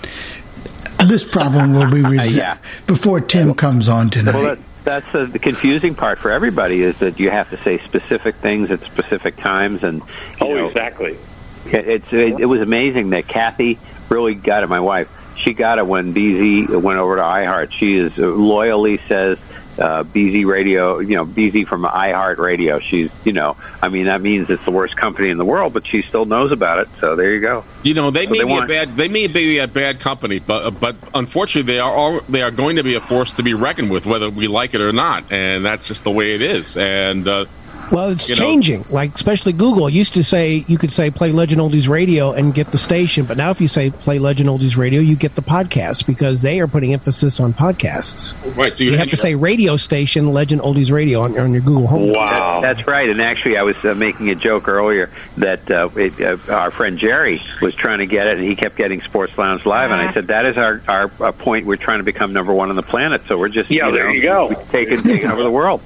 this 1.08 1.24
problem 1.24 1.74
will 1.74 1.89
be 1.89 2.01
resolved 2.03 2.36
Yeah. 2.36 2.58
before 2.88 3.22
Tim 3.22 3.53
comes 3.53 3.88
on 3.89 4.10
tonight. 4.10 4.34
Well, 4.36 4.43
that, 4.56 4.60
that's 4.84 5.12
the, 5.12 5.26
the 5.26 5.39
confusing 5.39 5.95
part 5.95 6.20
for 6.20 6.32
everybody 6.32 6.82
is 6.84 6.97
that 6.99 7.20
you 7.20 7.30
have 7.32 7.49
to 7.49 7.58
say 7.64 7.80
specific 7.86 8.36
things 8.36 8.70
at 8.72 8.82
specific 8.82 9.38
times, 9.38 9.84
and 9.84 9.99
you 9.99 10.06
Oh, 10.41 10.53
know, 10.53 10.68
exactly. 10.68 11.18
it- 11.66 11.88
it's 11.88 12.14
it, 12.14 12.39
it 12.41 12.45
was 12.45 12.62
amazing 12.62 13.10
that 13.12 13.28
Kathy 13.28 13.80
really 14.10 14.36
got 14.36 14.64
it. 14.64 14.68
My 14.70 14.80
wife, 14.80 15.10
she 15.38 15.53
got 15.53 15.80
it 15.80 15.88
when 15.88 16.14
BZ 16.14 16.82
went 16.82 16.99
over 16.99 17.16
to 17.16 17.22
iHeart. 17.24 17.72
She 17.72 17.97
is 17.97 18.18
uh, 18.20 18.28
loyally 18.28 18.99
says 19.08 19.38
uh, 19.80 20.04
BZ 20.04 20.46
Radio, 20.46 21.00
you 21.00 21.16
know, 21.16 21.26
BZ 21.26 21.68
from 21.68 21.84
iHeart 21.84 22.38
Radio. 22.38 22.80
She's, 22.80 23.10
you 23.24 23.34
know, 23.34 23.58
I 23.82 23.90
mean 23.90 24.06
that 24.06 24.22
means 24.22 24.50
it's 24.50 24.64
the 24.66 24.72
worst 24.72 24.96
company 24.96 25.30
in 25.30 25.38
the 25.38 25.46
world, 25.46 25.74
but 25.74 25.86
she 25.86 26.02
still 26.02 26.26
knows 26.26 26.52
about 26.52 26.80
it. 26.80 26.88
So 27.00 27.16
there 27.16 27.34
you 27.34 27.42
go. 27.42 27.64
You 27.84 27.94
know, 27.94 28.12
they 28.12 28.26
So 28.26 28.32
may 28.32 28.40
they 28.40 28.46
be 28.46 28.58
a 28.58 28.66
bad 28.66 28.96
they 28.96 29.10
may 29.10 29.28
be 29.28 29.58
a 29.60 29.68
bad 29.68 30.00
company, 30.00 30.40
but 30.40 30.72
but 30.72 30.96
unfortunately, 31.14 31.74
they 31.74 31.80
are 31.80 31.92
all, 31.92 32.22
they 32.22 32.42
are 32.42 32.52
going 32.52 32.78
to 32.78 32.84
be 32.84 32.96
a 32.96 33.02
force 33.02 33.34
to 33.34 33.44
be 33.44 33.54
reckoned 33.54 33.92
with, 33.92 34.06
whether 34.06 34.30
we 34.30 34.48
like 34.48 34.74
it 34.74 34.82
or 34.82 34.92
not, 34.92 35.32
and 35.32 35.66
that's 35.66 35.88
just 35.88 36.04
the 36.04 36.12
way 36.12 36.36
it 36.36 36.42
is. 36.42 36.78
And 36.78 37.28
uh, 37.28 37.46
Well, 37.92 38.10
it's 38.10 38.30
You 38.30 38.36
know- 38.36 38.42
changing. 38.42 38.86
Like 38.90 39.14
especially 39.16 39.54
Google 39.54 39.90
used 39.90 40.14
to 40.16 40.24
say 40.24 40.66
you 40.68 40.78
could 40.78 40.92
say 40.92 41.12
play 41.12 41.32
Legend 41.32 41.62
Oldies 41.62 41.88
Radio 41.88 42.32
and 42.34 42.54
get 42.54 42.72
the 42.72 42.78
station, 42.78 43.26
but 43.26 43.38
now 43.38 43.52
if 43.52 43.62
you 43.62 43.68
say 43.68 43.90
play 43.92 44.20
Legend 44.20 44.50
Oldies 44.50 44.76
Radio, 44.78 45.02
you 45.02 45.16
get 45.16 45.36
the 45.36 45.42
podcast 45.42 46.06
because 46.08 46.42
they 46.42 46.60
are 46.60 46.68
putting 46.68 46.94
emphasis 46.94 47.40
on 47.40 47.54
podcasts. 47.54 48.34
right, 48.58 48.76
so 48.78 48.84
You, 48.84 48.92
you, 48.92 48.98
have 48.98 49.10
to 49.10 49.18
say 49.18 49.36
radio 49.36 49.78
station 49.78 50.34
Legend 50.34 50.62
Oldies 50.62 50.92
Radio 50.92 51.22
on, 51.22 51.38
on 51.40 51.52
your 51.52 51.62
Google 51.62 51.88
Home. 51.88 52.12
That- 52.14 52.62
that's 52.62 52.88
right. 52.88 53.10
And 53.10 53.22
actually, 53.22 53.58
I 53.58 53.64
was 53.64 53.76
uh, 53.86 53.94
making 53.96 54.30
a 54.30 54.36
joke 54.36 54.68
earlier 54.68 55.12
that 55.38 55.70
uh, 55.70 55.90
it, 55.96 56.20
uh, 56.20 56.38
our 56.52 56.72
friend 56.72 56.98
Jerry 56.98 57.42
was 57.62 57.76
trying 57.76 58.00
to 58.00 58.06
get 58.06 58.28
it, 58.28 58.38
and 58.40 58.48
he 58.48 58.56
kept 58.56 58.76
getting 58.76 59.02
Sports 59.02 59.38
Lounge 59.38 59.66
Live. 59.66 59.92
And 59.92 60.02
I 60.02 60.14
said, 60.14 60.28
that 60.28 60.46
is 60.46 60.58
our, 60.58 60.82
our, 60.88 61.12
our 61.20 61.32
point. 61.32 61.66
We're 61.66 61.76
trying 61.76 62.00
to 62.00 62.04
become 62.04 62.34
number 62.34 62.54
one 62.54 62.70
on 62.70 62.76
the 62.76 62.82
planet. 62.84 63.22
So 63.28 63.38
we're 63.38 63.50
just, 63.50 63.70
Yeah, 63.70 63.88
you 63.90 63.94
there 63.96 64.06
know, 64.08 64.12
you 64.12 64.22
go. 64.24 64.66
taking, 64.72 65.02
taking 65.04 65.30
over 65.30 65.44
the 65.44 65.52
world. 65.52 65.82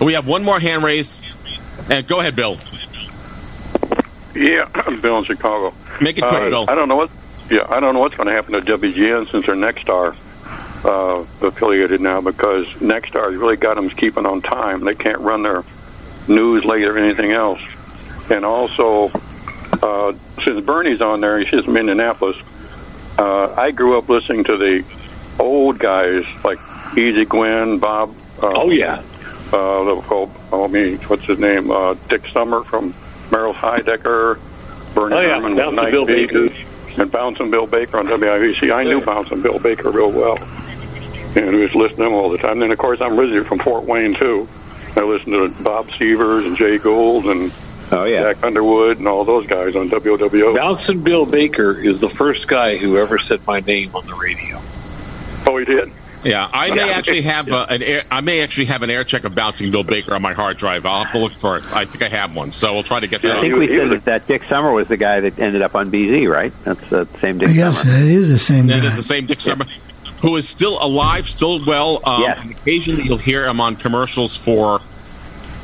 we 0.00 0.14
have 0.14 0.26
one 0.26 0.42
more 0.44 0.58
hand 0.58 0.82
raised. 0.82 1.20
And 1.90 2.06
go 2.06 2.20
ahead, 2.20 2.36
Bill. 2.36 2.58
Yeah, 4.34 4.68
I'm 4.74 5.00
Bill 5.02 5.18
in 5.18 5.24
Chicago. 5.24 5.74
Make 6.00 6.18
it 6.18 6.22
quick, 6.24 6.42
Uh, 6.42 6.48
Bill. 6.50 6.66
I 6.68 6.74
don't 6.74 6.88
know 6.88 6.96
what. 6.96 7.10
Yeah, 7.50 7.66
I 7.68 7.80
don't 7.80 7.92
know 7.94 8.00
what's 8.00 8.14
going 8.16 8.28
to 8.28 8.32
happen 8.32 8.52
to 8.52 8.60
WGN 8.60 9.30
since 9.30 9.44
they're 9.46 9.54
Nexstar 9.54 10.16
uh, 10.84 11.24
affiliated 11.46 12.00
now 12.00 12.20
because 12.20 12.66
Nexstar 12.78 13.30
has 13.30 13.34
really 13.36 13.56
got 13.56 13.74
them 13.74 13.90
keeping 13.90 14.24
on 14.24 14.40
time. 14.40 14.84
They 14.84 14.94
can't 14.94 15.18
run 15.18 15.42
their 15.42 15.64
news 16.28 16.64
late 16.64 16.84
or 16.84 16.96
anything 16.96 17.32
else. 17.32 17.60
And 18.30 18.44
also, 18.44 19.10
uh, 19.82 20.14
since 20.46 20.64
Bernie's 20.64 21.02
on 21.02 21.20
there, 21.20 21.40
he's 21.40 21.64
from 21.64 21.76
Indianapolis. 21.76 22.36
Uh, 23.18 23.52
I 23.54 23.70
grew 23.72 23.98
up 23.98 24.08
listening 24.08 24.44
to 24.44 24.56
the 24.56 24.82
old 25.38 25.78
guys 25.78 26.24
like 26.44 26.58
Easy 26.96 27.26
Gwen, 27.26 27.78
Bob. 27.78 28.14
Uh, 28.40 28.52
Oh 28.54 28.70
yeah. 28.70 29.02
Uh, 29.52 29.84
the- 29.84 30.02
oh, 30.10 30.30
oh, 30.52 30.64
I 30.64 30.66
mean, 30.68 30.98
what's 31.08 31.24
his 31.24 31.38
name? 31.38 31.70
Uh, 31.70 31.94
Dick 32.08 32.26
Summer 32.32 32.64
from 32.64 32.94
Merrill 33.30 33.52
Heidecker, 33.54 34.38
Bernie 34.94 35.16
Oh, 35.16 35.20
yeah, 35.20 35.34
Herman, 35.40 35.56
Bouncing 35.56 35.76
Night 35.76 35.90
Bill 35.90 36.06
Baker. 36.06 36.48
and 36.98 37.10
Bouncing 37.12 37.50
Bill 37.50 37.66
Baker 37.66 37.98
on 37.98 38.06
WIBC. 38.06 38.72
I 38.74 38.84
knew 38.84 39.00
Bouncing 39.00 39.42
Bill 39.42 39.58
Baker 39.58 39.90
real 39.90 40.10
well, 40.10 40.38
and 41.36 41.52
we 41.54 41.62
was 41.62 41.74
listening 41.74 41.98
to 41.98 42.06
him 42.06 42.12
all 42.14 42.30
the 42.30 42.38
time. 42.38 42.52
And 42.52 42.62
then, 42.62 42.70
of 42.72 42.78
course, 42.78 43.00
I'm 43.00 43.18
originally 43.18 43.44
from 43.44 43.58
Fort 43.58 43.84
Wayne 43.84 44.14
too. 44.14 44.48
I 44.96 45.00
listened 45.00 45.32
to 45.34 45.62
Bob 45.62 45.90
Sievers 45.98 46.44
and 46.44 46.56
Jay 46.56 46.76
Gould 46.78 47.24
and 47.26 47.50
oh, 47.92 48.04
yeah. 48.04 48.22
Jack 48.32 48.44
Underwood 48.44 48.98
and 48.98 49.08
all 49.08 49.24
those 49.24 49.46
guys 49.46 49.74
on 49.74 49.88
WOWO. 49.88 50.54
Bouncing 50.54 51.02
Bill 51.02 51.24
Baker 51.24 51.72
is 51.72 51.98
the 52.00 52.10
first 52.10 52.46
guy 52.46 52.76
who 52.76 52.98
ever 52.98 53.18
said 53.18 53.46
my 53.46 53.60
name 53.60 53.94
on 53.94 54.06
the 54.06 54.14
radio. 54.14 54.60
Oh, 55.46 55.56
he 55.58 55.64
did. 55.64 55.90
Yeah, 56.24 56.48
I 56.52 56.70
may 56.74 56.92
actually 56.92 57.22
have 57.22 57.48
uh, 57.50 57.66
an 57.68 57.82
air, 57.82 58.04
I 58.10 58.20
may 58.20 58.40
actually 58.42 58.66
have 58.66 58.82
an 58.82 58.90
air 58.90 59.02
check 59.04 59.24
of 59.24 59.34
bouncing 59.34 59.70
Bill 59.70 59.82
Baker 59.82 60.14
on 60.14 60.22
my 60.22 60.32
hard 60.32 60.56
drive. 60.56 60.86
I'll 60.86 61.02
have 61.04 61.12
to 61.12 61.18
look 61.18 61.32
for 61.34 61.58
it. 61.58 61.64
I 61.72 61.84
think 61.84 62.02
I 62.02 62.08
have 62.08 62.34
one, 62.34 62.52
so 62.52 62.72
we'll 62.72 62.82
try 62.84 63.00
to 63.00 63.08
get 63.08 63.22
that. 63.22 63.32
I 63.32 63.36
on. 63.36 63.42
think 63.42 63.56
we 63.56 63.66
said 63.68 63.90
that, 63.90 64.04
that 64.04 64.26
Dick 64.28 64.44
Summer 64.44 64.72
was 64.72 64.86
the 64.88 64.96
guy 64.96 65.20
that 65.20 65.38
ended 65.38 65.62
up 65.62 65.74
on 65.74 65.90
BZ, 65.90 66.30
right? 66.32 66.52
That's 66.64 66.80
the 66.90 67.06
same 67.20 67.38
Dick 67.38 67.48
yes, 67.52 67.76
Summer. 67.78 67.90
that 67.90 68.04
is 68.06 68.28
the 68.28 68.38
same 68.38 68.66
That 68.68 68.82
guy. 68.82 68.88
is 68.88 68.96
the 68.96 69.02
same 69.02 69.26
Dick 69.26 69.40
Summer, 69.40 69.66
who 70.20 70.36
is 70.36 70.48
still 70.48 70.78
alive, 70.80 71.28
still 71.28 71.64
well. 71.64 72.00
Um, 72.04 72.22
Yes. 72.22 72.50
Occasionally, 72.50 73.02
you'll 73.04 73.18
hear 73.18 73.46
him 73.46 73.60
on 73.60 73.74
commercials 73.76 74.36
for 74.36 74.80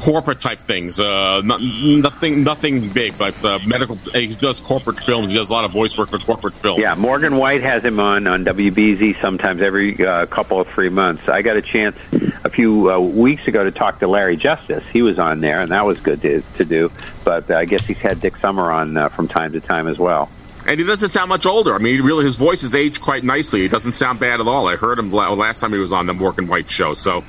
corporate 0.00 0.40
type 0.40 0.60
things. 0.60 1.00
Uh, 1.00 1.40
not, 1.44 1.60
nothing, 1.60 2.44
nothing 2.44 2.88
big, 2.88 3.16
but 3.18 3.42
uh, 3.44 3.58
medical. 3.66 3.96
He 3.96 4.28
does 4.28 4.60
corporate 4.60 4.98
films. 4.98 5.30
He 5.30 5.36
does 5.36 5.50
a 5.50 5.52
lot 5.52 5.64
of 5.64 5.72
voice 5.72 5.96
work 5.96 6.10
for 6.10 6.18
corporate 6.18 6.54
films. 6.54 6.80
Yeah, 6.80 6.94
Morgan 6.94 7.36
White 7.36 7.62
has 7.62 7.84
him 7.84 8.00
on 8.00 8.26
on 8.26 8.44
WBZ 8.44 9.20
sometimes 9.20 9.60
every 9.60 10.04
uh, 10.06 10.26
couple 10.26 10.60
of 10.60 10.68
three 10.68 10.88
months. 10.88 11.28
I 11.28 11.42
got 11.42 11.56
a 11.56 11.62
chance 11.62 11.96
a 12.44 12.50
few 12.50 12.90
uh, 12.90 12.98
weeks 12.98 13.46
ago 13.48 13.64
to 13.64 13.70
talk 13.70 14.00
to 14.00 14.08
Larry 14.08 14.36
Justice. 14.36 14.84
He 14.92 15.02
was 15.02 15.18
on 15.18 15.40
there, 15.40 15.60
and 15.60 15.70
that 15.70 15.84
was 15.84 15.98
good 15.98 16.22
to, 16.22 16.42
to 16.56 16.64
do. 16.64 16.90
But 17.24 17.50
uh, 17.50 17.56
I 17.56 17.64
guess 17.64 17.84
he's 17.84 17.98
had 17.98 18.20
Dick 18.20 18.36
Summer 18.36 18.70
on 18.70 18.96
uh, 18.96 19.08
from 19.08 19.28
time 19.28 19.52
to 19.52 19.60
time 19.60 19.88
as 19.88 19.98
well. 19.98 20.30
And 20.66 20.78
he 20.78 20.84
doesn't 20.84 21.10
sound 21.10 21.30
much 21.30 21.46
older. 21.46 21.74
I 21.74 21.78
mean, 21.78 22.02
really, 22.02 22.24
his 22.24 22.36
voice 22.36 22.60
has 22.60 22.74
aged 22.74 23.00
quite 23.00 23.24
nicely. 23.24 23.62
He 23.62 23.68
doesn't 23.68 23.92
sound 23.92 24.20
bad 24.20 24.40
at 24.40 24.46
all. 24.46 24.68
I 24.68 24.76
heard 24.76 24.98
him 24.98 25.10
last 25.10 25.60
time 25.60 25.72
he 25.72 25.78
was 25.78 25.94
on 25.94 26.06
the 26.06 26.12
Morgan 26.12 26.46
White 26.46 26.70
show. 26.70 26.92
So, 26.92 27.24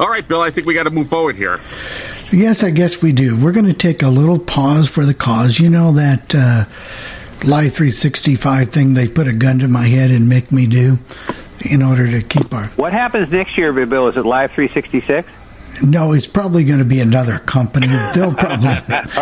all 0.00 0.08
right, 0.08 0.26
Bill, 0.26 0.40
I 0.40 0.50
think 0.50 0.66
we 0.66 0.72
got 0.72 0.84
to 0.84 0.90
move 0.90 1.10
forward 1.10 1.36
here. 1.36 1.60
Yes, 2.32 2.64
I 2.64 2.70
guess 2.70 3.02
we 3.02 3.12
do. 3.12 3.38
We're 3.38 3.52
going 3.52 3.66
to 3.66 3.74
take 3.74 4.02
a 4.02 4.08
little 4.08 4.38
pause 4.38 4.88
for 4.88 5.04
the 5.04 5.12
cause. 5.12 5.58
You 5.58 5.68
know 5.68 5.92
that 5.92 6.34
uh, 6.34 6.64
Live 7.44 7.74
365 7.74 8.70
thing 8.70 8.94
they 8.94 9.08
put 9.08 9.26
a 9.26 9.34
gun 9.34 9.58
to 9.58 9.68
my 9.68 9.86
head 9.86 10.10
and 10.10 10.26
make 10.26 10.50
me 10.50 10.66
do 10.66 10.98
in 11.68 11.82
order 11.82 12.10
to 12.10 12.22
keep 12.22 12.54
our. 12.54 12.68
What 12.76 12.94
happens 12.94 13.30
next 13.30 13.58
year, 13.58 13.72
Bill? 13.72 14.08
Is 14.08 14.16
it 14.16 14.24
Live 14.24 14.52
366? 14.52 15.28
No, 15.82 16.12
it's 16.12 16.26
probably 16.26 16.64
going 16.64 16.78
to 16.78 16.84
be 16.84 17.00
another 17.00 17.38
company. 17.38 17.86
They'll 18.14 18.34
probably 18.34 18.74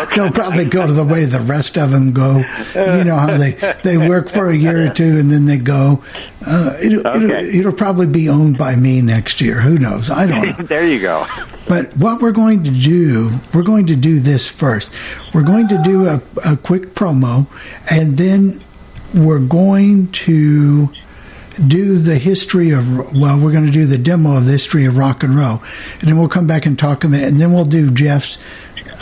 they'll 0.14 0.32
probably 0.32 0.64
go 0.64 0.86
to 0.86 0.92
the 0.92 1.04
way 1.04 1.24
the 1.24 1.40
rest 1.40 1.76
of 1.76 1.90
them 1.90 2.12
go. 2.12 2.42
You 2.74 3.04
know 3.04 3.16
how 3.16 3.36
they 3.36 3.52
they 3.82 3.98
work 3.98 4.28
for 4.28 4.50
a 4.50 4.56
year 4.56 4.86
or 4.86 4.92
two 4.92 5.18
and 5.18 5.30
then 5.30 5.46
they 5.46 5.58
go. 5.58 6.02
Uh, 6.46 6.76
it'll, 6.82 7.06
it'll, 7.06 7.30
it'll 7.30 7.72
probably 7.72 8.06
be 8.06 8.28
owned 8.28 8.58
by 8.58 8.76
me 8.76 9.00
next 9.00 9.40
year. 9.40 9.60
Who 9.60 9.78
knows? 9.78 10.10
I 10.10 10.26
don't 10.26 10.58
know. 10.58 10.64
there 10.66 10.86
you 10.86 11.00
go. 11.00 11.26
But 11.68 11.96
what 11.96 12.22
we're 12.22 12.32
going 12.32 12.64
to 12.64 12.70
do, 12.70 13.38
we're 13.52 13.62
going 13.62 13.86
to 13.86 13.96
do 13.96 14.20
this 14.20 14.46
first. 14.46 14.90
We're 15.34 15.42
going 15.42 15.68
to 15.68 15.82
do 15.82 16.06
a, 16.06 16.22
a 16.44 16.56
quick 16.56 16.94
promo, 16.94 17.46
and 17.90 18.16
then 18.16 18.64
we're 19.14 19.38
going 19.40 20.10
to 20.12 20.90
do 21.66 21.98
the 21.98 22.18
history 22.18 22.70
of 22.70 23.16
well 23.16 23.38
we're 23.38 23.52
going 23.52 23.66
to 23.66 23.72
do 23.72 23.86
the 23.86 23.98
demo 23.98 24.36
of 24.36 24.46
the 24.46 24.52
history 24.52 24.84
of 24.84 24.96
rock 24.96 25.22
and 25.22 25.34
roll. 25.34 25.62
And 26.00 26.08
then 26.08 26.18
we'll 26.18 26.28
come 26.28 26.46
back 26.46 26.66
and 26.66 26.78
talk 26.78 27.04
a 27.04 27.08
minute 27.08 27.28
and 27.28 27.40
then 27.40 27.52
we'll 27.52 27.64
do 27.64 27.90
jeff's 27.90 28.38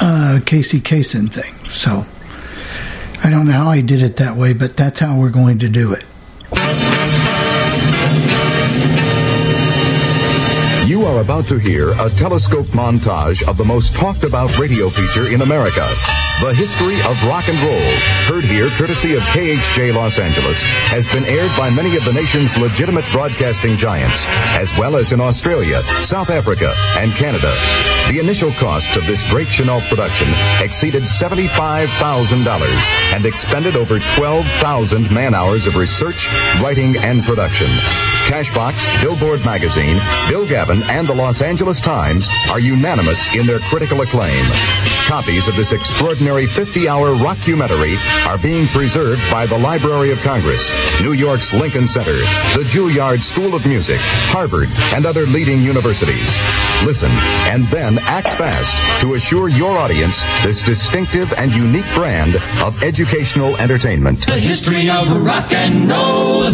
uh, 0.00 0.40
casey 0.44 0.80
Kasem 0.80 1.30
thing. 1.30 1.54
So 1.68 2.06
i 3.24 3.30
don't 3.30 3.46
know 3.46 3.52
how 3.52 3.68
i 3.68 3.80
did 3.80 4.02
it 4.02 4.16
that 4.16 4.36
way 4.36 4.52
but 4.52 4.76
that's 4.76 5.00
how 5.00 5.18
we're 5.18 5.30
going 5.30 5.58
to 5.60 5.68
do 5.68 5.92
it. 5.92 6.04
You 10.86 11.04
are 11.04 11.20
about 11.20 11.46
to 11.48 11.58
hear 11.58 11.90
a 12.00 12.08
telescope 12.08 12.66
montage 12.66 13.46
of 13.48 13.56
the 13.56 13.64
most 13.64 13.94
talked 13.94 14.22
about 14.22 14.56
radio 14.58 14.88
feature 14.88 15.34
in 15.34 15.42
America. 15.42 15.84
The 16.42 16.52
History 16.52 17.00
of 17.08 17.16
Rock 17.24 17.48
and 17.48 17.58
Roll, 17.64 17.80
heard 18.28 18.44
here 18.44 18.68
courtesy 18.68 19.14
of 19.14 19.22
KHJ 19.32 19.94
Los 19.94 20.18
Angeles, 20.18 20.60
has 20.92 21.10
been 21.10 21.24
aired 21.24 21.50
by 21.56 21.70
many 21.70 21.96
of 21.96 22.04
the 22.04 22.12
nation's 22.12 22.54
legitimate 22.58 23.06
broadcasting 23.10 23.74
giants, 23.74 24.26
as 24.52 24.70
well 24.76 24.96
as 24.96 25.12
in 25.12 25.20
Australia, 25.20 25.80
South 26.04 26.28
Africa, 26.28 26.74
and 26.98 27.10
Canada. 27.12 27.56
The 28.12 28.20
initial 28.20 28.52
costs 28.52 28.98
of 28.98 29.06
this 29.06 29.26
great 29.30 29.48
Chenault 29.48 29.88
production 29.88 30.28
exceeded 30.60 31.04
$75,000 31.04 33.16
and 33.16 33.24
expended 33.24 33.74
over 33.74 33.98
12,000 34.14 35.10
man 35.10 35.32
hours 35.32 35.66
of 35.66 35.76
research, 35.76 36.28
writing, 36.60 36.98
and 36.98 37.24
production. 37.24 37.68
Cashbox, 38.28 38.84
Billboard 39.02 39.42
Magazine, 39.46 39.98
Bill 40.28 40.46
Gavin, 40.46 40.82
and 40.90 41.06
the 41.06 41.14
Los 41.14 41.40
Angeles 41.40 41.80
Times 41.80 42.28
are 42.50 42.60
unanimous 42.60 43.34
in 43.34 43.46
their 43.46 43.60
critical 43.60 44.02
acclaim. 44.02 44.44
Copies 45.06 45.46
of 45.46 45.54
this 45.54 45.72
extraordinary 45.72 46.46
50 46.46 46.88
hour 46.88 47.14
rockumentary 47.14 47.96
are 48.26 48.38
being 48.38 48.66
preserved 48.66 49.22
by 49.30 49.46
the 49.46 49.56
Library 49.56 50.10
of 50.10 50.20
Congress, 50.20 50.68
New 51.00 51.12
York's 51.12 51.54
Lincoln 51.54 51.86
Center, 51.86 52.16
the 52.58 52.64
Juilliard 52.66 53.20
School 53.22 53.54
of 53.54 53.64
Music, 53.66 53.98
Harvard, 54.34 54.68
and 54.94 55.06
other 55.06 55.24
leading 55.26 55.62
universities. 55.62 56.36
Listen 56.84 57.10
and 57.52 57.64
then 57.68 57.98
act 58.00 58.32
fast 58.36 58.74
to 59.00 59.14
assure 59.14 59.48
your 59.48 59.78
audience 59.78 60.22
this 60.42 60.62
distinctive 60.64 61.32
and 61.34 61.54
unique 61.54 61.86
brand 61.94 62.34
of 62.64 62.82
educational 62.82 63.56
entertainment. 63.58 64.26
The 64.26 64.40
history 64.40 64.90
of 64.90 65.24
rock 65.24 65.52
and 65.52 65.88
roll. 65.88 66.46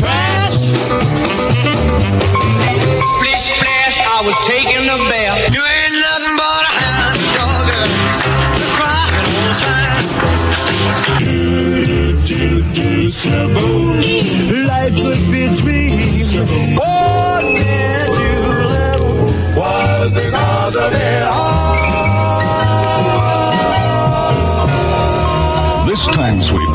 Trash. 0.00 0.56
Splish 3.10 3.44
splash, 3.52 4.00
I 4.00 4.22
was 4.24 4.36
taking 4.46 4.84
a 4.88 4.98
bath. 5.10 5.54
You 5.54 5.62
ain't 5.62 5.96
nothing 6.00 6.36
but 6.40 6.62
a 6.64 6.74
hound 6.80 7.20
dog. 7.36 7.68
Crying 8.76 9.26
all 9.30 9.44
the 9.48 9.56
time. 9.60 10.06
Life 14.70 14.94
could 14.96 15.22
be 15.32 15.44
a 15.44 15.52
dream. 15.60 15.98
What 16.78 17.42
did 17.60 18.10
you 18.22 18.36
live? 18.72 19.56
Was 19.56 20.14
the 20.16 20.30
cause 20.30 20.76
of 20.76 20.92
it 20.92 21.22
all? 21.24 21.59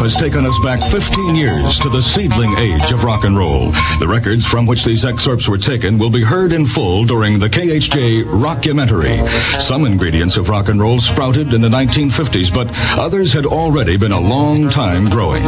Has 0.06 0.16
taken 0.16 0.45
us 0.45 0.60
back 0.60 0.80
15 0.91 1.36
years 1.36 1.80
to 1.80 1.89
the 1.89 1.99
seedling 1.99 2.56
age 2.60 2.91
of 2.91 3.03
rock 3.03 3.24
and 3.24 3.36
roll. 3.36 3.72
The 3.97 4.08
records 4.08 4.45
from 4.45 4.68
which 4.68 4.86
these 4.86 5.03
excerpts 5.03 5.49
were 5.49 5.58
taken 5.58 5.97
will 5.97 6.12
be 6.12 6.22
heard 6.22 6.51
in 6.51 6.68
full 6.68 7.06
during 7.06 7.39
the 7.39 7.49
KHJ 7.49 8.26
Rockumentary. 8.26 9.28
Some 9.60 9.84
ingredients 9.84 10.38
of 10.38 10.47
rock 10.47 10.70
and 10.70 10.80
roll 10.80 10.99
sprouted 10.99 11.56
in 11.56 11.62
the 11.62 11.70
1950s, 11.70 12.53
but 12.53 12.68
others 12.99 13.34
had 13.34 13.47
already 13.47 13.97
been 13.97 14.12
a 14.12 14.20
long 14.20 14.70
time 14.70 15.10
growing. 15.10 15.41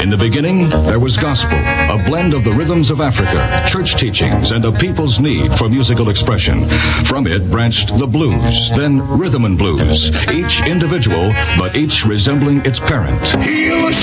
In 0.00 0.10
the 0.10 0.16
beginning, 0.16 0.68
there 0.68 1.00
was 1.00 1.16
gospel, 1.16 1.58
a 1.58 2.00
blend 2.06 2.34
of 2.34 2.44
the 2.44 2.52
rhythms 2.52 2.90
of 2.90 3.00
Africa, 3.00 3.66
church 3.68 3.96
teachings, 3.96 4.52
and 4.52 4.64
a 4.64 4.70
people's 4.70 5.18
need 5.18 5.50
for 5.58 5.68
musical 5.68 6.08
expression. 6.08 6.66
From 7.04 7.26
it 7.26 7.50
branched 7.50 7.98
the 7.98 8.06
blues, 8.06 8.70
then 8.76 9.00
rhythm 9.18 9.44
and 9.44 9.58
blues, 9.58 10.12
each 10.30 10.64
individual, 10.64 11.32
but 11.58 11.74
each 11.74 12.04
resembling 12.06 12.64
its 12.64 12.78
parent. 12.78 13.20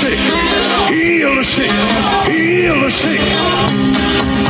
Heal 0.02 0.10
the 0.10 0.18
sick, 0.90 0.90
heal 0.90 1.36
the 1.36 1.44
sick, 1.44 1.70
heal 2.26 2.80
the 2.82 2.90
sick. 2.90 3.20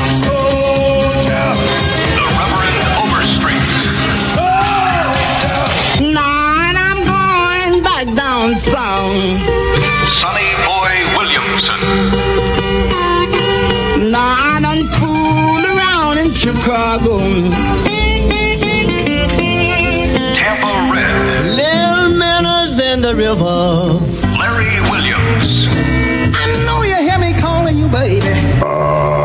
Soldier. 0.09 1.47
The 2.15 2.23
Reverend 2.39 2.77
Overstreet. 3.03 3.65
Soldier. 4.31 6.13
Nine, 6.13 6.77
I'm 6.77 7.03
going 7.03 7.83
back 7.83 8.05
down 8.15 8.55
south. 8.61 9.11
Sonny 10.21 10.55
Boy 10.63 10.93
Williamson. 11.17 11.81
Now 14.09 14.55
I 14.55 14.61
done 14.61 14.87
fooled 14.99 15.65
around 15.65 16.17
in 16.17 16.31
Chicago. 16.33 17.19
Tampa 20.33 20.71
Red. 20.93 21.45
Little 21.57 22.17
minnows 22.17 22.79
in 22.79 23.01
the 23.01 23.13
river. 23.13 24.30
Baby. 28.01 28.19
The 28.19 29.20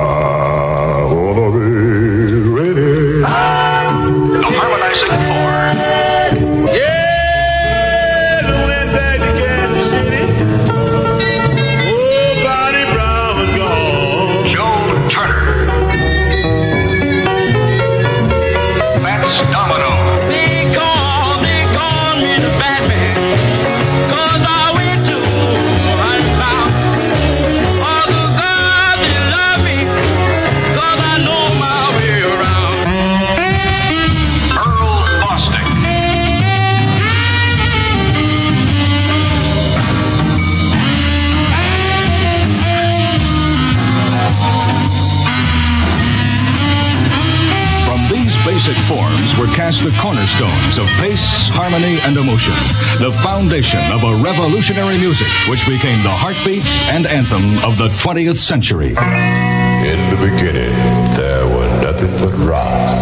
harmony, 51.76 51.98
and 52.04 52.16
emotion, 52.16 52.54
the 53.00 53.12
foundation 53.22 53.80
of 53.92 54.02
a 54.02 54.22
revolutionary 54.24 54.96
music 54.98 55.26
which 55.48 55.66
became 55.66 56.02
the 56.02 56.10
heartbeat 56.10 56.64
and 56.94 57.06
anthem 57.06 57.58
of 57.64 57.76
the 57.76 57.88
20th 58.00 58.36
century. 58.36 58.90
In 58.90 60.00
the 60.08 60.16
beginning, 60.16 60.72
there 61.14 61.46
were 61.46 61.68
nothing 61.82 62.12
but 62.18 62.32
rocks. 62.48 62.92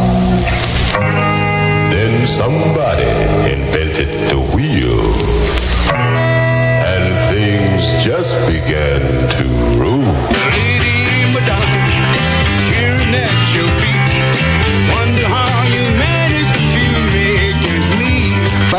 Then 1.95 2.27
somebody 2.27 3.11
invented 3.53 4.09
the 4.31 4.41
wheel. 4.55 5.15
And 5.95 7.07
things 7.33 8.03
just 8.03 8.39
began 8.47 9.29
to 9.31 9.84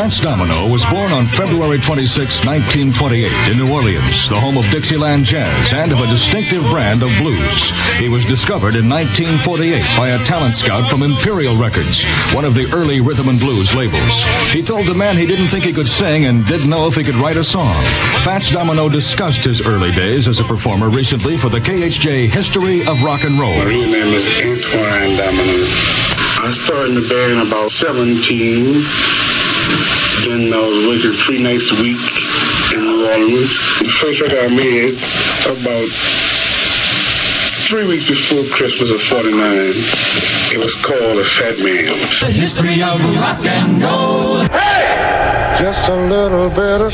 Fats 0.06 0.20
Domino 0.20 0.70
was 0.70 0.84
born 0.84 1.10
on 1.10 1.26
February 1.26 1.80
26, 1.80 2.46
1928, 2.46 3.50
in 3.50 3.58
New 3.58 3.72
Orleans, 3.74 4.28
the 4.28 4.38
home 4.38 4.56
of 4.56 4.64
Dixieland 4.70 5.24
jazz 5.24 5.72
and 5.72 5.90
of 5.90 5.98
a 5.98 6.06
distinctive 6.06 6.62
brand 6.70 7.02
of 7.02 7.10
blues. 7.18 7.70
He 7.98 8.08
was 8.08 8.24
discovered 8.24 8.76
in 8.76 8.88
1948 8.88 9.82
by 9.98 10.10
a 10.10 10.24
talent 10.24 10.54
scout 10.54 10.88
from 10.88 11.02
Imperial 11.02 11.56
Records, 11.56 12.04
one 12.32 12.44
of 12.44 12.54
the 12.54 12.72
early 12.72 13.00
rhythm 13.00 13.28
and 13.28 13.40
blues 13.40 13.74
labels. 13.74 14.22
He 14.52 14.62
told 14.62 14.86
the 14.86 14.94
man 14.94 15.16
he 15.16 15.26
didn't 15.26 15.48
think 15.48 15.64
he 15.64 15.72
could 15.72 15.88
sing 15.88 16.26
and 16.26 16.46
didn't 16.46 16.70
know 16.70 16.86
if 16.86 16.94
he 16.94 17.02
could 17.02 17.16
write 17.16 17.36
a 17.36 17.42
song. 17.42 17.74
Fats 18.22 18.52
Domino 18.52 18.88
discussed 18.88 19.42
his 19.42 19.60
early 19.66 19.90
days 19.90 20.28
as 20.28 20.38
a 20.38 20.44
performer 20.44 20.88
recently 20.88 21.36
for 21.36 21.48
the 21.48 21.58
KHJ 21.58 22.28
History 22.28 22.86
of 22.86 23.02
Rock 23.02 23.24
and 23.24 23.40
Roll. 23.40 23.58
My 23.58 23.64
real 23.64 23.90
name 23.90 24.14
is 24.14 24.24
Antoine 24.40 25.16
Domino. 25.16 25.66
I 26.38 26.52
started 26.52 26.90
in 26.90 27.02
the 27.02 27.08
band 27.08 27.48
about 27.48 27.72
17. 27.72 29.15
Then 30.36 30.52
I 30.52 30.58
was 30.58 30.86
working 30.86 31.16
three 31.24 31.42
nights 31.42 31.70
a 31.72 31.82
week 31.82 31.96
in 32.74 32.82
New 32.84 33.08
Orleans. 33.08 33.56
The 33.80 33.88
first 33.88 34.22
I 34.22 34.28
got 34.28 34.52
made 34.52 34.92
about 35.48 35.88
three 37.64 37.88
weeks 37.88 38.06
before 38.08 38.44
Christmas 38.54 38.90
of 38.90 39.00
49. 39.00 39.32
It 40.52 40.58
was 40.58 40.74
called 40.84 41.16
A 41.16 41.24
Fat 41.24 41.56
Man. 41.64 41.86
The 42.20 42.30
history 42.30 42.82
of 42.82 43.00
rock 43.16 43.46
and 43.46 43.80
roll. 43.80 44.75
A 45.88 46.08
little 46.08 46.50
bit 46.50 46.80
of. 46.80 46.86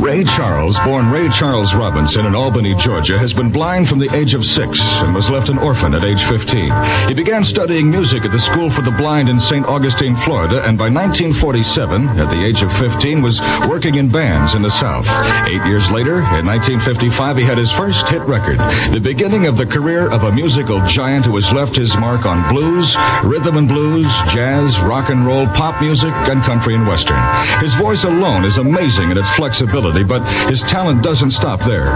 Ray 0.00 0.22
Charles, 0.22 0.78
born 0.80 1.10
Ray 1.10 1.28
Charles 1.28 1.74
Robinson 1.74 2.24
in 2.24 2.34
Albany, 2.34 2.74
Georgia, 2.76 3.18
has 3.18 3.34
been 3.34 3.50
blind 3.50 3.88
from 3.88 3.98
the 3.98 4.08
age 4.14 4.32
of 4.34 4.44
six 4.44 4.80
and 5.02 5.12
was 5.12 5.28
left 5.28 5.48
an 5.48 5.58
orphan 5.58 5.92
at 5.92 6.04
age 6.04 6.22
15. 6.22 6.72
He 7.08 7.14
began 7.14 7.42
studying 7.42 7.90
music 7.90 8.24
at 8.24 8.30
the 8.30 8.38
School 8.38 8.70
for 8.70 8.82
the 8.82 8.92
Blind 8.92 9.28
in 9.28 9.40
St. 9.40 9.66
Augustine, 9.66 10.14
Florida, 10.14 10.62
and 10.64 10.78
by 10.78 10.88
1947, 10.88 12.08
at 12.08 12.30
the 12.30 12.44
age 12.44 12.62
of 12.62 12.72
15, 12.72 13.22
was 13.22 13.40
working 13.68 13.96
in 13.96 14.08
bands 14.08 14.54
in 14.54 14.62
the 14.62 14.70
South. 14.70 15.08
Eight 15.48 15.64
years 15.66 15.90
later, 15.90 16.18
in 16.18 16.46
1955, 16.46 17.36
he 17.36 17.44
had 17.44 17.58
his 17.58 17.72
first 17.72 18.08
hit 18.08 18.22
record, 18.22 18.58
the 18.92 19.00
beginning 19.02 19.46
of 19.46 19.56
the 19.56 19.66
career 19.66 20.10
of 20.10 20.22
a 20.22 20.32
musical 20.32 20.84
giant 20.86 21.24
who 21.24 21.34
has 21.34 21.52
left 21.52 21.74
his 21.74 21.96
mark 21.96 22.24
on 22.24 22.48
blues, 22.54 22.96
rhythm 23.24 23.56
and 23.56 23.66
blues, 23.66 24.06
jazz, 24.32 24.78
rock 24.80 25.10
and 25.10 25.26
roll, 25.26 25.46
pop 25.48 25.80
music, 25.82 26.14
and 26.14 26.40
country 26.42 26.74
and 26.74 26.86
western. 26.86 27.18
His 27.60 27.74
voice 27.74 28.04
alone 28.04 28.44
is 28.44 28.58
amazing 28.58 29.10
in 29.10 29.18
its 29.18 29.30
flexibility, 29.30 30.04
but 30.04 30.22
his 30.48 30.62
talent 30.62 31.02
doesn't 31.02 31.30
stop 31.30 31.60
there. 31.60 31.86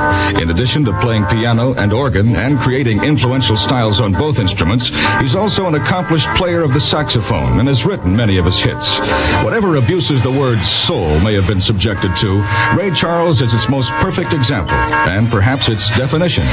In 0.40 0.50
addition 0.50 0.84
to 0.84 1.00
playing 1.00 1.24
piano 1.26 1.74
and 1.74 1.92
organ 1.92 2.34
and 2.36 2.58
creating 2.60 3.02
influential 3.02 3.56
styles 3.56 4.00
on 4.00 4.12
both 4.12 4.38
instruments, 4.38 4.90
he's 5.20 5.34
also 5.34 5.66
an 5.66 5.74
accomplished 5.74 6.28
player 6.36 6.62
of 6.62 6.74
the 6.74 6.80
saxophone 6.80 7.58
and 7.58 7.68
has 7.68 7.86
written 7.86 8.14
many 8.14 8.38
of 8.38 8.44
his 8.44 8.58
hits. 8.58 8.98
Whatever 9.42 9.76
abuses 9.76 10.22
the 10.22 10.30
word 10.30 10.58
soul 10.60 11.18
may 11.20 11.34
have 11.34 11.46
been 11.46 11.60
subjected 11.60 12.14
to, 12.16 12.40
Ray 12.76 12.90
Charles 12.92 13.40
is 13.40 13.54
its 13.54 13.68
most 13.68 13.90
perfect 13.92 14.32
example, 14.32 14.74
and 14.74 15.28
perhaps 15.28 15.68
its 15.68 15.88
definition. 15.96 16.44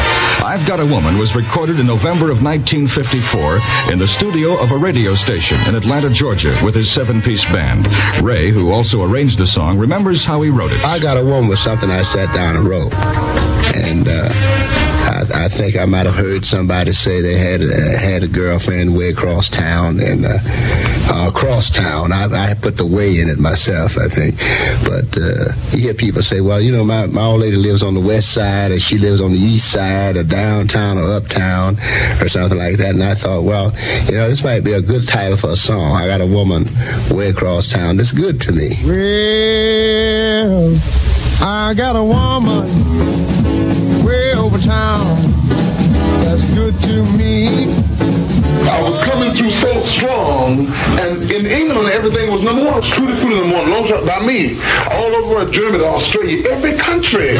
I've 0.43 0.65
Got 0.65 0.79
a 0.79 0.85
Woman 0.85 1.17
was 1.17 1.35
recorded 1.35 1.79
in 1.79 1.85
November 1.85 2.31
of 2.31 2.41
1954 2.41 3.91
in 3.91 3.99
the 3.99 4.07
studio 4.07 4.59
of 4.61 4.71
a 4.71 4.77
radio 4.77 5.13
station 5.13 5.57
in 5.67 5.75
Atlanta, 5.75 6.09
Georgia, 6.09 6.57
with 6.63 6.75
his 6.75 6.91
seven 6.91 7.21
piece 7.21 7.45
band. 7.45 7.87
Ray, 8.23 8.49
who 8.49 8.71
also 8.71 8.88
arranged 8.93 9.37
the 9.37 9.45
song, 9.45 9.77
remembers 9.77 10.25
how 10.25 10.41
he 10.41 10.49
wrote 10.49 10.71
it. 10.71 10.83
I 10.83 10.99
Got 10.99 11.17
a 11.17 11.23
Woman 11.23 11.47
was 11.47 11.61
something 11.61 11.89
I 11.89 12.01
sat 12.01 12.33
down 12.33 12.55
and 12.55 12.65
wrote. 12.65 12.93
And 13.75 14.07
uh, 14.07 14.88
I, 15.33 15.49
think 15.49 15.77
I 15.77 15.85
might 15.85 16.05
have 16.05 16.15
heard 16.15 16.45
somebody 16.45 16.93
say 16.93 17.21
they 17.21 17.37
had 17.37 17.61
uh, 17.61 17.97
had 17.99 18.23
a 18.23 18.27
girlfriend 18.27 18.95
way 18.95 19.09
across 19.09 19.49
town 19.49 19.99
and 19.99 20.25
uh, 20.25 20.37
uh, 21.11 21.29
across 21.29 21.69
town. 21.69 22.11
I, 22.11 22.25
I 22.25 22.53
put 22.53 22.77
the 22.77 22.85
way 22.85 23.19
in 23.19 23.29
it 23.29 23.39
myself, 23.39 23.97
I 23.97 24.07
think. 24.07 24.37
But 24.85 25.17
uh, 25.17 25.53
you 25.71 25.83
hear 25.83 25.93
people 25.93 26.21
say, 26.21 26.41
well, 26.41 26.61
you 26.61 26.71
know, 26.71 26.83
my, 26.83 27.07
my 27.07 27.23
old 27.23 27.41
lady 27.41 27.57
lives 27.57 27.83
on 27.83 27.93
the 27.93 27.99
west 27.99 28.33
side 28.33 28.71
or 28.71 28.79
she 28.79 28.97
lives 28.97 29.21
on 29.21 29.31
the 29.31 29.37
east 29.37 29.71
side 29.71 30.17
or 30.17 30.23
downtown 30.23 30.97
or 30.97 31.11
uptown 31.13 31.77
or 32.21 32.29
something 32.29 32.57
like 32.57 32.77
that. 32.77 32.93
And 32.95 33.03
I 33.03 33.15
thought, 33.15 33.43
well, 33.43 33.73
you 34.05 34.13
know, 34.13 34.29
this 34.29 34.43
might 34.43 34.63
be 34.63 34.73
a 34.73 34.81
good 34.81 35.07
title 35.07 35.37
for 35.37 35.51
a 35.51 35.55
song. 35.55 35.95
I 35.95 36.07
got 36.07 36.21
a 36.21 36.27
woman 36.27 36.65
way 37.11 37.29
across 37.29 37.71
town. 37.71 37.97
That's 37.97 38.11
good 38.11 38.39
to 38.41 38.51
me. 38.51 38.77
Well, 38.85 40.77
I 41.41 41.73
got 41.75 41.95
a 41.95 42.03
woman 42.03 42.67
over 44.49 44.57
town. 44.57 45.15
That's 46.25 46.45
good 46.55 46.73
to 46.81 47.03
me. 47.17 47.69
I 48.67 48.81
was 48.81 48.97
coming 49.03 49.31
through 49.31 49.51
so 49.51 49.79
strong, 49.79 50.67
and 50.99 51.31
in 51.31 51.45
England, 51.45 51.89
everything 51.89 52.31
was 52.31 52.41
number 52.41 52.65
one. 52.65 52.81
Tutti 52.81 53.13
Frutti 53.21 53.35
number 53.35 53.55
one, 53.55 53.69
launched 53.69 53.91
up 53.91 54.05
by 54.05 54.25
me. 54.25 54.59
All 54.91 55.13
over 55.21 55.51
Germany, 55.51 55.83
Australia, 55.83 56.47
every 56.49 56.75
country. 56.77 57.37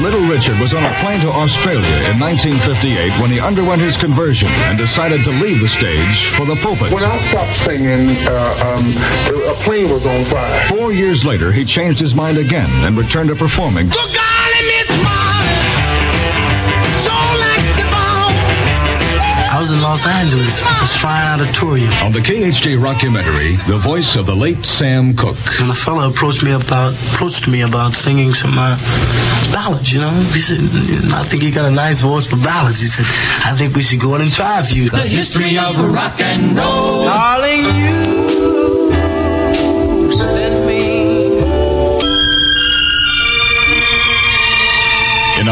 Little 0.00 0.26
Richard 0.28 0.58
was 0.60 0.74
on 0.74 0.82
a 0.82 0.92
plane 1.00 1.20
to 1.20 1.28
Australia 1.28 1.96
in 2.10 2.18
1958 2.20 3.20
when 3.20 3.30
he 3.30 3.38
underwent 3.40 3.80
his 3.80 3.96
conversion 3.96 4.48
and 4.68 4.76
decided 4.76 5.24
to 5.24 5.30
leave 5.30 5.60
the 5.60 5.68
stage 5.68 6.26
for 6.36 6.46
the 6.46 6.56
pulpit. 6.56 6.92
When 6.92 7.04
I 7.04 7.18
stopped 7.18 7.54
singing, 7.54 8.16
uh, 8.26 8.76
um, 8.76 8.84
a 9.48 9.54
plane 9.62 9.90
was 9.90 10.06
on 10.06 10.24
fire. 10.24 10.68
Four 10.68 10.92
years 10.92 11.24
later, 11.24 11.52
he 11.52 11.64
changed 11.64 12.00
his 12.00 12.14
mind 12.14 12.38
again 12.38 12.70
and 12.84 12.96
returned 12.96 13.28
to 13.28 13.36
performing. 13.36 13.90
I 13.92 14.06
was 14.06 14.23
in 19.74 19.82
Los 19.82 20.06
Angeles. 20.06 20.62
I 20.62 20.80
was 20.80 20.96
flying 20.96 21.26
out 21.26 21.40
of 21.40 21.54
tour. 21.54 21.76
You. 21.76 21.88
On 22.04 22.12
the 22.12 22.20
KHJ 22.20 22.78
rockumentary, 22.78 23.56
the 23.66 23.78
voice 23.78 24.16
of 24.16 24.26
the 24.26 24.34
late 24.34 24.64
Sam 24.64 25.14
Cooke. 25.14 25.36
And 25.60 25.70
a 25.70 25.74
fellow 25.74 26.08
approached 26.08 26.42
me 26.42 26.52
about 26.52 26.94
approached 27.12 27.48
me 27.48 27.62
about 27.62 27.94
singing 27.94 28.32
some 28.34 28.54
uh, 28.56 28.76
ballads. 29.52 29.92
You 29.92 30.00
know, 30.00 30.10
he 30.32 30.38
said, 30.38 30.60
"I 31.12 31.24
think 31.24 31.42
you 31.42 31.52
got 31.52 31.66
a 31.66 31.74
nice 31.74 32.02
voice 32.02 32.26
for 32.28 32.36
ballads." 32.36 32.80
He 32.80 32.88
said, 32.88 33.06
"I 33.44 33.56
think 33.56 33.74
we 33.74 33.82
should 33.82 34.00
go 34.00 34.14
in 34.14 34.22
and 34.22 34.30
try 34.30 34.60
a 34.60 34.64
few." 34.64 34.88
The 34.88 35.00
history 35.00 35.58
of 35.58 35.76
rock 35.92 36.20
and 36.20 36.56
roll. 36.56 37.04
Darling, 37.04 37.64
you 40.04 40.12
sent 40.12 40.63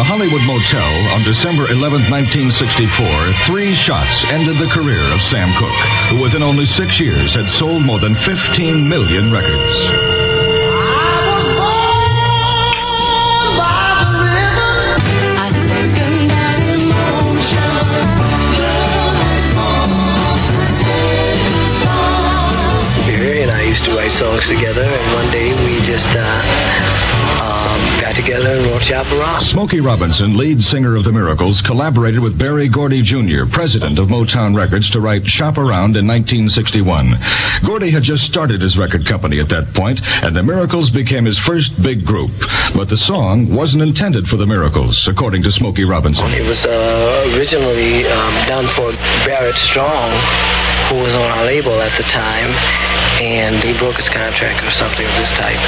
a 0.02 0.04
Hollywood 0.04 0.42
motel 0.42 1.14
on 1.14 1.22
December 1.22 1.70
11, 1.70 2.10
1964, 2.10 3.06
three 3.46 3.72
shots 3.72 4.24
ended 4.24 4.56
the 4.58 4.66
career 4.66 4.98
of 5.14 5.22
Sam 5.22 5.54
Cooke, 5.54 5.70
who 6.10 6.20
within 6.20 6.42
only 6.42 6.66
six 6.66 6.98
years 6.98 7.36
had 7.36 7.48
sold 7.48 7.86
more 7.86 8.00
than 8.00 8.12
15 8.12 8.88
million 8.88 9.30
records. 9.32 10.22
Used 23.72 23.86
to 23.86 23.96
write 23.96 24.12
songs 24.12 24.48
together, 24.48 24.82
and 24.82 25.14
one 25.14 25.30
day 25.32 25.48
we 25.64 25.80
just 25.80 26.06
uh, 26.10 27.01
Smokey 29.40 29.80
Robinson, 29.80 30.36
lead 30.36 30.62
singer 30.62 30.96
of 30.96 31.04
The 31.04 31.12
Miracles, 31.12 31.62
collaborated 31.62 32.20
with 32.20 32.38
Berry 32.38 32.68
Gordy 32.68 33.00
Jr., 33.00 33.46
president 33.50 33.98
of 33.98 34.08
Motown 34.08 34.56
Records, 34.56 34.90
to 34.90 35.00
write 35.00 35.26
Shop 35.26 35.56
Around 35.56 35.96
in 35.96 36.06
1961. 36.06 37.16
Gordy 37.64 37.90
had 37.90 38.02
just 38.02 38.24
started 38.24 38.60
his 38.60 38.76
record 38.76 39.06
company 39.06 39.40
at 39.40 39.48
that 39.48 39.72
point, 39.72 40.00
and 40.22 40.36
The 40.36 40.42
Miracles 40.42 40.90
became 40.90 41.24
his 41.24 41.38
first 41.38 41.82
big 41.82 42.04
group. 42.04 42.32
But 42.74 42.88
the 42.88 42.96
song 42.96 43.52
wasn't 43.54 43.82
intended 43.82 44.28
for 44.28 44.36
The 44.36 44.46
Miracles, 44.46 45.08
according 45.08 45.42
to 45.44 45.50
Smokey 45.50 45.84
Robinson. 45.84 46.30
It 46.32 46.46
was 46.46 46.66
uh, 46.66 47.34
originally 47.36 48.06
um, 48.08 48.34
done 48.46 48.66
for 48.68 48.92
Barrett 49.24 49.56
Strong, 49.56 50.10
who 50.92 51.02
was 51.02 51.14
on 51.14 51.30
our 51.30 51.44
label 51.46 51.72
at 51.80 51.96
the 51.96 52.04
time, 52.04 52.52
and 53.24 53.56
he 53.64 53.72
broke 53.78 53.96
his 53.96 54.10
contract 54.10 54.62
or 54.62 54.70
something 54.70 55.06
of 55.06 55.14
this 55.16 55.32
type. 55.32 55.60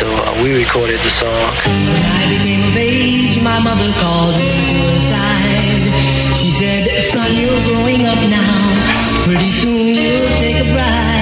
So 0.00 0.08
uh, 0.08 0.32
we 0.42 0.56
recorded 0.56 0.98
the 1.00 1.12
song. 1.12 1.28
I 1.28 2.24
became 2.32 2.64
of 2.64 2.76
age, 2.76 3.36
my 3.42 3.60
mother 3.60 3.92
called 4.00 4.34
me 4.40 4.48
to 4.72 4.78
her 4.88 5.00
side. 5.12 6.36
She 6.40 6.50
said, 6.50 6.88
son, 7.02 7.36
you're 7.36 7.60
growing 7.68 8.06
up 8.08 8.20
now. 8.32 9.24
Pretty 9.24 9.52
soon 9.52 9.92
you'll 9.92 10.36
take 10.40 10.64
a 10.64 10.74
ride. 10.74 11.21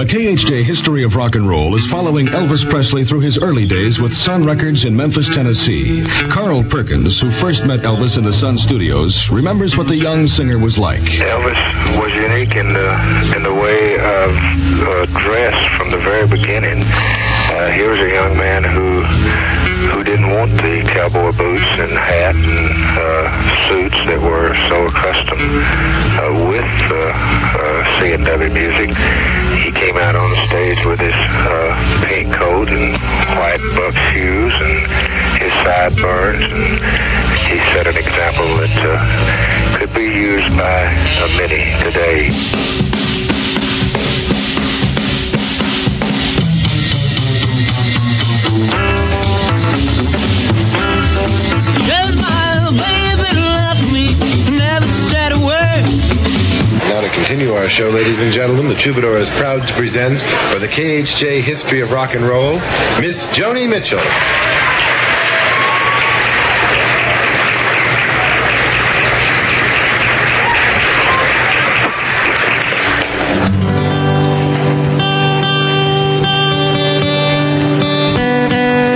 The 0.00 0.06
KHJ 0.06 0.62
History 0.62 1.02
of 1.02 1.14
Rock 1.14 1.34
and 1.34 1.46
Roll 1.46 1.74
is 1.74 1.86
following 1.86 2.26
Elvis 2.28 2.66
Presley 2.66 3.04
through 3.04 3.20
his 3.20 3.36
early 3.36 3.66
days 3.66 4.00
with 4.00 4.16
Sun 4.16 4.44
Records 4.44 4.86
in 4.86 4.96
Memphis, 4.96 5.28
Tennessee. 5.28 6.02
Carl 6.30 6.64
Perkins, 6.64 7.20
who 7.20 7.30
first 7.30 7.66
met 7.66 7.80
Elvis 7.80 8.16
in 8.16 8.24
the 8.24 8.32
Sun 8.32 8.56
studios, 8.56 9.28
remembers 9.28 9.76
what 9.76 9.88
the 9.88 9.96
young 9.96 10.26
singer 10.26 10.58
was 10.58 10.78
like. 10.78 11.02
Elvis 11.02 12.00
was 12.00 12.14
unique 12.14 12.56
in 12.56 12.72
the 12.72 13.34
in 13.36 13.42
the 13.42 13.52
way 13.52 13.96
of 13.96 14.30
uh, 14.88 15.04
dress 15.20 15.76
from 15.76 15.90
the 15.90 15.98
very 15.98 16.26
beginning. 16.26 16.82
Uh, 16.82 17.70
he 17.70 17.82
was 17.82 18.00
a 18.00 18.08
young 18.08 18.34
man 18.38 18.64
who 18.64 19.04
who 20.00 20.04
didn't 20.04 20.30
want 20.30 20.50
the 20.64 20.80
cowboy 20.94 21.30
boots 21.36 21.72
and 21.76 21.92
hat 21.92 22.34
and 22.34 22.72
uh, 22.96 23.28
suits 23.68 24.00
that 24.08 24.16
were 24.16 24.56
so 24.72 24.88
accustomed 24.88 25.60
uh, 26.16 26.32
with 26.48 26.72
uh, 26.88 27.12
uh, 27.60 28.00
C&W 28.00 28.48
music. 28.48 28.96
He 29.60 29.70
came 29.70 29.98
out 29.98 30.16
on 30.16 30.30
the 30.30 30.40
stage 30.48 30.80
with 30.86 31.00
his 31.00 31.12
uh, 31.12 31.76
pink 32.08 32.32
coat 32.32 32.70
and 32.70 32.96
white 33.36 33.60
buff 33.76 33.92
shoes 34.08 34.54
and 34.56 34.88
his 35.36 35.52
sideburns. 35.68 36.48
And 36.48 36.80
he 37.44 37.60
set 37.76 37.86
an 37.86 37.98
example 38.00 38.48
that 38.56 38.72
uh, 38.80 39.76
could 39.76 39.92
be 39.92 40.08
used 40.08 40.48
by 40.56 40.88
uh, 40.88 41.28
many 41.36 41.76
today. 41.84 43.19
Continue 57.20 57.52
our 57.52 57.68
show, 57.68 57.90
ladies 57.90 58.22
and 58.22 58.32
gentlemen, 58.32 58.66
the 58.66 58.74
Troubadour 58.74 59.18
is 59.18 59.28
proud 59.38 59.68
to 59.68 59.74
present 59.74 60.18
for 60.50 60.58
the 60.58 60.66
KHJ 60.66 61.42
History 61.42 61.82
of 61.82 61.92
Rock 61.92 62.14
and 62.14 62.24
Roll, 62.24 62.54
Miss 62.98 63.26
Joni 63.26 63.68
Mitchell. 63.68 64.00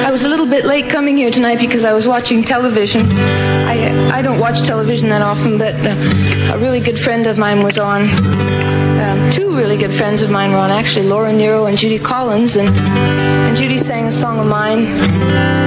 I 0.02 0.08
was 0.10 0.24
a 0.24 0.28
little 0.30 0.46
bit 0.46 0.64
late 0.64 0.88
coming 0.88 1.18
here 1.18 1.30
tonight 1.30 1.58
because 1.58 1.84
I 1.84 1.92
was 1.92 2.08
watching 2.08 2.42
television. 2.42 3.63
I 4.12 4.22
don't 4.22 4.38
watch 4.38 4.62
television 4.62 5.09
that 5.11 5.22
often, 5.22 5.59
but 5.59 5.74
uh, 5.74 6.55
a 6.55 6.59
really 6.59 6.80
good 6.80 6.99
friend 6.99 7.26
of 7.26 7.38
mine 7.38 7.62
was 7.62 7.78
on. 7.78 8.03
Um, 8.03 9.30
two 9.30 9.57
really 9.57 9.76
good 9.76 9.92
friends 9.92 10.22
of 10.22 10.30
mine 10.30 10.51
were 10.53 10.59
on, 10.59 10.70
actually, 10.70 11.07
Laura 11.07 11.32
Nyro 11.32 11.66
and 11.66 11.76
Judy 11.76 11.99
Collins, 11.99 12.57
and 12.57 12.68
and 12.68 13.57
Judy 13.57 13.78
sang 13.78 14.07
a 14.07 14.12
song 14.12 14.38
of 14.38 14.47
mine 14.47 14.84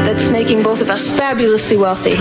that's 0.06 0.30
making 0.30 0.64
both 0.64 0.82
of 0.82 0.90
us 0.90 1.08
fabulously 1.08 1.78
wealthy. 1.78 2.18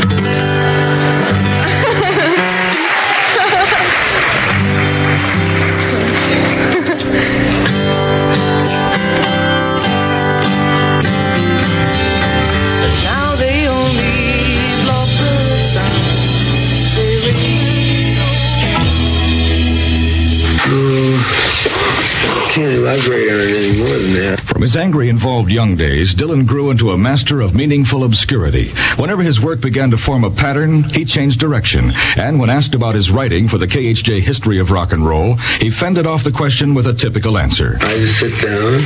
His 24.67 24.77
angry, 24.77 25.09
involved 25.09 25.49
young 25.49 25.77
days, 25.77 26.12
Dylan 26.12 26.45
grew 26.45 26.73
into 26.73 26.91
a 26.91 26.99
master 26.99 27.41
of 27.41 27.55
meaningful 27.55 28.03
obscurity. 28.03 28.71
Whenever 28.97 29.23
his 29.23 29.41
work 29.41 29.61
began 29.61 29.93
to 29.93 29.97
form 29.97 30.25
a 30.25 30.31
pattern, 30.31 30.83
he 30.83 31.05
changed 31.05 31.39
direction. 31.39 31.93
And 32.17 32.41
when 32.41 32.51
asked 32.51 32.75
about 32.75 32.97
his 32.97 33.12
writing 33.12 33.47
for 33.47 33.59
the 33.59 33.69
KHJ 33.69 34.23
History 34.23 34.59
of 34.59 34.73
Rock 34.73 34.91
and 34.91 35.07
Roll, 35.07 35.37
he 35.61 35.71
fended 35.71 36.05
off 36.05 36.25
the 36.25 36.33
question 36.33 36.75
with 36.75 36.89
a 36.89 36.93
typical 36.93 37.39
answer. 37.39 37.79
I 37.81 37.99
just 37.99 38.19
sit 38.19 38.43
down 38.43 38.81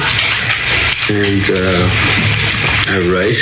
and 1.09 1.45
uh, 1.49 1.89
I 2.87 2.99
write, 3.09 3.41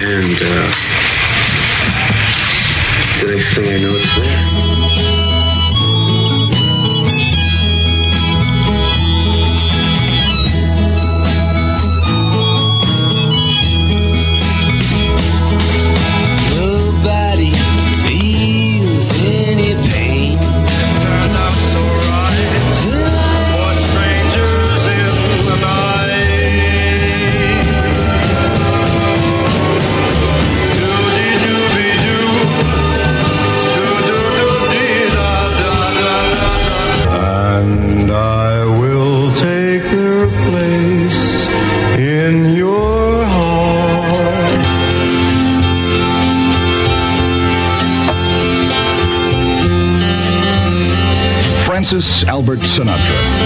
and 0.00 0.36
uh, 0.40 0.72
the 3.20 3.32
next 3.34 3.54
thing 3.54 3.74
I 3.74 3.76
know, 3.76 3.94
it's 3.94 4.16
there. 4.16 4.69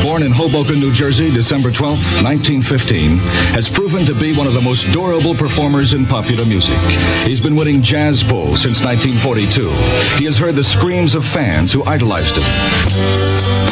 Born 0.03 0.23
in 0.23 0.33
Hoboken, 0.33 0.81
New 0.81 0.93
Jersey, 0.93 1.31
December 1.31 1.71
12, 1.71 1.99
1915, 2.23 3.19
has 3.55 3.69
proven 3.69 4.05
to 4.07 4.15
be 4.15 4.37
one 4.37 4.47
of 4.47 4.55
the 4.55 4.61
most 4.61 4.91
durable 4.93 5.35
performers 5.35 5.95
in 5.95 6.07
popular 6.07 6.45
music. 6.45 6.79
He's 7.27 7.41
been 7.41 7.57
winning 7.57 7.83
jazz 7.83 8.23
polls 8.23 8.63
since 8.63 8.83
1942. 8.83 9.71
He 10.19 10.25
has 10.25 10.39
heard 10.39 10.57
the 10.57 10.65
screams 10.65 11.15
of 11.15 11.25
fans 11.25 11.73
who 11.73 11.85
idolized 11.85 12.37
him. 12.37 13.64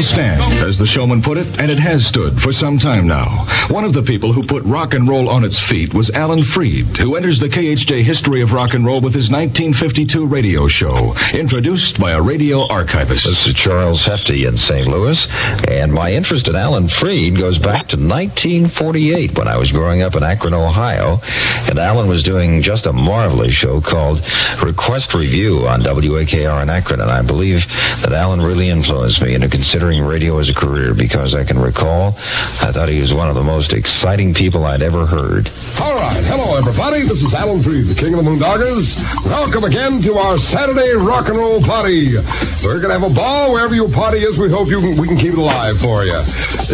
Will 0.00 0.06
stand, 0.06 0.40
as 0.66 0.78
the 0.78 0.86
showman 0.86 1.20
put 1.20 1.36
it, 1.36 1.60
and 1.60 1.70
it 1.70 1.78
has 1.78 2.06
stood 2.06 2.40
for 2.40 2.52
some 2.52 2.78
time 2.78 3.06
now. 3.06 3.44
One 3.68 3.84
of 3.84 3.92
the 3.92 4.02
people 4.02 4.32
who 4.32 4.42
put 4.42 4.64
rock 4.64 4.94
and 4.94 5.06
roll 5.06 5.28
on 5.28 5.44
its 5.44 5.58
feet 5.58 5.92
was 5.92 6.10
Alan 6.12 6.42
Freed, 6.42 6.96
who 6.96 7.16
enters 7.16 7.38
the 7.38 7.50
KHJ 7.50 8.02
history 8.02 8.40
of 8.40 8.54
rock 8.54 8.72
and 8.72 8.86
roll 8.86 9.02
with 9.02 9.12
his 9.12 9.30
1952 9.30 10.26
radio 10.26 10.66
show, 10.68 11.14
introduced 11.34 12.00
by 12.00 12.12
a 12.12 12.22
radio 12.22 12.66
archivist. 12.68 13.26
This 13.26 13.46
is 13.46 13.52
Charles 13.52 14.02
Hefty 14.06 14.46
in 14.46 14.56
St. 14.56 14.86
Louis, 14.86 15.28
and 15.68 15.92
my 15.92 16.10
interest 16.10 16.48
in 16.48 16.56
Alan 16.56 16.88
Freed 16.88 17.36
goes 17.36 17.58
back 17.58 17.86
to 17.88 17.98
1948 17.98 19.36
when 19.36 19.48
I 19.48 19.58
was 19.58 19.70
growing 19.70 20.00
up 20.00 20.16
in 20.16 20.22
Akron, 20.22 20.54
Ohio, 20.54 21.20
and 21.68 21.78
Alan 21.78 22.08
was 22.08 22.22
doing 22.22 22.62
just 22.62 22.86
a 22.86 22.92
marvelous 22.94 23.52
show 23.52 23.82
called 23.82 24.22
Request 24.62 25.12
Review 25.12 25.68
on 25.68 25.82
WAKR 25.82 26.62
in 26.62 26.70
Akron, 26.70 27.02
and 27.02 27.10
I 27.10 27.20
believe 27.20 27.66
that 28.00 28.14
Alan 28.14 28.40
really 28.40 28.70
influenced 28.70 29.20
me 29.20 29.34
into 29.34 29.48
considering 29.50 29.89
radio 29.98 30.38
as 30.38 30.48
a 30.48 30.54
career 30.54 30.94
because 30.94 31.34
I 31.34 31.42
can 31.42 31.58
recall 31.58 32.14
I 32.62 32.70
thought 32.70 32.88
he 32.88 33.00
was 33.00 33.12
one 33.12 33.28
of 33.28 33.34
the 33.34 33.42
most 33.42 33.72
exciting 33.72 34.32
people 34.32 34.64
I'd 34.64 34.82
ever 34.82 35.06
heard. 35.06 35.50
All 35.82 35.90
right, 35.90 36.22
hello 36.30 36.54
everybody. 36.54 37.02
This 37.02 37.26
is 37.26 37.34
Alan 37.34 37.58
Freed, 37.58 37.82
the 37.82 37.98
King 37.98 38.14
of 38.14 38.22
the 38.22 38.30
Moondoggers. 38.30 39.26
Welcome 39.26 39.64
again 39.64 39.98
to 40.06 40.14
our 40.14 40.38
Saturday 40.38 40.94
rock 40.94 41.26
and 41.26 41.36
roll 41.36 41.58
party. 41.60 42.14
We're 42.62 42.78
gonna 42.78 42.94
have 42.94 43.10
a 43.10 43.14
ball 43.14 43.50
wherever 43.50 43.74
your 43.74 43.90
party 43.90 44.22
is. 44.22 44.38
We 44.38 44.46
hope 44.46 44.70
you 44.70 44.78
can, 44.78 44.94
we 44.94 45.10
can 45.10 45.18
keep 45.18 45.34
it 45.34 45.42
alive 45.42 45.74
for 45.82 46.06
you. 46.06 46.14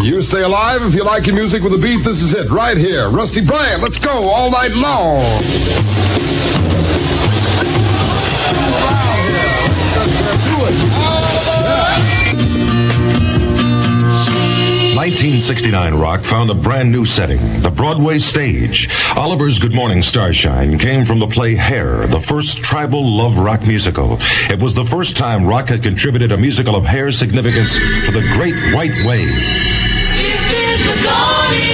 You 0.04 0.20
stay 0.20 0.44
alive 0.44 0.84
if 0.84 0.94
you 0.94 1.04
like 1.04 1.24
your 1.24 1.36
music 1.36 1.64
with 1.64 1.72
a 1.72 1.80
beat. 1.80 2.04
This 2.04 2.20
is 2.20 2.36
it 2.36 2.52
right 2.52 2.76
here. 2.76 3.08
Rusty 3.08 3.40
Bryant, 3.40 3.80
let's 3.80 3.96
go 3.96 4.28
all 4.28 4.50
night 4.50 4.76
long. 4.76 5.24
Do 10.44 11.35
1969 14.96 15.94
Rock 15.96 16.22
found 16.22 16.48
a 16.48 16.54
brand 16.54 16.90
new 16.90 17.04
setting, 17.04 17.38
the 17.60 17.70
Broadway 17.70 18.18
stage. 18.18 18.88
Oliver's 19.14 19.58
Good 19.58 19.74
Morning 19.74 20.00
Starshine 20.00 20.78
came 20.78 21.04
from 21.04 21.18
the 21.18 21.26
play 21.26 21.54
Hair, 21.54 22.06
the 22.06 22.18
first 22.18 22.64
tribal 22.64 23.06
love 23.06 23.38
rock 23.38 23.60
musical. 23.66 24.16
It 24.48 24.58
was 24.58 24.74
the 24.74 24.86
first 24.86 25.14
time 25.14 25.44
rock 25.44 25.68
had 25.68 25.82
contributed 25.82 26.32
a 26.32 26.38
musical 26.38 26.74
of 26.74 26.86
Hair's 26.86 27.18
significance 27.18 27.76
for 27.76 28.12
the 28.12 28.26
Great 28.32 28.54
White 28.74 28.96
Way. 29.04 29.26
This 30.16 30.50
is 30.50 30.82
the 30.86 31.02
dawning 31.02 31.65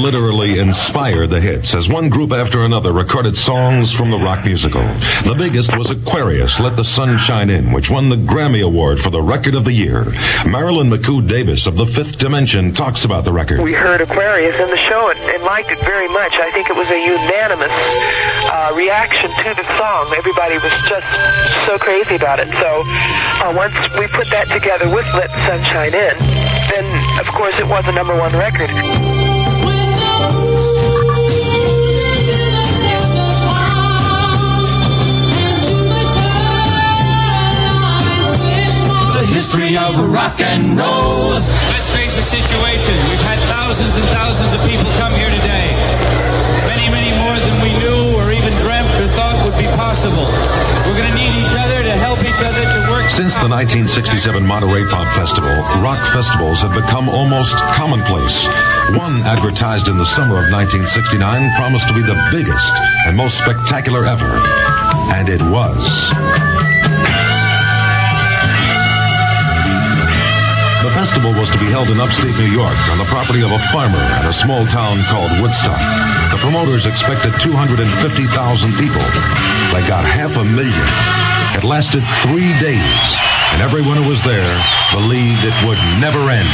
literally 0.00 0.58
inspired 0.58 1.28
the 1.28 1.40
hits 1.40 1.74
as 1.74 1.88
one 1.88 2.08
group 2.08 2.32
after 2.32 2.64
another 2.64 2.92
recorded 2.92 3.36
songs 3.36 3.92
from 3.92 4.10
the 4.10 4.18
rock 4.18 4.44
musical. 4.44 4.82
The 5.28 5.34
biggest 5.36 5.76
was 5.76 5.90
Aquarius, 5.90 6.58
Let 6.58 6.76
the 6.76 6.84
Sun 6.84 7.18
Shine 7.18 7.50
In, 7.50 7.70
which 7.72 7.90
won 7.90 8.08
the 8.08 8.16
Grammy 8.16 8.64
Award 8.64 8.98
for 8.98 9.10
the 9.10 9.20
Record 9.20 9.54
of 9.54 9.66
the 9.66 9.72
Year. 9.72 10.06
Marilyn 10.48 10.88
McCoo 10.88 11.26
Davis 11.26 11.66
of 11.66 11.76
the 11.76 11.84
Fifth 11.84 12.18
Dimension 12.18 12.72
talks 12.72 13.04
about 13.04 13.24
the 13.24 13.32
record. 13.32 13.60
We 13.60 13.74
heard 13.74 14.00
Aquarius 14.00 14.58
in 14.58 14.70
the 14.70 14.80
show 14.88 15.10
and, 15.10 15.18
and 15.36 15.42
liked 15.44 15.70
it 15.70 15.78
very 15.84 16.08
much. 16.08 16.32
I 16.32 16.50
think 16.50 16.70
it 16.70 16.76
was 16.76 16.88
a 16.88 17.00
unanimous 17.00 17.76
uh, 18.48 18.72
reaction 18.74 19.28
to 19.28 19.50
the 19.52 19.66
song. 19.76 20.08
Everybody 20.16 20.54
was 20.54 20.72
just 20.88 21.08
so 21.68 21.76
crazy 21.76 22.16
about 22.16 22.40
it. 22.40 22.48
So 22.56 22.82
uh, 23.44 23.52
once 23.54 23.76
we 24.00 24.08
put 24.08 24.30
that 24.30 24.48
together 24.48 24.86
with 24.96 25.04
Let 25.12 25.28
the 25.28 25.40
Sun 25.44 25.60
Shine 25.68 25.94
In, 25.94 26.16
then 26.72 26.86
of 27.20 27.28
course 27.28 27.58
it 27.60 27.68
was 27.68 27.86
a 27.86 27.92
number 27.92 28.16
one 28.16 28.32
record. 28.40 28.70
History 39.40 39.72
of 39.72 39.96
rock 40.12 40.36
and 40.36 40.76
roll. 40.76 41.32
Let's 41.72 41.88
face 41.96 42.12
the 42.12 42.20
situation. 42.20 42.92
We've 43.08 43.24
had 43.24 43.40
thousands 43.48 43.96
and 43.96 44.04
thousands 44.12 44.52
of 44.52 44.60
people 44.68 44.84
come 45.00 45.16
here 45.16 45.32
today. 45.32 45.72
Many, 46.68 46.92
many 46.92 47.08
more 47.16 47.32
than 47.48 47.56
we 47.64 47.72
knew 47.80 48.20
or 48.20 48.36
even 48.36 48.52
dreamt 48.60 48.92
or 49.00 49.08
thought 49.16 49.40
would 49.48 49.56
be 49.56 49.64
possible. 49.80 50.28
We're 50.84 50.92
going 50.92 51.08
to 51.08 51.16
need 51.16 51.32
each 51.40 51.56
other 51.56 51.80
to 51.80 51.94
help 52.04 52.20
each 52.20 52.42
other 52.44 52.68
to 52.68 52.80
work. 52.92 53.08
Since 53.08 53.40
the 53.40 53.48
1967 53.48 54.44
Monterey 54.44 54.84
Pop 54.92 55.08
Festival, 55.16 55.56
rock 55.80 56.04
festivals 56.12 56.60
have 56.60 56.76
become 56.76 57.08
almost 57.08 57.56
commonplace. 57.72 58.44
One 58.92 59.24
advertised 59.24 59.88
in 59.88 59.96
the 59.96 60.04
summer 60.04 60.36
of 60.36 60.52
1969 60.52 61.16
promised 61.56 61.88
to 61.88 61.96
be 61.96 62.04
the 62.04 62.20
biggest 62.28 62.76
and 63.08 63.16
most 63.16 63.40
spectacular 63.40 64.04
ever. 64.04 64.36
And 65.16 65.32
it 65.32 65.40
was. 65.48 66.12
Festival 71.00 71.32
was 71.32 71.48
to 71.48 71.56
be 71.56 71.64
held 71.64 71.88
in 71.88 71.98
upstate 71.98 72.36
New 72.36 72.52
York 72.52 72.76
on 72.92 72.98
the 72.98 73.08
property 73.08 73.40
of 73.40 73.50
a 73.50 73.58
farmer 73.72 74.04
in 74.20 74.26
a 74.26 74.32
small 74.32 74.66
town 74.66 75.00
called 75.08 75.32
Woodstock. 75.40 75.80
The 76.28 76.36
promoters 76.36 76.84
expected 76.84 77.32
250,000 77.40 78.28
people. 78.76 79.00
They 79.72 79.80
got 79.88 80.04
half 80.04 80.36
a 80.36 80.44
million. 80.44 80.88
It 81.56 81.64
lasted 81.64 82.04
three 82.20 82.52
days, 82.60 83.08
and 83.56 83.62
everyone 83.62 83.96
who 83.96 84.10
was 84.10 84.22
there 84.22 84.52
believed 84.92 85.40
it 85.40 85.56
would 85.64 85.80
never 86.04 86.20
end. 86.28 86.52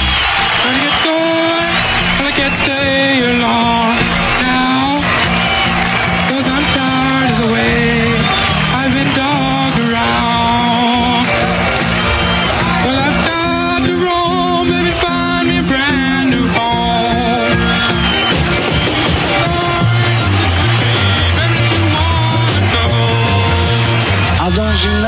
I 2.23 2.31
can't 2.31 2.55
stay 2.55 3.19
here 3.19 4.56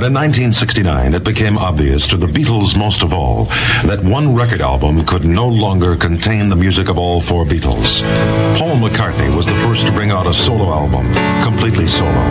but 0.00 0.06
in 0.06 0.14
1969 0.14 1.12
it 1.12 1.22
became 1.22 1.58
obvious 1.58 2.08
to 2.08 2.16
the 2.16 2.26
Beatles 2.26 2.74
most 2.74 3.02
of 3.02 3.12
all 3.12 3.44
that 3.84 4.02
one 4.02 4.34
record 4.34 4.62
album 4.62 5.04
could 5.04 5.26
no 5.26 5.46
longer 5.46 5.94
contain 5.94 6.48
the 6.48 6.56
music 6.56 6.88
of 6.88 6.96
all 6.96 7.20
four 7.20 7.44
Beatles. 7.44 8.00
Paul 8.56 8.76
McCartney 8.76 9.28
was 9.36 9.44
the 9.44 9.54
first 9.56 9.86
to 9.86 9.92
bring 9.92 10.10
out 10.10 10.26
a 10.26 10.32
solo 10.32 10.72
album, 10.72 11.04
completely 11.42 11.86
solo. 11.86 12.30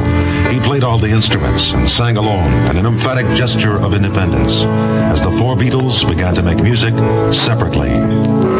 He 0.49 0.59
played 0.59 0.83
all 0.83 0.97
the 0.97 1.11
instruments 1.11 1.73
and 1.73 1.87
sang 1.87 2.17
alone 2.17 2.51
in 2.71 2.77
an 2.77 2.87
emphatic 2.87 3.27
gesture 3.35 3.79
of 3.79 3.93
independence 3.93 4.63
as 5.13 5.21
the 5.21 5.31
four 5.31 5.55
Beatles 5.55 6.09
began 6.09 6.33
to 6.33 6.41
make 6.41 6.57
music 6.63 6.95
separately. 7.31 8.58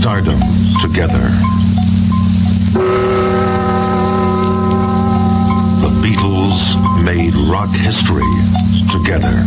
Stardom 0.00 0.40
together. 0.80 1.28
The 5.82 5.90
Beatles 6.02 7.04
made 7.04 7.34
rock 7.34 7.68
history 7.68 8.22
together. 8.90 9.44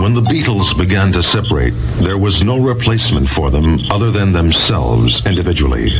When 0.00 0.14
the 0.14 0.22
Beatles 0.22 0.78
began 0.78 1.10
to 1.10 1.22
separate, 1.24 1.57
there 2.00 2.18
was 2.18 2.42
no 2.42 2.58
replacement 2.58 3.28
for 3.28 3.50
them 3.50 3.78
other 3.90 4.10
than 4.10 4.32
themselves 4.32 5.24
individually. 5.26 5.90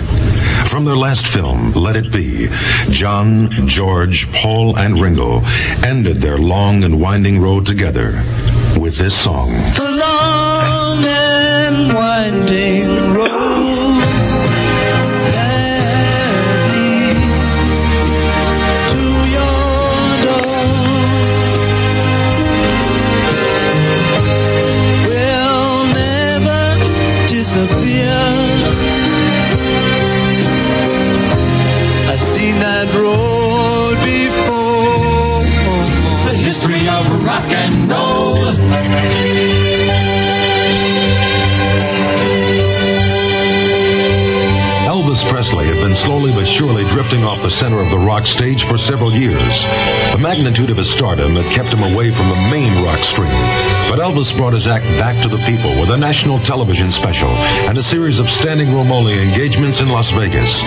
From 0.65 0.85
their 0.85 0.97
last 0.97 1.27
film, 1.27 1.73
Let 1.73 1.97
It 1.97 2.13
Be, 2.13 2.49
John, 2.91 3.51
George, 3.67 4.31
Paul, 4.33 4.79
and 4.79 5.01
Ringo 5.01 5.41
ended 5.85 6.19
their 6.19 6.39
long 6.39 6.85
and 6.85 7.01
winding 7.01 7.41
road 7.41 7.67
together 7.67 8.23
with 8.79 8.97
this 8.97 9.17
song. 9.17 9.53
The 9.77 9.91
long 9.91 11.05
and 11.05 11.93
winding 11.95 13.15
road 13.15 13.28
that 32.79 32.95
road 32.95 33.97
before. 34.05 35.43
The 36.31 36.37
history 36.37 36.89
of 36.89 37.25
rock 37.25 37.51
and 37.51 37.91
roll. 37.91 38.08
Had 45.69 45.85
been 45.85 45.95
slowly 45.95 46.33
but 46.33 46.47
surely 46.47 46.83
drifting 46.85 47.25
off 47.25 47.43
the 47.43 47.51
center 47.51 47.79
of 47.79 47.91
the 47.91 47.99
rock 47.99 48.25
stage 48.27 48.65
for 48.65 48.79
several 48.79 49.13
years. 49.13 49.65
The 50.13 50.19
magnitude 50.19 50.71
of 50.71 50.79
his 50.79 50.91
stardom 50.91 51.33
had 51.33 51.45
kept 51.53 51.69
him 51.69 51.83
away 51.93 52.11
from 52.11 52.31
the 52.31 52.41
main 52.49 52.83
rock 52.83 53.03
stream. 53.03 53.29
But 53.91 54.01
Elvis 54.01 54.35
brought 54.35 54.55
his 54.55 54.67
act 54.67 54.87
back 54.99 55.21
to 55.23 55.29
the 55.29 55.37
people 55.45 55.79
with 55.79 55.91
a 55.91 55.97
national 55.97 56.39
television 56.41 56.91
special 56.91 57.29
and 57.69 57.77
a 57.77 57.83
series 57.83 58.19
of 58.19 58.31
standing 58.31 58.73
room 58.73 58.91
only 58.91 59.23
engagements 59.23 59.83
in 59.83 59.91
Las 59.91 60.11
Vegas. 60.11 60.63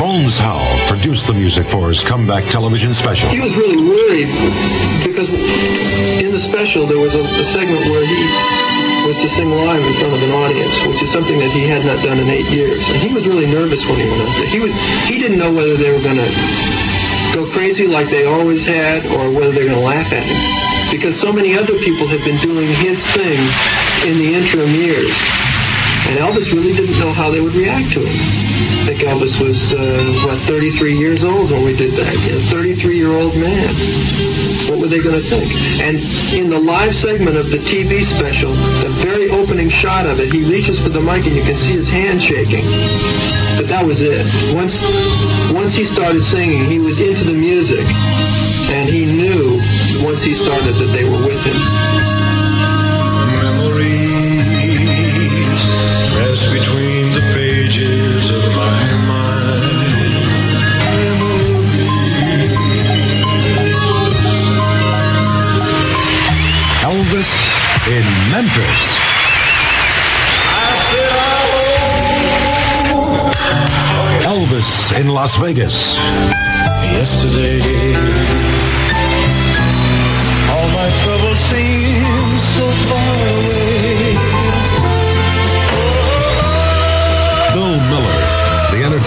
Bones 0.00 0.38
Howe 0.38 0.64
produced 0.88 1.26
the 1.26 1.34
music 1.34 1.68
for 1.68 1.90
his 1.90 2.02
comeback 2.02 2.44
television 2.44 2.94
special. 2.94 3.28
He 3.28 3.40
was 3.40 3.54
really 3.54 3.76
worried 3.76 4.28
because 5.04 5.28
in 6.24 6.32
the 6.32 6.40
special 6.40 6.86
there 6.86 6.98
was 6.98 7.14
a, 7.14 7.20
a 7.20 7.44
segment 7.44 7.84
where 7.84 8.06
he 8.06 8.47
was 9.08 9.22
to 9.24 9.28
sing 9.28 9.48
live 9.48 9.80
in 9.80 9.94
front 9.94 10.12
of 10.12 10.22
an 10.22 10.32
audience, 10.36 10.84
which 10.86 11.00
is 11.00 11.10
something 11.10 11.40
that 11.40 11.48
he 11.48 11.64
had 11.64 11.80
not 11.88 11.96
done 12.04 12.20
in 12.20 12.28
eight 12.28 12.52
years. 12.52 12.84
And 12.92 13.00
he 13.00 13.08
was 13.08 13.26
really 13.26 13.48
nervous 13.48 13.88
when 13.88 13.96
he 13.96 14.04
went 14.04 14.20
out 14.20 14.36
there. 14.36 14.48
He 14.52 14.60
would 14.60 14.74
he 15.08 15.16
didn't 15.16 15.40
know 15.40 15.48
whether 15.48 15.80
they 15.80 15.88
were 15.88 16.04
going 16.04 16.20
to 16.20 16.30
go 17.32 17.48
crazy 17.48 17.88
like 17.88 18.12
they 18.12 18.28
always 18.28 18.68
had 18.68 19.00
or 19.16 19.32
whether 19.32 19.48
they're 19.56 19.72
going 19.72 19.80
to 19.80 19.88
laugh 19.88 20.12
at 20.12 20.20
him. 20.20 20.40
Because 20.92 21.18
so 21.18 21.32
many 21.32 21.56
other 21.56 21.80
people 21.80 22.04
had 22.04 22.20
been 22.20 22.36
doing 22.44 22.68
his 22.84 23.00
thing 23.16 23.40
in 24.04 24.20
the 24.20 24.36
interim 24.36 24.68
years. 24.76 25.16
And 26.08 26.16
Elvis 26.24 26.56
really 26.56 26.72
didn't 26.72 26.98
know 26.98 27.12
how 27.12 27.28
they 27.28 27.40
would 27.40 27.54
react 27.54 27.92
to 27.92 28.00
him. 28.00 28.08
I 28.08 28.96
think 28.96 29.04
Elvis 29.04 29.36
was, 29.44 29.76
uh, 29.76 29.80
what, 30.24 30.40
33 30.48 30.96
years 30.96 31.22
old 31.22 31.52
when 31.52 31.64
we 31.68 31.76
did 31.76 31.92
that. 32.00 32.08
Know, 32.32 32.40
33-year-old 32.48 33.36
man. 33.36 33.68
What 34.72 34.80
were 34.80 34.88
they 34.88 35.04
going 35.04 35.20
to 35.20 35.20
think? 35.20 35.44
And 35.84 36.00
in 36.32 36.48
the 36.48 36.56
live 36.56 36.94
segment 36.94 37.36
of 37.36 37.52
the 37.52 37.60
TV 37.60 38.00
special, 38.08 38.48
the 38.80 38.88
very 39.04 39.28
opening 39.28 39.68
shot 39.68 40.06
of 40.06 40.20
it, 40.20 40.32
he 40.32 40.48
reaches 40.48 40.80
for 40.80 40.88
the 40.88 41.04
mic 41.04 41.28
and 41.28 41.36
you 41.36 41.44
can 41.44 41.56
see 41.60 41.76
his 41.76 41.92
hand 41.92 42.22
shaking. 42.22 42.64
But 43.60 43.68
that 43.68 43.84
was 43.84 44.00
it. 44.00 44.24
Once, 44.56 44.80
once 45.52 45.74
he 45.74 45.84
started 45.84 46.24
singing, 46.24 46.64
he 46.64 46.78
was 46.78 47.04
into 47.04 47.24
the 47.24 47.36
music. 47.36 47.84
And 48.72 48.88
he 48.88 49.04
knew 49.04 49.60
once 50.00 50.24
he 50.24 50.32
started 50.32 50.72
that 50.72 50.92
they 50.96 51.04
were 51.04 51.20
with 51.20 51.44
him. 51.44 51.97
Memphis. 68.38 69.00
Elvis 74.22 74.92
in 74.92 75.08
Las 75.08 75.36
Vegas. 75.38 75.98
Yesterday, 76.92 77.58
all 80.52 80.68
my 80.68 80.88
troubles 81.02 81.38
seem 81.50 82.38
so 82.38 82.70
far 82.86 83.26
away. 83.38 84.07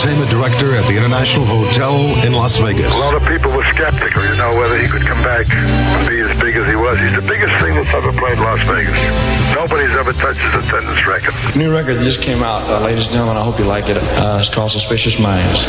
Entertainment 0.01 0.31
director 0.31 0.73
at 0.73 0.83
the 0.87 0.97
International 0.97 1.45
Hotel 1.45 1.93
in 2.25 2.33
Las 2.33 2.57
Vegas. 2.57 2.91
A 2.91 2.97
lot 2.97 3.15
of 3.15 3.27
people 3.27 3.51
were 3.51 3.63
skeptical, 3.65 4.23
you 4.25 4.35
know, 4.35 4.49
whether 4.57 4.75
he 4.79 4.87
could 4.87 5.03
come 5.03 5.21
back 5.21 5.45
and 5.47 6.09
be 6.09 6.19
as 6.19 6.29
big 6.41 6.55
as 6.55 6.67
he 6.67 6.75
was. 6.75 6.97
He's 6.97 7.13
the 7.13 7.21
biggest 7.21 7.53
thing 7.63 7.75
that's 7.75 7.93
ever 7.93 8.11
played 8.13 8.39
Las 8.39 8.67
Vegas. 8.67 8.97
Nobody's 9.53 9.95
ever 9.95 10.11
touched 10.13 10.41
his 10.41 10.65
attendance 10.65 11.05
record. 11.05 11.35
New 11.55 11.71
record 11.71 11.99
just 11.99 12.19
came 12.19 12.41
out, 12.41 12.63
uh, 12.63 12.83
ladies 12.83 13.05
and 13.05 13.13
gentlemen. 13.13 13.37
I 13.37 13.43
hope 13.43 13.59
you 13.59 13.65
like 13.65 13.89
it. 13.89 13.97
Uh, 14.17 14.39
it's 14.39 14.49
called 14.49 14.71
Suspicious 14.71 15.19
Minds. 15.19 15.67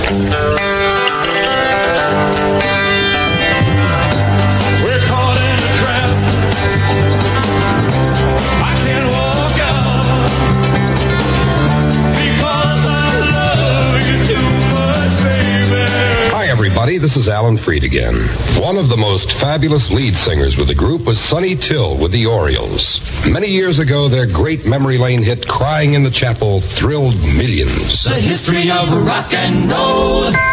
This 17.03 17.17
is 17.17 17.29
Alan 17.29 17.57
Freed 17.57 17.83
again. 17.83 18.15
One 18.61 18.77
of 18.77 18.89
the 18.89 18.97
most 18.97 19.33
fabulous 19.33 19.91
lead 19.91 20.17
singers 20.17 20.57
with 20.57 20.69
the 20.69 20.75
group 20.77 21.05
was 21.05 21.19
Sonny 21.19 21.57
Til 21.57 21.97
with 21.97 22.13
the 22.13 22.27
Orioles. 22.27 23.01
Many 23.29 23.49
years 23.49 23.81
ago, 23.81 24.09
their 24.09 24.25
great 24.25 24.67
memory 24.67 24.99
lane 24.99 25.21
hit 25.21 25.49
Crying 25.49 25.95
in 25.95 26.05
the 26.05 26.13
Chapel 26.13 26.61
thrilled 26.61 27.17
millions. 27.37 28.05
The 28.05 28.21
history 28.21 28.71
of 28.71 29.05
rock 29.05 29.35
and 29.35 29.69
roll. 29.69 30.52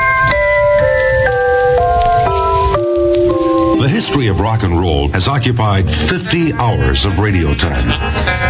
History 4.00 4.28
of 4.28 4.40
rock 4.40 4.64
and 4.64 4.80
roll 4.80 5.10
has 5.10 5.28
occupied 5.28 5.84
50 5.92 6.54
hours 6.54 7.04
of 7.04 7.20
radio 7.20 7.54
time. 7.54 7.84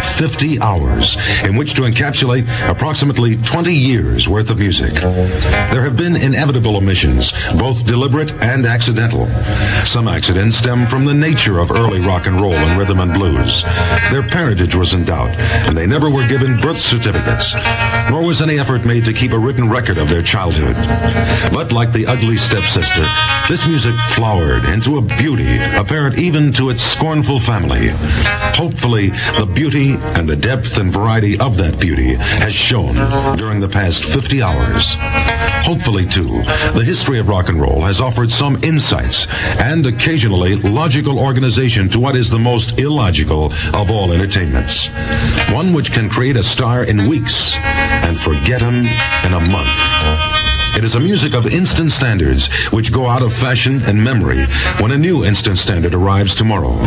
50 0.00 0.60
hours 0.60 1.16
in 1.42 1.56
which 1.56 1.74
to 1.74 1.82
encapsulate 1.82 2.46
approximately 2.70 3.36
20 3.36 3.74
years 3.74 4.28
worth 4.28 4.48
of 4.50 4.60
music. 4.60 4.92
There 4.94 5.82
have 5.82 5.96
been 5.96 6.14
inevitable 6.14 6.76
omissions, 6.76 7.32
both 7.58 7.84
deliberate 7.84 8.32
and 8.34 8.64
accidental. 8.64 9.26
Some 9.84 10.06
accidents 10.06 10.56
stem 10.56 10.86
from 10.86 11.04
the 11.04 11.14
nature 11.14 11.58
of 11.58 11.72
early 11.72 11.98
rock 11.98 12.28
and 12.28 12.40
roll 12.40 12.54
and 12.54 12.78
rhythm 12.78 13.00
and 13.00 13.12
blues. 13.12 13.64
Their 14.12 14.22
parentage 14.22 14.76
was 14.76 14.94
in 14.94 15.04
doubt, 15.04 15.30
and 15.66 15.76
they 15.76 15.86
never 15.86 16.08
were 16.08 16.28
given 16.28 16.58
birth 16.58 16.78
certificates, 16.78 17.56
nor 18.08 18.22
was 18.22 18.40
any 18.40 18.60
effort 18.60 18.86
made 18.86 19.04
to 19.04 19.12
keep 19.12 19.32
a 19.32 19.38
written 19.38 19.68
record 19.68 19.98
of 19.98 20.08
their 20.08 20.22
childhood. 20.22 20.76
But 21.52 21.72
like 21.72 21.90
the 21.90 22.06
ugly 22.06 22.36
stepsister, 22.36 23.04
this 23.48 23.66
music 23.66 23.96
flowered 24.14 24.64
into 24.66 24.98
a 24.98 25.02
beauty 25.02 25.39
apparent 25.76 26.18
even 26.18 26.52
to 26.54 26.70
its 26.70 26.82
scornful 26.82 27.38
family. 27.38 27.90
Hopefully, 28.54 29.08
the 29.38 29.46
beauty 29.46 29.96
and 30.16 30.28
the 30.28 30.36
depth 30.36 30.78
and 30.78 30.92
variety 30.92 31.38
of 31.38 31.56
that 31.56 31.80
beauty 31.80 32.14
has 32.14 32.54
shown 32.54 32.94
during 33.36 33.60
the 33.60 33.68
past 33.68 34.04
50 34.04 34.42
hours. 34.42 34.94
Hopefully, 35.64 36.06
too, 36.06 36.42
the 36.72 36.82
history 36.84 37.18
of 37.18 37.28
rock 37.28 37.48
and 37.48 37.60
roll 37.60 37.82
has 37.82 38.00
offered 38.00 38.30
some 38.30 38.58
insights 38.62 39.26
and 39.60 39.86
occasionally 39.86 40.56
logical 40.56 41.18
organization 41.18 41.88
to 41.88 42.00
what 42.00 42.16
is 42.16 42.30
the 42.30 42.38
most 42.38 42.78
illogical 42.78 43.52
of 43.74 43.90
all 43.90 44.12
entertainments. 44.12 44.88
One 45.50 45.72
which 45.72 45.92
can 45.92 46.08
create 46.08 46.36
a 46.36 46.42
star 46.42 46.84
in 46.84 47.08
weeks 47.08 47.56
and 47.56 48.18
forget 48.18 48.60
him 48.60 48.86
in 49.24 49.34
a 49.34 49.40
month. 49.40 50.39
It 50.76 50.84
is 50.84 50.94
a 50.94 51.00
music 51.00 51.34
of 51.34 51.46
instant 51.52 51.90
standards 51.90 52.46
which 52.72 52.92
go 52.92 53.06
out 53.06 53.22
of 53.22 53.32
fashion 53.32 53.82
and 53.82 54.02
memory 54.02 54.44
when 54.78 54.92
a 54.92 54.98
new 54.98 55.24
instant 55.24 55.58
standard 55.58 55.94
arrives 55.94 56.34
tomorrow. 56.34 56.78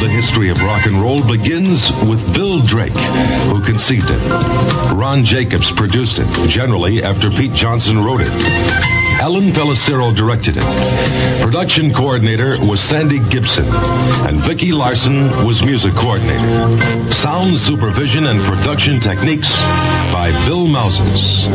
The 0.00 0.08
history 0.08 0.48
of 0.48 0.62
rock 0.62 0.86
and 0.86 1.02
roll 1.02 1.26
begins 1.26 1.90
with 2.08 2.32
Bill 2.32 2.60
Drake, 2.60 2.96
who 3.50 3.60
conceived 3.60 4.06
it. 4.08 4.92
Ron 4.92 5.24
Jacobs 5.24 5.72
produced 5.72 6.20
it, 6.20 6.48
generally 6.48 7.02
after 7.02 7.30
Pete 7.30 7.52
Johnson 7.52 7.98
wrote 7.98 8.20
it. 8.22 8.28
Ellen 9.20 9.50
Pellicero 9.50 10.14
directed 10.14 10.54
it. 10.56 11.42
Production 11.42 11.92
coordinator 11.92 12.64
was 12.64 12.78
Sandy 12.78 13.18
Gibson, 13.18 13.66
and 14.28 14.38
Vicki 14.38 14.70
Larson 14.70 15.30
was 15.44 15.64
music 15.64 15.94
coordinator. 15.94 17.10
Sound 17.10 17.58
supervision 17.58 18.26
and 18.26 18.40
production 18.42 19.00
techniques 19.00 19.52
by 20.12 20.30
Bill 20.46 20.68
Mouzis. 20.68 21.48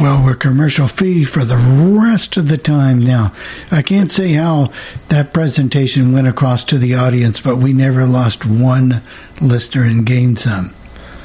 Well, 0.00 0.24
we're 0.24 0.34
commercial 0.34 0.88
free 0.88 1.24
for 1.24 1.44
the 1.44 1.58
rest 2.00 2.38
of 2.38 2.48
the 2.48 2.56
time 2.56 3.00
now. 3.00 3.32
I 3.70 3.82
can't 3.82 4.10
say 4.10 4.32
how 4.32 4.72
that 5.10 5.34
presentation 5.34 6.14
went 6.14 6.26
across 6.26 6.64
to 6.64 6.78
the 6.78 6.94
audience, 6.94 7.42
but 7.42 7.56
we 7.56 7.74
never 7.74 8.06
lost 8.06 8.46
one 8.46 9.02
listener 9.42 9.84
and 9.84 10.06
gained 10.06 10.38
some. 10.38 10.74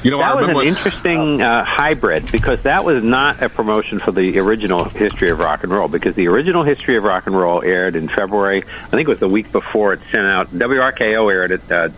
You 0.02 0.10
know, 0.10 0.20
I 0.20 0.28
that 0.28 0.36
was 0.36 0.42
remember 0.42 0.60
an 0.60 0.68
interesting 0.68 1.40
uh, 1.40 1.64
hybrid 1.64 2.30
because 2.30 2.62
that 2.64 2.84
was 2.84 3.02
not 3.02 3.40
a 3.40 3.48
promotion 3.48 3.98
for 3.98 4.12
the 4.12 4.38
original 4.38 4.84
history 4.84 5.30
of 5.30 5.38
rock 5.38 5.62
and 5.62 5.72
roll 5.72 5.88
because 5.88 6.14
the 6.14 6.28
original 6.28 6.62
history 6.62 6.98
of 6.98 7.04
rock 7.04 7.26
and 7.26 7.36
roll 7.36 7.62
aired 7.62 7.96
in 7.96 8.08
February. 8.08 8.62
I 8.62 8.88
think 8.90 9.08
it 9.08 9.10
was 9.10 9.20
the 9.20 9.28
week 9.28 9.50
before 9.52 9.94
it 9.94 10.00
sent 10.12 10.26
out. 10.26 10.50
WRKO 10.52 11.32
aired 11.32 11.50
it 11.50 11.72
uh, 11.72 11.88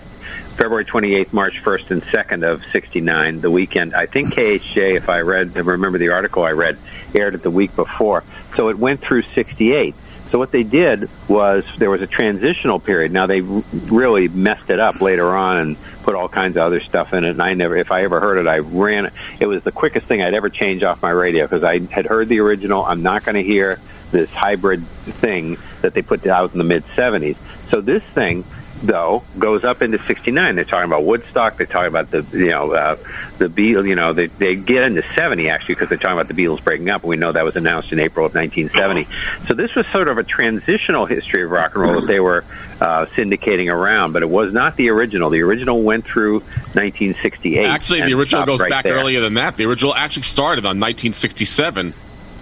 February 0.59 0.85
28th, 0.85 1.32
March 1.32 1.62
1st, 1.62 1.90
and 1.93 2.02
2nd 2.02 2.43
of 2.43 2.64
'69. 2.72 3.40
The 3.40 3.51
weekend. 3.51 3.94
I 3.94 4.06
think 4.06 4.35
KHJ, 4.35 4.97
if 4.97 5.09
I 5.09 5.20
read, 5.20 5.55
remember 5.55 5.98
the 5.98 6.09
article 6.09 6.43
I 6.43 6.51
read, 6.51 6.76
aired 7.14 7.36
it 7.36 7.44
the 7.44 7.51
week 7.51 7.74
before. 7.76 8.24
So 8.56 8.68
it 8.68 8.76
went 8.76 9.01
through 9.01 9.22
'68. 9.22 9.94
So 10.32 10.39
what 10.39 10.51
they 10.51 10.64
did 10.64 11.09
was 11.28 11.64
there 11.78 11.90
was 11.90 12.02
a 12.02 12.09
transitional 12.09 12.80
period. 12.80 13.12
Now 13.12 13.26
they 13.26 13.40
really 13.40 14.26
messed 14.26 14.68
it 14.68 14.80
up 14.80 15.01
later 15.01 15.28
on 15.28 15.59
and 15.59 15.76
put 16.02 16.16
all 16.16 16.28
kinds 16.28 16.56
of 16.56 16.62
other 16.62 16.80
stuff 16.80 17.14
in 17.14 17.24
it. 17.24 17.30
And 17.30 17.43
I 17.43 17.55
never, 17.55 17.76
if 17.76 17.93
I 17.93 18.02
ever 18.02 18.18
heard 18.18 18.39
it, 18.39 18.48
I 18.48 18.59
ran. 18.59 19.06
it. 19.06 19.12
It 19.39 19.47
was 19.47 19.62
the 19.62 19.72
quickest 19.72 20.06
thing 20.06 20.22
I'd 20.22 20.35
ever 20.35 20.51
change 20.51 20.82
off 20.82 21.01
my 21.01 21.10
radio 21.10 21.44
because 21.44 21.62
I 21.62 21.78
had 21.78 22.05
heard 22.05 22.28
the 22.28 22.40
original. 22.40 22.85
I'm 22.85 23.02
not 23.02 23.24
going 23.24 23.36
to 23.36 23.44
hear 23.44 23.80
this 24.10 24.28
hybrid 24.30 24.85
thing 25.05 25.56
that 25.82 25.94
they 25.94 26.02
put 26.02 26.26
out 26.26 26.52
in 26.52 26.59
the 26.59 26.64
mid 26.64 26.85
'70s. 26.97 27.36
So 27.70 27.80
this 27.80 28.02
thing 28.02 28.44
though 28.82 29.22
goes 29.38 29.64
up 29.64 29.82
into 29.82 29.98
69 29.98 30.55
they're 30.55 30.64
talking 30.64 30.84
about 30.84 31.05
woodstock 31.05 31.56
they're 31.56 31.66
talking 31.66 31.88
about 31.88 32.10
the 32.10 32.24
you 32.32 32.48
know 32.48 32.72
uh, 32.72 32.96
the 33.38 33.46
beatles 33.48 33.88
you 33.88 33.94
know 33.94 34.12
they 34.12 34.26
they 34.26 34.55
get 34.55 34.82
into 34.82 35.02
70 35.14 35.48
actually 35.48 35.74
because 35.74 35.88
they're 35.88 35.98
talking 35.98 36.18
about 36.18 36.28
the 36.28 36.34
beatles 36.34 36.62
breaking 36.62 36.88
up 36.88 37.02
and 37.02 37.10
we 37.10 37.16
know 37.16 37.32
that 37.32 37.44
was 37.44 37.56
announced 37.56 37.92
in 37.92 37.98
april 37.98 38.24
of 38.26 38.34
1970 38.34 39.09
so 39.48 39.55
this 39.55 39.74
was 39.74 39.86
sort 39.88 40.09
of 40.09 40.18
a 40.18 40.22
transitional 40.22 41.06
history 41.06 41.42
of 41.42 41.50
rock 41.50 41.74
and 41.74 41.82
roll 41.82 42.00
that 42.00 42.06
they 42.06 42.20
were 42.20 42.44
uh, 42.80 43.06
syndicating 43.16 43.72
around 43.72 44.12
but 44.12 44.22
it 44.22 44.28
was 44.28 44.52
not 44.52 44.76
the 44.76 44.88
original 44.90 45.30
the 45.30 45.40
original 45.40 45.82
went 45.82 46.05
through 46.05 46.40
1968 46.74 47.68
Actually, 47.68 48.02
the 48.02 48.14
original 48.14 48.44
goes 48.44 48.60
right 48.60 48.70
back 48.70 48.84
there. 48.84 48.94
earlier 48.94 49.20
than 49.20 49.34
that. 49.34 49.56
The 49.56 49.64
original 49.64 49.94
actually 49.94 50.22
started 50.22 50.64
on 50.64 50.78
1967. 50.80 51.94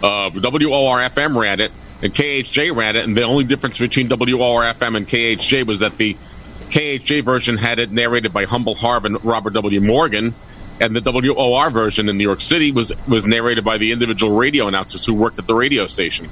Uh, 0.03 0.31
WORFM 0.31 1.37
ran 1.37 1.61
it, 1.61 1.73
and 2.03 2.15
KHJ 2.15 2.75
ran 2.75 2.97
it, 2.97 3.05
and 3.05 3.17
the 3.17 3.23
only 3.23 3.45
difference 3.45 3.79
between 3.79 4.09
WORFM 4.09 4.97
and 4.97 5.09
KHJ 5.09 5.67
was 5.67 5.81
that 5.81 5.97
the 5.97 6.17
KHJ 6.71 7.25
version 7.25 7.57
had 7.57 7.79
it 7.79 7.93
narrated 7.93 8.33
by 8.33 8.45
Humble 8.45 8.75
Harv 8.75 9.05
and 9.05 9.25
Robert 9.25 9.53
W. 9.55 9.81
Morgan, 9.81 10.35
and 10.81 10.95
the 10.95 11.01
WOR 11.01 11.71
version 11.71 12.09
in 12.09 12.19
New 12.19 12.25
York 12.25 12.41
City 12.41 12.73
was 12.73 12.93
was 13.07 13.27
narrated 13.27 13.65
by 13.65 13.79
the 13.79 13.93
individual 13.93 14.37
radio 14.37 14.69
announcers 14.69 15.05
who 15.05 15.15
worked 15.15 15.39
at 15.39 15.47
the 15.47 15.55
radio 15.55 15.87
station. 15.87 16.29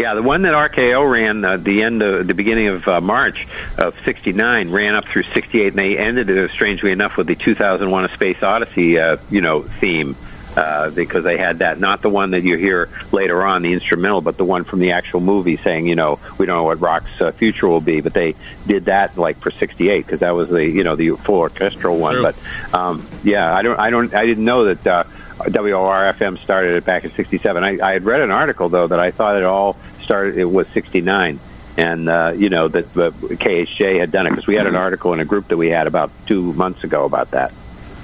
Yeah, 0.00 0.14
the 0.14 0.22
one 0.22 0.42
that 0.42 0.54
RKO 0.54 1.10
ran 1.10 1.44
uh, 1.44 1.56
the 1.56 1.82
end 1.82 2.02
of 2.02 2.26
the 2.26 2.34
beginning 2.34 2.68
of 2.68 2.86
uh, 2.86 3.00
March 3.00 3.46
of 3.78 3.94
'69 4.04 4.70
ran 4.70 4.94
up 4.94 5.06
through 5.06 5.24
'68, 5.34 5.68
and 5.68 5.78
they 5.78 5.98
ended 5.98 6.30
it 6.30 6.50
strangely 6.50 6.92
enough 6.92 7.16
with 7.16 7.26
the 7.26 7.34
2001: 7.34 8.04
A 8.04 8.12
Space 8.14 8.42
Odyssey, 8.42 8.98
uh, 8.98 9.16
you 9.30 9.40
know, 9.40 9.62
theme. 9.62 10.16
Uh, 10.56 10.88
because 10.88 11.22
they 11.22 11.36
had 11.36 11.58
that, 11.58 11.78
not 11.78 12.00
the 12.00 12.08
one 12.08 12.30
that 12.30 12.42
you 12.42 12.56
hear 12.56 12.88
later 13.12 13.44
on, 13.44 13.60
the 13.60 13.74
instrumental, 13.74 14.22
but 14.22 14.38
the 14.38 14.44
one 14.44 14.64
from 14.64 14.78
the 14.78 14.92
actual 14.92 15.20
movie 15.20 15.58
saying, 15.58 15.86
you 15.86 15.94
know, 15.94 16.18
we 16.38 16.46
don't 16.46 16.56
know 16.56 16.64
what 16.64 16.80
rock's 16.80 17.20
uh, 17.20 17.30
future 17.32 17.68
will 17.68 17.82
be. 17.82 18.00
But 18.00 18.14
they 18.14 18.34
did 18.66 18.86
that 18.86 19.18
like 19.18 19.38
for 19.40 19.50
'68 19.50 20.06
because 20.06 20.20
that 20.20 20.34
was 20.34 20.48
the, 20.48 20.64
you 20.64 20.82
know, 20.82 20.96
the 20.96 21.10
full 21.10 21.40
orchestral 21.40 21.98
one. 21.98 22.22
But 22.22 22.36
um, 22.72 23.06
yeah, 23.22 23.54
I 23.54 23.60
don't, 23.60 23.78
I 23.78 23.90
don't, 23.90 24.14
I 24.14 24.24
didn't 24.24 24.46
know 24.46 24.72
that 24.72 24.86
uh, 24.86 25.04
WORFM 25.40 26.42
started 26.42 26.76
it 26.76 26.84
back 26.86 27.04
in 27.04 27.12
'67. 27.12 27.62
I, 27.62 27.78
I 27.86 27.92
had 27.92 28.04
read 28.04 28.22
an 28.22 28.30
article 28.30 28.70
though 28.70 28.86
that 28.86 28.98
I 28.98 29.10
thought 29.10 29.36
it 29.36 29.44
all 29.44 29.76
started. 30.04 30.38
It 30.38 30.46
was 30.46 30.66
'69, 30.68 31.38
and 31.76 32.08
uh, 32.08 32.32
you 32.34 32.48
know 32.48 32.68
that 32.68 32.86
uh, 32.96 33.10
KHJ 33.10 34.00
had 34.00 34.10
done 34.10 34.26
it 34.26 34.30
because 34.30 34.46
we 34.46 34.54
had 34.54 34.66
an 34.66 34.76
article 34.76 35.12
in 35.12 35.20
a 35.20 35.26
group 35.26 35.48
that 35.48 35.58
we 35.58 35.68
had 35.68 35.86
about 35.86 36.10
two 36.26 36.54
months 36.54 36.82
ago 36.82 37.04
about 37.04 37.32
that. 37.32 37.52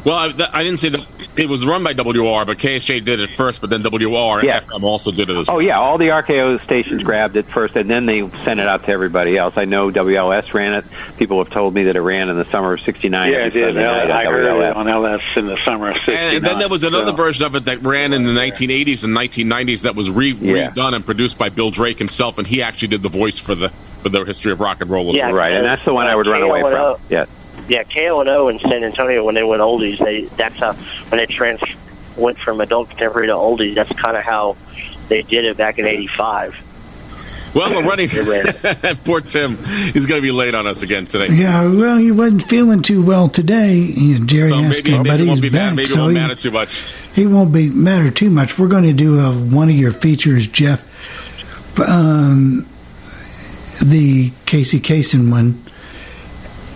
Well, 0.05 0.19
I, 0.19 0.33
th- 0.33 0.51
I 0.53 0.65
didn't 0.65 0.81
say 0.81 0.89
that 0.89 1.01
it 1.37 1.49
was 1.49 1.65
run 1.65 1.85
by 1.85 1.93
WOR, 1.95 2.45
but 2.45 2.59
KHJ 2.59 3.05
did 3.05 3.21
it 3.21 3.31
first, 3.31 3.61
but 3.61 3.71
then 3.71 3.83
WOR 3.85 4.45
Yeah. 4.45 4.61
FM 4.63 4.83
also 4.83 5.13
did 5.13 5.31
it 5.31 5.37
as 5.37 5.49
oh, 5.49 5.53
well. 5.53 5.57
Oh 5.59 5.61
yeah, 5.61 5.79
all 5.79 5.97
the 5.97 6.09
RKO 6.09 6.61
stations 6.65 7.05
grabbed 7.05 7.37
it 7.37 7.47
first, 7.47 7.77
and 7.77 7.89
then 7.89 8.07
they 8.07 8.29
sent 8.45 8.59
it 8.59 8.67
out 8.67 8.85
to 8.87 8.91
everybody 8.91 9.39
else. 9.39 9.55
I 9.57 9.65
know 9.65 9.93
WLS 9.93 10.53
ran 10.55 10.73
it. 10.75 10.85
People 11.19 11.39
have 11.43 11.53
told 11.53 11.73
me 11.75 11.85
that 11.85 11.95
it 11.95 12.01
ran 12.01 12.29
in 12.29 12.37
the 12.37 12.45
summer 12.51 12.73
of 12.75 12.81
'69. 12.81 13.31
Yeah, 13.33 13.39
it 13.47 13.51
did. 13.51 13.79
I 13.79 14.25
heard 14.25 14.45
it 14.45 14.77
on 14.77 14.89
LS 14.89 15.23
in 15.37 15.47
the 15.47 15.57
summer 15.65 15.91
of 15.91 15.97
'69. 15.99 16.37
And 16.37 16.45
then 16.45 16.59
there 16.59 16.69
was 16.69 16.83
another 16.83 17.13
so- 17.13 17.17
version 17.17 17.47
of 17.47 17.55
it 17.55 17.67
that 17.67 17.83
ran 17.85 18.13
in 18.13 18.25
the 18.25 18.33
1980s 18.33 19.05
and 19.05 19.15
1990s 19.17 19.83
that 19.83 19.95
was 19.95 20.11
re- 20.11 20.33
Yeah. 20.33 20.71
redone 20.71 20.95
and 20.95 21.07
produced 21.07 21.39
by 21.39 21.49
Bill 21.49 21.71
Drake 21.71 21.99
himself, 21.99 22.39
and 22.39 22.47
he 22.47 22.61
actually 22.61 22.89
did 22.89 23.03
the 23.05 23.09
voice 23.09 23.39
for 23.39 23.55
the 23.55 23.69
for 24.03 24.09
the 24.09 24.25
history 24.25 24.51
of 24.51 24.59
rock 24.61 24.81
and 24.81 24.91
roll. 24.91 25.11
as 25.11 25.17
Yeah, 25.17 25.27
well. 25.27 25.37
right, 25.37 25.53
and 25.53 25.65
that's 25.65 25.85
the 25.85 25.95
one 25.95 26.09
I 26.09 26.17
would 26.17 26.27
run 26.27 26.43
away 26.43 26.61
from. 26.61 26.97
Yeah. 27.09 27.27
Yeah, 27.69 27.85
KONO 27.85 28.49
in 28.51 28.59
San 28.59 28.85
Antonio 28.85 29.25
when 29.25 29.35
they 29.35 29.43
went 29.45 29.63
oldies, 29.63 29.99
they 29.99 30.23
that's 30.37 30.57
how 30.57 30.73
when 30.73 31.19
they 31.19 31.27
trans 31.27 31.61
went 32.17 32.39
from 32.39 32.61
adult 32.61 32.91
contemporary 32.91 33.29
to 33.29 33.33
oldies. 33.35 33.75
That's 33.75 33.93
kind 33.93 34.17
of 34.17 34.25
how 34.25 34.57
they 35.09 35.23
did 35.23 35.45
it 35.45 35.57
back 35.57 35.79
in 35.79 35.87
'85. 35.87 36.57
Well, 37.55 37.71
we're 37.71 37.83
running. 37.87 38.09
Poor 39.05 39.21
Tim. 39.21 39.63
He's 39.93 40.07
going 40.07 40.21
to 40.21 40.27
be 40.27 40.33
late 40.33 40.55
on 40.55 40.67
us 40.67 40.83
again 40.83 41.07
today. 41.07 41.35
Yeah, 41.35 41.69
well, 41.69 41.99
he 41.99 42.11
wasn't 42.11 42.45
feeling 42.45 42.81
too 42.81 43.03
well 43.05 43.29
today, 43.29 43.75
you 43.77 44.21
know, 44.21 44.25
Jerry 44.27 44.49
so 44.49 44.57
maybe, 44.57 44.71
Askin, 44.71 44.93
maybe 45.03 45.09
but 45.09 45.15
it 45.15 45.21
he's 45.21 45.29
won't 45.29 45.43
be 45.43 45.49
back. 45.51 45.59
mad. 45.71 45.77
Maybe 45.77 45.89
so 45.91 46.01
won't 46.01 46.13
he, 46.15 46.19
matter 46.19 46.35
too 46.35 46.51
much. 46.51 46.83
he 47.15 47.27
won't 47.27 47.53
be 47.53 47.69
matter 47.69 48.11
too 48.11 48.31
much. 48.31 48.59
We're 48.59 48.69
going 48.69 48.85
to 48.85 48.95
do 48.95 49.21
uh 49.21 49.35
one 49.35 49.69
of 49.69 49.75
your 49.75 49.93
features, 49.93 50.47
Jeff, 50.47 50.83
um, 51.79 52.67
the 53.83 54.33
Casey 54.47 54.81
Kasem 54.81 55.31
one, 55.31 55.62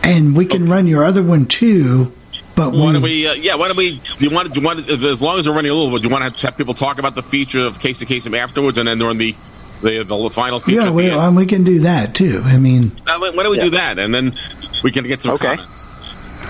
and 0.06 0.36
we 0.36 0.46
can 0.46 0.68
run 0.68 0.86
your 0.86 1.04
other 1.04 1.22
one 1.22 1.46
too. 1.46 2.12
But 2.54 2.72
Why 2.72 2.86
we, 2.86 2.92
don't 2.94 3.02
we? 3.02 3.26
Uh, 3.26 3.34
yeah. 3.34 3.54
Why 3.56 3.68
don't 3.68 3.76
we? 3.76 4.00
Do 4.16 4.24
you 4.24 4.30
want? 4.30 4.54
Do 4.54 4.60
you 4.60 4.66
want? 4.66 4.88
As 4.88 5.20
long 5.20 5.38
as 5.38 5.46
we're 5.46 5.54
running 5.54 5.70
a 5.70 5.74
little 5.74 5.90
bit, 5.90 6.02
do 6.02 6.08
you 6.08 6.12
want 6.14 6.38
to 6.38 6.46
have 6.46 6.56
people 6.56 6.72
talk 6.72 6.98
about 6.98 7.14
the 7.14 7.22
feature 7.22 7.60
of 7.66 7.78
Casey 7.80 8.06
Kasem 8.06 8.34
afterwards, 8.38 8.78
and 8.78 8.88
then 8.88 8.98
during 8.98 9.18
the 9.18 9.34
the, 9.82 10.02
the 10.04 10.30
final 10.30 10.58
feature? 10.60 10.80
yeah, 10.82 10.90
we, 10.90 11.10
end? 11.10 11.20
uh, 11.20 11.30
we 11.36 11.44
can 11.44 11.64
do 11.64 11.80
that 11.80 12.14
too. 12.14 12.40
I 12.44 12.56
mean, 12.56 12.92
Uh, 13.06 13.18
why 13.18 13.30
don't 13.42 13.50
we 13.50 13.58
do 13.58 13.70
that, 13.70 13.98
and 13.98 14.14
then 14.14 14.38
we 14.82 14.90
can 14.90 15.04
get 15.06 15.20
some 15.20 15.32
Okay. 15.34 15.56
comments. 15.56 15.86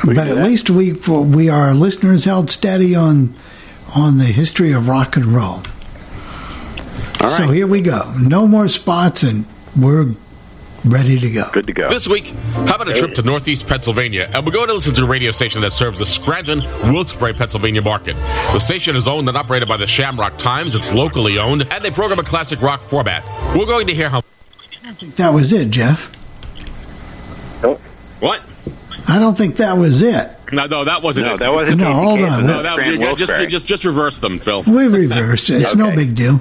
but 0.04 0.16
at 0.18 0.36
least 0.44 0.70
we 0.70 0.92
we 0.92 1.48
our 1.48 1.74
listeners 1.74 2.24
held 2.24 2.52
steady 2.52 2.94
on 2.94 3.34
on 3.94 4.18
the 4.18 4.26
history 4.26 4.70
of 4.72 4.86
rock 4.86 5.16
and 5.16 5.26
roll. 5.26 5.62
So 7.36 7.48
here 7.48 7.66
we 7.66 7.80
go. 7.80 8.12
No 8.20 8.46
more 8.46 8.68
spots, 8.68 9.24
and 9.24 9.44
we're 9.76 10.14
ready 10.86 11.18
to 11.18 11.30
go. 11.30 11.50
Good 11.52 11.66
to 11.66 11.72
go. 11.72 11.88
This 11.88 12.08
week, 12.08 12.28
how 12.28 12.76
about 12.76 12.88
a 12.88 12.94
trip 12.94 13.14
to 13.14 13.22
Northeast 13.22 13.66
Pennsylvania? 13.66 14.30
And 14.32 14.46
we're 14.46 14.52
going 14.52 14.68
to 14.68 14.74
listen 14.74 14.94
to 14.94 15.04
a 15.04 15.06
radio 15.06 15.30
station 15.30 15.60
that 15.62 15.72
serves 15.72 15.98
the 15.98 16.06
Scranton, 16.06 16.60
Wilkes-Barre, 16.92 17.34
Pennsylvania 17.34 17.82
market. 17.82 18.16
The 18.16 18.58
station 18.58 18.96
is 18.96 19.06
owned 19.08 19.28
and 19.28 19.36
operated 19.36 19.68
by 19.68 19.76
the 19.76 19.86
Shamrock 19.86 20.38
Times. 20.38 20.74
It's 20.74 20.92
locally 20.94 21.38
owned, 21.38 21.62
and 21.72 21.84
they 21.84 21.90
program 21.90 22.18
a 22.18 22.24
classic 22.24 22.62
rock 22.62 22.80
format. 22.82 23.24
We're 23.56 23.66
going 23.66 23.86
to 23.88 23.94
hear 23.94 24.08
how. 24.08 24.18
I 24.82 24.86
don't 24.86 24.98
think 24.98 25.16
that 25.16 25.34
was 25.34 25.52
it, 25.52 25.70
Jeff. 25.70 26.12
What? 28.20 28.40
I 29.08 29.18
don't 29.18 29.36
think 29.36 29.56
that 29.56 29.76
was 29.78 30.02
it. 30.02 30.30
No, 30.52 30.66
no, 30.66 30.84
that 30.84 31.02
wasn't 31.02 31.26
No, 31.26 31.34
it. 31.34 31.40
that 31.40 31.52
wasn't 31.52 31.78
No, 31.78 31.92
hold 31.92 32.20
on. 32.20 32.46
No, 32.46 32.62
that, 32.62 32.74
Fran 32.74 33.00
yeah, 33.00 33.14
just, 33.14 33.32
just, 33.50 33.66
just 33.66 33.84
reverse 33.84 34.18
them, 34.20 34.38
Phil. 34.38 34.62
We 34.62 34.88
reversed 34.88 35.50
it. 35.50 35.62
It's 35.62 35.74
no 35.74 35.94
big 35.94 36.14
deal. 36.14 36.40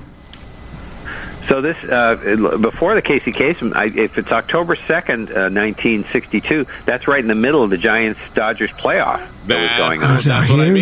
So 1.47 1.61
this 1.61 1.77
uh, 1.83 2.57
before 2.59 2.95
the 2.95 3.01
Casey 3.01 3.31
Kasem, 3.31 3.75
I, 3.75 3.85
if 3.85 4.17
it's 4.17 4.31
October 4.31 4.75
second, 4.87 5.31
uh, 5.31 5.49
nineteen 5.49 6.05
sixty-two, 6.11 6.65
that's 6.85 7.07
right 7.07 7.19
in 7.21 7.27
the 7.27 7.35
middle 7.35 7.63
of 7.63 7.69
the 7.69 7.77
Giants 7.77 8.19
Dodgers 8.33 8.71
playoff 8.71 9.25
that 9.47 9.61
was 9.61 9.77
going 9.77 10.01
on. 10.01 10.19
So 10.21 10.29
here- 10.55 10.73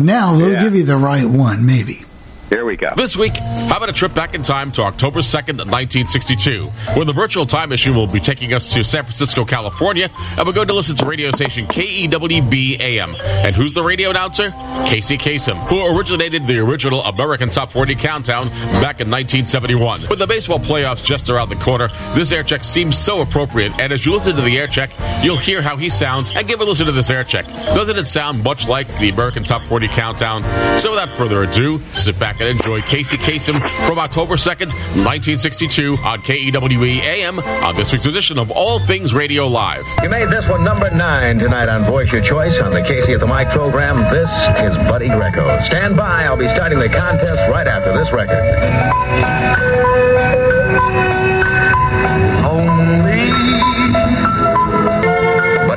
Now 0.00 0.36
they'll 0.36 0.52
Yeah. 0.52 0.62
give 0.64 0.74
you 0.74 0.84
the 0.84 0.96
right 0.96 1.24
one, 1.26 1.64
maybe. 1.66 2.04
Here 2.52 2.66
we 2.66 2.76
go. 2.76 2.92
This 2.94 3.16
week, 3.16 3.34
how 3.38 3.78
about 3.78 3.88
a 3.88 3.94
trip 3.94 4.12
back 4.12 4.34
in 4.34 4.42
time 4.42 4.72
to 4.72 4.82
October 4.82 5.20
2nd, 5.20 5.56
1962, 5.72 6.66
when 6.98 7.06
the 7.06 7.12
virtual 7.14 7.46
time 7.46 7.70
machine 7.70 7.94
will 7.94 8.06
be 8.06 8.20
taking 8.20 8.52
us 8.52 8.70
to 8.74 8.84
San 8.84 9.04
Francisco, 9.04 9.46
California, 9.46 10.10
and 10.36 10.46
we're 10.46 10.52
going 10.52 10.68
to 10.68 10.74
listen 10.74 10.94
to 10.96 11.06
radio 11.06 11.30
station 11.30 11.64
KEWB 11.64 12.78
AM. 12.78 13.14
And 13.18 13.56
who's 13.56 13.72
the 13.72 13.82
radio 13.82 14.10
announcer? 14.10 14.50
Casey 14.84 15.16
Kasem, 15.16 15.56
who 15.66 15.96
originated 15.96 16.46
the 16.46 16.58
original 16.58 17.02
American 17.04 17.48
Top 17.48 17.70
40 17.70 17.94
Countdown 17.94 18.48
back 18.82 19.00
in 19.00 19.08
1971. 19.10 20.08
With 20.10 20.18
the 20.18 20.26
baseball 20.26 20.58
playoffs 20.58 21.02
just 21.02 21.30
around 21.30 21.48
the 21.48 21.56
corner, 21.56 21.88
this 22.14 22.32
air 22.32 22.42
check 22.42 22.64
seems 22.64 22.98
so 22.98 23.22
appropriate, 23.22 23.72
and 23.80 23.94
as 23.94 24.04
you 24.04 24.12
listen 24.12 24.36
to 24.36 24.42
the 24.42 24.58
air 24.58 24.66
check, 24.66 24.90
you'll 25.22 25.38
hear 25.38 25.62
how 25.62 25.78
he 25.78 25.88
sounds 25.88 26.32
and 26.36 26.46
give 26.46 26.60
a 26.60 26.64
listen 26.64 26.84
to 26.84 26.92
this 26.92 27.08
air 27.08 27.24
check. 27.24 27.46
Doesn't 27.74 27.96
it 27.96 28.08
sound 28.08 28.44
much 28.44 28.68
like 28.68 28.88
the 28.98 29.08
American 29.08 29.42
Top 29.42 29.62
40 29.62 29.88
Countdown? 29.88 30.42
So 30.78 30.90
without 30.90 31.08
further 31.08 31.44
ado, 31.44 31.78
sit 31.94 32.18
back 32.18 32.41
and 32.42 32.58
enjoy 32.58 32.80
Casey 32.82 33.16
Kasem 33.16 33.60
from 33.86 33.98
October 33.98 34.34
2nd, 34.34 34.72
1962 35.06 35.96
on 36.02 36.20
KEWB 36.20 37.00
AM 37.00 37.38
on 37.38 37.76
this 37.76 37.92
week's 37.92 38.06
edition 38.06 38.38
of 38.38 38.50
All 38.50 38.80
Things 38.80 39.14
Radio 39.14 39.46
Live. 39.46 39.84
You 40.02 40.08
made 40.08 40.28
this 40.28 40.46
one 40.48 40.64
number 40.64 40.90
nine 40.90 41.38
tonight 41.38 41.68
on 41.68 41.84
Voice 41.84 42.10
Your 42.10 42.22
Choice 42.22 42.58
on 42.60 42.72
the 42.74 42.82
Casey 42.82 43.12
at 43.12 43.20
the 43.20 43.26
Mic 43.26 43.48
program. 43.50 44.02
This 44.12 44.30
is 44.58 44.76
Buddy 44.88 45.08
Greco. 45.08 45.60
Stand 45.66 45.96
by. 45.96 46.24
I'll 46.24 46.36
be 46.36 46.48
starting 46.48 46.78
the 46.80 46.88
contest 46.88 47.42
right 47.50 47.66
after 47.66 47.92
this 47.96 48.12
record. 48.12 48.42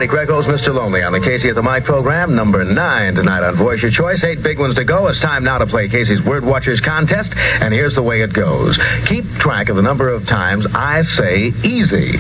Buddy 0.06 0.28
Greco's 0.28 0.46
Mr. 0.46 0.72
Lonely 0.72 1.02
on 1.02 1.14
the 1.14 1.20
Casey 1.20 1.50
at 1.50 1.56
the 1.56 1.64
Mic 1.64 1.84
program, 1.84 2.36
number 2.36 2.64
nine 2.64 3.16
tonight 3.16 3.42
on 3.42 3.56
Voice 3.56 3.82
Your 3.82 3.90
Choice. 3.90 4.24
Eight 4.24 4.44
big 4.44 4.60
ones 4.60 4.76
to 4.76 4.84
go. 4.84 5.08
It's 5.08 5.20
time 5.20 5.44
now 5.44 5.58
to 5.58 5.66
play 5.66 5.88
Casey's 5.88 6.24
Word 6.24 6.46
Watchers 6.46 6.80
contest, 6.80 7.34
and 7.36 7.74
here's 7.74 7.96
the 7.96 8.04
way 8.04 8.22
it 8.22 8.32
goes. 8.32 8.78
Keep 9.08 9.26
track 9.40 9.70
of 9.70 9.78
the 9.78 9.82
number 9.82 10.10
of 10.10 10.28
times 10.28 10.68
I 10.76 11.02
say 11.02 11.52
easy 11.64 12.18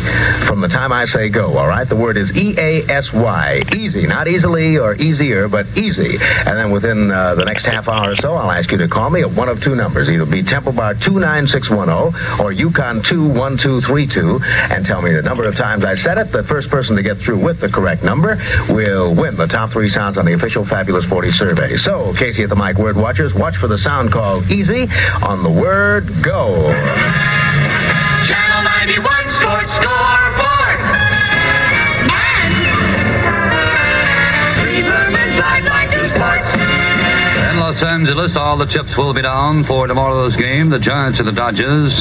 from 0.47 0.61
the 0.61 0.67
time 0.67 0.91
I 0.91 1.05
say 1.05 1.29
go, 1.29 1.59
all 1.59 1.67
right? 1.67 1.87
The 1.87 1.95
word 1.95 2.17
is 2.17 2.35
E 2.35 2.55
A 2.57 2.89
S 2.89 3.13
Y. 3.13 3.61
Easy, 3.75 4.07
not 4.07 4.27
easily 4.27 4.79
or 4.79 4.95
easier, 4.95 5.47
but 5.47 5.67
easy. 5.77 6.17
And 6.19 6.57
then 6.57 6.71
within 6.71 7.11
uh, 7.11 7.35
the 7.35 7.45
next 7.45 7.67
half 7.67 7.87
hour 7.87 8.13
or 8.13 8.15
so, 8.15 8.33
I'll 8.33 8.49
ask 8.49 8.71
you 8.71 8.79
to 8.79 8.87
call 8.87 9.11
me 9.11 9.21
at 9.21 9.29
one 9.29 9.47
of 9.47 9.61
two 9.61 9.75
numbers. 9.75 10.09
Either 10.09 10.25
be 10.25 10.41
Temple 10.41 10.71
Bar 10.71 10.95
29610 10.95 12.43
or 12.43 12.51
Yukon 12.51 13.03
21232 13.03 14.39
and 14.73 14.85
tell 14.87 15.03
me 15.03 15.11
the 15.11 15.21
number 15.21 15.43
of 15.43 15.55
times 15.55 15.85
I 15.85 15.93
said 15.93 16.17
it. 16.17 16.31
The 16.31 16.43
first 16.45 16.69
person 16.69 16.95
to 16.95 17.03
get 17.03 17.19
through 17.19 17.43
with 17.43 17.59
the 17.59 17.74
correct 17.75 18.03
number 18.03 18.37
will 18.69 19.13
win 19.13 19.35
the 19.35 19.47
top 19.47 19.69
three 19.69 19.89
sounds 19.89 20.17
on 20.17 20.25
the 20.25 20.31
official 20.33 20.65
Fabulous 20.65 21.03
40 21.05 21.31
survey. 21.31 21.75
So, 21.75 22.13
Casey 22.13 22.43
at 22.43 22.49
the 22.49 22.55
Mic 22.55 22.77
Word 22.77 22.95
Watchers, 22.95 23.33
watch 23.33 23.57
for 23.57 23.67
the 23.67 23.77
sound 23.77 24.13
called 24.13 24.49
easy 24.49 24.87
on 25.21 25.43
the 25.43 25.49
word 25.49 26.07
go. 26.23 26.71
Channel 28.27 28.63
91 28.63 29.03
Sports 29.41 29.71
Scoreboard. 29.75 29.94
Los 37.75 37.83
Angeles, 37.83 38.37
all 38.37 38.55
the 38.55 38.67
chips 38.67 38.95
will 38.95 39.13
be 39.13 39.21
down 39.21 39.65
for 39.65 39.85
tomorrow's 39.85 40.33
game. 40.37 40.69
The 40.69 40.79
Giants 40.79 41.19
and 41.19 41.27
the 41.27 41.33
Dodgers 41.33 41.91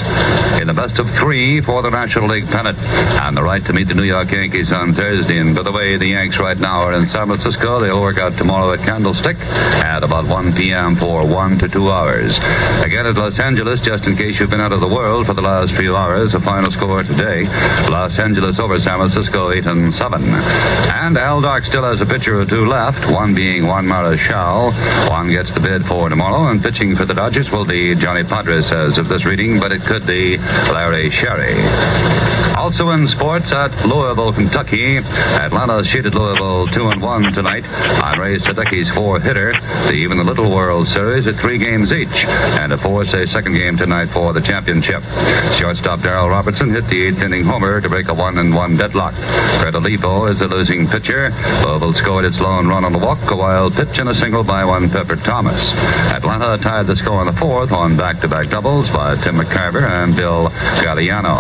in 0.61 0.69
the 0.69 0.73
best 0.73 1.01
of 1.01 1.11
three 1.19 1.61
for 1.61 1.83
the 1.83 1.91
National 1.91 2.29
League 2.29 2.47
pennant 2.47 2.79
and 2.79 3.37
the 3.37 3.43
right 3.43 3.65
to 3.67 3.73
meet 3.73 3.89
the 3.89 3.95
New 3.95 4.05
York 4.05 4.31
Yankees 4.31 4.71
on 4.71 4.95
Thursday. 4.95 5.39
And 5.39 5.57
by 5.57 5.65
the 5.65 5.73
way, 5.73 5.97
the 5.97 6.07
Yanks 6.07 6.39
right 6.39 6.57
now 6.57 6.83
are 6.83 6.95
in 6.95 7.09
San 7.09 7.27
Francisco. 7.27 7.81
They'll 7.81 8.01
work 8.01 8.19
out 8.19 8.39
tomorrow 8.39 8.73
at 8.73 8.87
Candlestick 8.87 9.37
at 9.83 10.05
about 10.05 10.29
1 10.29 10.55
p.m. 10.55 10.95
for 10.95 11.27
one 11.27 11.59
to 11.59 11.67
two 11.67 11.91
hours. 11.91 12.39
Again 12.87 13.07
at 13.07 13.17
Los 13.17 13.41
Angeles, 13.41 13.81
just 13.81 14.07
in 14.07 14.17
case 14.17 14.39
you've 14.39 14.51
been 14.51 14.61
out 14.61 14.71
of 14.71 14.79
the 14.79 14.87
world 14.87 15.27
for 15.27 15.35
the 15.35 15.43
last 15.43 15.75
few 15.75 15.97
hours, 15.97 16.31
the 16.31 16.41
final 16.41 16.71
score 16.71 17.03
today: 17.03 17.47
Los 17.91 18.17
Angeles 18.21 18.61
over 18.61 18.79
San 18.79 18.99
Francisco, 18.99 19.51
eight 19.51 19.67
and 19.67 19.93
seven. 19.97 20.23
And 20.23 21.19
Al 21.19 21.41
Dark 21.41 21.65
still 21.65 21.83
has 21.83 22.01
a 22.01 22.07
pitcher 22.07 22.39
or 22.39 22.47
two 22.47 22.65
left. 22.65 23.11
One 23.11 23.35
being 23.35 23.67
Juan 23.67 23.87
Marichal. 23.87 24.71
Juan 25.11 25.31
gets 25.31 25.53
the 25.53 25.64
for 25.87 26.11
tomorrow, 26.11 26.51
and 26.51 26.63
pitching 26.63 26.95
for 26.95 27.07
the 27.07 27.15
Dodgers 27.15 27.51
will 27.51 27.65
be 27.65 27.95
Johnny 27.95 28.23
Padres 28.23 28.71
as 28.71 28.99
of 28.99 29.09
this 29.09 29.25
reading, 29.25 29.59
but 29.59 29.73
it 29.73 29.81
could 29.83 30.07
be 30.07 30.37
Larry 30.37 31.11
Sherry. 31.11 32.44
Also 32.57 32.91
in 32.91 33.07
sports 33.09 33.53
at 33.53 33.71
Louisville, 33.87 34.33
Kentucky, 34.33 34.97
Atlanta 34.97 35.83
cheated 35.83 36.15
Louisville 36.15 36.67
two 36.69 36.89
and 36.89 37.03
one 37.03 37.23
tonight 37.35 37.65
on 38.03 38.19
Ray 38.19 38.39
Sadecki's 38.39 38.91
four 38.95 39.21
hitter 39.21 39.53
to 39.53 39.93
even 39.93 40.19
the 40.19 40.25
Little 40.25 40.51
World 40.51 40.89
Series 40.89 41.27
at 41.27 41.37
three 41.37 41.59
games 41.59 41.93
each, 41.93 42.09
and 42.09 42.73
a 42.73 42.79
force 42.79 43.13
a 43.13 43.27
second 43.29 43.55
game 43.55 43.77
tonight 43.77 44.09
for 44.13 44.33
the 44.33 44.41
championship. 44.41 45.03
Shortstop 45.61 46.01
Darrell 46.03 46.31
Robertson 46.31 46.73
hit 46.73 46.89
the 46.89 47.03
eighth 47.07 47.23
inning 47.23 47.45
homer 47.45 47.81
to 47.81 47.89
break 47.89 48.09
a 48.09 48.15
one 48.15 48.39
and 48.39 48.55
one 48.55 48.77
deadlock. 48.77 49.15
Fred 49.61 49.75
Olivo 49.75 50.27
is 50.27 50.39
the 50.39 50.49
losing 50.49 50.89
pitcher. 50.89 51.31
Louisville 51.67 51.95
scored 51.95 52.25
its 52.25 52.41
lone 52.41 52.67
run 52.67 52.85
on 52.85 52.93
the 52.93 52.99
walk, 52.99 53.31
a 53.31 53.37
wild 53.37 53.75
pitch 53.75 53.99
and 53.99 54.09
a 54.09 54.15
single 54.15 54.43
by 54.43 54.65
one 54.65 54.89
Pepper 54.89 55.17
Thomas. 55.17 55.61
Atlanta 56.15 56.57
tied 56.63 56.87
the 56.87 56.97
score 56.97 57.21
in 57.21 57.27
the 57.27 57.39
fourth 57.39 57.73
on 57.73 57.97
back-to-back 57.97 58.49
doubles 58.49 58.89
by 58.91 59.17
Tim 59.23 59.37
McCarver 59.37 59.83
and 59.83 60.17
Bill 60.17 60.51
Galliano. 60.81 61.37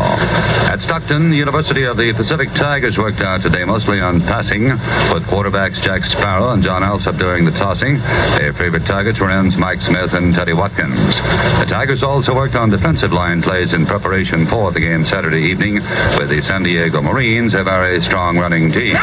At 0.68 0.80
Stockton, 1.04 1.30
the 1.30 1.36
University 1.36 1.84
of 1.84 1.98
the 1.98 2.14
Pacific 2.14 2.48
Tigers 2.54 2.96
worked 2.96 3.20
out 3.20 3.42
today 3.42 3.64
mostly 3.64 4.00
on 4.00 4.22
passing, 4.22 4.68
with 5.12 5.22
quarterbacks 5.24 5.82
Jack 5.82 6.02
Sparrow 6.04 6.52
and 6.52 6.62
John 6.62 6.82
Alsop 6.82 7.18
doing 7.18 7.44
the 7.44 7.50
tossing. 7.50 7.98
Their 8.38 8.54
favorite 8.54 8.86
targets 8.86 9.20
were 9.20 9.30
ends 9.30 9.54
Mike 9.56 9.82
Smith 9.82 10.14
and 10.14 10.34
Teddy 10.34 10.54
Watkins. 10.54 11.14
The 11.60 11.66
Tigers 11.68 12.02
also 12.02 12.34
worked 12.34 12.54
on 12.54 12.70
defensive 12.70 13.12
line 13.12 13.42
plays 13.42 13.74
in 13.74 13.84
preparation 13.84 14.46
for 14.46 14.72
the 14.72 14.80
game 14.80 15.04
Saturday 15.04 15.42
evening, 15.42 15.74
with 16.16 16.30
the 16.30 16.40
San 16.48 16.62
Diego 16.62 17.02
Marines, 17.02 17.52
a 17.52 17.62
very 17.62 18.00
strong 18.02 18.38
running 18.38 18.72
team. 18.72 18.96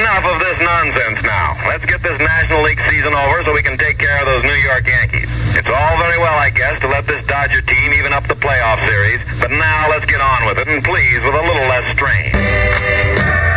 Enough 0.00 0.24
of 0.24 0.40
this 0.40 0.58
nonsense 0.60 1.22
now. 1.24 1.47
Let's 1.68 1.84
get 1.84 2.02
this 2.02 2.18
National 2.18 2.62
League 2.62 2.80
season 2.88 3.12
over 3.12 3.44
so 3.44 3.52
we 3.52 3.62
can 3.62 3.76
take 3.76 3.98
care 3.98 4.20
of 4.20 4.26
those 4.26 4.42
New 4.42 4.56
York 4.64 4.88
Yankees. 4.88 5.28
It's 5.52 5.68
all 5.68 5.98
very 5.98 6.16
well, 6.16 6.32
I 6.32 6.48
guess, 6.48 6.80
to 6.80 6.88
let 6.88 7.06
this 7.06 7.24
Dodger 7.26 7.60
team 7.60 7.92
even 7.92 8.14
up 8.14 8.26
the 8.26 8.34
playoff 8.34 8.80
series, 8.88 9.20
but 9.38 9.50
now 9.50 9.90
let's 9.90 10.06
get 10.06 10.22
on 10.22 10.46
with 10.46 10.58
it, 10.58 10.66
and 10.66 10.82
please 10.82 11.20
with 11.20 11.34
a 11.34 11.42
little 11.42 11.68
less 11.68 11.94
strain. 11.94 13.47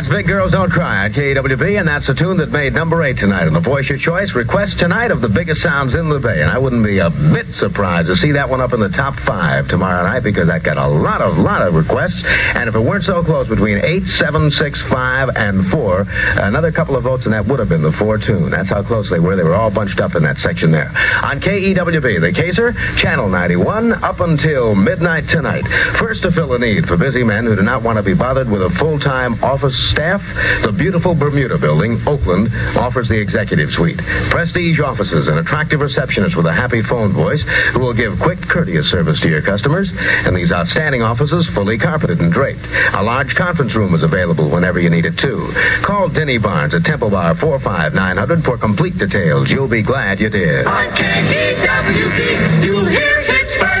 That's 0.00 0.08
Big 0.08 0.28
Girls 0.28 0.52
Don't 0.52 0.70
Cry 0.70 1.04
on 1.04 1.12
KWB, 1.12 1.78
and 1.78 1.86
that's 1.86 2.06
the 2.06 2.14
tune 2.14 2.38
that 2.38 2.48
made 2.48 2.72
number 2.72 3.02
eight 3.02 3.18
tonight 3.18 3.46
on 3.46 3.52
the 3.52 3.60
Voice 3.60 3.86
Your 3.86 3.98
Choice. 3.98 4.34
Request 4.34 4.78
tonight 4.78 5.10
of 5.10 5.20
the 5.20 5.28
biggest 5.28 5.60
sounds 5.60 5.94
in 5.94 6.08
the 6.08 6.18
Bay, 6.18 6.40
and 6.40 6.50
I 6.50 6.56
wouldn't 6.56 6.82
be 6.82 7.00
a 7.00 7.10
bit 7.10 7.44
surprised 7.52 8.08
to 8.08 8.16
see 8.16 8.32
that 8.32 8.48
one 8.48 8.62
up 8.62 8.72
in 8.72 8.80
the 8.80 8.88
top 8.88 9.14
five 9.20 9.68
tomorrow 9.68 10.02
night 10.04 10.20
because 10.20 10.48
I 10.48 10.58
got 10.58 10.78
a 10.78 10.88
lot 10.88 11.20
of 11.20 11.36
lot 11.36 11.60
of 11.60 11.74
requests. 11.74 12.24
And 12.24 12.66
if 12.66 12.74
it 12.74 12.80
weren't 12.80 13.04
so 13.04 13.22
close 13.22 13.46
between 13.46 13.84
eight, 13.84 14.04
seven, 14.06 14.50
six, 14.50 14.80
five, 14.88 15.36
and 15.36 15.68
four, 15.68 16.06
another 16.08 16.72
couple 16.72 16.96
of 16.96 17.02
votes, 17.02 17.26
and 17.26 17.34
that 17.34 17.44
would 17.44 17.58
have 17.58 17.68
been 17.68 17.82
the 17.82 17.92
four 17.92 18.16
tune. 18.16 18.48
That's 18.48 18.70
how 18.70 18.82
close 18.82 19.10
they 19.10 19.20
were. 19.20 19.36
They 19.36 19.44
were 19.44 19.54
all 19.54 19.70
bunched 19.70 20.00
up 20.00 20.14
in 20.14 20.22
that 20.22 20.38
section 20.38 20.70
there. 20.70 20.88
On 21.22 21.38
KEWB, 21.42 22.22
the 22.22 22.32
Kaser, 22.32 22.72
Channel 22.96 23.28
91, 23.28 24.02
up 24.02 24.20
until 24.20 24.74
midnight 24.74 25.28
tonight. 25.28 25.66
First 25.98 26.22
to 26.22 26.32
fill 26.32 26.54
a 26.54 26.58
need 26.58 26.88
for 26.88 26.96
busy 26.96 27.22
men 27.22 27.44
who 27.44 27.54
do 27.54 27.62
not 27.62 27.82
want 27.82 27.98
to 27.98 28.02
be 28.02 28.14
bothered 28.14 28.50
with 28.50 28.62
a 28.62 28.70
full-time 28.70 29.44
office 29.44 29.89
staff, 29.90 30.22
the 30.62 30.72
beautiful 30.72 31.14
Bermuda 31.14 31.58
Building, 31.58 32.00
Oakland, 32.06 32.48
offers 32.76 33.08
the 33.08 33.18
executive 33.18 33.70
suite. 33.70 33.98
Prestige 34.30 34.80
offices 34.80 35.28
and 35.28 35.38
attractive 35.38 35.80
receptionists 35.80 36.36
with 36.36 36.46
a 36.46 36.52
happy 36.52 36.82
phone 36.82 37.12
voice 37.12 37.42
who 37.72 37.80
will 37.80 37.94
give 37.94 38.18
quick, 38.18 38.40
courteous 38.40 38.90
service 38.90 39.20
to 39.20 39.28
your 39.28 39.42
customers. 39.42 39.90
And 40.24 40.36
these 40.36 40.52
outstanding 40.52 41.02
offices 41.02 41.48
fully 41.54 41.78
carpeted 41.78 42.20
and 42.20 42.32
draped. 42.32 42.64
A 42.94 43.02
large 43.02 43.34
conference 43.34 43.74
room 43.74 43.94
is 43.94 44.02
available 44.02 44.48
whenever 44.48 44.80
you 44.80 44.90
need 44.90 45.04
it 45.04 45.18
too. 45.18 45.50
Call 45.82 46.08
Denny 46.08 46.38
Barnes 46.38 46.74
at 46.74 46.84
Temple 46.84 47.10
Bar 47.10 47.34
45900 47.36 48.44
for 48.44 48.56
complete 48.56 48.96
details. 48.96 49.50
You'll 49.50 49.68
be 49.68 49.82
glad 49.82 50.20
you 50.20 50.30
did. 50.30 50.66
On 50.66 50.88
KEWB, 50.90 52.64
you'll 52.64 52.86
hear 52.86 53.20
first. 53.60 53.79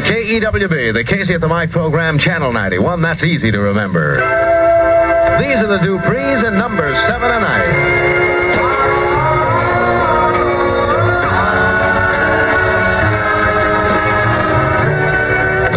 On 0.00 0.06
KEWB, 0.06 0.94
the 0.94 1.04
Casey 1.04 1.34
at 1.34 1.42
the 1.42 1.48
Mic 1.48 1.70
program, 1.70 2.18
Channel 2.18 2.54
91. 2.54 3.02
That's 3.02 3.22
easy 3.22 3.52
to 3.52 3.60
remember. 3.60 4.14
These 5.38 5.56
are 5.56 5.66
the 5.66 5.76
Duprees 5.76 6.42
and 6.42 6.56
number 6.56 6.94
seven 7.06 7.30
tonight. 7.30 8.80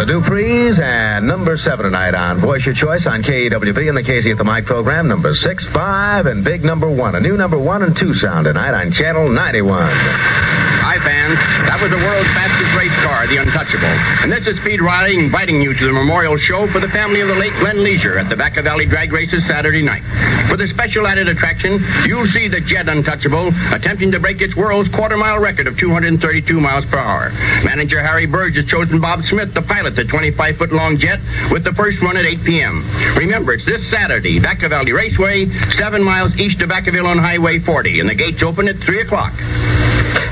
The 0.00 0.06
Duprees 0.12 0.78
and 0.78 1.26
number 1.26 1.58
seven 1.58 1.84
tonight 1.84 2.14
on 2.14 2.40
Voice 2.40 2.64
Your 2.64 2.74
Choice 2.74 3.06
on 3.06 3.22
KEWB 3.22 3.88
and 3.88 3.96
the 3.96 4.02
Casey 4.02 4.30
at 4.30 4.38
the 4.38 4.44
Mic 4.44 4.64
program, 4.64 5.06
number 5.06 5.34
six, 5.34 5.66
five, 5.66 6.24
and 6.24 6.42
big 6.42 6.64
number 6.64 6.88
one. 6.90 7.14
A 7.14 7.20
new 7.20 7.36
number 7.36 7.58
one 7.58 7.82
and 7.82 7.94
two 7.94 8.14
sound 8.14 8.46
tonight 8.46 8.72
on 8.72 8.90
Channel 8.90 9.28
91. 9.28 10.73
Fans. 11.04 11.36
That 11.68 11.80
was 11.80 11.90
the 11.90 12.00
world's 12.00 12.28
fastest 12.32 12.72
race 12.72 12.96
car, 13.04 13.26
the 13.28 13.36
Untouchable. 13.36 13.92
And 14.24 14.32
this 14.32 14.46
is 14.46 14.56
Speed 14.60 14.80
Riley 14.80 15.18
inviting 15.18 15.60
you 15.60 15.74
to 15.74 15.86
the 15.86 15.92
memorial 15.92 16.38
show 16.38 16.66
for 16.66 16.80
the 16.80 16.88
family 16.88 17.20
of 17.20 17.28
the 17.28 17.34
late 17.34 17.52
Glenn 17.60 17.76
Leasher 17.76 18.18
at 18.18 18.30
the 18.30 18.36
Vaca 18.36 18.62
Valley 18.62 18.86
Drag 18.86 19.12
Races 19.12 19.46
Saturday 19.46 19.82
night. 19.82 20.02
For 20.48 20.56
the 20.56 20.66
special 20.68 21.06
added 21.06 21.28
attraction, 21.28 21.84
you'll 22.06 22.26
see 22.28 22.48
the 22.48 22.60
Jet 22.60 22.88
Untouchable 22.88 23.52
attempting 23.74 24.12
to 24.12 24.20
break 24.20 24.40
its 24.40 24.56
world's 24.56 24.88
quarter 24.88 25.18
mile 25.18 25.38
record 25.38 25.66
of 25.66 25.76
232 25.78 26.58
miles 26.58 26.86
per 26.86 26.98
hour. 26.98 27.30
Manager 27.64 28.00
Harry 28.00 28.24
Burge 28.24 28.56
has 28.56 28.66
chosen 28.66 28.98
Bob 29.00 29.22
Smith 29.24 29.52
to 29.54 29.60
pilot 29.62 29.96
the 29.96 30.04
25 30.04 30.56
foot 30.56 30.72
long 30.72 30.96
jet 30.96 31.20
with 31.50 31.64
the 31.64 31.72
first 31.74 32.00
run 32.00 32.16
at 32.16 32.24
8 32.24 32.44
p.m. 32.44 32.82
Remember, 33.16 33.52
it's 33.52 33.66
this 33.66 33.88
Saturday, 33.90 34.38
Vaca 34.38 34.70
Valley 34.70 34.92
Raceway, 34.92 35.52
seven 35.76 36.02
miles 36.02 36.34
east 36.36 36.62
of 36.62 36.70
Vacaville 36.70 37.06
on 37.06 37.18
Highway 37.18 37.58
40, 37.58 38.00
and 38.00 38.08
the 38.08 38.14
gates 38.14 38.42
open 38.42 38.68
at 38.68 38.76
3 38.78 39.00
o'clock. 39.02 39.34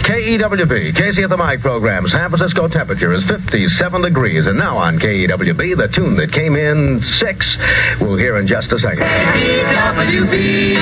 KEWB, 0.02 0.96
Casey 0.96 1.22
at 1.22 1.30
the 1.30 1.36
Mic 1.36 1.60
program. 1.60 2.08
San 2.08 2.28
Francisco 2.28 2.66
temperature 2.68 3.12
is 3.12 3.24
57 3.24 4.02
degrees. 4.02 4.46
And 4.46 4.58
now 4.58 4.76
on 4.76 4.98
KEWB, 4.98 5.76
the 5.76 5.88
tune 5.88 6.16
that 6.16 6.32
came 6.32 6.56
in 6.56 7.00
six, 7.00 7.56
we'll 8.00 8.16
hear 8.16 8.36
in 8.38 8.48
just 8.48 8.72
a 8.72 8.78
second. 8.78 9.04
KEWB, 9.04 10.74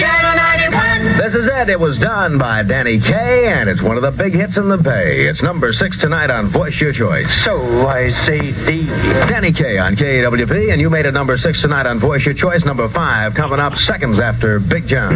Channel 0.00 0.36
91. 0.36 1.18
This 1.18 1.34
is 1.34 1.46
it. 1.46 1.68
It 1.68 1.78
was 1.78 1.98
done 1.98 2.36
by 2.38 2.62
Danny 2.64 2.98
Kaye, 3.00 3.46
and 3.48 3.70
it's 3.70 3.80
one 3.80 3.96
of 3.96 4.02
the 4.02 4.10
big 4.10 4.34
hits 4.34 4.56
in 4.56 4.68
the 4.68 4.76
Bay. 4.76 5.26
It's 5.26 5.42
number 5.42 5.72
six 5.72 5.96
tonight 6.00 6.30
on 6.30 6.48
Voice 6.50 6.80
Your 6.80 6.92
Choice. 6.92 7.30
So 7.44 7.86
I 7.86 8.10
say 8.10 8.40
D. 8.66 8.86
Danny 9.30 9.52
Kaye 9.52 9.78
on 9.78 9.94
KEWB, 9.94 10.72
and 10.72 10.80
you 10.80 10.90
made 10.90 11.06
it 11.06 11.12
number 11.12 11.38
six 11.38 11.62
tonight 11.62 11.86
on 11.86 12.00
Voice 12.00 12.24
Your 12.26 12.34
Choice. 12.34 12.64
Number 12.64 12.88
five 12.88 13.34
coming 13.34 13.60
up 13.60 13.76
seconds 13.76 14.18
after 14.18 14.58
Big 14.58 14.88
John. 14.88 15.14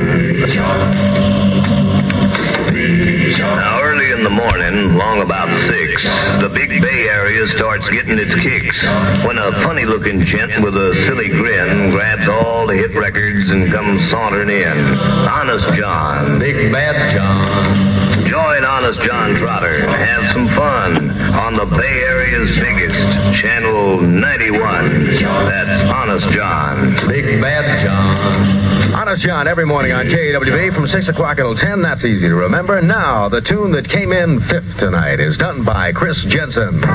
Morning, 5.00 5.18
long 5.18 5.22
about 5.22 5.48
six, 5.68 6.02
the 6.40 6.50
big 6.54 6.80
Bay 6.82 7.08
Area 7.08 7.46
starts 7.48 7.88
getting 7.90 8.18
its 8.18 8.34
kicks 8.34 8.82
when 9.26 9.38
a 9.38 9.52
funny 9.64 9.84
looking 9.84 10.24
gent 10.24 10.62
with 10.62 10.76
a 10.76 10.94
silly 11.06 11.28
grin 11.28 11.90
grabs 11.90 12.28
all 12.28 12.66
the 12.66 12.74
hit 12.74 12.94
records 12.94 13.50
and 13.50 13.70
comes 13.72 14.10
sauntering 14.10 14.50
in. 14.50 14.98
Honest 15.28 15.66
John. 15.78 16.38
Big 16.38 16.72
Bad 16.72 17.14
John. 17.14 18.26
Join 18.26 18.64
Honest 18.64 19.00
John 19.00 19.34
Trotter 19.36 19.84
and 19.84 19.90
have 19.90 20.32
some 20.32 20.48
fun 20.48 21.10
on 21.34 21.56
the 21.56 21.66
Bay 21.76 22.02
Area's 22.02 22.56
biggest, 22.58 23.40
Channel 23.40 24.00
91. 24.00 25.16
That's 25.16 25.92
Honest 25.92 26.28
John. 26.30 27.08
Big 27.08 27.40
Bad 27.40 27.84
John. 27.84 28.59
Honest 28.94 29.22
John, 29.22 29.46
every 29.48 29.66
morning 29.66 29.92
on 29.92 30.06
KWB 30.06 30.74
from 30.74 30.86
6 30.86 31.08
o'clock 31.08 31.38
until 31.38 31.54
10. 31.56 31.82
That's 31.82 32.04
easy 32.04 32.28
to 32.28 32.34
remember. 32.34 32.80
Now, 32.82 33.28
the 33.28 33.40
tune 33.40 33.72
that 33.72 33.88
came 33.88 34.12
in 34.12 34.40
fifth 34.42 34.78
tonight 34.78 35.20
is 35.20 35.36
done 35.36 35.64
by 35.64 35.92
Kris 35.92 36.22
Jensen. 36.28 36.80
From 36.80 36.88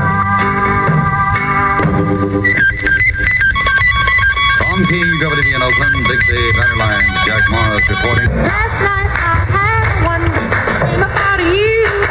KWB 4.85 5.55
in 5.55 5.61
Oakland, 5.61 6.07
Big 6.07 6.19
Bay 6.27 6.51
Battle 6.53 6.77
Lines, 6.77 7.25
Jack 7.25 7.49
Morris 7.49 7.89
reporting. 7.89 8.29
Last 8.35 8.81
night 8.81 9.11
I 9.15 9.45
had 9.51 10.05
one 10.05 10.21
dream 10.31 11.01
about 11.01 11.39
you. 11.39 11.64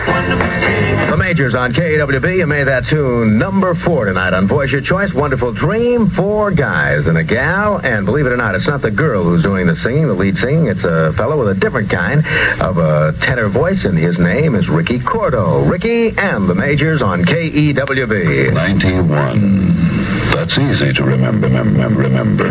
The 0.07 1.17
Majors 1.17 1.55
on 1.55 1.73
KWB 1.73 2.41
and 2.41 2.49
made 2.49 2.65
that 2.65 2.85
tune 2.87 3.39
number 3.39 3.75
four 3.75 4.05
tonight 4.05 4.35
on 4.35 4.47
Voice 4.47 4.71
Your 4.71 4.81
Choice. 4.81 5.15
Wonderful 5.15 5.53
Dream. 5.53 6.11
Four 6.11 6.51
guys 6.51 7.07
and 7.07 7.17
a 7.17 7.25
gal. 7.25 7.79
And 7.79 8.05
believe 8.05 8.27
it 8.27 8.33
or 8.33 8.37
not, 8.37 8.55
it's 8.55 8.67
not 8.67 8.83
the 8.83 8.91
girl 8.91 9.23
who's 9.25 9.43
doing 9.43 9.67
the 9.67 9.77
singing, 9.77 10.07
the 10.07 10.15
lead 10.15 10.37
singing. 10.37 10.67
It's 10.67 10.85
a 10.85 11.13
fellow 11.15 11.39
with 11.39 11.57
a 11.57 11.61
different 11.61 11.89
kind 11.89 12.27
of 12.61 12.79
a 12.79 13.15
tenor 13.23 13.49
voice, 13.49 13.85
and 13.85 13.97
his 13.97 14.19
name 14.19 14.55
is 14.55 14.69
Ricky 14.69 14.99
Cordo. 14.99 15.69
Ricky 15.69 16.09
and 16.19 16.49
the 16.49 16.55
Majors 16.55 17.01
on 17.01 17.21
E 17.21 17.25
KEWB. 17.73 18.53
91. 18.53 20.31
That's 20.33 20.59
easy 20.59 20.93
to 20.93 21.05
remember, 21.05 21.49
remember, 21.49 22.01
remember. 22.03 22.45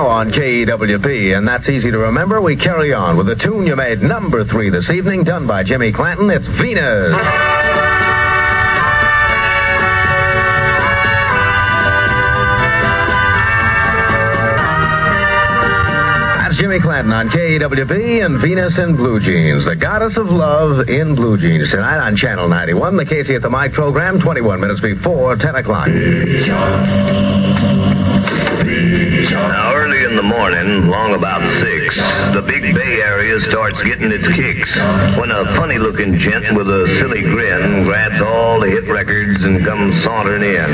Now 0.00 0.06
on 0.06 0.32
KEWB, 0.32 1.36
and 1.36 1.46
that's 1.46 1.68
easy 1.68 1.90
to 1.90 1.98
remember, 1.98 2.40
we 2.40 2.56
carry 2.56 2.94
on 2.94 3.18
with 3.18 3.28
a 3.28 3.36
tune 3.36 3.66
you 3.66 3.76
made 3.76 4.00
number 4.00 4.46
three 4.46 4.70
this 4.70 4.88
evening, 4.88 5.24
done 5.24 5.46
by 5.46 5.62
Jimmy 5.62 5.92
Clanton. 5.92 6.30
It's 6.30 6.46
Venus. 6.46 7.59
Jimmy 16.60 16.78
Clanton 16.78 17.12
on 17.14 17.30
KEWB 17.30 18.22
and 18.22 18.38
Venus 18.38 18.76
in 18.76 18.94
Blue 18.94 19.18
Jeans, 19.18 19.64
the 19.64 19.74
goddess 19.74 20.18
of 20.18 20.26
love 20.26 20.90
in 20.90 21.14
blue 21.14 21.38
jeans. 21.38 21.70
Tonight 21.70 21.96
on 21.96 22.16
Channel 22.16 22.50
91, 22.50 22.98
the 22.98 23.06
Casey 23.06 23.34
at 23.34 23.40
the 23.40 23.48
Mic 23.48 23.72
program, 23.72 24.20
21 24.20 24.60
minutes 24.60 24.82
before 24.82 25.36
10 25.36 25.54
o'clock. 25.54 25.88
Now, 25.88 25.94
early 29.74 30.04
in 30.04 30.16
the 30.16 30.22
morning, 30.22 30.90
long 30.90 31.14
about 31.14 31.40
six, 31.62 31.96
the 32.34 32.42
big 32.46 32.74
Bay 32.74 33.00
Area 33.00 33.40
starts 33.48 33.82
getting 33.82 34.12
its 34.12 34.28
kicks 34.28 34.76
when 35.18 35.30
a 35.30 35.46
funny 35.56 35.78
looking 35.78 36.18
gent 36.18 36.54
with 36.54 36.68
a 36.68 36.94
silly 36.98 37.22
grin 37.22 37.84
grabs 37.84 38.20
all 38.20 38.60
the 38.60 38.68
hit 38.68 38.84
records 38.84 39.42
and 39.44 39.64
comes 39.64 40.04
sauntering 40.04 40.42
in. 40.42 40.70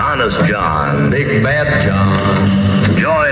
Honest 0.00 0.50
John. 0.50 1.10
Big 1.10 1.44
Bad 1.44 1.86
John. 1.86 2.67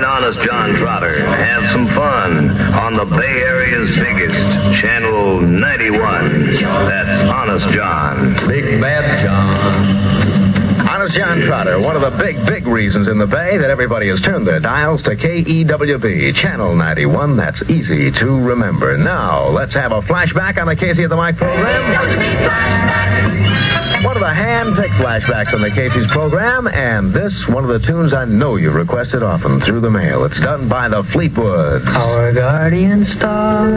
Join 0.07 0.23
Honest 0.23 0.39
John 0.47 0.70
Trotter 0.77 1.19
and 1.19 1.35
have 1.35 1.69
some 1.73 1.89
fun 1.89 2.51
on 2.74 2.95
the 2.95 3.05
Bay 3.05 3.43
Area's 3.43 3.97
biggest, 3.97 4.37
Channel 4.81 5.41
91. 5.41 6.53
That's 6.62 7.28
Honest 7.28 7.69
John. 7.70 8.35
Big 8.47 8.81
Bad 8.81 9.24
John. 9.24 10.89
Honest 10.89 11.16
John 11.16 11.41
Trotter, 11.41 11.81
one 11.81 11.97
of 11.97 12.03
the 12.03 12.16
big, 12.19 12.37
big 12.47 12.69
reasons 12.69 13.09
in 13.09 13.19
the 13.19 13.27
Bay 13.27 13.59
that 13.59 13.69
everybody 13.69 14.07
has 14.07 14.20
turned 14.20 14.47
their 14.47 14.61
dials 14.61 15.03
to 15.03 15.16
KEWB, 15.16 16.37
Channel 16.37 16.77
91. 16.77 17.37
That's 17.37 17.69
easy 17.69 18.12
to 18.12 18.27
remember. 18.27 18.97
Now, 18.97 19.49
let's 19.49 19.74
have 19.74 19.91
a 19.91 20.03
flashback 20.03 20.57
on 20.61 20.69
the 20.69 20.77
Casey 20.77 21.03
at 21.03 21.11
the 21.11 21.16
Mic 21.16 21.37
program. 21.37 23.76
One 24.07 24.16
of 24.16 24.23
the 24.23 24.33
hand-picked 24.33 24.95
flashbacks 24.95 25.53
on 25.53 25.61
the 25.62 25.70
Casey's 25.70 26.07
program, 26.12 26.69
and 26.69 27.12
this, 27.12 27.49
one 27.49 27.65
of 27.65 27.70
the 27.70 27.81
tunes 27.85 28.15
I 28.15 28.24
know 28.24 28.55
you've 28.55 28.77
requested 28.77 29.24
often 29.24 29.61
through 29.61 29.81
the 29.81 29.91
mail. 29.91 30.24
It's 30.24 30.41
done 30.41 30.69
by 30.69 30.89
the 30.89 31.03
Fleetwoods. 31.03 31.85
Our 31.89 32.33
guardian 32.33 33.05
star. 33.05 33.69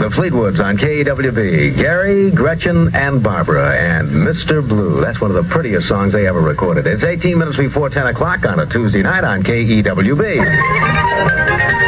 The 0.00 0.10
Fleetwoods 0.16 0.58
on 0.58 0.78
KWB. 0.78 1.76
Gary, 1.76 2.32
Gretchen, 2.32 2.92
and 2.92 3.22
Barbara, 3.22 3.78
and 3.78 4.08
Mr. 4.08 4.66
Blue. 4.66 5.00
That's 5.00 5.20
one 5.20 5.30
of 5.30 5.36
the 5.36 5.48
prettiest 5.48 5.86
songs 5.86 6.12
they 6.12 6.26
ever 6.26 6.40
recorded. 6.40 6.88
It's 6.88 7.04
18 7.04 7.38
minutes 7.38 7.56
before 7.56 7.88
10 7.88 8.08
o'clock 8.08 8.44
on 8.46 8.58
a 8.58 8.66
Tuesday 8.66 9.02
night 9.02 9.22
on 9.22 9.44
KEWB. 9.44 11.79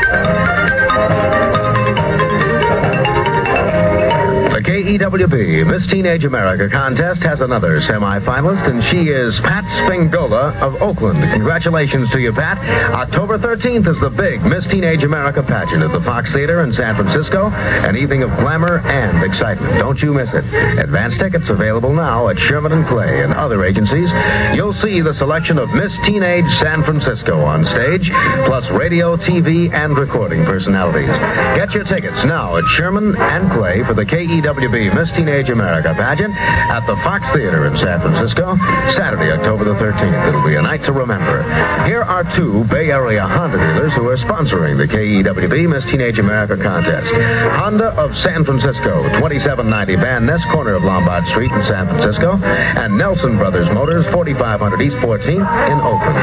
The 4.84 5.64
Miss 5.64 5.86
Teenage 5.86 6.24
America 6.24 6.68
contest 6.68 7.22
has 7.22 7.40
another 7.40 7.80
semifinalist, 7.82 8.68
and 8.68 8.82
she 8.90 9.10
is 9.10 9.38
Pat 9.38 9.64
Spingola 9.86 10.60
of 10.60 10.82
Oakland. 10.82 11.22
Congratulations 11.32 12.10
to 12.10 12.20
you, 12.20 12.32
Pat. 12.32 12.58
October 12.92 13.38
13th 13.38 13.86
is 13.86 14.00
the 14.00 14.10
big 14.10 14.42
Miss 14.42 14.66
Teenage 14.66 15.04
America 15.04 15.40
pageant 15.40 15.84
at 15.84 15.92
the 15.92 16.00
Fox 16.00 16.32
Theater 16.32 16.64
in 16.64 16.74
San 16.74 16.96
Francisco. 16.96 17.50
An 17.86 17.96
evening 17.96 18.24
of 18.24 18.30
glamour 18.38 18.78
and 18.78 19.22
excitement. 19.22 19.72
Don't 19.78 20.02
you 20.02 20.12
miss 20.12 20.34
it. 20.34 20.44
Advance 20.80 21.16
tickets 21.16 21.48
available 21.48 21.94
now 21.94 22.26
at 22.26 22.36
Sherman 22.38 22.72
and 22.72 22.86
Clay 22.86 23.22
and 23.22 23.32
other 23.34 23.64
agencies. 23.64 24.10
You'll 24.56 24.74
see 24.74 25.00
the 25.00 25.14
selection 25.14 25.58
of 25.58 25.72
Miss 25.74 25.96
Teenage 26.04 26.50
San 26.58 26.82
Francisco 26.82 27.40
on 27.44 27.64
stage, 27.66 28.10
plus 28.46 28.68
radio, 28.72 29.16
TV, 29.16 29.72
and 29.72 29.96
recording 29.96 30.44
personalities. 30.44 31.16
Get 31.54 31.70
your 31.70 31.84
tickets 31.84 32.24
now 32.24 32.56
at 32.56 32.64
Sherman 32.64 33.14
and 33.16 33.48
Clay 33.52 33.84
for 33.84 33.94
the 33.94 34.04
KEWB 34.72 34.94
Miss 34.94 35.10
Teenage 35.10 35.50
America 35.50 35.92
pageant 35.92 36.34
at 36.34 36.86
the 36.86 36.96
Fox 37.04 37.30
Theater 37.32 37.66
in 37.66 37.76
San 37.76 38.00
Francisco, 38.00 38.56
Saturday, 38.96 39.30
October 39.30 39.64
the 39.64 39.74
13th. 39.74 40.28
It'll 40.28 40.46
be 40.46 40.54
a 40.54 40.62
night 40.62 40.82
to 40.84 40.92
remember. 40.92 41.42
Here 41.84 42.00
are 42.00 42.24
two 42.34 42.64
Bay 42.64 42.90
Area 42.90 43.26
Honda 43.26 43.58
dealers 43.58 43.92
who 43.92 44.08
are 44.08 44.16
sponsoring 44.16 44.78
the 44.78 44.88
KEWB 44.88 45.68
Miss 45.68 45.84
Teenage 45.84 46.18
America 46.18 46.56
contest. 46.56 47.12
Honda 47.52 47.88
of 48.00 48.16
San 48.16 48.44
Francisco, 48.44 49.02
2790 49.20 49.96
Van 49.96 50.24
Ness, 50.24 50.42
corner 50.50 50.74
of 50.74 50.84
Lombard 50.84 51.26
Street 51.26 51.52
in 51.52 51.62
San 51.64 51.86
Francisco, 51.88 52.36
and 52.42 52.96
Nelson 52.96 53.36
Brothers 53.36 53.68
Motors, 53.74 54.06
4500 54.10 54.80
East 54.80 54.96
14th 54.96 55.28
in 55.68 55.78
Oakland. 55.84 56.16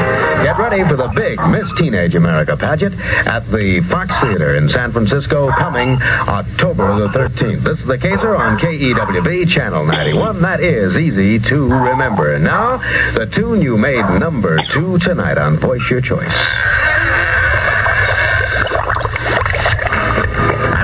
Get 0.43 0.57
ready 0.57 0.83
for 0.89 0.95
the 0.95 1.09
big 1.09 1.39
Miss 1.49 1.69
Teenage 1.77 2.15
America 2.15 2.57
pageant 2.57 2.95
at 3.27 3.45
the 3.51 3.81
Fox 3.89 4.09
Theater 4.21 4.55
in 4.55 4.67
San 4.69 4.91
Francisco 4.91 5.51
coming 5.51 6.01
October 6.01 6.97
the 6.97 7.09
13th. 7.09 7.61
This 7.61 7.79
is 7.79 7.85
the 7.85 7.97
Caser 7.97 8.38
on 8.39 8.57
KEWB 8.57 9.49
Channel 9.49 9.85
91. 9.85 10.41
That 10.41 10.61
is 10.61 10.95
easy 10.95 11.39
to 11.39 11.67
remember. 11.67 12.39
Now, 12.39 12.77
the 13.13 13.25
tune 13.25 13.61
you 13.61 13.77
made 13.77 14.05
number 14.17 14.57
two 14.57 14.97
tonight 14.99 15.37
on 15.37 15.57
Voice 15.57 15.89
Your 15.89 15.99
Choice. 15.99 16.33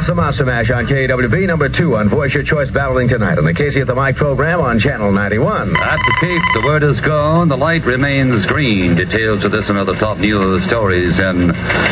That's 0.05 0.11
the 0.15 0.21
Monster 0.21 0.45
Mash 0.45 0.69
on 0.69 0.85
KWB, 0.85 1.47
number 1.47 1.67
two 1.67 1.97
on 1.97 2.09
Voice 2.09 2.31
Your 2.31 2.43
Choice 2.43 2.69
battling 2.69 3.07
tonight 3.07 3.39
on 3.39 3.43
the 3.43 3.55
Casey 3.55 3.81
at 3.81 3.87
the 3.87 3.95
Mic 3.95 4.15
program 4.15 4.61
on 4.61 4.79
Channel 4.79 5.11
91. 5.11 5.75
At 5.77 5.97
the 5.97 6.17
Cape, 6.19 6.43
the 6.53 6.61
word 6.61 6.83
is 6.83 7.01
gone. 7.01 7.49
The 7.49 7.57
light 7.57 7.83
remains 7.85 8.45
green. 8.45 8.93
Details 8.93 9.43
of 9.43 9.51
this 9.51 9.67
and 9.67 9.79
other 9.79 9.95
top 9.95 10.19
news 10.19 10.63
stories 10.67 11.17
in 11.17 11.47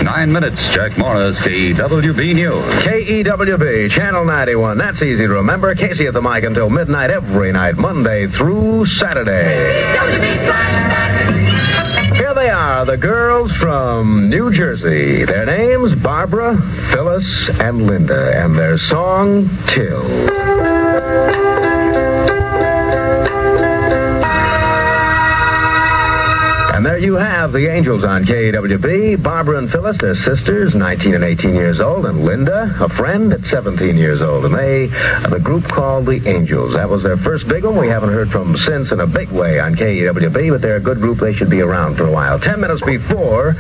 nine 0.06 0.32
minutes. 0.32 0.60
Jack 0.76 0.96
Morris, 0.96 1.40
KWB 1.40 2.36
News. 2.36 2.84
KEWB, 2.84 3.90
Channel 3.90 4.26
91. 4.26 4.78
That's 4.78 5.02
easy 5.02 5.26
to 5.26 5.34
remember. 5.34 5.74
Casey 5.74 6.06
at 6.06 6.14
the 6.14 6.22
mic 6.22 6.44
until 6.44 6.70
midnight 6.70 7.10
every 7.10 7.52
night, 7.52 7.78
Monday 7.78 8.28
through 8.28 8.86
Saturday. 8.86 9.82
They 12.44 12.50
are, 12.50 12.84
the 12.84 12.98
girls 12.98 13.54
from 13.54 14.30
New 14.30 14.52
Jersey. 14.52 15.24
Their 15.24 15.46
names, 15.46 15.96
Barbara, 15.96 16.58
Phyllis, 16.92 17.50
and 17.62 17.88
Linda, 17.88 18.38
and 18.38 18.60
their 18.60 18.78
song, 18.78 19.48
Till. 19.68 20.04
And 26.84 26.92
there 26.92 27.00
you 27.00 27.14
have 27.14 27.54
the 27.54 27.72
Angels 27.72 28.04
on 28.04 28.26
KWB. 28.26 29.24
Barbara 29.24 29.58
and 29.58 29.72
Phyllis, 29.72 29.96
they're 30.02 30.16
sisters, 30.16 30.76
19 30.76 31.14
and 31.14 31.24
18 31.24 31.56
years 31.56 31.80
old, 31.80 32.06
and 32.06 32.26
Linda, 32.26 32.76
a 32.78 32.90
friend 32.90 33.32
at 33.32 33.40
17 33.46 33.96
years 33.96 34.22
old. 34.22 34.44
And 34.44 34.54
they 34.54 34.88
the 35.30 35.40
group 35.42 35.64
called 35.64 36.08
the 36.08 36.28
Angels. 36.28 36.74
That 36.74 36.90
was 36.90 37.02
their 37.02 37.16
first 37.16 37.48
big 37.48 37.64
one. 37.64 37.78
We 37.78 37.88
haven't 37.88 38.12
heard 38.12 38.32
from 38.32 38.58
since 38.58 38.92
in 38.92 39.00
a 39.00 39.08
big 39.08 39.32
way 39.32 39.62
on 39.62 39.76
KWB, 39.76 40.52
but 40.52 40.62
they're 40.62 40.76
a 40.76 40.82
good 40.82 41.00
group. 41.00 41.20
They 41.20 41.34
should 41.34 41.50
be 41.50 41.62
around 41.62 41.96
for 41.96 42.06
a 42.06 42.12
while. 42.12 42.38
10 42.38 42.60
minutes 42.60 42.84
before 42.84 43.54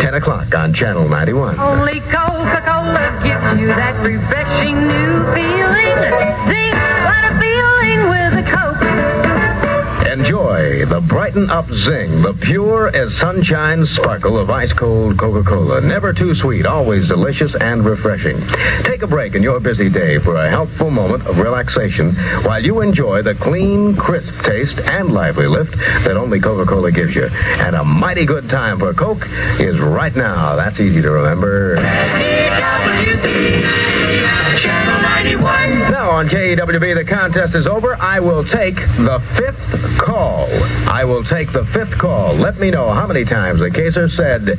10 0.00 0.14
o'clock 0.14 0.52
on 0.52 0.74
Channel 0.74 1.08
91. 1.08 1.60
Only 1.60 2.00
Coca-Cola 2.00 3.20
gives 3.22 3.60
you 3.60 3.68
that 3.68 4.04
refreshing 4.04 4.88
new 4.88 5.32
feeling. 5.32 5.52
The 10.52 11.00
brighten 11.00 11.48
up 11.48 11.66
zing, 11.70 12.20
the 12.20 12.34
pure 12.34 12.94
as 12.94 13.16
sunshine 13.16 13.86
sparkle 13.86 14.36
of 14.36 14.50
ice 14.50 14.70
cold 14.74 15.16
Coca 15.16 15.42
Cola. 15.48 15.80
Never 15.80 16.12
too 16.12 16.34
sweet, 16.34 16.66
always 16.66 17.08
delicious 17.08 17.54
and 17.54 17.82
refreshing. 17.82 18.38
Take 18.82 19.00
a 19.00 19.06
break 19.06 19.34
in 19.34 19.42
your 19.42 19.60
busy 19.60 19.88
day 19.88 20.18
for 20.18 20.36
a 20.36 20.50
helpful 20.50 20.90
moment 20.90 21.26
of 21.26 21.38
relaxation 21.38 22.14
while 22.44 22.62
you 22.62 22.82
enjoy 22.82 23.22
the 23.22 23.34
clean, 23.34 23.96
crisp 23.96 24.42
taste 24.42 24.78
and 24.90 25.14
lively 25.14 25.46
lift 25.46 25.74
that 26.04 26.18
only 26.18 26.38
Coca 26.38 26.68
Cola 26.68 26.92
gives 26.92 27.14
you. 27.14 27.28
And 27.28 27.74
a 27.74 27.82
mighty 27.82 28.26
good 28.26 28.50
time 28.50 28.78
for 28.78 28.92
Coke 28.92 29.26
is 29.58 29.80
right 29.80 30.14
now. 30.14 30.54
That's 30.56 30.78
easy 30.78 31.00
to 31.00 31.10
remember. 31.12 31.76
Channel 35.22 35.42
91. 35.42 35.92
Now 35.92 36.10
on 36.10 36.28
KEWB, 36.28 36.94
the 36.96 37.04
contest 37.04 37.54
is 37.54 37.66
over. 37.66 37.94
I 37.94 38.18
will 38.18 38.44
take 38.44 38.74
the 38.74 39.22
fifth 39.36 39.98
call. 39.98 40.48
I 40.90 41.04
will 41.04 41.22
take 41.22 41.52
the 41.52 41.64
fifth 41.66 41.96
call. 41.98 42.34
Let 42.34 42.58
me 42.58 42.70
know 42.70 42.92
how 42.92 43.06
many 43.06 43.24
times 43.24 43.60
the 43.60 43.70
caser 43.70 44.10
said, 44.10 44.58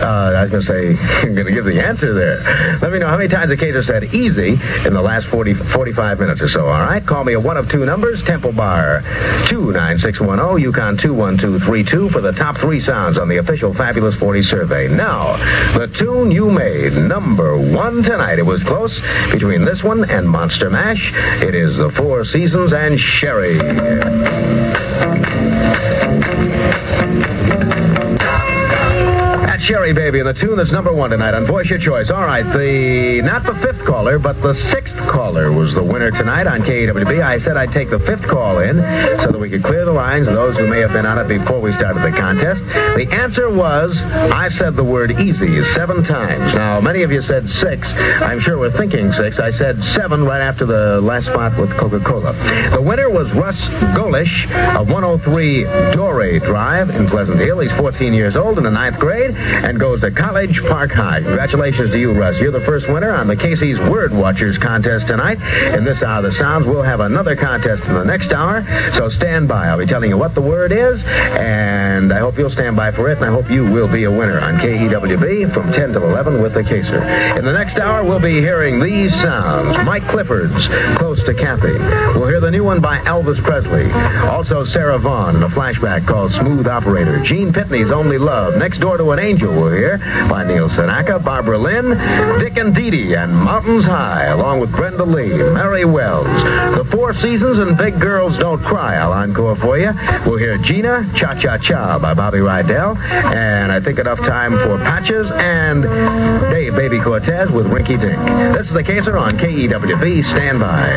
uh, 0.00 0.32
I 0.36 0.42
was 0.42 0.50
going 0.50 0.62
to 0.64 0.68
say, 0.68 1.02
I'm 1.22 1.34
going 1.34 1.46
to 1.46 1.52
give 1.52 1.64
the 1.64 1.80
answer 1.80 2.12
there. 2.12 2.78
Let 2.78 2.92
me 2.92 2.98
know 2.98 3.08
how 3.08 3.16
many 3.16 3.28
times 3.28 3.50
the 3.50 3.56
caser 3.56 3.84
said 3.84 4.14
easy 4.14 4.52
in 4.86 4.94
the 4.94 5.02
last 5.02 5.26
40, 5.28 5.54
45 5.54 6.20
minutes 6.20 6.40
or 6.40 6.48
so, 6.48 6.66
all 6.66 6.80
right? 6.80 7.04
Call 7.04 7.24
me 7.24 7.34
at 7.34 7.42
one 7.42 7.56
of 7.56 7.70
two 7.70 7.84
numbers, 7.84 8.22
Temple 8.24 8.52
Bar 8.52 9.02
29610, 9.48 10.60
Yukon 10.60 10.96
21232 10.96 12.10
for 12.10 12.20
the 12.20 12.32
top 12.32 12.56
three 12.58 12.80
sounds 12.80 13.18
on 13.18 13.28
the 13.28 13.36
official 13.38 13.74
Fabulous 13.74 14.14
40 14.16 14.42
survey. 14.42 14.88
Now, 14.88 15.36
the 15.76 15.86
tune 15.86 16.30
you 16.30 16.50
made, 16.50 16.92
number 16.94 17.56
one 17.58 18.02
tonight. 18.02 18.38
It 18.38 18.46
was 18.46 18.62
close 18.64 18.98
between 19.32 19.64
this 19.64 19.82
one 19.82 20.08
and 20.10 20.28
Monster 20.28 20.70
Mash. 20.70 21.12
It 21.42 21.54
is 21.54 21.76
the 21.76 21.90
Four 21.90 22.24
Seasons 22.24 22.72
and 22.72 22.98
Sherry. 22.98 23.58
Sherry 29.70 29.92
Baby, 29.92 30.18
and 30.18 30.26
the 30.26 30.34
tune 30.34 30.56
that's 30.56 30.72
number 30.72 30.92
one 30.92 31.10
tonight 31.10 31.32
on 31.32 31.46
Voice 31.46 31.70
Your 31.70 31.78
Choice. 31.78 32.10
All 32.10 32.26
right, 32.26 32.42
the 32.42 33.22
not 33.22 33.44
the 33.44 33.54
fifth 33.54 33.86
caller, 33.86 34.18
but 34.18 34.42
the 34.42 34.52
sixth 34.52 34.96
caller 35.06 35.52
was 35.52 35.76
the 35.76 35.82
winner 35.82 36.10
tonight 36.10 36.48
on 36.48 36.62
KWB. 36.62 37.22
I 37.22 37.38
said 37.38 37.56
I'd 37.56 37.70
take 37.70 37.88
the 37.88 38.00
fifth 38.00 38.24
call 38.24 38.58
in 38.58 38.78
so 39.22 39.30
that 39.30 39.38
we 39.38 39.48
could 39.48 39.62
clear 39.62 39.84
the 39.84 39.92
lines 39.92 40.26
of 40.26 40.34
those 40.34 40.56
who 40.56 40.66
may 40.66 40.80
have 40.80 40.92
been 40.92 41.06
on 41.06 41.18
it 41.18 41.28
before 41.28 41.60
we 41.60 41.72
started 41.74 42.02
the 42.02 42.10
contest. 42.10 42.64
The 42.64 43.06
answer 43.12 43.48
was 43.48 43.96
I 44.34 44.48
said 44.48 44.74
the 44.74 44.82
word 44.82 45.12
easy 45.12 45.62
seven 45.66 46.02
times. 46.02 46.52
Now, 46.52 46.80
many 46.80 47.04
of 47.04 47.12
you 47.12 47.22
said 47.22 47.48
six. 47.48 47.86
I'm 48.22 48.40
sure 48.40 48.58
we're 48.58 48.76
thinking 48.76 49.12
six. 49.12 49.38
I 49.38 49.52
said 49.52 49.80
seven 49.94 50.24
right 50.24 50.40
after 50.40 50.66
the 50.66 51.00
last 51.00 51.26
spot 51.26 51.56
with 51.56 51.70
Coca-Cola. 51.76 52.32
The 52.72 52.82
winner 52.82 53.08
was 53.08 53.30
Russ 53.34 53.60
Golish 53.94 54.50
of 54.74 54.90
103 54.90 55.62
Dore 55.94 56.40
Drive 56.40 56.90
in 56.90 57.06
Pleasant 57.06 57.38
Hill. 57.38 57.60
He's 57.60 57.72
14 57.78 58.12
years 58.12 58.34
old 58.34 58.58
in 58.58 58.64
the 58.64 58.70
ninth 58.70 58.98
grade 58.98 59.36
and 59.64 59.78
goes 59.78 60.00
to 60.00 60.10
College 60.10 60.60
Park 60.68 60.90
High. 60.90 61.20
Congratulations 61.20 61.90
to 61.90 61.98
you, 61.98 62.12
Russ. 62.12 62.38
You're 62.40 62.50
the 62.52 62.60
first 62.60 62.88
winner 62.88 63.12
on 63.12 63.26
the 63.26 63.36
Casey's 63.36 63.78
Word 63.78 64.12
Watchers 64.12 64.58
contest 64.58 65.06
tonight. 65.06 65.38
In 65.74 65.84
this 65.84 66.02
hour 66.02 66.18
of 66.18 66.24
the 66.24 66.32
sounds, 66.32 66.66
we'll 66.66 66.82
have 66.82 67.00
another 67.00 67.36
contest 67.36 67.84
in 67.84 67.94
the 67.94 68.04
next 68.04 68.32
hour. 68.32 68.62
So 68.94 69.08
stand 69.10 69.48
by. 69.48 69.68
I'll 69.68 69.78
be 69.78 69.86
telling 69.86 70.10
you 70.10 70.18
what 70.18 70.34
the 70.34 70.40
word 70.40 70.72
is, 70.72 71.02
and 71.04 72.12
I 72.12 72.18
hope 72.18 72.38
you'll 72.38 72.50
stand 72.50 72.76
by 72.76 72.92
for 72.92 73.10
it, 73.10 73.16
and 73.16 73.24
I 73.24 73.30
hope 73.30 73.50
you 73.50 73.64
will 73.64 73.88
be 73.90 74.04
a 74.04 74.10
winner 74.10 74.40
on 74.40 74.58
KEWB 74.58 75.52
from 75.54 75.72
10 75.72 75.92
to 75.94 76.02
11 76.02 76.42
with 76.42 76.54
the 76.54 76.62
Caser. 76.62 77.36
In 77.36 77.44
the 77.44 77.52
next 77.52 77.78
hour, 77.78 78.04
we'll 78.04 78.20
be 78.20 78.40
hearing 78.40 78.80
these 78.80 79.12
sounds. 79.22 79.84
Mike 79.84 80.06
Clifford's 80.08 80.68
Close 80.96 81.24
to 81.24 81.34
Kathy. 81.34 81.72
We'll 82.18 82.28
hear 82.28 82.40
the 82.40 82.50
new 82.50 82.64
one 82.64 82.80
by 82.80 82.98
Elvis 82.98 83.42
Presley. 83.42 83.90
Also, 84.28 84.64
Sarah 84.66 84.98
Vaughan 84.98 85.36
in 85.36 85.42
a 85.42 85.48
flashback 85.48 86.06
called 86.06 86.32
Smooth 86.32 86.66
Operator. 86.66 87.22
Gene 87.22 87.52
Pitney's 87.52 87.90
Only 87.90 88.18
Love. 88.18 88.56
Next 88.56 88.78
Door 88.78 88.98
to 88.98 89.10
an 89.12 89.18
Angel 89.18 89.39
we'll 89.48 89.70
hear 89.70 89.98
by 90.28 90.44
Neil 90.44 90.68
Sedaka, 90.68 91.22
Barbara 91.24 91.58
Lynn, 91.58 91.90
Dick 92.38 92.56
and 92.58 92.74
Dee 92.74 92.90
Dee, 92.90 93.14
and 93.14 93.34
Mountains 93.34 93.84
High, 93.84 94.26
along 94.26 94.60
with 94.60 94.70
Brenda 94.72 95.04
Lee, 95.04 95.28
Mary 95.28 95.84
Wells. 95.84 96.26
The 96.76 96.84
Four 96.90 97.14
Seasons 97.14 97.58
and 97.58 97.76
Big 97.76 98.00
Girls 98.00 98.36
Don't 98.38 98.60
Cry, 98.62 98.96
I'll 98.96 99.12
encore 99.12 99.56
for 99.56 99.78
you. 99.78 99.92
We'll 100.26 100.38
hear 100.38 100.58
Gina, 100.58 101.10
Cha 101.14 101.34
Cha 101.34 101.58
Cha 101.58 101.98
by 101.98 102.14
Bobby 102.14 102.38
Rydell, 102.38 102.96
and 102.98 103.72
I 103.72 103.80
think 103.80 103.98
enough 103.98 104.18
time 104.18 104.52
for 104.52 104.78
Patches 104.78 105.30
and 105.32 105.82
Dave 106.52 106.74
Baby 106.74 106.98
Cortez 107.00 107.50
with 107.50 107.66
Rinky 107.66 108.00
Dink. 108.00 108.18
This 108.56 108.66
is 108.66 108.72
the 108.72 108.82
Caser 108.82 109.20
on 109.20 109.38
KEWB. 109.38 110.24
Stand 110.24 110.60
by. 110.60 110.90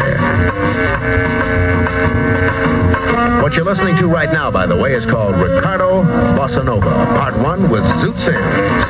What 3.43 3.55
you're 3.55 3.65
listening 3.65 3.97
to 3.97 4.07
right 4.07 4.31
now, 4.31 4.49
by 4.49 4.65
the 4.65 4.77
way, 4.77 4.93
is 4.93 5.05
called 5.05 5.35
Recado 5.35 6.01
Bossa 6.37 6.63
Nova, 6.63 6.89
Part 6.89 7.37
1 7.37 7.69
with 7.69 7.83
Zoot 7.83 8.17
Sims. 8.23 8.85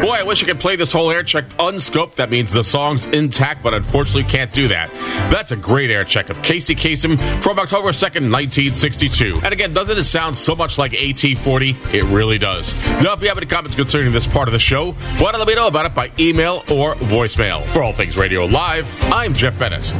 Boy, 0.00 0.14
I 0.14 0.22
wish 0.26 0.42
I 0.42 0.46
could 0.46 0.58
play 0.58 0.74
this 0.74 0.90
whole 0.90 1.10
air 1.10 1.22
check 1.22 1.44
unscoped. 1.58 2.16
That 2.16 2.30
means 2.30 2.50
the 2.50 2.64
song's 2.64 3.04
intact, 3.04 3.62
but 3.62 3.74
unfortunately 3.74 4.22
can't 4.22 4.50
do 4.50 4.66
that. 4.68 4.88
That's 5.30 5.52
a 5.52 5.56
great 5.56 5.90
air 5.90 6.04
check 6.04 6.30
of 6.30 6.42
Casey 6.42 6.74
Kasem 6.74 7.18
from 7.42 7.58
October 7.58 7.90
2nd, 7.90 8.32
1962. 8.32 9.34
And 9.44 9.52
again, 9.52 9.74
doesn't 9.74 9.98
it 9.98 10.04
sound 10.04 10.38
so 10.38 10.56
much 10.56 10.78
like 10.78 10.92
AT40? 10.92 11.92
It 11.92 12.04
really 12.04 12.38
does. 12.38 12.72
Now, 13.02 13.12
if 13.12 13.20
you 13.20 13.28
have 13.28 13.36
any 13.36 13.46
comments 13.46 13.76
concerning 13.76 14.10
this 14.10 14.26
part 14.26 14.48
of 14.48 14.52
the 14.52 14.58
show, 14.58 14.92
why 14.92 15.32
don't 15.32 15.40
let 15.40 15.48
me 15.48 15.54
know 15.54 15.68
about 15.68 15.84
it 15.84 15.94
by 15.94 16.10
email 16.18 16.64
or 16.72 16.94
voicemail. 16.94 17.62
For 17.74 17.82
All 17.82 17.92
Things 17.92 18.16
Radio 18.16 18.46
Live, 18.46 18.88
I'm 19.12 19.34
Jeff 19.34 19.58
Bennett. 19.58 19.92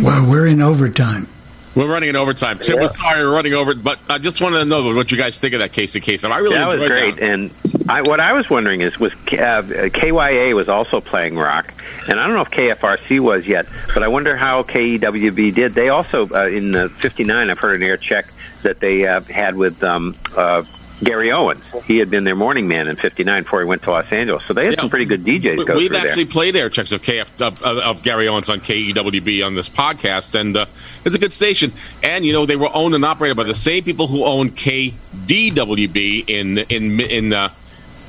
Well, 0.00 0.28
we're 0.28 0.46
in 0.46 0.60
overtime. 0.60 1.28
We're 1.74 1.90
running 1.90 2.10
in 2.10 2.16
overtime. 2.16 2.60
Tim 2.60 2.78
was 2.78 2.96
sorry 2.96 3.20
we're 3.24 3.34
running 3.34 3.54
over, 3.54 3.74
but 3.74 3.98
I 4.08 4.18
just 4.18 4.40
wanted 4.40 4.58
to 4.58 4.64
know 4.64 4.94
what 4.94 5.10
you 5.10 5.18
guys 5.18 5.40
think 5.40 5.54
of 5.54 5.58
that 5.58 5.72
Casey 5.72 6.00
Kasem. 6.00 6.30
I 6.30 6.38
really 6.38 6.54
that 6.54 6.66
was 6.66 6.74
enjoyed 6.74 6.88
great. 6.88 7.16
that. 7.16 7.22
And 7.22 7.50
I, 7.88 8.02
what 8.02 8.20
I 8.20 8.32
was 8.32 8.48
wondering 8.48 8.80
is, 8.80 8.98
was 8.98 9.12
uh, 9.12 9.88
KYA 9.92 10.54
was 10.54 10.68
also 10.68 11.00
playing 11.00 11.36
rock, 11.36 11.74
and 12.08 12.20
I 12.20 12.26
don't 12.26 12.36
know 12.36 12.42
if 12.42 12.50
KFRC 12.50 13.18
was 13.18 13.44
yet, 13.46 13.66
but 13.92 14.04
I 14.04 14.08
wonder 14.08 14.36
how 14.36 14.62
KEWB 14.62 15.52
did. 15.52 15.74
They 15.74 15.88
also 15.88 16.28
uh, 16.30 16.46
in 16.46 16.70
the 16.70 16.90
'59, 16.90 17.50
I've 17.50 17.58
heard 17.58 17.74
an 17.74 17.82
air 17.82 17.96
check 17.96 18.26
that 18.62 18.78
they 18.78 19.06
uh, 19.08 19.20
had 19.22 19.56
with 19.56 19.82
um, 19.82 20.16
uh, 20.36 20.62
Gary 21.04 21.30
Owens. 21.30 21.62
He 21.86 21.98
had 21.98 22.10
been 22.10 22.24
their 22.24 22.34
morning 22.34 22.66
man 22.66 22.88
in 22.88 22.96
'59 22.96 23.42
before 23.42 23.60
he 23.60 23.66
went 23.66 23.82
to 23.82 23.90
Los 23.90 24.10
Angeles. 24.10 24.42
So 24.46 24.54
they 24.54 24.66
had 24.66 24.78
some 24.78 24.90
pretty 24.90 25.04
good 25.04 25.24
DJs 25.24 25.66
go 25.66 25.76
We've 25.76 25.92
actually 25.92 26.24
there. 26.24 26.32
played 26.32 26.56
air 26.56 26.70
checks 26.70 26.92
of 26.92 27.02
KF 27.02 27.40
of, 27.40 27.62
of, 27.62 27.78
of 27.78 28.02
Gary 28.02 28.28
Owens 28.28 28.48
on 28.48 28.60
KEWB 28.60 29.44
on 29.44 29.54
this 29.54 29.68
podcast, 29.68 30.38
and 30.38 30.56
uh, 30.56 30.66
it's 31.04 31.14
a 31.14 31.18
good 31.18 31.32
station. 31.32 31.72
And 32.02 32.24
you 32.24 32.32
know 32.32 32.46
they 32.46 32.56
were 32.56 32.74
owned 32.74 32.94
and 32.94 33.04
operated 33.04 33.36
by 33.36 33.44
the 33.44 33.54
same 33.54 33.84
people 33.84 34.08
who 34.08 34.24
own 34.24 34.50
KDWB 34.50 36.28
in 36.28 36.58
in 36.58 37.00
in 37.00 37.32
uh, 37.32 37.50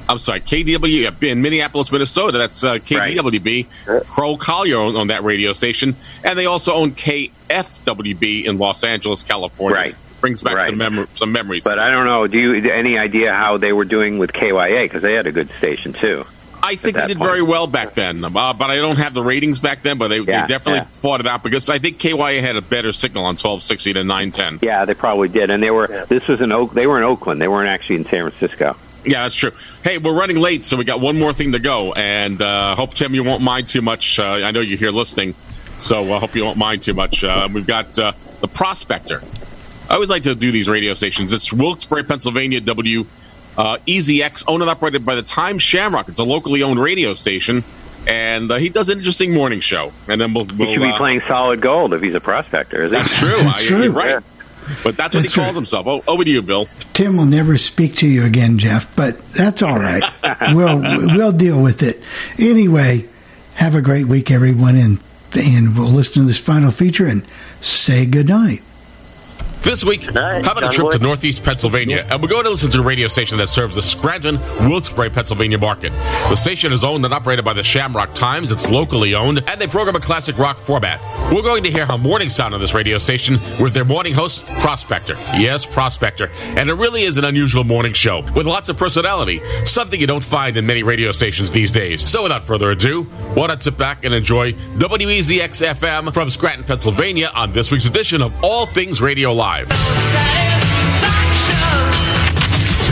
I'm 0.07 0.19
sorry, 0.19 0.41
KDW 0.41 1.23
in 1.23 1.41
Minneapolis, 1.41 1.91
Minnesota. 1.91 2.37
That's 2.37 2.63
uh, 2.63 2.75
KDWB. 2.75 4.05
Crowell-Collier 4.05 4.77
own, 4.77 4.95
on 4.95 5.07
that 5.07 5.23
radio 5.23 5.53
station, 5.53 5.95
and 6.23 6.37
they 6.37 6.45
also 6.45 6.73
own 6.73 6.91
KFWB 6.91 8.45
in 8.45 8.57
Los 8.57 8.83
Angeles, 8.83 9.23
California. 9.23 9.77
Right. 9.77 9.95
Brings 10.21 10.41
back 10.41 10.55
Right. 10.55 10.67
some 10.67 10.77
mem- 10.77 11.07
some 11.13 11.31
memories. 11.31 11.63
But 11.63 11.79
I 11.79 11.91
don't 11.91 12.05
know. 12.05 12.27
Do 12.27 12.37
you 12.37 12.71
any 12.71 12.97
idea 12.97 13.33
how 13.33 13.57
they 13.57 13.73
were 13.73 13.85
doing 13.85 14.17
with 14.17 14.33
KYA? 14.33 14.83
Because 14.83 15.01
they 15.01 15.13
had 15.13 15.27
a 15.27 15.31
good 15.31 15.49
station 15.59 15.93
too. 15.93 16.25
I 16.63 16.77
think 16.77 16.95
they 16.95 17.05
did 17.05 17.17
point. 17.19 17.29
very 17.29 17.41
well 17.43 17.67
back 17.67 17.93
then, 17.93 18.25
uh, 18.25 18.29
but 18.53 18.71
I 18.71 18.77
don't 18.77 18.95
have 18.95 19.13
the 19.13 19.21
ratings 19.21 19.59
back 19.59 19.83
then. 19.83 19.99
But 19.99 20.07
they, 20.07 20.19
they 20.19 20.25
definitely 20.25 20.77
yeah. 20.77 20.99
fought 20.99 21.19
it 21.19 21.27
out 21.27 21.43
because 21.43 21.69
I 21.69 21.77
think 21.77 21.99
KYA 21.99 22.41
had 22.41 22.55
a 22.55 22.61
better 22.61 22.91
signal 22.91 23.25
on 23.25 23.35
1260 23.35 23.93
than 23.93 24.07
910. 24.07 24.59
Yeah, 24.63 24.83
they 24.85 24.95
probably 24.95 25.29
did. 25.29 25.51
And 25.51 25.61
they 25.61 25.69
were. 25.69 26.05
This 26.09 26.27
was 26.27 26.41
in 26.41 26.51
Oak. 26.51 26.73
They 26.73 26.87
were 26.87 26.97
in 26.97 27.03
Oakland. 27.03 27.39
They 27.39 27.47
weren't 27.47 27.69
actually 27.69 27.97
in 27.97 28.05
San 28.05 28.31
Francisco. 28.31 28.75
Yeah, 29.05 29.21
that's 29.21 29.35
true. 29.35 29.51
Hey, 29.83 29.99
we're 29.99 30.17
running 30.17 30.37
late, 30.37 30.65
so 30.65 30.77
we 30.77 30.83
got 30.83 30.99
one 30.99 31.19
more 31.19 31.31
thing 31.31 31.51
to 31.51 31.59
go, 31.59 31.93
and 31.93 32.41
uh, 32.41 32.75
hope 32.75 32.95
Tim 32.95 33.13
you 33.13 33.23
won't 33.23 33.43
mind 33.43 33.67
too 33.67 33.81
much. 33.83 34.17
Uh, 34.17 34.23
I 34.23 34.49
know 34.49 34.61
you're 34.61 34.79
here 34.79 34.89
listening, 34.89 35.35
so 35.77 36.11
I 36.11 36.17
hope 36.17 36.35
you 36.35 36.43
won't 36.43 36.57
mind 36.57 36.81
too 36.81 36.95
much. 36.95 37.23
Uh, 37.23 37.47
we've 37.53 37.67
got 37.67 37.99
uh, 37.99 38.13
the 38.41 38.47
Prospector. 38.47 39.21
I 39.89 39.93
always 39.95 40.09
like 40.09 40.23
to 40.23 40.35
do 40.35 40.51
these 40.51 40.67
radio 40.67 40.93
stations. 40.93 41.31
It's 41.31 41.53
Wilkes-Barre, 41.53 42.03
Pennsylvania, 42.03 42.59
W 42.61 43.05
uh, 43.57 43.77
EZX, 43.87 44.43
owned 44.47 44.63
and 44.63 44.69
operated 44.69 45.05
by 45.05 45.15
the 45.15 45.21
Time 45.21 45.57
Shamrock. 45.57 46.09
It's 46.09 46.19
a 46.19 46.23
locally 46.23 46.63
owned 46.63 46.79
radio 46.79 47.13
station, 47.13 47.63
and 48.07 48.51
uh, 48.51 48.55
he 48.55 48.69
does 48.69 48.89
an 48.89 48.97
interesting 48.97 49.33
morning 49.33 49.59
show. 49.59 49.93
And 50.07 50.19
then 50.19 50.33
we'll, 50.33 50.45
we'll 50.57 50.73
should 50.73 50.81
be 50.81 50.91
uh, 50.91 50.97
playing 50.97 51.21
solid 51.27 51.61
gold 51.61 51.93
if 51.93 52.01
he's 52.01 52.15
a 52.15 52.19
prospector. 52.19 52.83
Is 52.83 52.91
he? 52.91 52.97
That's 52.97 53.13
true. 53.13 53.29
I, 53.37 53.59
You're 53.61 53.91
right. 53.91 54.23
But 54.83 54.97
that's 54.97 55.13
what 55.13 55.21
That's 55.21 55.35
he 55.35 55.39
calls 55.41 55.49
right. 55.49 55.55
himself. 55.55 55.85
Oh, 55.85 56.03
over 56.07 56.23
to 56.23 56.29
you, 56.29 56.41
Bill. 56.41 56.67
Tim 56.93 57.17
will 57.17 57.25
never 57.25 57.55
speak 57.59 57.97
to 57.97 58.07
you 58.07 58.23
again, 58.25 58.57
Jeff, 58.57 58.95
but 58.95 59.31
that's 59.31 59.61
all 59.61 59.77
right. 59.77 60.03
we'll 60.55 60.81
we'll 60.81 61.31
deal 61.31 61.61
with 61.61 61.83
it. 61.83 62.01
Anyway, 62.39 63.07
have 63.53 63.75
a 63.75 63.81
great 63.81 64.07
week, 64.07 64.31
everyone, 64.31 64.75
and 64.75 64.99
and 65.35 65.77
we'll 65.77 65.89
listen 65.89 66.23
to 66.23 66.27
this 66.27 66.39
final 66.39 66.71
feature 66.71 67.05
and 67.05 67.25
say 67.61 68.07
good 68.07 68.27
night. 68.27 68.63
This 69.65 69.83
week, 69.83 70.03
how 70.03 70.51
about 70.51 70.63
a 70.63 70.69
trip 70.69 70.91
to 70.91 70.99
Northeast 70.99 71.43
Pennsylvania? 71.43 72.05
And 72.11 72.21
we're 72.21 72.29
going 72.29 72.43
to 72.43 72.51
listen 72.51 72.69
to 72.69 72.81
a 72.81 72.83
radio 72.83 73.07
station 73.07 73.39
that 73.39 73.49
serves 73.49 73.73
the 73.73 73.81
Scranton, 73.81 74.39
Wilkes-Barre, 74.69 75.09
Pennsylvania 75.09 75.57
market. 75.57 75.91
The 76.29 76.35
station 76.35 76.71
is 76.71 76.83
owned 76.83 77.03
and 77.03 77.11
operated 77.11 77.43
by 77.43 77.53
the 77.53 77.63
Shamrock 77.63 78.13
Times. 78.13 78.51
It's 78.51 78.69
locally 78.69 79.15
owned, 79.15 79.43
and 79.49 79.59
they 79.59 79.65
program 79.65 79.95
a 79.95 79.99
classic 79.99 80.37
rock 80.37 80.59
format. 80.59 81.01
We're 81.33 81.41
going 81.41 81.63
to 81.63 81.71
hear 81.71 81.87
how 81.87 81.97
morning 81.97 82.29
sound 82.29 82.53
on 82.53 82.59
this 82.59 82.75
radio 82.75 82.99
station 82.99 83.39
with 83.59 83.73
their 83.73 83.85
morning 83.85 84.13
host, 84.13 84.45
Prospector. 84.59 85.15
Yes, 85.35 85.65
Prospector. 85.65 86.29
And 86.41 86.69
it 86.69 86.75
really 86.75 87.01
is 87.01 87.17
an 87.17 87.25
unusual 87.25 87.63
morning 87.63 87.93
show 87.93 88.21
with 88.35 88.45
lots 88.45 88.69
of 88.69 88.77
personality, 88.77 89.41
something 89.65 89.99
you 89.99 90.05
don't 90.05 90.23
find 90.23 90.57
in 90.57 90.67
many 90.67 90.83
radio 90.83 91.11
stations 91.11 91.51
these 91.51 91.71
days. 91.71 92.07
So 92.07 92.21
without 92.21 92.43
further 92.43 92.69
ado, 92.69 93.05
why 93.33 93.47
not 93.47 93.63
sit 93.63 93.79
back 93.79 94.05
and 94.05 94.13
enjoy 94.13 94.53
WEZX 94.53 95.65
FM 95.73 96.13
from 96.13 96.29
Scranton, 96.29 96.63
Pennsylvania 96.63 97.31
on 97.33 97.51
this 97.51 97.71
week's 97.71 97.85
edition 97.85 98.21
of 98.21 98.31
All 98.43 98.67
Things 98.67 99.01
Radio 99.01 99.33
Live. 99.33 99.54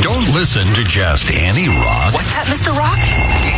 Don't 0.02 0.30
listen 0.34 0.66
to 0.76 0.84
just 0.86 1.30
any 1.32 1.68
rock. 1.68 2.14
What's 2.14 2.32
that, 2.32 2.48
Mr. 2.48 2.72
Rock? 2.72 2.96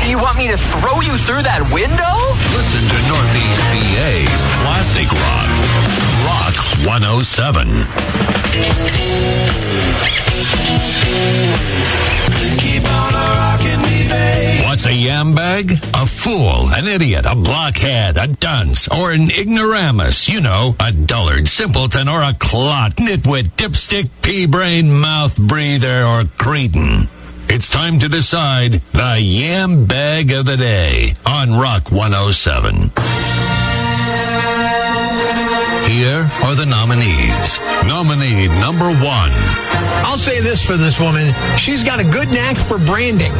You 0.10 0.18
want 0.18 0.40
me 0.40 0.48
to 0.48 0.58
throw 0.58 1.02
you 1.02 1.14
through 1.22 1.44
that 1.46 1.62
window? 1.70 2.14
Listen 2.58 2.82
to 2.82 2.98
Northeast 3.06 3.62
PA's 3.70 4.42
classic 4.58 5.06
rock. 5.14 5.46
Rock 6.26 6.58
107. 6.82 7.86
What's 14.76 14.88
a 14.88 14.94
yam 14.94 15.34
bag? 15.34 15.72
A 15.94 16.06
fool, 16.06 16.68
an 16.72 16.86
idiot, 16.86 17.26
a 17.26 17.34
blockhead, 17.34 18.18
a 18.18 18.28
dunce, 18.28 18.90
or 18.90 19.14
an 19.14 19.32
ignoramus. 19.32 20.28
You 20.28 20.42
know, 20.42 20.76
a 20.82 20.92
dullard, 20.92 21.48
simpleton, 21.48 22.10
or 22.10 22.22
a 22.22 22.34
clot, 22.34 22.98
nitwit, 22.98 23.56
dipstick, 23.56 24.10
pea 24.22 24.48
brain, 24.48 24.92
mouth 24.92 25.40
breather, 25.40 26.04
or 26.04 26.26
cretin. 26.38 27.08
It's 27.48 27.70
time 27.70 28.00
to 28.00 28.10
decide 28.10 28.82
the 28.92 29.18
yam 29.18 29.86
bag 29.86 30.34
of 30.34 30.46
the 30.46 30.58
day 30.58 31.14
on 31.26 31.54
Rock 31.54 31.90
107. 31.90 32.92
Here 35.88 36.30
are 36.44 36.56
the 36.56 36.66
nominees. 36.66 37.60
Nominee 37.88 38.48
number 38.60 38.90
one. 38.90 39.32
I'll 40.04 40.18
say 40.18 40.42
this 40.42 40.66
for 40.66 40.76
this 40.76 41.00
woman. 41.00 41.34
She's 41.58 41.82
got 41.82 42.02
a 42.02 42.04
good 42.04 42.28
knack 42.28 42.58
for 42.58 42.78
branding. 42.78 43.32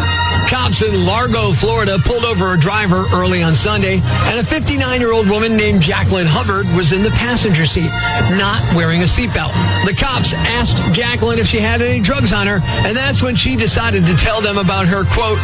Cops 0.48 0.84
in 0.84 1.06
Largo, 1.06 1.54
Florida 1.54 1.98
pulled 1.98 2.24
over 2.24 2.54
a 2.54 2.60
driver 2.60 3.06
early 3.14 3.42
on 3.42 3.56
Sunday, 3.56 4.00
and 4.04 4.40
a 4.40 4.44
59 4.44 5.00
year 5.00 5.12
old 5.12 5.28
woman 5.28 5.58
named 5.58 5.82
Jacqueline 5.82 6.28
Hubbard 6.28 6.68
was 6.78 6.94
in 6.94 7.02
the 7.02 7.10
passenger 7.12 7.66
seat, 7.66 7.90
not 8.38 8.62
wearing 8.76 9.02
a 9.02 9.06
seatbelt. 9.06 9.54
The 9.86 9.96
cops 9.98 10.34
asked 10.34 10.78
Jacqueline 10.94 11.40
if 11.40 11.48
she 11.48 11.58
had 11.58 11.82
any 11.82 12.00
drugs 12.00 12.32
on 12.32 12.46
her, 12.46 12.60
and 12.86 12.96
that's 12.96 13.24
when 13.24 13.36
she 13.36 13.56
decided 13.56 14.06
to 14.06 14.16
tell 14.16 14.40
them 14.40 14.60
about 14.60 14.86
her, 14.86 15.04
quote, 15.06 15.40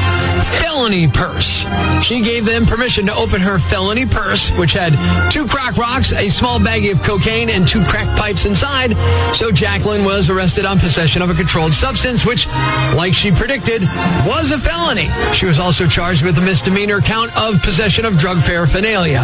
felony 0.61 1.07
purse. 1.07 1.65
She 2.05 2.21
gave 2.21 2.45
them 2.45 2.65
permission 2.67 3.07
to 3.07 3.15
open 3.15 3.41
her 3.41 3.57
felony 3.57 4.05
purse, 4.05 4.51
which 4.51 4.73
had 4.73 4.93
two 5.31 5.47
crack 5.47 5.77
rocks, 5.77 6.13
a 6.13 6.29
small 6.29 6.59
baggie 6.59 6.91
of 6.91 7.01
cocaine, 7.01 7.49
and 7.49 7.67
two 7.67 7.83
crack 7.85 8.07
pipes 8.17 8.45
inside. 8.45 8.93
So 9.35 9.51
Jacqueline 9.51 10.05
was 10.05 10.29
arrested 10.29 10.65
on 10.65 10.79
possession 10.79 11.23
of 11.23 11.31
a 11.31 11.33
controlled 11.33 11.73
substance, 11.73 12.23
which, 12.23 12.47
like 12.95 13.13
she 13.13 13.31
predicted, 13.31 13.81
was 14.27 14.51
a 14.51 14.59
felony. 14.59 14.90
She 15.33 15.45
was 15.45 15.57
also 15.57 15.87
charged 15.87 16.21
with 16.21 16.37
a 16.37 16.41
misdemeanor 16.41 16.99
count 16.99 17.31
of 17.37 17.61
possession 17.61 18.03
of 18.03 18.17
drug 18.17 18.41
paraphernalia. 18.41 19.21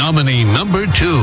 Nominee 0.00 0.44
number 0.44 0.86
two. 0.86 1.20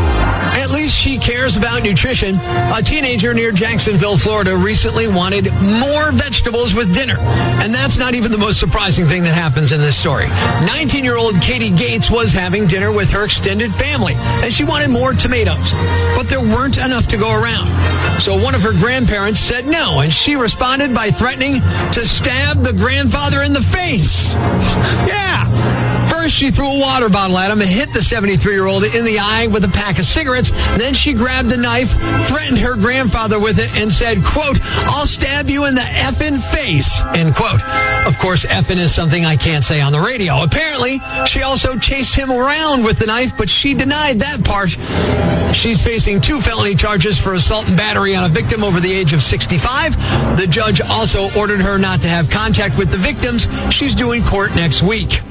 At 0.54 0.70
least 0.70 0.95
she 0.95 1.18
cares 1.18 1.58
about 1.58 1.82
nutrition. 1.82 2.36
A 2.36 2.80
teenager 2.86 3.34
near 3.34 3.52
Jacksonville, 3.52 4.20
Florida 4.20 4.56
recently 4.56 5.08
wanted 5.08 5.52
more 5.60 6.12
vegetables 6.12 6.76
with 6.76 6.94
dinner. 6.94 7.18
And 7.18 7.74
that's 7.74 7.98
not 7.98 8.14
even 8.14 8.32
the 8.32 8.38
most 8.38 8.60
surprising 8.60 9.08
thing 9.08 9.24
that 9.24 9.34
happens 9.34 9.72
in 9.72 9.82
this 9.82 9.98
story. 9.98 10.28
19 10.28 11.04
year 11.04 11.18
old 11.18 11.41
Katie 11.41 11.72
Gates 11.72 12.12
was 12.12 12.32
having 12.32 12.68
dinner 12.68 12.91
with 12.91 13.10
her 13.10 13.26
extended 13.26 13.74
family, 13.74 14.14
and 14.16 14.54
she 14.54 14.64
wanted 14.64 14.91
more 14.91 15.14
tomatoes. 15.14 15.74
But 16.16 16.30
there 16.30 16.40
weren't 16.40 16.78
enough 16.78 17.08
to 17.08 17.18
go 17.18 17.34
around. 17.34 17.68
So 18.22 18.40
one 18.40 18.54
of 18.54 18.62
her 18.62 18.74
grandparents 18.74 19.40
said 19.40 19.66
no, 19.66 20.02
and 20.02 20.14
she 20.14 20.36
responded 20.36 20.94
by 20.94 21.10
threatening 21.10 21.62
to 21.94 22.06
stab 22.06 22.62
the 22.62 22.74
grandfather 22.74 23.41
in 23.41 23.54
the 23.54 23.64
face. 23.64 24.36
Yeah. 25.08 25.77
First, 26.28 26.40
she 26.40 26.52
threw 26.52 26.68
a 26.68 26.82
water 26.82 27.08
bottle 27.08 27.38
at 27.38 27.52
him 27.52 27.62
and 27.62 27.70
hit 27.70 27.94
the 27.94 28.04
73 28.04 28.52
year 28.52 28.66
old 28.66 28.84
in 28.84 29.06
the 29.06 29.18
eye 29.18 29.48
with 29.48 29.64
a 29.64 29.70
pack 29.70 29.98
of 29.98 30.04
cigarettes. 30.04 30.52
Then 30.78 30.94
she 30.94 31.14
grabbed 31.14 31.49
a 31.54 31.56
knife, 31.56 31.91
threatened 32.28 32.60
her 32.60 32.76
grandfather 32.76 33.40
with 33.40 33.60
it, 33.60 33.70
and 33.82 33.90
said, 33.90 34.22
quote, 34.26 34.60
I'll 34.90 35.06
stab 35.06 35.49
you 35.49 35.64
in 35.68 35.76
the 35.76 35.80
effing 35.80 36.41
face, 36.41 37.02
end 37.16 37.34
quote. 37.34 37.62
Of 38.06 38.20
course, 38.20 38.45
effing 38.45 38.76
is 38.76 38.94
something 38.94 39.24
I 39.24 39.38
can't 39.38 39.64
say 39.64 39.80
on 39.80 39.94
the 39.94 40.02
radio. 40.02 40.44
Apparently, 40.44 40.99
she 41.28 41.44
also 41.44 41.78
chased 41.78 42.14
him 42.14 42.30
around 42.30 42.84
with 42.84 42.99
the 42.99 43.06
knife, 43.06 43.32
but 43.38 43.49
she 43.49 43.74
denied 43.74 44.20
that 44.20 44.44
part. 44.44 44.72
She's 45.56 45.82
facing 45.82 46.20
two 46.20 46.41
felony 46.41 46.76
charges 46.76 47.18
for 47.18 47.36
assault 47.36 47.70
and 47.70 47.78
battery 47.78 48.18
on 48.18 48.26
a 48.26 48.30
victim 48.30 48.66
over 48.66 48.82
the 48.82 48.91
age 48.91 49.14
of 49.14 49.24
65. 49.24 49.95
The 50.38 50.45
judge 50.45 50.82
also 50.82 51.30
ordered 51.40 51.62
her 51.62 51.78
not 51.78 52.02
to 52.02 52.10
have 52.10 52.30
contact 52.30 52.78
with 52.78 52.91
the 52.91 52.98
victims. 52.98 53.48
She's 53.74 53.95
doing 53.95 54.26
court 54.26 54.54
next 54.56 54.84
week. 54.84 55.22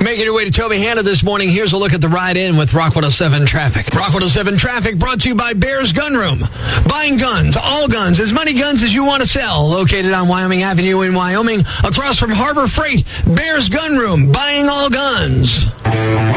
Making 0.00 0.24
your 0.24 0.34
way 0.34 0.44
to 0.44 0.50
Tobyhanna 0.50 1.02
this 1.02 1.22
morning, 1.22 1.48
here's 1.48 1.72
a 1.72 1.76
look 1.76 1.92
at 1.92 2.00
the 2.00 2.08
ride 2.08 2.36
in 2.36 2.56
with 2.56 2.74
Rock 2.74 2.94
107 2.94 3.46
traffic. 3.46 3.86
Rock 3.94 4.14
107 4.14 4.56
traffic 4.56 4.98
brought 4.98 5.20
to 5.22 5.28
you 5.28 5.34
by 5.34 5.54
Bears 5.54 5.92
Gun 5.92 6.14
Room. 6.14 6.46
Buying 6.88 7.16
guns, 7.16 7.56
all 7.56 7.88
guns, 7.88 8.20
as 8.20 8.32
many 8.32 8.54
guns 8.54 8.82
as 8.82 8.94
you 8.94 9.04
want 9.04 9.22
to 9.22 9.28
sell. 9.28 9.68
Located 9.68 10.12
on 10.12 10.28
Wyoming 10.28 10.62
Avenue 10.62 11.00
in 11.02 11.14
Wyoming, 11.14 11.60
across 11.84 12.18
from 12.18 12.30
Harbor 12.30 12.68
Freight. 12.68 13.04
Bears 13.26 13.68
Gun 13.68 13.96
Room, 13.96 14.30
buying 14.30 14.68
all 14.68 14.88
guns. 14.90 15.66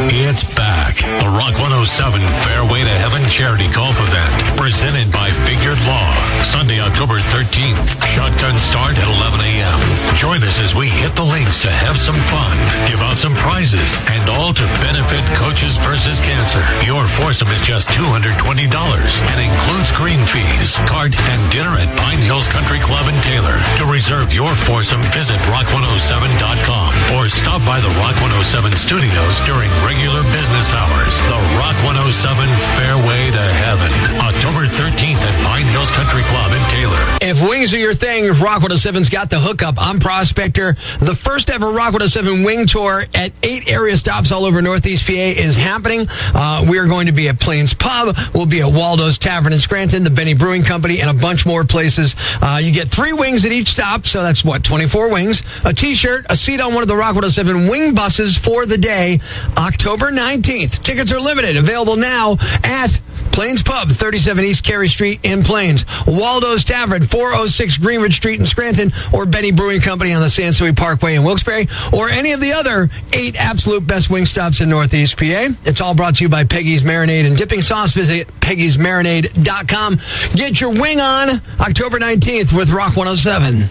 It's 0.09 0.43
back. 0.55 0.95
The 0.95 1.29
Rock 1.37 1.53
107 1.59 2.21
Fairway 2.21 2.81
to 2.81 2.95
Heaven 2.99 3.23
charity 3.29 3.67
golf 3.73 3.99
event 3.99 4.57
presented 4.57 5.11
by 5.11 5.29
Figured 5.47 5.79
Law. 5.87 6.11
Sunday, 6.43 6.79
October 6.79 7.19
13th. 7.19 7.97
Shotgun 8.05 8.57
start 8.57 8.97
at 8.97 9.07
11 9.07 9.41
a.m. 9.41 9.79
Join 10.15 10.43
us 10.43 10.59
as 10.59 10.75
we 10.75 10.87
hit 10.87 11.15
the 11.15 11.23
links 11.23 11.61
to 11.63 11.71
have 11.71 11.97
some 11.97 12.19
fun, 12.21 12.57
give 12.87 12.99
out 13.01 13.17
some 13.17 13.35
prizes, 13.41 13.97
and 14.13 14.29
all 14.29 14.53
to 14.53 14.65
benefit 14.85 15.25
Coaches 15.33 15.77
versus 15.81 16.21
Cancer. 16.21 16.61
Your 16.85 17.09
foursome 17.09 17.49
is 17.49 17.59
just 17.59 17.89
$220 17.89 18.37
and 18.37 19.37
includes 19.41 19.89
green 19.97 20.21
fees, 20.29 20.77
cart, 20.85 21.17
and 21.17 21.41
dinner 21.49 21.73
at 21.73 21.89
Pine 21.97 22.21
Hills 22.21 22.47
Country 22.47 22.77
Club 22.79 23.09
in 23.09 23.17
Taylor. 23.25 23.57
To 23.81 23.85
reserve 23.89 24.29
your 24.29 24.53
foursome, 24.53 25.01
visit 25.09 25.41
rock107.com 25.49 27.17
or 27.17 27.25
stop 27.27 27.65
by 27.65 27.81
the 27.81 27.89
Rock 27.97 28.13
107 28.21 28.77
studios 28.77 29.41
during 29.49 29.73
regular 29.81 30.21
business 30.29 30.69
hours. 30.77 31.17
The 31.25 31.41
Rock 31.57 31.77
107 31.81 32.45
Fairway 32.77 33.33
to 33.33 33.45
Heaven, 33.65 33.91
October 34.21 34.69
13th 34.69 35.17
at 35.17 35.35
Pine 35.41 35.65
Hills 35.73 35.89
Country 35.97 36.21
Club 36.29 36.53
in 36.53 36.61
Taylor. 36.69 37.01
If 37.25 37.41
wings 37.41 37.73
are 37.73 37.81
your 37.81 37.97
thing, 37.97 38.29
if 38.29 38.37
Rock 38.37 38.61
107's 38.61 39.09
got 39.09 39.33
the 39.33 39.41
hookup, 39.41 39.81
I'm 39.81 39.99
Prospector. 39.99 40.77
The 41.01 41.15
first 41.15 41.49
ever 41.49 41.73
Rock 41.73 41.97
107 41.97 42.43
wing 42.43 42.67
tour 42.67 43.05
at 43.15 43.30
eight 43.43 43.71
area 43.71 43.97
stops 43.97 44.31
all 44.31 44.45
over 44.45 44.61
Northeast 44.61 45.05
PA 45.05 45.13
is 45.13 45.55
happening. 45.55 46.07
Uh, 46.33 46.65
we 46.69 46.77
are 46.79 46.87
going 46.87 47.07
to 47.07 47.11
be 47.11 47.29
at 47.29 47.39
Plains 47.39 47.73
Pub. 47.73 48.15
We'll 48.33 48.45
be 48.45 48.61
at 48.61 48.71
Waldo's 48.71 49.17
Tavern 49.17 49.53
in 49.53 49.59
Scranton, 49.59 50.03
the 50.03 50.09
Benny 50.09 50.33
Brewing 50.33 50.63
Company, 50.63 51.01
and 51.01 51.09
a 51.09 51.13
bunch 51.13 51.45
more 51.45 51.63
places. 51.63 52.15
Uh, 52.41 52.59
you 52.61 52.71
get 52.71 52.87
three 52.87 53.13
wings 53.13 53.45
at 53.45 53.51
each 53.51 53.69
stop, 53.69 54.05
so 54.05 54.21
that's 54.21 54.43
what, 54.43 54.63
24 54.63 55.11
wings, 55.11 55.43
a 55.63 55.73
t-shirt, 55.73 56.25
a 56.29 56.35
seat 56.35 56.61
on 56.61 56.73
one 56.73 56.83
of 56.83 56.87
the 56.87 56.95
Rock 56.95 57.15
107 57.15 57.67
wing 57.67 57.93
buses 57.93 58.37
for 58.37 58.65
the 58.65 58.77
day, 58.77 59.19
October 59.57 60.11
19th. 60.11 60.83
Tickets 60.83 61.11
are 61.11 61.19
limited, 61.19 61.57
available 61.57 61.97
now 61.97 62.37
at 62.63 62.99
Plains 63.31 63.63
Pub, 63.63 63.89
37 63.89 64.43
East 64.43 64.63
Carey 64.63 64.87
Street 64.89 65.19
in 65.23 65.43
Plains. 65.43 65.85
Waldo's 66.05 66.63
Tavern, 66.63 67.03
406 67.03 67.77
Greenwood 67.77 68.13
Street 68.13 68.39
in 68.39 68.45
Scranton, 68.45 68.91
or 69.13 69.25
Benny 69.25 69.51
Brewing 69.51 69.81
Company 69.81 70.13
on 70.13 70.21
the 70.21 70.29
Sans 70.29 70.57
Souci 70.57 70.73
Parkway 70.73 71.15
in 71.15 71.23
Wilkes-Barre, 71.23 71.67
or 71.93 72.09
any 72.09 72.33
of 72.33 72.41
the 72.41 72.53
other 72.53 72.89
eight 73.13 73.35
absolute 73.37 73.85
best 73.87 74.09
wing 74.09 74.25
stops 74.25 74.61
in 74.61 74.69
Northeast 74.69 75.17
PA. 75.17 75.49
It's 75.65 75.81
all 75.81 75.95
brought 75.95 76.15
to 76.15 76.23
you 76.23 76.29
by 76.29 76.43
Peggy's 76.43 76.83
Marinade 76.83 77.25
and 77.25 77.37
Dipping 77.37 77.61
Sauce. 77.61 77.93
Visit 77.93 78.27
peggysmarinade.com. 78.41 79.99
Get 80.35 80.59
your 80.59 80.71
wing 80.71 80.99
on 80.99 81.41
October 81.59 81.99
19th 81.99 82.55
with 82.55 82.69
Rock 82.69 82.95
107. 82.97 83.69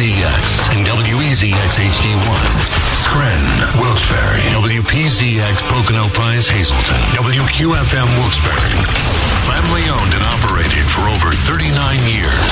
WEZX 0.00 0.72
and 0.72 0.86
WEZX 0.86 1.76
HD1. 1.76 2.89
Scranton, 3.10 3.82
Wilkes-Barre. 3.82 4.38
WPZX 4.54 5.66
Pocono 5.66 6.06
Pines, 6.14 6.46
Hazleton. 6.46 7.02
WQFM 7.18 8.06
Wilkes-Barre. 8.22 8.70
Family 9.50 9.82
owned 9.90 10.14
and 10.14 10.22
operated 10.30 10.86
for 10.86 11.02
over 11.10 11.34
39 11.34 11.74
years. 12.06 12.46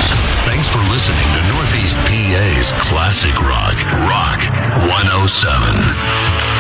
Thanks 0.50 0.66
for 0.66 0.82
listening 0.90 1.30
to 1.30 1.40
Northeast 1.54 1.94
PA's 2.10 2.74
classic 2.90 3.38
rock, 3.38 3.78
Rock 4.10 4.42
107. 4.90 6.57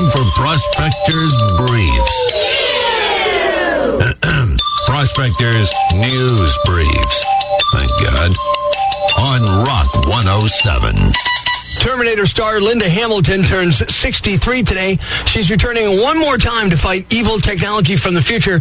Time 0.00 0.10
for 0.10 0.24
Prospectors 0.40 1.36
Briefs. 1.56 2.32
Prospectors 4.86 5.70
News 5.94 6.58
Briefs. 6.64 7.24
Thank 7.72 7.90
God. 8.02 8.30
On 9.18 9.64
Rock 9.64 10.06
107. 10.06 11.12
Terminator 11.80 12.26
star 12.26 12.60
Linda 12.60 12.88
Hamilton 12.88 13.42
turns 13.42 13.78
63 13.94 14.62
today. 14.62 14.98
She's 15.26 15.50
returning 15.50 16.00
one 16.00 16.18
more 16.18 16.38
time 16.38 16.70
to 16.70 16.76
fight 16.76 17.12
evil 17.12 17.38
technology 17.38 17.96
from 17.96 18.14
the 18.14 18.22
future. 18.22 18.60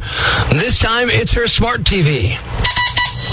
This 0.51 0.79
time 0.79 1.09
it's 1.09 1.33
her 1.33 1.47
smart 1.47 1.81
TV. 1.81 2.37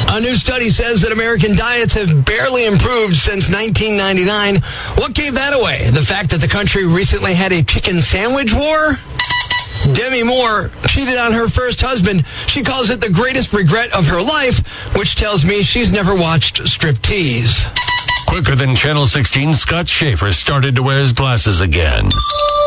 A 0.08 0.20
new 0.20 0.36
study 0.36 0.70
says 0.70 1.02
that 1.02 1.12
American 1.12 1.56
diets 1.56 1.94
have 1.94 2.24
barely 2.24 2.66
improved 2.66 3.16
since 3.16 3.50
1999. 3.50 4.62
What 4.96 5.14
gave 5.14 5.34
that 5.34 5.52
away? 5.52 5.90
The 5.90 6.02
fact 6.02 6.30
that 6.30 6.40
the 6.40 6.48
country 6.48 6.86
recently 6.86 7.34
had 7.34 7.52
a 7.52 7.62
chicken 7.62 8.00
sandwich 8.02 8.52
war? 8.52 8.98
Demi 9.92 10.22
Moore 10.22 10.70
cheated 10.88 11.16
on 11.16 11.32
her 11.32 11.48
first 11.48 11.80
husband. 11.80 12.24
She 12.46 12.62
calls 12.62 12.90
it 12.90 13.00
the 13.00 13.10
greatest 13.10 13.52
regret 13.52 13.92
of 13.92 14.06
her 14.08 14.20
life, 14.20 14.66
which 14.96 15.16
tells 15.16 15.44
me 15.44 15.62
she's 15.62 15.92
never 15.92 16.14
watched 16.14 16.62
striptease. 16.62 17.68
Quicker 18.26 18.54
than 18.54 18.74
Channel 18.74 19.06
16, 19.06 19.54
Scott 19.54 19.88
Schaefer 19.88 20.32
started 20.32 20.74
to 20.76 20.82
wear 20.82 20.98
his 20.98 21.12
glasses 21.12 21.60
again. 21.60 22.08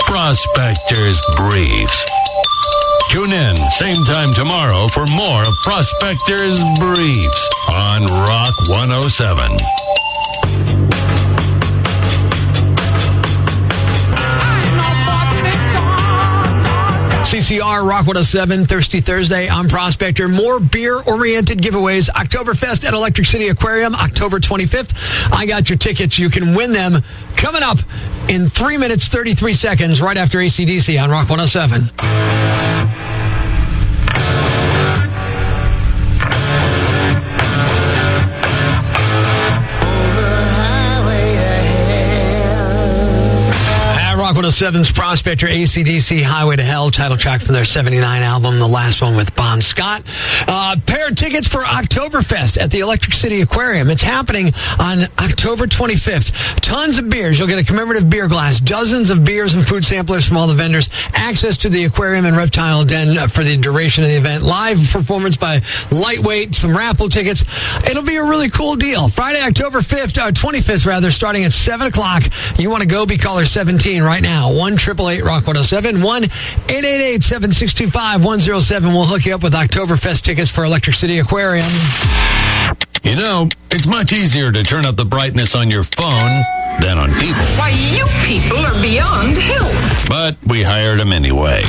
Prospectors 0.06 1.22
Briefs. 1.36 2.06
Tune 3.10 3.34
in, 3.34 3.58
same 3.72 4.06
time 4.06 4.32
tomorrow 4.34 4.88
for 4.88 5.08
more 5.08 5.44
of 5.44 5.54
Prospectors 5.64 6.60
Briefs 6.78 7.50
on 7.68 8.04
Rock 8.06 8.54
107. 8.70 9.58
CCR 17.26 17.88
Rock 17.88 18.06
107 18.06 18.68
Thirsty 18.68 19.02
Thursday. 19.02 19.50
I'm 19.50 19.68
Prospector. 19.68 20.28
More 20.28 20.60
beer 20.60 21.02
oriented 21.02 21.58
giveaways. 21.60 22.10
Oktoberfest 22.10 22.86
at 22.86 22.94
Electric 22.94 23.26
City 23.26 23.48
Aquarium, 23.48 23.96
October 23.96 24.40
25th. 24.40 24.94
I 25.34 25.48
got 25.48 25.68
your 25.68 25.80
tickets. 25.80 26.20
You 26.20 26.30
can 26.30 26.54
win 26.54 26.74
them 26.74 27.02
coming 27.36 27.64
up 27.64 27.80
in 28.30 28.50
3 28.50 28.78
minutes 28.78 29.08
33 29.08 29.54
seconds 29.56 30.00
right 30.00 30.18
after 30.18 30.38
ACDC 30.38 31.02
on 31.02 31.10
Rock 31.10 31.28
107. 31.30 32.69
107's 44.40 44.90
Prospector 44.94 45.46
ACDC 45.46 46.24
Highway 46.24 46.56
to 46.56 46.64
Hell 46.64 46.92
title 46.92 47.18
track 47.18 47.42
from 47.42 47.56
their 47.56 47.66
79 47.66 48.22
album, 48.22 48.58
the 48.58 48.68
last 48.68 49.02
one 49.02 49.18
with 49.18 49.36
Bon 49.36 49.60
Scott. 49.60 50.02
Uh, 50.48 50.78
pair 50.86 51.10
of 51.10 51.16
tickets 51.16 51.46
for 51.46 51.60
Oktoberfest 51.60 52.58
at 52.58 52.72
the 52.72 52.80
Electric 52.80 53.14
City 53.14 53.42
Aquarium. 53.42 53.90
It's 53.90 54.02
happening 54.02 54.54
on 54.80 55.02
October 55.20 55.68
25th. 55.68 56.62
Tons 56.62 57.00
of 57.00 57.10
beers. 57.10 57.38
You'll 57.38 57.50
get 57.50 57.60
a 57.60 57.66
commemorative 57.66 58.10
beer 58.10 58.30
glass, 58.30 58.62
dozens 58.62 59.10
of 59.10 59.26
beers 59.26 59.56
and 59.56 59.68
food 59.68 59.84
samplers 59.84 60.26
from 60.26 60.38
all 60.38 60.48
the 60.48 60.54
vendors, 60.54 60.90
access 61.16 61.58
to 61.58 61.70
the 61.70 61.84
aquarium 61.84 62.24
and 62.24 62.38
reptile 62.38 62.86
den 62.86 63.28
for 63.28 63.44
the 63.44 63.58
duration 63.58 64.06
of 64.06 64.10
the 64.10 64.16
event, 64.16 64.42
live 64.42 64.78
performance 64.90 65.36
by 65.36 65.60
Lightweight, 65.92 66.56
some 66.56 66.78
raffle 66.78 67.10
tickets. 67.10 67.44
It'll 67.90 68.04
be 68.04 68.16
a 68.16 68.24
really 68.24 68.50
cool 68.50 68.78
deal. 68.78 69.10
Friday, 69.10 69.42
October 69.42 69.80
5th, 69.80 70.18
uh, 70.18 70.32
25th 70.32 70.86
rather, 70.86 71.12
starting 71.12 71.44
at 71.44 71.52
7 71.52 71.88
o'clock. 71.88 72.24
You 72.58 72.70
want 72.70 72.84
to 72.84 72.88
go, 72.88 73.06
be 73.06 73.18
caller 73.18 73.44
17 73.44 74.02
right 74.02 74.22
now. 74.22 74.29
1 74.30 74.74
888 74.74 75.24
Rock 75.24 75.48
107, 75.48 76.02
1 76.02 76.24
888 76.24 77.24
7625 77.24 78.24
107. 78.24 78.94
We'll 78.94 79.06
hook 79.06 79.26
you 79.26 79.34
up 79.34 79.44
with 79.44 79.54
Oktoberfest 79.54 80.22
tickets 80.22 80.52
for 80.52 80.64
Electric 80.64 80.96
City 80.96 81.20
Aquarium. 81.20 81.72
You 83.04 83.16
know, 83.16 83.50
it's 83.72 83.88
much 83.88 84.14
easier 84.14 84.52
to 84.52 84.64
turn 84.64 84.86
up 84.86 84.98
the 84.98 85.06
brightness 85.06 85.56
on 85.56 85.72
your 85.72 85.84
phone 85.84 86.44
than 86.82 86.98
on 86.98 87.10
people. 87.16 87.42
Why, 87.58 87.70
you 87.94 88.06
people 88.26 88.58
are 88.66 88.80
beyond 88.82 89.38
help. 89.38 89.74
But 90.08 90.38
we 90.48 90.64
hired 90.64 91.00
him 91.00 91.12
anyway. 91.14 91.64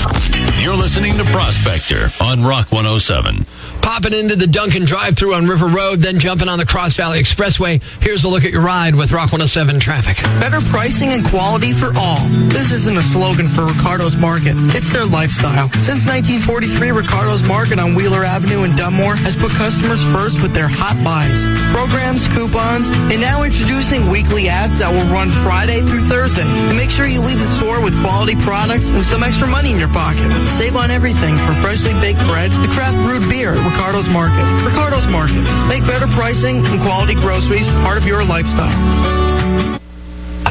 You're 0.61 0.77
listening 0.77 1.15
to 1.19 1.25
Prospector 1.25 2.11
on 2.21 2.43
Rock 2.45 2.73
107. 2.73 3.47
popping 3.83 4.13
into 4.13 4.37
the 4.37 4.47
Dunkin 4.47 4.85
drive 4.85 5.17
through 5.17 5.35
on 5.35 5.47
River 5.49 5.67
Road, 5.67 6.01
then 6.01 6.19
jumping 6.19 6.49
on 6.49 6.59
the 6.59 6.67
Cross 6.67 6.97
Valley 6.97 7.19
Expressway. 7.19 7.83
Here's 8.03 8.25
a 8.25 8.29
look 8.29 8.45
at 8.45 8.53
your 8.53 8.61
ride 8.63 8.95
with 8.95 9.11
Rock 9.13 9.33
107 9.33 9.81
traffic. 9.81 10.17
Better 10.39 10.61
pricing 10.71 11.11
and 11.11 11.25
quality 11.25 11.73
for 11.73 11.91
all. 11.97 12.21
This 12.53 12.73
isn't 12.73 12.97
a 12.97 13.03
slogan 13.03 13.47
for 13.49 13.65
Ricardo's 13.67 14.17
Market. 14.17 14.55
It's 14.77 14.93
their 14.93 15.05
lifestyle. 15.07 15.69
Since 15.83 16.07
1943, 16.07 16.93
Ricardo's 16.93 17.43
Market 17.49 17.79
on 17.79 17.95
Wheeler 17.95 18.23
Avenue 18.23 18.65
in 18.65 18.77
Dunmore 18.77 19.17
has 19.17 19.37
put 19.37 19.51
customers 19.53 20.05
first 20.13 20.41
with 20.43 20.55
their 20.55 20.69
hot 20.69 20.97
buys, 21.03 21.49
programs, 21.75 22.29
coupons, 22.29 22.91
and 23.11 23.21
now 23.21 23.43
introducing 23.43 24.09
weekly 24.09 24.49
ads 24.49 24.79
that 24.79 24.90
will 24.93 25.09
run 25.13 25.31
Friday 25.31 25.81
through 25.81 26.01
Thursday. 26.07 26.47
And 26.47 26.77
make 26.77 26.91
sure 26.91 27.07
you 27.07 27.21
leave 27.21 27.39
the 27.39 27.47
store 27.47 27.83
with 27.83 27.95
quality 28.03 28.37
products 28.37 28.91
and 28.91 29.03
some 29.03 29.23
extra 29.23 29.47
money 29.47 29.73
in 29.73 29.79
your 29.79 29.93
pocket. 29.93 30.29
Save 30.49 30.77
on 30.77 30.91
everything 30.91 31.37
from 31.39 31.55
freshly 31.57 31.95
baked 32.01 32.21
bread 32.27 32.51
to 32.51 32.69
craft 32.71 32.97
brewed 33.07 33.29
beer 33.29 33.55
at 33.55 33.63
Ricardo's 33.65 34.09
Market. 34.11 34.45
Ricardo's 34.65 35.09
Market. 35.09 35.43
Make 35.69 35.87
better 35.87 36.07
pricing 36.09 36.65
and 36.67 36.81
quality 36.81 37.15
groceries 37.15 37.69
part 37.87 37.99
of 37.99 38.07
your 38.07 38.25
lifestyle. 38.25 38.71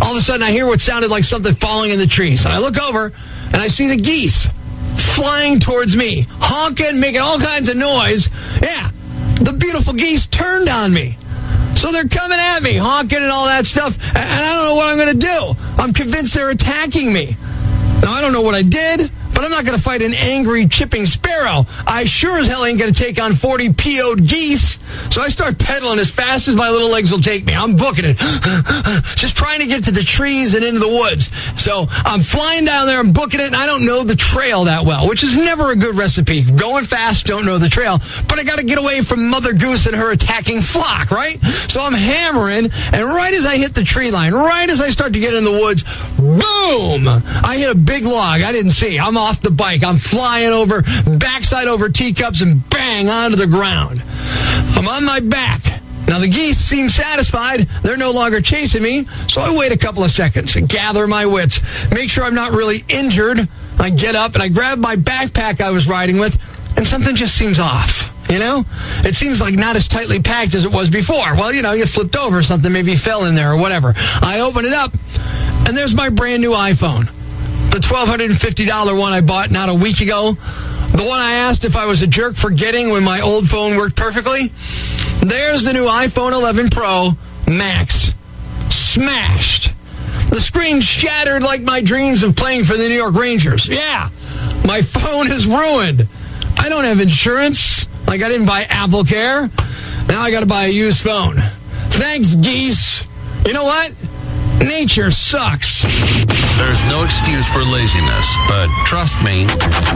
all 0.00 0.12
of 0.12 0.18
a 0.18 0.22
sudden 0.22 0.44
I 0.44 0.52
hear 0.52 0.66
what 0.66 0.80
sounded 0.80 1.10
like 1.10 1.24
something 1.24 1.54
falling 1.54 1.90
in 1.90 1.98
the 1.98 2.06
trees. 2.06 2.44
And 2.44 2.54
I 2.54 2.58
look 2.58 2.80
over, 2.80 3.12
and 3.46 3.56
I 3.56 3.66
see 3.66 3.88
the 3.88 3.96
geese 3.96 4.48
flying 4.96 5.58
towards 5.58 5.96
me, 5.96 6.28
honking, 6.38 7.00
making 7.00 7.20
all 7.20 7.40
kinds 7.40 7.68
of 7.68 7.76
noise. 7.76 8.28
Yeah, 8.62 8.90
the 9.40 9.52
beautiful 9.52 9.92
geese 9.92 10.26
turned 10.26 10.68
on 10.68 10.92
me. 10.92 11.18
So 11.82 11.90
they're 11.90 12.06
coming 12.06 12.38
at 12.38 12.60
me, 12.62 12.76
honking 12.76 13.18
and 13.18 13.32
all 13.32 13.46
that 13.46 13.66
stuff, 13.66 13.98
and 14.14 14.16
I 14.16 14.54
don't 14.54 14.68
know 14.68 14.76
what 14.76 14.86
I'm 14.86 14.96
going 14.96 15.18
to 15.18 15.26
do. 15.26 15.82
I'm 15.82 15.92
convinced 15.92 16.32
they're 16.32 16.50
attacking 16.50 17.12
me. 17.12 17.36
Now, 18.00 18.12
I 18.12 18.20
don't 18.20 18.32
know 18.32 18.40
what 18.40 18.54
I 18.54 18.62
did, 18.62 19.10
but 19.34 19.44
I'm 19.44 19.50
not 19.50 19.64
going 19.64 19.76
to 19.76 19.82
fight 19.82 20.02
an 20.02 20.14
angry, 20.14 20.66
chipping 20.66 21.06
sparrow. 21.06 21.66
I 21.86 22.04
sure 22.04 22.38
as 22.38 22.46
hell 22.46 22.64
ain't 22.64 22.78
going 22.78 22.92
to 22.92 22.98
take 22.98 23.20
on 23.20 23.34
40 23.34 23.72
PO'd 23.74 24.26
geese. 24.26 24.78
So 25.10 25.20
I 25.20 25.28
start 25.28 25.58
pedaling 25.58 25.98
as 25.98 26.10
fast 26.10 26.48
as 26.48 26.56
my 26.56 26.70
little 26.70 26.90
legs 26.90 27.10
will 27.10 27.20
take 27.20 27.44
me. 27.44 27.54
I'm 27.54 27.76
booking 27.76 28.04
it. 28.06 28.18
Just 29.16 29.36
trying 29.36 29.60
to 29.60 29.66
get 29.66 29.84
to 29.84 29.90
the 29.90 30.02
trees 30.02 30.54
and 30.54 30.64
into 30.64 30.80
the 30.80 30.88
woods. 30.88 31.30
So 31.60 31.86
I'm 31.90 32.20
flying 32.20 32.64
down 32.64 32.86
there 32.86 32.98
I'm 32.98 33.12
booking 33.12 33.40
it, 33.40 33.46
and 33.46 33.56
I 33.56 33.66
don't 33.66 33.84
know 33.84 34.04
the 34.04 34.16
trail 34.16 34.64
that 34.64 34.84
well, 34.84 35.08
which 35.08 35.24
is 35.24 35.36
never 35.36 35.72
a 35.72 35.76
good 35.76 35.96
recipe. 35.96 36.42
Going 36.42 36.84
fast, 36.84 37.26
don't 37.26 37.44
know 37.44 37.58
the 37.58 37.68
trail. 37.68 37.98
But 38.28 38.38
I 38.38 38.44
got 38.44 38.58
to 38.58 38.64
get 38.64 38.78
away 38.78 39.02
from 39.02 39.28
Mother 39.28 39.52
Goose 39.52 39.86
and 39.86 39.96
her 39.96 40.12
attacking 40.12 40.62
flock, 40.62 41.10
right? 41.10 41.42
So 41.42 41.80
I'm 41.80 41.94
hammering, 41.94 42.70
and 42.92 43.04
right 43.04 43.34
as 43.34 43.44
I 43.44 43.56
hit 43.56 43.74
the 43.74 43.84
tree 43.84 44.10
line, 44.10 44.32
right 44.32 44.68
as 44.68 44.80
I 44.80 44.90
start 44.90 45.14
to 45.14 45.20
get 45.20 45.34
in 45.34 45.44
the 45.44 45.50
woods, 45.50 45.84
boom! 46.16 47.08
I 47.08 47.56
hit 47.58 47.70
a 47.70 47.78
big 47.78 48.04
log 48.04 48.42
I 48.42 48.52
didn't 48.52 48.72
see. 48.72 48.98
I'm 48.98 49.16
off 49.22 49.40
the 49.40 49.50
bike. 49.50 49.84
I'm 49.84 49.98
flying 49.98 50.52
over, 50.52 50.82
backside 51.06 51.68
over 51.68 51.88
teacups, 51.88 52.40
and 52.42 52.68
bang 52.68 53.08
onto 53.08 53.36
the 53.36 53.46
ground. 53.46 54.02
I'm 54.76 54.88
on 54.88 55.04
my 55.04 55.20
back. 55.20 55.62
Now 56.08 56.18
the 56.18 56.28
geese 56.28 56.58
seem 56.58 56.88
satisfied. 56.88 57.68
They're 57.82 57.96
no 57.96 58.10
longer 58.10 58.40
chasing 58.40 58.82
me, 58.82 59.06
so 59.28 59.40
I 59.40 59.56
wait 59.56 59.72
a 59.72 59.78
couple 59.78 60.02
of 60.02 60.10
seconds 60.10 60.54
gather 60.54 61.06
my 61.06 61.24
wits, 61.24 61.60
make 61.90 62.10
sure 62.10 62.24
I'm 62.24 62.34
not 62.34 62.52
really 62.52 62.84
injured. 62.88 63.48
I 63.78 63.90
get 63.90 64.14
up 64.14 64.34
and 64.34 64.42
I 64.42 64.48
grab 64.48 64.78
my 64.78 64.96
backpack 64.96 65.60
I 65.60 65.70
was 65.70 65.86
riding 65.86 66.18
with, 66.18 66.38
and 66.76 66.86
something 66.86 67.14
just 67.14 67.36
seems 67.36 67.58
off. 67.58 68.10
You 68.28 68.38
know, 68.38 68.64
it 69.04 69.14
seems 69.14 69.40
like 69.40 69.54
not 69.54 69.76
as 69.76 69.86
tightly 69.86 70.20
packed 70.20 70.54
as 70.54 70.64
it 70.64 70.72
was 70.72 70.88
before. 70.88 71.34
Well, 71.34 71.52
you 71.52 71.60
know, 71.62 71.72
you 71.72 71.86
flipped 71.86 72.16
over 72.16 72.42
something, 72.42 72.72
maybe 72.72 72.96
fell 72.96 73.24
in 73.26 73.34
there 73.34 73.52
or 73.52 73.56
whatever. 73.56 73.94
I 73.96 74.40
open 74.40 74.64
it 74.64 74.72
up, 74.72 74.92
and 75.66 75.76
there's 75.76 75.94
my 75.94 76.08
brand 76.08 76.40
new 76.40 76.52
iPhone, 76.52 77.10
the 77.72 77.78
$1,250 77.78 78.98
one 78.98 79.12
I 79.12 79.22
bought 79.22 79.50
not 79.50 79.70
a 79.70 79.74
week 79.74 80.00
ago. 80.00 80.32
The 80.32 81.04
one 81.04 81.18
I 81.18 81.32
asked 81.32 81.64
if 81.64 81.74
I 81.74 81.86
was 81.86 82.02
a 82.02 82.06
jerk 82.06 82.36
for 82.36 82.50
getting 82.50 82.90
when 82.90 83.02
my 83.02 83.20
old 83.22 83.48
phone 83.48 83.76
worked 83.76 83.96
perfectly. 83.96 84.52
There's 85.20 85.64
the 85.64 85.72
new 85.72 85.86
iPhone 85.86 86.32
11 86.32 86.68
Pro 86.68 87.12
Max. 87.48 88.12
Smashed. 88.68 89.74
The 90.28 90.40
screen 90.40 90.82
shattered 90.82 91.42
like 91.42 91.62
my 91.62 91.80
dreams 91.80 92.22
of 92.22 92.36
playing 92.36 92.64
for 92.64 92.76
the 92.76 92.88
New 92.88 92.94
York 92.94 93.14
Rangers. 93.14 93.68
Yeah, 93.68 94.10
my 94.66 94.82
phone 94.82 95.30
is 95.30 95.46
ruined. 95.46 96.06
I 96.58 96.68
don't 96.68 96.84
have 96.84 97.00
insurance. 97.00 97.86
Like 98.06 98.22
I 98.22 98.28
didn't 98.28 98.46
buy 98.46 98.66
Apple 98.68 99.04
Care. 99.04 99.50
Now 100.08 100.20
I 100.20 100.30
got 100.30 100.40
to 100.40 100.46
buy 100.46 100.64
a 100.64 100.68
used 100.68 101.02
phone. 101.02 101.36
Thanks, 101.88 102.34
geese. 102.34 103.04
You 103.46 103.54
know 103.54 103.64
what? 103.64 103.92
Nature 104.62 105.10
sucks. 105.10 105.82
There's 106.56 106.84
no 106.84 107.02
excuse 107.02 107.48
for 107.48 107.60
laziness, 107.60 108.36
but 108.48 108.68
trust 108.84 109.20
me, 109.22 109.46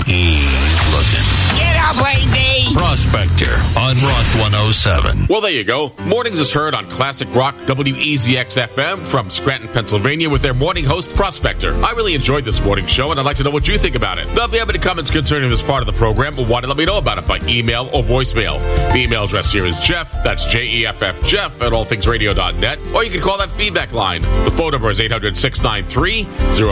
he's 0.05 0.80
looking. 0.93 1.26
Get 1.56 1.76
up, 1.78 2.02
lazy! 2.02 2.55
Prospector 2.76 3.50
on 3.78 3.96
Rock 3.96 4.26
107. 4.38 5.28
Well, 5.30 5.40
there 5.40 5.50
you 5.50 5.64
go. 5.64 5.94
Mornings 6.00 6.38
is 6.38 6.52
heard 6.52 6.74
on 6.74 6.90
Classic 6.90 7.26
Rock 7.34 7.56
WEZX 7.60 8.66
FM 8.68 8.98
from 9.06 9.30
Scranton, 9.30 9.66
Pennsylvania, 9.70 10.28
with 10.28 10.42
their 10.42 10.52
morning 10.52 10.84
host, 10.84 11.16
Prospector. 11.16 11.74
I 11.82 11.92
really 11.92 12.14
enjoyed 12.14 12.44
this 12.44 12.60
morning 12.60 12.84
show, 12.84 13.10
and 13.10 13.18
I'd 13.18 13.24
like 13.24 13.38
to 13.38 13.44
know 13.44 13.50
what 13.50 13.66
you 13.66 13.78
think 13.78 13.94
about 13.94 14.18
it. 14.18 14.26
Now, 14.34 14.44
if 14.44 14.52
you 14.52 14.58
have 14.58 14.68
any 14.68 14.78
comments 14.78 15.10
concerning 15.10 15.48
this 15.48 15.62
part 15.62 15.80
of 15.80 15.86
the 15.86 15.94
program, 15.94 16.36
why 16.36 16.60
don't 16.60 16.68
let 16.68 16.76
me 16.76 16.84
know 16.84 16.98
about 16.98 17.16
it 17.16 17.26
by 17.26 17.38
email 17.48 17.88
or 17.94 18.02
voicemail. 18.02 18.60
The 18.92 18.98
email 18.98 19.24
address 19.24 19.50
here 19.50 19.64
is 19.64 19.80
Jeff, 19.80 20.12
that's 20.22 20.44
J 20.44 20.66
E 20.66 20.86
F 20.86 21.00
F 21.02 21.22
Jeff, 21.24 21.62
at 21.62 21.72
allthingsradio.net, 21.72 22.94
or 22.94 23.04
you 23.04 23.10
can 23.10 23.22
call 23.22 23.38
that 23.38 23.50
feedback 23.52 23.92
line. 23.92 24.20
The 24.44 24.50
phone 24.50 24.72
number 24.72 24.90
is 24.90 25.00
800 25.00 25.38
693 25.38 26.24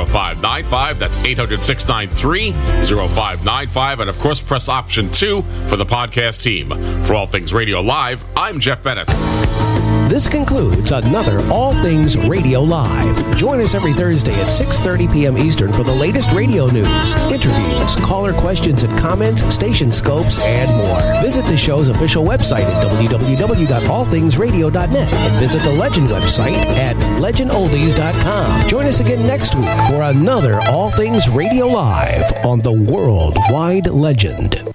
0595. 0.05 0.98
That's 0.98 1.16
800 1.16 1.62
693 1.62 2.52
0595. 2.52 4.01
And 4.01 4.10
of 4.10 4.18
course, 4.18 4.43
press 4.43 4.68
option 4.68 5.10
two 5.10 5.40
for 5.68 5.76
the 5.76 5.94
podcast 5.95 6.43
team. 6.43 6.71
For 7.05 7.15
All 7.15 7.29
Things 7.29 7.55
Radio 7.55 7.81
Live, 7.81 8.25
I'm 8.37 8.59
Jeff 8.59 8.83
Bennett. 8.83 9.07
This 10.11 10.27
concludes 10.27 10.91
another 10.91 11.41
All 11.53 11.73
Things 11.85 12.19
Radio 12.19 12.62
Live. 12.62 13.37
Join 13.37 13.61
us 13.61 13.77
every 13.77 13.93
Thursday 13.93 14.35
at 14.35 14.49
6:30 14.49 15.12
p.m. 15.12 15.39
Eastern 15.39 15.73
for 15.73 15.85
the 15.85 15.95
latest 15.95 16.33
radio 16.33 16.66
news, 16.66 17.15
interviews, 17.31 17.95
caller 17.97 18.33
questions 18.33 18.83
and 18.83 18.99
comments, 18.99 19.45
station 19.55 19.93
scopes, 19.93 20.41
and 20.41 20.69
more. 20.73 21.01
Visit 21.23 21.47
the 21.47 21.57
show's 21.57 21.87
official 21.87 22.25
website 22.25 22.65
at 22.65 22.83
www.allthingsradio.net 22.83 25.15
and 25.15 25.39
visit 25.39 25.62
the 25.62 25.73
Legend 25.73 26.09
website 26.09 26.57
at 26.77 26.97
legendoldies.com. 27.21 28.66
Join 28.69 28.87
us 28.87 28.99
again 28.99 29.25
next 29.25 29.55
week 29.55 29.79
for 29.87 30.03
another 30.03 30.61
All 30.62 30.91
Things 30.91 31.29
Radio 31.29 31.69
Live 31.69 32.33
on 32.45 32.62
the 32.62 32.73
Worldwide 32.73 33.87
Legend. 33.87 34.75